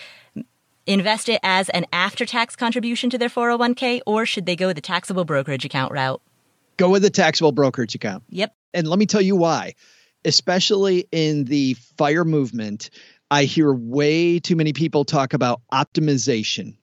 invest 0.86 1.28
it 1.28 1.40
as 1.42 1.68
an 1.70 1.86
after 1.92 2.26
tax 2.26 2.56
contribution 2.56 3.10
to 3.10 3.18
their 3.18 3.28
401k, 3.28 4.00
or 4.06 4.26
should 4.26 4.46
they 4.46 4.56
go 4.56 4.72
the 4.72 4.80
taxable 4.80 5.24
brokerage 5.24 5.64
account 5.64 5.92
route? 5.92 6.20
Go 6.76 6.90
with 6.90 7.02
the 7.02 7.10
taxable 7.10 7.52
brokerage 7.52 7.94
account. 7.94 8.24
Yep. 8.30 8.54
And 8.72 8.88
let 8.88 8.98
me 8.98 9.06
tell 9.06 9.20
you 9.20 9.36
why. 9.36 9.74
Especially 10.24 11.06
in 11.12 11.44
the 11.44 11.74
fire 11.96 12.24
movement, 12.24 12.90
I 13.30 13.44
hear 13.44 13.72
way 13.72 14.40
too 14.40 14.56
many 14.56 14.72
people 14.72 15.04
talk 15.04 15.34
about 15.34 15.60
optimization, 15.72 16.76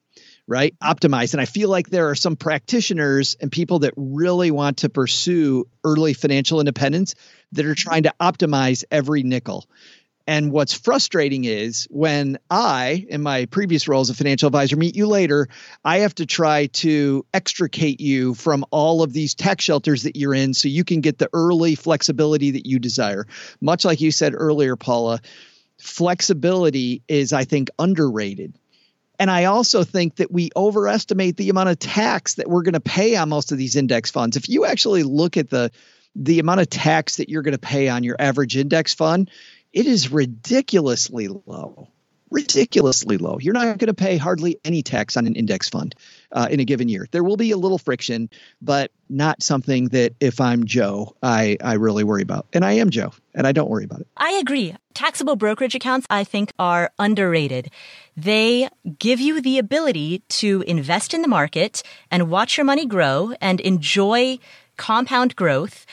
right? 0.47 0.75
Optimize. 0.81 1.33
And 1.33 1.41
I 1.41 1.45
feel 1.45 1.69
like 1.69 1.89
there 1.89 2.09
are 2.09 2.15
some 2.15 2.35
practitioners 2.35 3.35
and 3.41 3.51
people 3.51 3.79
that 3.79 3.93
really 3.97 4.51
want 4.51 4.77
to 4.77 4.89
pursue 4.89 5.67
early 5.83 6.13
financial 6.13 6.59
independence 6.59 7.15
that 7.53 7.65
are 7.65 7.75
trying 7.75 8.03
to 8.03 8.13
optimize 8.21 8.83
every 8.91 9.23
nickel. 9.23 9.67
And 10.27 10.51
what's 10.51 10.73
frustrating 10.73 11.45
is 11.45 11.87
when 11.89 12.37
I, 12.49 13.05
in 13.09 13.21
my 13.21 13.45
previous 13.45 13.87
role 13.87 14.01
as 14.01 14.09
a 14.09 14.13
financial 14.13 14.47
advisor, 14.47 14.75
meet 14.75 14.95
you 14.95 15.07
later, 15.07 15.47
I 15.83 15.99
have 15.99 16.15
to 16.15 16.25
try 16.25 16.67
to 16.67 17.25
extricate 17.33 17.99
you 17.99 18.33
from 18.33 18.65
all 18.71 19.03
of 19.03 19.13
these 19.13 19.35
tax 19.35 19.63
shelters 19.63 20.03
that 20.03 20.15
you're 20.15 20.33
in 20.33 20.53
so 20.53 20.67
you 20.67 20.83
can 20.83 21.01
get 21.01 21.17
the 21.17 21.29
early 21.33 21.75
flexibility 21.75 22.51
that 22.51 22.65
you 22.65 22.79
desire. 22.79 23.25
Much 23.59 23.83
like 23.83 24.01
you 24.01 24.11
said 24.11 24.33
earlier, 24.35 24.75
Paula, 24.75 25.21
flexibility 25.79 27.01
is, 27.07 27.33
I 27.33 27.43
think, 27.43 27.69
underrated. 27.79 28.57
And 29.19 29.29
I 29.29 29.45
also 29.45 29.83
think 29.83 30.15
that 30.15 30.31
we 30.31 30.49
overestimate 30.55 31.37
the 31.37 31.49
amount 31.49 31.69
of 31.69 31.77
tax 31.77 32.35
that 32.35 32.49
we're 32.49 32.63
going 32.63 32.73
to 32.73 32.79
pay 32.79 33.15
on 33.15 33.29
most 33.29 33.51
of 33.51 33.57
these 33.57 33.75
index 33.75 34.09
funds. 34.09 34.35
If 34.35 34.49
you 34.49 34.65
actually 34.65 35.03
look 35.03 35.37
at 35.37 35.49
the 35.49 35.71
the 36.15 36.39
amount 36.39 36.59
of 36.59 36.69
tax 36.69 37.17
that 37.17 37.29
you're 37.29 37.41
going 37.41 37.53
to 37.53 37.59
pay 37.59 37.87
on 37.87 38.03
your 38.03 38.17
average 38.19 38.57
index 38.57 38.93
fund, 38.93 39.29
it 39.73 39.85
is 39.85 40.11
ridiculously 40.11 41.27
low. 41.27 41.87
Ridiculously 42.29 43.17
low. 43.17 43.39
You're 43.41 43.53
not 43.53 43.77
going 43.77 43.87
to 43.87 43.93
pay 43.93 44.15
hardly 44.15 44.57
any 44.63 44.83
tax 44.83 45.17
on 45.17 45.27
an 45.27 45.35
index 45.35 45.67
fund 45.67 45.95
uh, 46.31 46.47
in 46.49 46.61
a 46.61 46.65
given 46.65 46.87
year. 46.87 47.05
There 47.11 47.25
will 47.25 47.35
be 47.35 47.51
a 47.51 47.57
little 47.57 47.77
friction, 47.77 48.29
but 48.61 48.89
not 49.09 49.43
something 49.43 49.89
that 49.89 50.13
if 50.21 50.39
I'm 50.39 50.63
Joe, 50.63 51.13
I, 51.21 51.57
I 51.61 51.73
really 51.73 52.05
worry 52.05 52.21
about. 52.21 52.47
And 52.53 52.63
I 52.63 52.73
am 52.73 52.89
Joe, 52.89 53.11
and 53.35 53.45
I 53.45 53.51
don't 53.51 53.69
worry 53.69 53.83
about 53.83 53.99
it. 53.99 54.07
I 54.15 54.31
agree. 54.31 54.73
Taxable 54.93 55.35
brokerage 55.35 55.75
accounts, 55.75 56.07
I 56.09 56.23
think, 56.23 56.53
are 56.57 56.91
underrated. 56.97 57.69
They 58.15 58.69
give 58.97 59.19
you 59.19 59.41
the 59.41 59.57
ability 59.57 60.23
to 60.29 60.63
invest 60.65 61.13
in 61.13 61.23
the 61.23 61.27
market 61.27 61.83
and 62.09 62.29
watch 62.29 62.57
your 62.57 62.65
money 62.65 62.85
grow 62.85 63.33
and 63.41 63.59
enjoy 63.59 64.39
compound 64.77 65.35
growth 65.35 65.85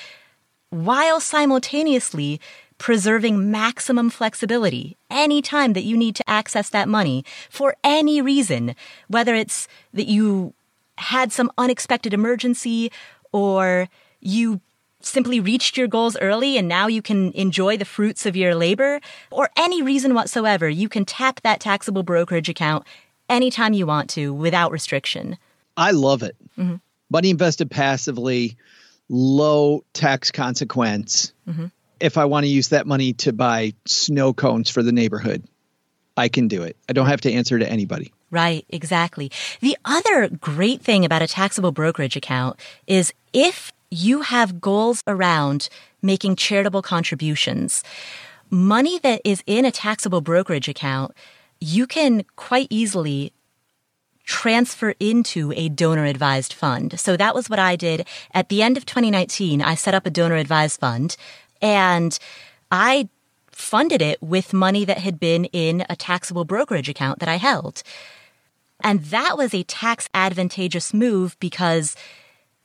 while 0.70 1.18
simultaneously 1.18 2.40
preserving 2.78 3.50
maximum 3.50 4.08
flexibility 4.08 4.96
anytime 5.10 5.72
that 5.72 5.82
you 5.82 5.96
need 5.96 6.14
to 6.16 6.30
access 6.30 6.70
that 6.70 6.88
money 6.88 7.24
for 7.50 7.76
any 7.84 8.22
reason, 8.22 8.74
whether 9.08 9.34
it's 9.34 9.68
that 9.92 10.06
you 10.06 10.54
had 10.96 11.32
some 11.32 11.50
unexpected 11.58 12.14
emergency 12.14 12.90
or 13.32 13.88
you 14.20 14.60
simply 15.00 15.38
reached 15.38 15.76
your 15.76 15.86
goals 15.86 16.16
early 16.20 16.56
and 16.56 16.66
now 16.66 16.86
you 16.86 17.02
can 17.02 17.32
enjoy 17.32 17.76
the 17.76 17.84
fruits 17.84 18.26
of 18.26 18.36
your 18.36 18.54
labor 18.54 19.00
or 19.30 19.48
any 19.56 19.82
reason 19.82 20.14
whatsoever, 20.14 20.68
you 20.68 20.88
can 20.88 21.04
tap 21.04 21.40
that 21.42 21.60
taxable 21.60 22.02
brokerage 22.02 22.48
account 22.48 22.84
anytime 23.28 23.72
you 23.72 23.86
want 23.86 24.10
to 24.10 24.32
without 24.32 24.72
restriction. 24.72 25.36
I 25.76 25.92
love 25.92 26.22
it. 26.22 26.36
Mm-hmm. 26.58 26.76
Money 27.10 27.30
invested 27.30 27.70
passively, 27.70 28.56
low 29.08 29.84
tax 29.92 30.30
consequence. 30.30 31.32
Mm-hmm 31.48 31.66
if 32.00 32.18
I 32.18 32.24
want 32.24 32.44
to 32.44 32.48
use 32.48 32.68
that 32.68 32.86
money 32.86 33.12
to 33.14 33.32
buy 33.32 33.74
snow 33.86 34.32
cones 34.32 34.70
for 34.70 34.82
the 34.82 34.92
neighborhood, 34.92 35.44
I 36.16 36.28
can 36.28 36.48
do 36.48 36.62
it. 36.62 36.76
I 36.88 36.92
don't 36.92 37.06
have 37.06 37.20
to 37.22 37.32
answer 37.32 37.58
to 37.58 37.68
anybody. 37.68 38.12
Right, 38.30 38.66
exactly. 38.68 39.30
The 39.60 39.76
other 39.84 40.28
great 40.28 40.82
thing 40.82 41.04
about 41.04 41.22
a 41.22 41.26
taxable 41.26 41.72
brokerage 41.72 42.16
account 42.16 42.60
is 42.86 43.12
if 43.32 43.72
you 43.90 44.22
have 44.22 44.60
goals 44.60 45.02
around 45.06 45.68
making 46.02 46.36
charitable 46.36 46.82
contributions, 46.82 47.82
money 48.50 48.98
that 48.98 49.22
is 49.24 49.42
in 49.46 49.64
a 49.64 49.70
taxable 49.70 50.20
brokerage 50.20 50.68
account, 50.68 51.12
you 51.60 51.86
can 51.86 52.24
quite 52.36 52.66
easily 52.70 53.32
transfer 54.24 54.94
into 55.00 55.52
a 55.56 55.70
donor 55.70 56.04
advised 56.04 56.52
fund. 56.52 57.00
So 57.00 57.16
that 57.16 57.34
was 57.34 57.48
what 57.48 57.58
I 57.58 57.76
did 57.76 58.06
at 58.34 58.50
the 58.50 58.62
end 58.62 58.76
of 58.76 58.84
2019. 58.84 59.62
I 59.62 59.74
set 59.74 59.94
up 59.94 60.04
a 60.04 60.10
donor 60.10 60.36
advised 60.36 60.78
fund. 60.78 61.16
And 61.60 62.18
I 62.70 63.08
funded 63.50 64.00
it 64.00 64.22
with 64.22 64.52
money 64.52 64.84
that 64.84 64.98
had 64.98 65.18
been 65.18 65.46
in 65.46 65.84
a 65.90 65.96
taxable 65.96 66.44
brokerage 66.44 66.88
account 66.88 67.18
that 67.18 67.28
I 67.28 67.36
held. 67.36 67.82
And 68.82 69.02
that 69.06 69.36
was 69.36 69.52
a 69.52 69.64
tax 69.64 70.08
advantageous 70.14 70.94
move 70.94 71.36
because 71.40 71.96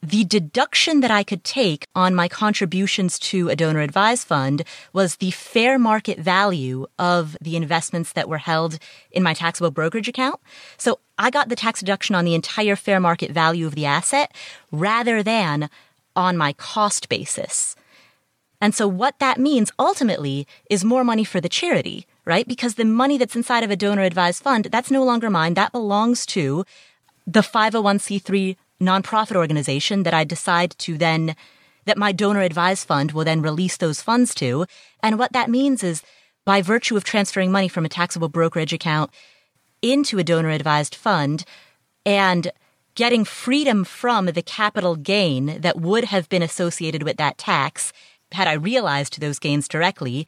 the 0.03 0.25
deduction 0.25 0.99
that 0.99 1.11
I 1.11 1.23
could 1.23 1.45
take 1.45 1.87
on 1.95 2.13
my 2.13 2.27
contributions 2.27 3.17
to 3.19 3.47
a 3.47 3.55
donor 3.55 3.79
advised 3.79 4.27
fund 4.27 4.63
was 4.91 5.15
the 5.15 5.31
fair 5.31 5.79
market 5.79 6.19
value 6.19 6.85
of 6.99 7.37
the 7.41 7.55
investments 7.55 8.11
that 8.11 8.27
were 8.27 8.37
held 8.37 8.79
in 9.11 9.23
my 9.23 9.33
taxable 9.33 9.71
brokerage 9.71 10.09
account. 10.09 10.41
So 10.77 10.99
I 11.17 11.29
got 11.29 11.47
the 11.47 11.55
tax 11.55 11.79
deduction 11.79 12.15
on 12.15 12.25
the 12.25 12.35
entire 12.35 12.75
fair 12.75 12.99
market 12.99 13.31
value 13.31 13.65
of 13.65 13.75
the 13.75 13.85
asset 13.85 14.35
rather 14.71 15.23
than 15.23 15.69
on 16.17 16.37
my 16.37 16.51
cost 16.53 17.07
basis. 17.07 17.75
And 18.63 18.73
so 18.73 18.87
what 18.87 19.19
that 19.19 19.41
means 19.41 19.73
ultimately 19.77 20.47
is 20.69 20.85
more 20.85 21.03
money 21.03 21.25
for 21.25 21.41
the 21.41 21.49
charity, 21.49 22.07
right? 22.23 22.47
Because 22.47 22.75
the 22.75 22.85
money 22.85 23.17
that's 23.17 23.35
inside 23.35 23.61
of 23.61 23.69
a 23.69 23.75
donor 23.75 24.03
advised 24.03 24.41
fund, 24.41 24.69
that's 24.71 24.89
no 24.89 25.03
longer 25.03 25.29
mine. 25.29 25.55
That 25.55 25.73
belongs 25.73 26.25
to 26.27 26.63
the 27.27 27.41
501c3 27.41 28.55
nonprofit 28.79 29.35
organization 29.35 30.03
that 30.03 30.13
I 30.13 30.23
decide 30.23 30.77
to 30.77 30.97
then, 30.97 31.35
that 31.83 31.97
my 31.97 32.13
donor 32.13 32.39
advised 32.39 32.87
fund 32.87 33.11
will 33.11 33.25
then 33.25 33.41
release 33.41 33.75
those 33.75 34.01
funds 34.01 34.33
to. 34.35 34.65
And 35.01 35.19
what 35.19 35.33
that 35.33 35.49
means 35.49 35.83
is 35.83 36.01
by 36.45 36.61
virtue 36.61 36.95
of 36.95 37.03
transferring 37.03 37.51
money 37.51 37.67
from 37.67 37.83
a 37.83 37.89
taxable 37.89 38.29
brokerage 38.29 38.71
account 38.71 39.11
into 39.81 40.19
a 40.19 40.23
donor 40.23 40.51
advised 40.51 40.95
fund 40.95 41.43
and 42.05 42.49
getting 42.95 43.25
freedom 43.25 43.83
from 43.83 44.27
the 44.27 44.41
capital 44.41 44.95
gain 44.95 45.59
that 45.59 45.81
would 45.81 46.05
have 46.05 46.29
been 46.29 46.43
associated 46.43 47.03
with 47.03 47.17
that 47.17 47.37
tax 47.37 47.91
had 48.33 48.47
I 48.47 48.53
realized 48.53 49.19
those 49.19 49.39
gains 49.39 49.67
directly, 49.67 50.27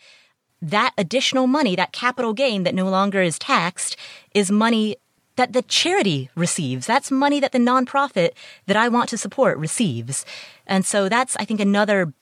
that 0.61 0.94
additional 0.98 1.48
money, 1.48 1.76
that 1.76 1.91
capital 1.91 2.34
gain 2.34 2.64
that 2.64 2.76
no 2.76 2.90
longer 2.90 3.22
is 3.22 3.38
taxed, 3.38 3.95
is 4.34 4.52
money 4.52 4.98
that 5.36 5.53
the 5.53 5.61
charity 5.64 6.30
receives. 6.36 6.88
That's 6.88 7.11
money 7.11 7.40
that 7.40 7.52
the 7.52 7.57
nonprofit 7.60 8.32
that 8.68 8.77
I 8.77 8.88
want 8.88 9.10
to 9.10 9.18
support 9.18 9.57
receives. 9.57 10.26
And 10.65 10.86
so 10.86 11.10
that's, 11.10 11.36
I 11.38 11.45
think, 11.45 11.60
another 11.60 12.14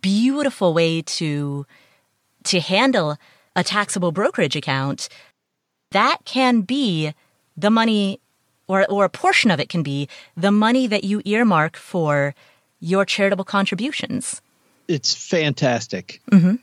beautiful 0.00 0.74
way 0.74 1.02
to, 1.02 1.66
to 2.44 2.60
handle 2.60 3.16
a 3.56 3.64
taxable 3.64 4.12
brokerage 4.12 4.56
account. 4.56 5.08
That 5.90 6.18
can 6.24 6.60
be 6.60 7.14
the 7.56 7.70
money 7.70 8.20
or, 8.68 8.86
or 8.88 9.04
a 9.04 9.10
portion 9.10 9.50
of 9.50 9.58
it 9.58 9.68
can 9.68 9.82
be 9.82 10.08
the 10.36 10.52
money 10.52 10.86
that 10.86 11.02
you 11.02 11.22
earmark 11.24 11.76
for 11.76 12.34
your 12.78 13.04
charitable 13.04 13.44
contributions. 13.44 14.40
It's 14.90 15.14
fantastic. 15.14 16.20
Mm-hmm. 16.30 16.56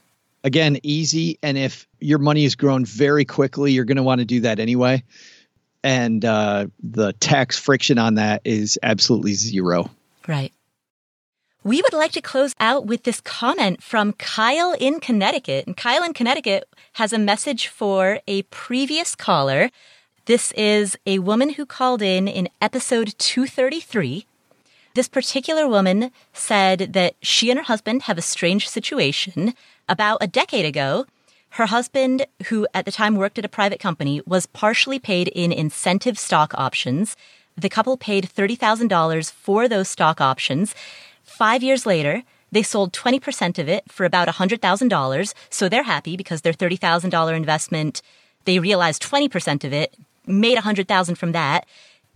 Again, 0.44 0.80
easy. 0.84 1.40
And 1.42 1.58
if 1.58 1.88
your 2.00 2.20
money 2.20 2.44
has 2.44 2.56
grown 2.56 2.86
very 2.86 3.26
quickly, 3.26 3.72
you're 3.72 3.86
going 3.86 3.98
to 3.98 4.04
want 4.04 4.20
to 4.20 4.26
do 4.26 4.42
that 4.42 4.60
anyway 4.60 5.04
and 5.88 6.26
uh, 6.26 6.68
the 6.84 7.14
tax 7.14 7.58
friction 7.58 7.98
on 7.98 8.16
that 8.16 8.42
is 8.44 8.78
absolutely 8.84 9.34
zero. 9.34 9.90
Right. 10.28 10.52
We 11.64 11.82
would 11.82 11.94
like 11.94 12.12
to 12.14 12.22
close 12.22 12.54
out 12.60 12.86
with 12.86 13.04
this 13.04 13.22
comment 13.22 13.82
from 13.82 14.14
Kyle 14.14 14.74
in 14.74 15.00
Connecticut. 15.00 15.66
And 15.66 15.76
Kyle 15.76 16.04
in 16.04 16.14
Connecticut 16.14 16.68
has 16.94 17.14
a 17.14 17.18
message 17.18 17.68
for 17.68 18.20
a 18.28 18.44
previous 18.44 19.16
caller. 19.16 19.70
This 20.26 20.52
is 20.54 20.98
a 21.06 21.20
woman 21.20 21.52
who 21.52 21.66
called 21.66 22.02
in 22.02 22.28
in 22.28 22.50
episode 22.62 23.14
233. 23.18 24.26
This 24.98 25.08
particular 25.08 25.68
woman 25.68 26.10
said 26.34 26.94
that 26.94 27.14
she 27.22 27.52
and 27.52 27.60
her 27.60 27.66
husband 27.66 28.02
have 28.10 28.18
a 28.18 28.24
strange 28.24 28.68
situation. 28.68 29.54
About 29.88 30.18
a 30.22 30.26
decade 30.26 30.66
ago, 30.66 31.06
her 31.50 31.68
husband, 31.68 32.26
who 32.48 32.68
at 32.74 32.86
the 32.86 32.92
time 32.92 33.16
worked 33.16 33.38
at 33.38 33.46
a 33.46 33.58
private 33.60 33.80
company, 33.80 34.24
was 34.26 34.48
partially 34.48 34.98
paid 34.98 35.28
in 35.28 35.52
incentive 35.52 36.18
stock 36.18 36.52
options. 36.56 37.16
The 37.56 37.70
couple 37.70 37.96
paid 37.96 38.28
$30,000 38.28 39.32
for 39.32 39.68
those 39.68 39.88
stock 39.88 40.20
options. 40.20 40.74
Five 41.24 41.62
years 41.62 41.86
later, 41.86 42.24
they 42.52 42.64
sold 42.64 42.92
20% 42.92 43.60
of 43.60 43.70
it 43.70 43.84
for 43.92 44.04
about 44.04 44.28
$100,000. 44.28 45.34
So 45.52 45.70
they're 45.70 45.84
happy 45.84 46.18
because 46.18 46.42
their 46.42 46.54
$30,000 46.54 47.38
investment, 47.38 48.02
they 48.46 48.58
realized 48.58 49.04
20% 49.04 49.64
of 49.64 49.74
it, 49.74 49.96
made 50.26 50.56
100,000 50.56 51.16
from 51.16 51.34
that, 51.34 51.68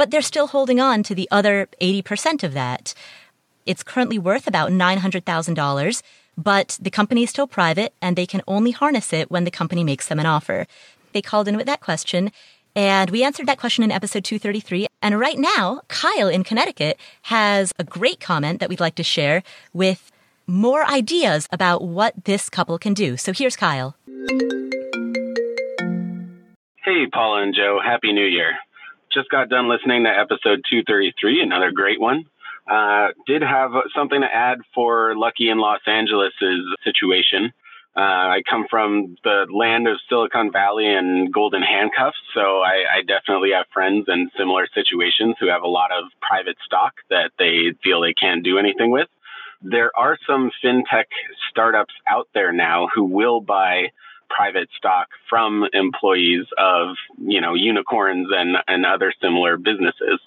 but 0.02 0.10
they're 0.10 0.23
still 0.23 0.48
holding 0.48 0.80
on 0.80 1.03
to 1.03 1.14
the 1.14 1.28
other 1.30 1.69
80% 1.80 2.44
of 2.44 2.56
that. 2.56 2.95
It's 3.68 3.84
currently 3.84 4.18
worth 4.18 4.48
about 4.48 4.72
$900,000 4.72 6.02
but 6.36 6.80
the 6.82 6.90
company 6.90 7.22
is 7.22 7.30
still 7.30 7.45
private 7.45 7.94
and 8.02 8.15
they 8.15 8.26
can 8.26 8.41
only 8.48 8.72
harness 8.72 9.14
it 9.14 9.30
when 9.30 9.44
the 9.44 9.52
company 9.52 9.84
makes 9.84 10.07
them 10.07 10.18
an 10.18 10.26
offer. 10.26 10.65
They 11.14 11.22
called 11.22 11.48
in 11.48 11.56
with 11.56 11.68
that 11.68 11.82
question 11.82 12.32
and 12.76 13.11
we 13.11 13.23
answered 13.23 13.45
that 13.45 13.60
question 13.60 13.84
in 13.84 13.91
episode 13.91 14.23
233. 14.23 14.88
And 15.03 15.19
right 15.19 15.38
now, 15.38 15.82
Kyle 15.88 16.30
in 16.30 16.44
Connecticut 16.44 16.98
has 17.23 17.72
a 17.78 17.84
great 17.84 18.19
comment 18.19 18.60
that 18.60 18.69
we'd 18.69 18.80
like 18.80 18.95
to 18.95 19.03
share 19.03 19.44
with 19.72 20.11
more 20.48 20.84
ideas 20.90 21.48
about 21.52 21.84
what 21.84 22.26
this 22.26 22.49
couple 22.49 22.80
can 22.80 22.95
do. 22.95 23.18
So 23.18 23.34
here's 23.34 23.56
Kyle. 23.56 23.95
Hey, 26.84 27.06
Paula 27.14 27.44
and 27.44 27.53
Joe. 27.53 27.80
Happy 27.86 28.11
New 28.14 28.26
Year. 28.26 28.53
Just 29.14 29.30
got 29.30 29.50
done 29.50 29.68
listening 29.68 30.06
to 30.06 30.10
episode 30.10 30.64
233, 30.70 31.42
another 31.42 31.72
great 31.72 32.00
one. 32.00 32.26
Uh, 32.70 33.08
did 33.28 33.42
have 33.42 33.72
something 33.94 34.22
to 34.22 34.28
add 34.28 34.60
for 34.74 35.16
Lucky 35.18 35.50
in 35.50 35.58
Los 35.58 35.82
Angeles's 35.86 36.64
situation. 36.84 37.52
Uh, 37.94 38.40
I 38.40 38.42
come 38.50 38.68
from 38.70 39.18
the 39.26 39.48
land 39.54 39.86
of 39.90 39.98
Silicon 40.08 40.50
Valley 40.54 40.88
and 40.88 41.34
golden 41.34 41.62
handcuffs, 41.62 42.16
so 42.34 42.40
I, 42.40 42.86
I, 43.00 43.02
definitely 43.06 43.52
have 43.52 43.66
friends 43.74 44.06
in 44.08 44.30
similar 44.38 44.66
situations 44.74 45.36
who 45.42 45.50
have 45.50 45.64
a 45.64 45.68
lot 45.68 45.92
of 45.92 46.06
private 46.22 46.56
stock 46.66 46.94
that 47.10 47.32
they 47.38 47.74
feel 47.84 48.00
they 48.00 48.14
can't 48.14 48.46
do 48.46 48.58
anything 48.58 48.92
with. 48.92 49.10
There 49.62 49.92
are 49.98 50.18
some 50.26 50.52
fintech 50.64 51.12
startups 51.50 51.94
out 52.08 52.30
there 52.34 52.54
now 52.54 52.88
who 52.96 53.04
will 53.04 53.42
buy 53.42 53.90
private 54.36 54.70
stock 54.78 55.08
from 55.30 55.66
employees 55.74 56.45
of, 56.58 56.95
you 57.18 57.41
know, 57.41 57.53
unicorns 57.53 58.28
and, 58.32 58.58
and 58.68 58.86
other 58.86 59.14
similar 59.22 59.58
businesses. 59.58 60.20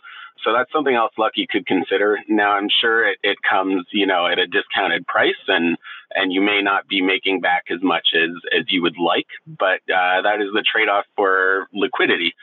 So 0.44 0.52
that's 0.52 0.70
something 0.72 0.94
else 0.94 1.12
Lucky 1.16 1.47
could 1.51 1.66
consider. 1.66 2.18
Now 2.28 2.52
I'm 2.52 2.68
sure 2.68 3.09
it, 3.09 3.18
it 3.22 3.39
comes, 3.48 3.86
you 3.93 4.06
know, 4.06 4.26
at 4.26 4.39
a 4.39 4.47
discounted 4.47 5.06
price 5.06 5.40
and, 5.48 5.78
and 6.12 6.32
you 6.32 6.43
may 6.43 6.60
not 6.60 6.86
be 6.86 7.01
making 7.01 7.40
back 7.40 7.64
as 7.70 7.82
much 7.82 8.09
as, 8.14 8.31
as 8.56 8.64
you 8.68 8.82
would 8.82 8.98
like, 8.98 9.26
but, 9.47 9.81
uh, 9.89 10.22
that 10.22 10.40
is 10.40 10.52
the 10.52 10.64
trade 10.70 10.89
off 10.89 11.06
for 11.16 11.66
liquidity. 11.72 12.35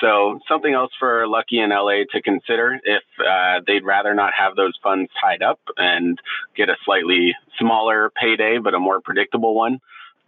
So 0.00 0.40
something 0.48 0.72
else 0.72 0.92
for 0.98 1.26
Lucky 1.26 1.58
in 1.58 1.70
LA 1.70 2.04
to 2.12 2.20
consider 2.22 2.78
if 2.84 3.02
uh, 3.18 3.60
they'd 3.66 3.84
rather 3.84 4.14
not 4.14 4.32
have 4.38 4.54
those 4.54 4.78
funds 4.82 5.10
tied 5.20 5.42
up 5.42 5.58
and 5.76 6.18
get 6.54 6.68
a 6.68 6.76
slightly 6.84 7.34
smaller 7.58 8.10
payday, 8.10 8.58
but 8.58 8.74
a 8.74 8.78
more 8.78 9.00
predictable 9.00 9.54
one. 9.54 9.80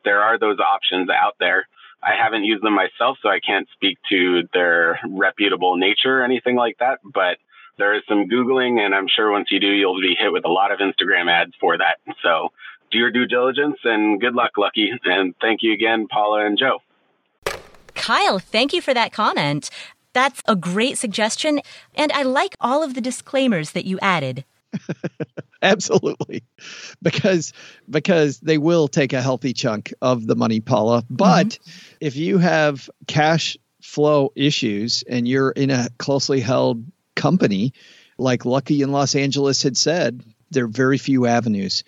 There 0.09 0.22
are 0.22 0.39
those 0.39 0.59
options 0.59 1.10
out 1.10 1.35
there. 1.39 1.68
I 2.02 2.14
haven't 2.18 2.44
used 2.44 2.64
them 2.64 2.72
myself, 2.72 3.18
so 3.20 3.28
I 3.28 3.40
can't 3.40 3.68
speak 3.74 3.98
to 4.09 4.44
their 4.55 4.98
reputable 5.06 5.76
nature 5.76 6.20
or 6.20 6.24
anything 6.24 6.56
like 6.56 6.78
that. 6.78 7.01
But 7.05 7.36
there 7.76 7.94
is 7.94 8.05
some 8.09 8.26
Googling, 8.26 8.80
and 8.80 8.94
I'm 8.94 9.06
sure 9.14 9.30
once 9.30 9.48
you 9.51 9.60
do, 9.60 9.66
you'll 9.66 10.01
be 10.01 10.16
hit 10.18 10.32
with 10.32 10.47
a 10.47 10.48
lot 10.48 10.72
of 10.72 10.78
Instagram 10.78 11.30
ads 11.30 11.52
for 11.60 11.76
that. 11.76 11.98
So 12.22 12.48
do 12.90 12.97
your 12.97 13.10
due 13.10 13.26
diligence 13.26 13.76
and 13.85 14.18
good 14.18 14.35
luck, 14.35 14.52
Lucky. 14.56 14.90
And 15.05 15.35
thank 15.43 15.62
you 15.62 15.74
again, 15.74 16.06
Paula 16.10 16.47
and 16.47 16.56
Joe. 16.56 16.78
Kyle, 17.94 18.39
thank 18.39 18.72
you 18.72 18.80
for 18.80 18.94
that 18.94 19.12
comment. 19.12 19.68
That's 20.14 20.40
a 20.48 20.56
great 20.56 20.97
suggestion. 20.97 21.60
And 21.94 22.12
I 22.12 22.22
like 22.22 22.56
all 22.62 22.82
of 22.82 22.94
the 22.94 23.02
disclaimers 23.02 23.72
that 23.72 23.85
you 23.85 23.98
added. 24.01 24.47
Absolutely. 25.62 26.45
Because 27.03 27.53
because 27.89 28.40
they 28.40 28.59
will 28.59 28.89
take 28.89 29.12
a 29.12 29.23
healthy 29.23 29.53
chunk 29.53 29.93
of 30.01 30.27
the 30.27 30.36
money, 30.36 30.61
Paula. 30.61 31.05
But 31.09 31.49
mm-hmm. 31.49 31.97
if 32.01 32.16
you 32.16 32.39
have 32.39 32.89
cash 33.07 33.57
flow 33.82 34.32
issues 34.36 35.05
and 35.09 35.27
you're 35.27 35.51
in 35.51 35.70
a 35.70 35.89
closely 35.99 36.40
held 36.40 36.85
company, 37.16 37.73
like 38.19 38.45
Lucky 38.45 38.82
in 38.82 38.93
Los 38.93 39.15
Angeles 39.15 39.62
had 39.62 39.77
said, 39.77 40.23
there 40.51 40.65
are 40.65 40.69
very 40.69 40.99
few 40.99 41.27
avenues. 41.27 41.85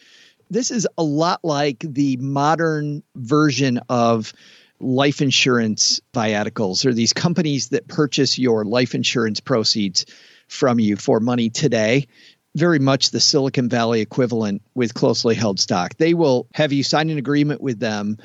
This 0.48 0.70
is 0.70 0.88
a 0.98 1.02
lot 1.02 1.40
like 1.44 1.78
the 1.80 2.16
modern 2.16 3.02
version 3.14 3.80
of 3.88 4.32
life 4.80 5.20
insurance 5.20 6.00
viaticals 6.14 6.86
or 6.86 6.92
these 6.92 7.12
companies 7.12 7.68
that 7.68 7.86
purchase 7.86 8.38
your 8.38 8.64
life 8.64 8.94
insurance 8.94 9.38
proceeds 9.40 10.06
from 10.48 10.80
you 10.80 10.96
for 10.96 11.20
money 11.20 11.50
today 11.50 12.08
very 12.56 12.78
much 12.78 13.10
the 13.10 13.20
Silicon 13.20 13.68
Valley 13.68 14.00
equivalent 14.00 14.62
with 14.74 14.94
closely 14.94 15.34
held 15.34 15.60
stock. 15.60 15.96
They 15.96 16.14
will 16.14 16.48
have 16.54 16.72
you 16.72 16.82
sign 16.82 17.10
an 17.10 17.18
agreement 17.18 17.60
with 17.60 17.78
them 17.78 18.18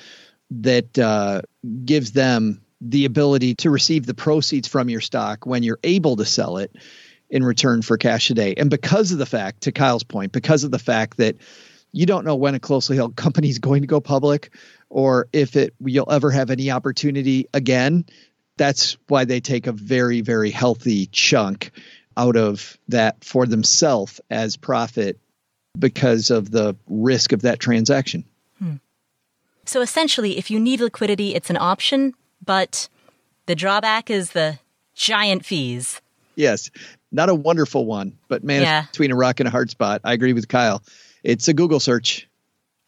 that 0.52 0.97
uh, 0.97 1.41
gives 1.85 2.11
them 2.11 2.61
the 2.81 3.06
ability 3.06 3.56
to 3.56 3.69
receive 3.69 4.06
the 4.06 4.14
proceeds 4.14 4.68
from 4.68 4.89
your 4.89 5.02
stock 5.02 5.45
when 5.45 5.64
you're 5.64 5.80
able 5.84 6.15
to 6.18 6.26
sell 6.26 6.57
it 6.57 6.76
in 7.30 7.43
return 7.43 7.81
for 7.81 7.97
cash 7.97 8.27
today. 8.27 8.53
And 8.57 8.69
because 8.69 9.11
of 9.11 9.18
the 9.18 9.26
fact, 9.26 9.61
to 9.61 9.72
Kyle's 9.72 10.03
point, 10.03 10.31
because 10.31 10.64
of 10.64 10.72
the 10.72 10.80
fact 10.80 11.18
that 11.18 11.38
you 11.91 12.06
don't 12.06 12.26
know 12.26 12.35
when 12.35 12.56
a 12.56 12.60
closely 12.60 12.97
held 12.97 13.15
company 13.15 13.49
is 13.49 13.60
going 13.60 13.81
to 13.81 13.88
go 13.88 14.02
public 14.02 14.53
or 14.89 15.27
if 15.34 15.56
it 15.56 15.73
you'll 15.80 16.11
ever 16.11 16.30
have 16.30 16.52
any 16.52 16.69
opportunity 16.69 17.47
again 17.53 18.06
that's 18.57 18.97
why 19.07 19.26
they 19.26 19.39
take 19.39 19.68
a 19.68 19.72
very, 19.72 20.22
very 20.22 20.52
healthy 20.52 21.07
chunk 21.07 21.72
out 22.17 22.37
of 22.37 22.77
that 22.87 23.23
for 23.23 23.45
themselves 23.45 24.21
as 24.29 24.57
profit 24.57 25.19
because 25.77 26.29
of 26.29 26.51
the 26.51 26.75
risk 26.87 27.31
of 27.31 27.41
that 27.41 27.59
transaction. 27.59 28.23
Hmm. 28.59 28.75
So 29.65 29.81
essentially, 29.81 30.37
if 30.37 30.49
you 30.49 30.59
need 30.59 30.79
liquidity, 30.79 31.35
it's 31.35 31.49
an 31.49 31.57
option, 31.57 32.13
but 32.43 32.87
the 33.45 33.55
drawback 33.55 34.09
is 34.09 34.31
the 34.31 34.59
giant 34.93 35.45
fees. 35.45 36.01
Yes, 36.35 36.69
not 37.11 37.29
a 37.29 37.35
wonderful 37.35 37.85
one, 37.85 38.17
but 38.27 38.43
man, 38.43 38.61
yeah. 38.61 38.81
between 38.83 39.11
a 39.11 39.15
rock 39.15 39.39
and 39.39 39.47
a 39.47 39.51
hard 39.51 39.69
spot. 39.69 40.01
I 40.03 40.13
agree 40.13 40.33
with 40.33 40.47
Kyle. 40.47 40.83
It's 41.23 41.47
a 41.47 41.53
Google 41.53 41.79
search. 41.79 42.27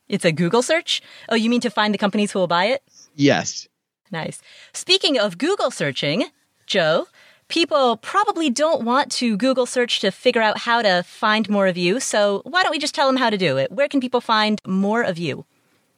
It's 0.09 0.25
a 0.25 0.31
Google 0.31 0.61
search? 0.61 1.01
Oh, 1.29 1.35
you 1.35 1.49
mean 1.49 1.61
to 1.61 1.69
find 1.69 1.93
the 1.93 1.97
companies 1.97 2.31
who 2.31 2.39
will 2.39 2.47
buy 2.47 2.65
it? 2.65 2.83
Yes. 3.15 3.67
Nice. 4.11 4.41
Speaking 4.73 5.19
of 5.19 5.37
Google 5.37 5.71
searching, 5.71 6.25
Joe, 6.65 7.07
people 7.47 7.97
probably 7.97 8.49
don't 8.49 8.83
want 8.83 9.11
to 9.13 9.37
Google 9.37 9.65
search 9.65 9.99
to 10.01 10.11
figure 10.11 10.41
out 10.41 10.57
how 10.59 10.81
to 10.81 11.03
find 11.03 11.49
more 11.49 11.67
of 11.67 11.77
you. 11.77 11.99
So 11.99 12.41
why 12.43 12.63
don't 12.63 12.71
we 12.71 12.79
just 12.79 12.95
tell 12.95 13.07
them 13.07 13.17
how 13.17 13.29
to 13.29 13.37
do 13.37 13.57
it? 13.57 13.71
Where 13.71 13.87
can 13.87 14.01
people 14.01 14.21
find 14.21 14.61
more 14.65 15.01
of 15.01 15.17
you? 15.17 15.45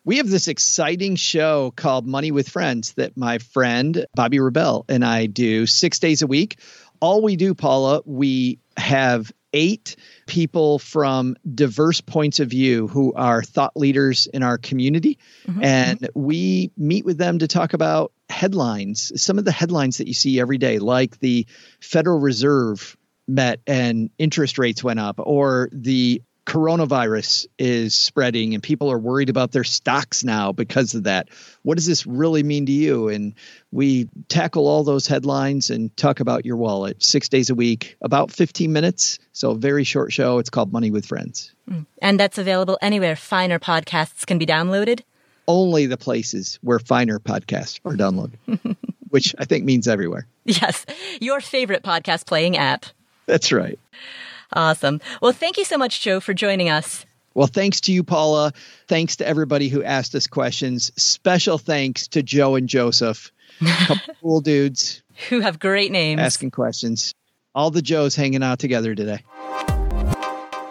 We 0.05 0.17
have 0.17 0.29
this 0.29 0.47
exciting 0.47 1.17
show 1.17 1.71
called 1.75 2.07
Money 2.07 2.31
with 2.31 2.49
Friends 2.49 2.93
that 2.93 3.17
my 3.17 3.37
friend 3.37 4.05
Bobby 4.15 4.39
Rebell 4.39 4.85
and 4.87 5.03
I 5.03 5.25
do 5.25 5.65
six 5.65 5.99
days 5.99 6.21
a 6.21 6.27
week. 6.27 6.57
All 6.99 7.21
we 7.21 7.35
do, 7.35 7.53
Paula, 7.53 8.01
we 8.05 8.59
have 8.77 9.31
eight 9.53 9.95
people 10.27 10.79
from 10.79 11.35
diverse 11.53 12.01
points 12.01 12.39
of 12.39 12.49
view 12.49 12.87
who 12.87 13.13
are 13.13 13.41
thought 13.41 13.75
leaders 13.75 14.27
in 14.27 14.43
our 14.43 14.57
community. 14.57 15.17
Mm-hmm. 15.47 15.63
And 15.63 16.09
we 16.15 16.71
meet 16.77 17.05
with 17.05 17.17
them 17.17 17.39
to 17.39 17.47
talk 17.47 17.73
about 17.73 18.11
headlines, 18.29 19.11
some 19.21 19.39
of 19.39 19.45
the 19.45 19.51
headlines 19.51 19.97
that 19.97 20.07
you 20.07 20.13
see 20.13 20.39
every 20.39 20.57
day, 20.57 20.79
like 20.79 21.19
the 21.19 21.47
Federal 21.79 22.19
Reserve 22.19 22.95
met 23.27 23.59
and 23.67 24.09
interest 24.17 24.57
rates 24.57 24.83
went 24.83 24.99
up, 24.99 25.19
or 25.19 25.69
the 25.71 26.21
coronavirus 26.49 27.45
is 27.59 27.93
spreading 27.93 28.55
and 28.55 28.63
people 28.63 28.91
are 28.91 28.97
worried 28.97 29.29
about 29.29 29.51
their 29.51 29.63
stocks 29.63 30.23
now 30.23 30.51
because 30.51 30.95
of 30.95 31.03
that. 31.03 31.29
What 31.61 31.75
does 31.75 31.85
this 31.85 32.07
really 32.07 32.41
mean 32.41 32.65
to 32.65 32.71
you? 32.71 33.07
And 33.07 33.35
we 33.71 34.09
tackle 34.29 34.67
all 34.67 34.83
those 34.83 35.05
headlines 35.05 35.69
and 35.69 35.95
talk 35.95 36.21
about 36.21 36.45
your 36.45 36.57
wallet 36.57 37.03
six 37.03 37.29
days 37.29 37.51
a 37.51 37.55
week, 37.55 37.97
about 38.01 38.31
15 38.31 38.73
minutes. 38.73 39.19
So, 39.31 39.51
a 39.51 39.55
very 39.55 39.83
short 39.83 40.11
show. 40.11 40.39
It's 40.39 40.49
called 40.49 40.73
Money 40.73 40.89
with 40.89 41.05
Friends. 41.05 41.53
Hmm. 41.67 41.81
And 42.01 42.19
that's 42.19 42.39
available 42.39 42.79
anywhere 42.81 43.15
finer 43.15 43.59
podcasts 43.59 44.25
can 44.25 44.39
be 44.39 44.47
downloaded? 44.47 45.01
Only 45.47 45.85
the 45.85 45.97
places 45.97 46.57
where 46.63 46.79
finer 46.79 47.19
podcasts 47.19 47.79
are 47.85 47.93
downloaded, 47.93 48.75
which 49.09 49.35
I 49.37 49.45
think 49.45 49.65
means 49.65 49.87
everywhere. 49.87 50.25
Yes. 50.45 50.87
Your 51.21 51.41
favorite 51.41 51.83
podcast 51.83 52.25
playing 52.25 52.57
app. 52.57 52.87
That's 53.27 53.51
right. 53.51 53.77
Awesome. 54.53 54.99
Well, 55.21 55.31
thank 55.31 55.57
you 55.57 55.65
so 55.65 55.77
much, 55.77 56.01
Joe, 56.01 56.19
for 56.19 56.33
joining 56.33 56.69
us. 56.69 57.05
Well, 57.33 57.47
thanks 57.47 57.81
to 57.81 57.91
you, 57.91 58.03
Paula. 58.03 58.53
Thanks 58.87 59.17
to 59.17 59.27
everybody 59.27 59.69
who 59.69 59.83
asked 59.83 60.15
us 60.15 60.27
questions. 60.27 60.91
Special 61.01 61.57
thanks 61.57 62.07
to 62.09 62.23
Joe 62.23 62.55
and 62.55 62.67
Joseph, 62.67 63.31
couple 63.85 64.15
cool 64.21 64.41
dudes 64.41 65.03
who 65.29 65.39
have 65.41 65.59
great 65.59 65.91
names, 65.91 66.19
asking 66.19 66.51
questions. 66.51 67.13
All 67.53 67.71
the 67.71 67.81
Joes 67.81 68.15
hanging 68.15 68.43
out 68.43 68.59
together 68.59 68.95
today. 68.95 69.23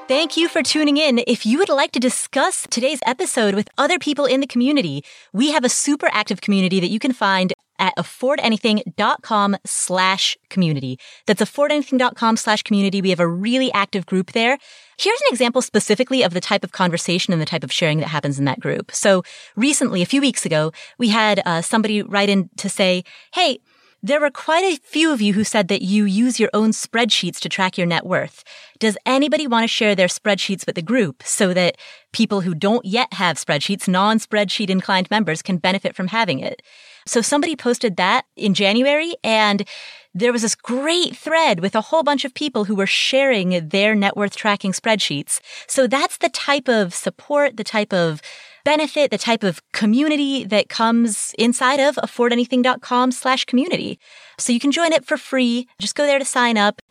Thank 0.08 0.38
you 0.38 0.48
for 0.48 0.62
tuning 0.62 0.96
in. 0.96 1.20
If 1.26 1.44
you 1.44 1.58
would 1.58 1.68
like 1.68 1.92
to 1.92 2.00
discuss 2.00 2.66
today's 2.70 3.00
episode 3.04 3.54
with 3.54 3.68
other 3.76 3.98
people 3.98 4.24
in 4.24 4.40
the 4.40 4.46
community, 4.46 5.04
we 5.34 5.52
have 5.52 5.64
a 5.64 5.68
super 5.68 6.08
active 6.12 6.40
community 6.40 6.80
that 6.80 6.88
you 6.88 6.98
can 6.98 7.12
find 7.12 7.52
at 7.78 7.94
affordanything.com 7.96 9.56
slash 9.64 10.36
community. 10.50 10.98
That's 11.26 11.42
affordanything.com 11.42 12.36
slash 12.36 12.62
community. 12.62 13.00
We 13.00 13.10
have 13.10 13.20
a 13.20 13.28
really 13.28 13.72
active 13.72 14.06
group 14.06 14.32
there. 14.32 14.58
Here's 14.98 15.20
an 15.20 15.28
example 15.30 15.62
specifically 15.62 16.22
of 16.22 16.34
the 16.34 16.40
type 16.40 16.64
of 16.64 16.72
conversation 16.72 17.32
and 17.32 17.40
the 17.40 17.46
type 17.46 17.62
of 17.62 17.72
sharing 17.72 17.98
that 18.00 18.08
happens 18.08 18.38
in 18.38 18.46
that 18.46 18.58
group. 18.58 18.90
So 18.92 19.22
recently, 19.54 20.02
a 20.02 20.06
few 20.06 20.20
weeks 20.20 20.44
ago, 20.44 20.72
we 20.98 21.08
had 21.08 21.40
uh, 21.46 21.62
somebody 21.62 22.02
write 22.02 22.28
in 22.28 22.50
to 22.56 22.68
say, 22.68 23.04
Hey, 23.32 23.60
there 24.02 24.20
were 24.20 24.30
quite 24.30 24.64
a 24.64 24.80
few 24.82 25.12
of 25.12 25.20
you 25.20 25.32
who 25.32 25.42
said 25.42 25.68
that 25.68 25.82
you 25.82 26.04
use 26.04 26.38
your 26.38 26.50
own 26.54 26.70
spreadsheets 26.70 27.40
to 27.40 27.48
track 27.48 27.76
your 27.76 27.86
net 27.86 28.06
worth. 28.06 28.44
Does 28.78 28.96
anybody 29.04 29.46
want 29.46 29.64
to 29.64 29.68
share 29.68 29.96
their 29.96 30.06
spreadsheets 30.06 30.66
with 30.66 30.76
the 30.76 30.82
group 30.82 31.22
so 31.24 31.52
that 31.52 31.76
people 32.12 32.42
who 32.42 32.54
don't 32.54 32.84
yet 32.84 33.12
have 33.14 33.36
spreadsheets, 33.36 33.88
non-spreadsheet 33.88 34.70
inclined 34.70 35.10
members 35.10 35.42
can 35.42 35.56
benefit 35.56 35.96
from 35.96 36.08
having 36.08 36.38
it? 36.38 36.62
So 37.06 37.20
somebody 37.20 37.56
posted 37.56 37.96
that 37.96 38.26
in 38.36 38.54
January 38.54 39.14
and 39.24 39.66
there 40.14 40.32
was 40.32 40.42
this 40.42 40.54
great 40.54 41.16
thread 41.16 41.60
with 41.60 41.74
a 41.74 41.80
whole 41.80 42.02
bunch 42.02 42.24
of 42.24 42.34
people 42.34 42.64
who 42.64 42.74
were 42.74 42.86
sharing 42.86 43.68
their 43.68 43.94
net 43.94 44.16
worth 44.16 44.36
tracking 44.36 44.72
spreadsheets. 44.72 45.40
So 45.66 45.86
that's 45.86 46.18
the 46.18 46.28
type 46.28 46.68
of 46.68 46.94
support, 46.94 47.56
the 47.56 47.64
type 47.64 47.92
of 47.92 48.20
benefit, 48.68 49.10
the 49.10 49.16
type 49.16 49.42
of 49.42 49.62
community 49.72 50.44
that 50.44 50.68
comes 50.68 51.34
inside 51.38 51.80
of 51.80 51.94
affordanything.com 51.96 53.12
slash 53.12 53.46
community. 53.46 53.98
So 54.36 54.52
you 54.52 54.60
can 54.60 54.72
join 54.72 54.92
it 54.92 55.06
for 55.06 55.16
free. 55.16 55.66
Just 55.78 55.94
go 55.94 56.04
there 56.04 56.18
to 56.18 56.24
sign 56.24 56.58
up. 56.58 56.82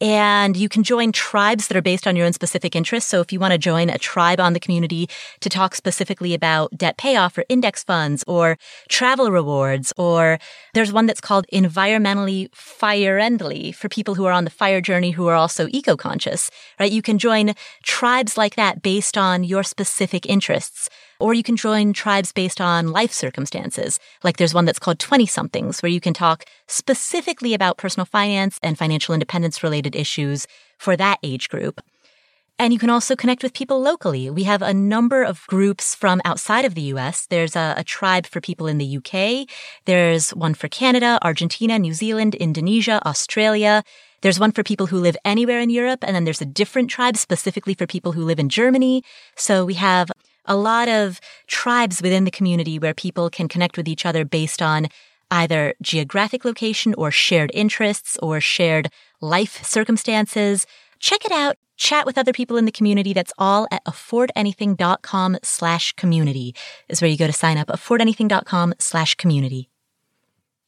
And 0.00 0.56
you 0.56 0.68
can 0.68 0.84
join 0.84 1.10
tribes 1.10 1.66
that 1.66 1.76
are 1.76 1.82
based 1.82 2.06
on 2.06 2.14
your 2.14 2.24
own 2.24 2.32
specific 2.32 2.76
interests. 2.76 3.10
So 3.10 3.20
if 3.20 3.32
you 3.32 3.40
want 3.40 3.52
to 3.52 3.58
join 3.58 3.90
a 3.90 3.98
tribe 3.98 4.40
on 4.40 4.52
the 4.52 4.60
community 4.60 5.08
to 5.40 5.48
talk 5.48 5.74
specifically 5.74 6.34
about 6.34 6.70
debt 6.78 6.96
payoff 6.96 7.36
or 7.36 7.44
index 7.48 7.82
funds 7.82 8.24
or 8.28 8.56
travel 8.88 9.32
rewards, 9.32 9.92
or 9.96 10.38
there's 10.72 10.92
one 10.92 11.06
that's 11.06 11.20
called 11.20 11.46
environmentally 11.52 12.48
fire-endly 12.54 13.74
for 13.74 13.88
people 13.88 14.14
who 14.14 14.24
are 14.24 14.32
on 14.32 14.44
the 14.44 14.58
fire 14.62 14.80
journey 14.80 15.10
who 15.10 15.26
are 15.26 15.34
also 15.34 15.66
eco-conscious, 15.72 16.48
right? 16.78 16.92
You 16.92 17.02
can 17.02 17.18
join 17.18 17.54
tribes 17.82 18.38
like 18.38 18.54
that 18.54 18.82
based 18.82 19.18
on 19.18 19.42
your 19.42 19.64
specific 19.64 20.24
interests. 20.26 20.88
Or 21.20 21.34
you 21.34 21.42
can 21.42 21.56
join 21.56 21.92
tribes 21.92 22.32
based 22.32 22.60
on 22.60 22.92
life 22.92 23.12
circumstances. 23.12 23.98
Like 24.22 24.36
there's 24.36 24.54
one 24.54 24.64
that's 24.64 24.78
called 24.78 24.98
20 24.98 25.26
somethings 25.26 25.82
where 25.82 25.90
you 25.90 26.00
can 26.00 26.14
talk 26.14 26.44
specifically 26.66 27.54
about 27.54 27.76
personal 27.76 28.06
finance 28.06 28.58
and 28.62 28.78
financial 28.78 29.14
independence 29.14 29.62
related 29.62 29.96
issues 29.96 30.46
for 30.78 30.96
that 30.96 31.18
age 31.22 31.48
group. 31.48 31.80
And 32.60 32.72
you 32.72 32.78
can 32.80 32.90
also 32.90 33.14
connect 33.14 33.44
with 33.44 33.54
people 33.54 33.80
locally. 33.80 34.28
We 34.30 34.42
have 34.42 34.62
a 34.62 34.74
number 34.74 35.22
of 35.22 35.46
groups 35.46 35.94
from 35.94 36.20
outside 36.24 36.64
of 36.64 36.74
the 36.74 36.82
US. 36.94 37.26
There's 37.26 37.54
a, 37.54 37.74
a, 37.76 37.84
tribe 37.84 38.26
for 38.26 38.40
people 38.40 38.66
in 38.66 38.78
the 38.78 38.96
UK. 38.98 39.48
There's 39.84 40.30
one 40.30 40.54
for 40.54 40.66
Canada, 40.66 41.20
Argentina, 41.22 41.78
New 41.78 41.94
Zealand, 41.94 42.34
Indonesia, 42.34 43.00
Australia. 43.06 43.84
There's 44.22 44.40
one 44.40 44.50
for 44.50 44.64
people 44.64 44.86
who 44.86 44.98
live 44.98 45.16
anywhere 45.24 45.60
in 45.60 45.70
Europe. 45.70 46.00
And 46.02 46.16
then 46.16 46.24
there's 46.24 46.40
a 46.40 46.46
different 46.46 46.90
tribe 46.90 47.16
specifically 47.16 47.74
for 47.74 47.86
people 47.86 48.10
who 48.10 48.24
live 48.24 48.40
in 48.40 48.48
Germany. 48.48 49.04
So 49.36 49.64
we 49.64 49.74
have 49.74 50.10
a 50.48 50.56
lot 50.56 50.88
of 50.88 51.20
tribes 51.46 52.02
within 52.02 52.24
the 52.24 52.30
community 52.30 52.78
where 52.78 52.94
people 52.94 53.30
can 53.30 53.46
connect 53.46 53.76
with 53.76 53.86
each 53.86 54.04
other 54.04 54.24
based 54.24 54.60
on 54.60 54.88
either 55.30 55.74
geographic 55.82 56.44
location 56.44 56.94
or 56.98 57.10
shared 57.10 57.50
interests 57.54 58.18
or 58.22 58.40
shared 58.40 58.90
life 59.20 59.62
circumstances. 59.64 60.66
Check 60.98 61.24
it 61.24 61.32
out. 61.32 61.56
Chat 61.76 62.06
with 62.06 62.18
other 62.18 62.32
people 62.32 62.56
in 62.56 62.64
the 62.64 62.72
community. 62.72 63.12
That's 63.12 63.32
all 63.38 63.68
at 63.70 63.84
affordanything.com 63.84 65.38
slash 65.44 65.92
community 65.92 66.54
is 66.88 67.00
where 67.00 67.10
you 67.10 67.16
go 67.16 67.28
to 67.28 67.32
sign 67.32 67.56
up. 67.56 67.68
affordanything.com 67.68 68.74
slash 68.80 69.14
community. 69.14 69.67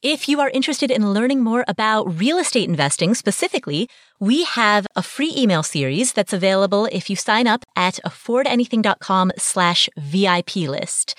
If 0.01 0.27
you 0.27 0.39
are 0.39 0.49
interested 0.49 0.89
in 0.89 1.13
learning 1.13 1.41
more 1.41 1.63
about 1.67 2.19
real 2.19 2.39
estate 2.39 2.67
investing 2.67 3.13
specifically, 3.13 3.87
we 4.19 4.45
have 4.45 4.87
a 4.95 5.03
free 5.03 5.31
email 5.37 5.61
series 5.61 6.11
that's 6.11 6.33
available 6.33 6.87
if 6.91 7.07
you 7.07 7.15
sign 7.15 7.45
up 7.45 7.63
at 7.75 7.99
affordanything.com 8.03 9.31
slash 9.37 9.89
VIP 9.97 10.55
list. 10.55 11.13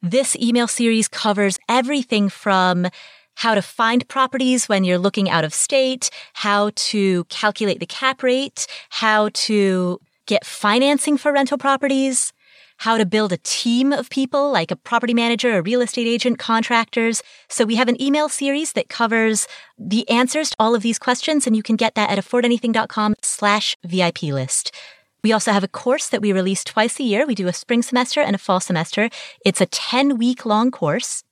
This 0.00 0.34
email 0.36 0.66
series 0.66 1.08
covers 1.08 1.58
everything 1.68 2.30
from 2.30 2.86
how 3.34 3.54
to 3.54 3.60
find 3.60 4.08
properties 4.08 4.66
when 4.66 4.82
you're 4.82 4.96
looking 4.96 5.28
out 5.28 5.44
of 5.44 5.52
state, 5.52 6.08
how 6.32 6.70
to 6.74 7.24
calculate 7.24 7.80
the 7.80 7.86
cap 7.86 8.22
rate, 8.22 8.66
how 8.88 9.28
to 9.34 10.00
get 10.24 10.46
financing 10.46 11.18
for 11.18 11.34
rental 11.34 11.58
properties, 11.58 12.32
how 12.82 12.98
to 12.98 13.06
build 13.06 13.32
a 13.32 13.36
team 13.44 13.92
of 13.92 14.10
people 14.10 14.50
like 14.50 14.72
a 14.72 14.76
property 14.76 15.14
manager, 15.14 15.56
a 15.56 15.62
real 15.62 15.80
estate 15.82 16.08
agent, 16.08 16.36
contractors. 16.40 17.22
So 17.48 17.64
we 17.64 17.76
have 17.76 17.86
an 17.86 18.00
email 18.02 18.28
series 18.28 18.72
that 18.72 18.88
covers 18.88 19.46
the 19.78 20.08
answers 20.08 20.50
to 20.50 20.56
all 20.58 20.74
of 20.74 20.82
these 20.82 20.98
questions 20.98 21.46
and 21.46 21.54
you 21.54 21.62
can 21.62 21.76
get 21.76 21.94
that 21.94 22.10
at 22.10 22.18
affordanything.com 22.18 23.14
slash 23.22 23.76
VIP 23.84 24.22
list. 24.24 24.74
We 25.22 25.32
also 25.32 25.52
have 25.52 25.62
a 25.62 25.68
course 25.68 26.08
that 26.08 26.22
we 26.22 26.32
release 26.32 26.64
twice 26.64 26.98
a 26.98 27.04
year. 27.04 27.24
We 27.24 27.36
do 27.36 27.46
a 27.46 27.52
spring 27.52 27.82
semester 27.82 28.20
and 28.20 28.34
a 28.34 28.38
fall 28.46 28.58
semester. 28.58 29.10
It's 29.46 29.60
a 29.60 29.66
10 29.66 30.18
week 30.18 30.44
long 30.44 30.72
course. 30.72 31.22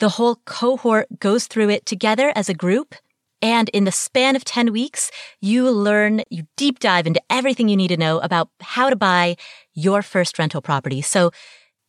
The 0.00 0.10
whole 0.10 0.36
cohort 0.44 1.06
goes 1.18 1.46
through 1.46 1.70
it 1.70 1.86
together 1.86 2.34
as 2.36 2.50
a 2.50 2.54
group. 2.54 2.94
And 3.40 3.68
in 3.70 3.84
the 3.84 3.92
span 3.92 4.36
of 4.36 4.44
10 4.44 4.72
weeks, 4.72 5.10
you 5.40 5.70
learn, 5.70 6.22
you 6.30 6.44
deep 6.56 6.80
dive 6.80 7.06
into 7.06 7.22
everything 7.30 7.68
you 7.68 7.76
need 7.76 7.88
to 7.88 7.96
know 7.96 8.18
about 8.18 8.48
how 8.60 8.90
to 8.90 8.96
buy 8.96 9.36
your 9.74 10.02
first 10.02 10.38
rental 10.38 10.60
property. 10.60 11.02
So 11.02 11.30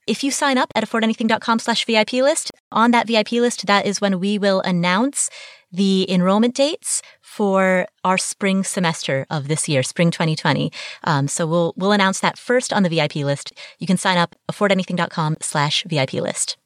if 0.07 0.23
you 0.23 0.31
sign 0.31 0.57
up 0.57 0.71
at 0.75 0.83
affordanything.com 0.83 1.59
slash 1.59 1.85
VIP 1.85 2.13
list, 2.13 2.51
on 2.71 2.91
that 2.91 3.07
VIP 3.07 3.33
list, 3.33 3.67
that 3.67 3.85
is 3.85 4.01
when 4.01 4.19
we 4.19 4.37
will 4.37 4.61
announce 4.61 5.29
the 5.71 6.09
enrollment 6.11 6.55
dates 6.55 7.01
for 7.21 7.87
our 8.03 8.17
spring 8.17 8.63
semester 8.63 9.25
of 9.29 9.47
this 9.47 9.69
year, 9.69 9.83
spring 9.83 10.09
2020. 10.09 10.71
Um, 11.03 11.27
so 11.27 11.45
we'll 11.45 11.73
we'll 11.77 11.91
announce 11.91 12.19
that 12.21 12.37
first 12.39 12.73
on 12.73 12.83
the 12.83 12.89
VIP 12.89 13.17
list. 13.17 13.53
You 13.77 13.85
can 13.85 13.97
sign 13.97 14.17
up 14.17 14.35
affordanything.com 14.51 15.37
slash 15.41 15.83
VIP 15.83 16.13
list. 16.13 16.57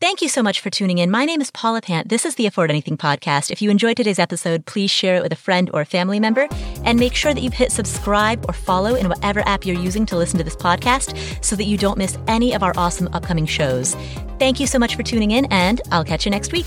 Thank 0.00 0.20
you 0.20 0.28
so 0.28 0.42
much 0.42 0.60
for 0.60 0.70
tuning 0.70 0.98
in. 0.98 1.10
My 1.10 1.24
name 1.24 1.40
is 1.40 1.50
Paula 1.50 1.80
Pant. 1.80 2.08
This 2.08 2.24
is 2.24 2.34
the 2.34 2.46
Afford 2.46 2.70
Anything 2.70 2.96
podcast. 2.96 3.50
If 3.50 3.62
you 3.62 3.70
enjoyed 3.70 3.96
today's 3.96 4.18
episode, 4.18 4.66
please 4.66 4.90
share 4.90 5.16
it 5.16 5.22
with 5.22 5.32
a 5.32 5.36
friend 5.36 5.70
or 5.72 5.80
a 5.80 5.86
family 5.86 6.18
member 6.18 6.48
and 6.84 6.98
make 6.98 7.14
sure 7.14 7.32
that 7.32 7.40
you've 7.40 7.52
hit 7.52 7.70
subscribe 7.70 8.44
or 8.48 8.52
follow 8.52 8.96
in 8.96 9.08
whatever 9.08 9.46
app 9.46 9.64
you're 9.64 9.78
using 9.78 10.04
to 10.06 10.16
listen 10.16 10.38
to 10.38 10.44
this 10.44 10.56
podcast 10.56 11.44
so 11.44 11.54
that 11.54 11.64
you 11.64 11.78
don't 11.78 11.98
miss 11.98 12.18
any 12.26 12.52
of 12.52 12.62
our 12.62 12.72
awesome 12.76 13.08
upcoming 13.12 13.46
shows. 13.46 13.94
Thank 14.38 14.58
you 14.58 14.66
so 14.66 14.78
much 14.78 14.96
for 14.96 15.04
tuning 15.04 15.30
in 15.30 15.46
and 15.52 15.80
I'll 15.92 16.04
catch 16.04 16.24
you 16.24 16.30
next 16.30 16.52
week. 16.52 16.66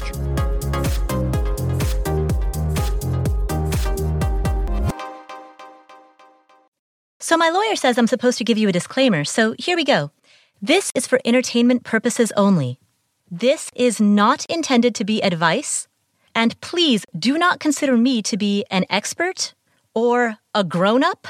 So 7.19 7.35
my 7.37 7.49
lawyer 7.49 7.75
says 7.75 7.97
I'm 7.97 8.07
supposed 8.07 8.37
to 8.37 8.43
give 8.43 8.57
you 8.57 8.69
a 8.69 8.71
disclaimer, 8.71 9.25
so 9.25 9.55
here 9.57 9.75
we 9.75 9.83
go. 9.83 10.11
This 10.61 10.91
is 10.95 11.05
for 11.07 11.19
entertainment 11.25 11.83
purposes 11.83 12.31
only. 12.37 12.79
This 13.31 13.71
is 13.75 13.99
not 13.99 14.45
intended 14.45 14.93
to 14.95 15.03
be 15.03 15.21
advice, 15.21 15.87
and 16.35 16.59
please 16.61 17.05
do 17.17 17.37
not 17.37 17.59
consider 17.59 17.97
me 17.97 18.21
to 18.21 18.37
be 18.37 18.65
an 18.69 18.85
expert 18.89 19.55
or 19.95 20.37
a 20.53 20.63
grown 20.63 21.03
up 21.03 21.27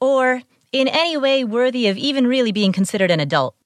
or 0.00 0.42
in 0.70 0.86
any 0.86 1.16
way 1.16 1.42
worthy 1.42 1.88
of 1.88 1.96
even 1.96 2.26
really 2.26 2.52
being 2.52 2.72
considered 2.72 3.10
an 3.10 3.20
adult. 3.20 3.56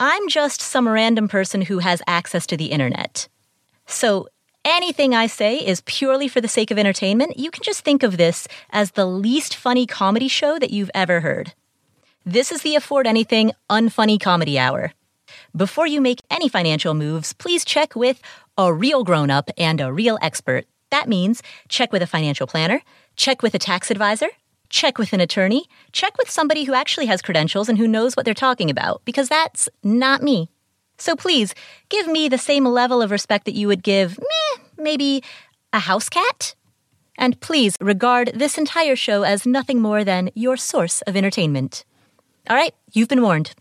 I'm 0.00 0.28
just 0.28 0.60
some 0.60 0.88
random 0.88 1.28
person 1.28 1.62
who 1.62 1.78
has 1.78 2.02
access 2.06 2.46
to 2.46 2.56
the 2.56 2.72
internet. 2.72 3.28
So 3.86 4.28
anything 4.64 5.14
I 5.14 5.26
say 5.26 5.58
is 5.58 5.82
purely 5.82 6.26
for 6.26 6.40
the 6.40 6.48
sake 6.48 6.70
of 6.70 6.78
entertainment, 6.78 7.38
you 7.38 7.50
can 7.50 7.62
just 7.62 7.84
think 7.84 8.02
of 8.02 8.16
this 8.16 8.48
as 8.70 8.92
the 8.92 9.06
least 9.06 9.54
funny 9.54 9.86
comedy 9.86 10.28
show 10.28 10.58
that 10.58 10.70
you've 10.70 10.90
ever 10.94 11.20
heard. 11.20 11.52
This 12.24 12.50
is 12.50 12.62
the 12.62 12.74
Afford 12.74 13.06
Anything 13.06 13.52
Unfunny 13.68 14.18
Comedy 14.18 14.58
Hour. 14.58 14.92
Before 15.56 15.86
you 15.86 16.00
make 16.00 16.20
any 16.30 16.48
financial 16.48 16.94
moves, 16.94 17.32
please 17.32 17.64
check 17.64 17.96
with 17.96 18.20
a 18.56 18.72
real 18.72 19.02
grown 19.02 19.30
up 19.30 19.50
and 19.58 19.80
a 19.80 19.92
real 19.92 20.16
expert. 20.22 20.66
That 20.90 21.08
means 21.08 21.42
check 21.68 21.92
with 21.92 22.02
a 22.02 22.06
financial 22.06 22.46
planner, 22.46 22.82
check 23.16 23.42
with 23.42 23.54
a 23.54 23.58
tax 23.58 23.90
advisor, 23.90 24.28
check 24.68 24.96
with 24.96 25.12
an 25.12 25.20
attorney, 25.20 25.64
check 25.92 26.16
with 26.18 26.30
somebody 26.30 26.64
who 26.64 26.74
actually 26.74 27.06
has 27.06 27.20
credentials 27.20 27.68
and 27.68 27.78
who 27.78 27.88
knows 27.88 28.16
what 28.16 28.24
they're 28.24 28.34
talking 28.34 28.70
about, 28.70 29.02
because 29.04 29.28
that's 29.28 29.68
not 29.82 30.22
me. 30.22 30.48
So 30.98 31.16
please 31.16 31.54
give 31.88 32.06
me 32.06 32.28
the 32.28 32.38
same 32.38 32.64
level 32.64 33.02
of 33.02 33.10
respect 33.10 33.44
that 33.46 33.54
you 33.54 33.66
would 33.66 33.82
give, 33.82 34.18
meh, 34.18 34.62
maybe 34.78 35.24
a 35.72 35.80
house 35.80 36.08
cat. 36.08 36.54
And 37.18 37.40
please 37.40 37.76
regard 37.80 38.32
this 38.34 38.56
entire 38.56 38.96
show 38.96 39.24
as 39.24 39.46
nothing 39.46 39.80
more 39.80 40.04
than 40.04 40.30
your 40.34 40.56
source 40.56 41.02
of 41.02 41.16
entertainment. 41.16 41.84
All 42.48 42.56
right, 42.56 42.74
you've 42.92 43.08
been 43.08 43.22
warned. 43.22 43.52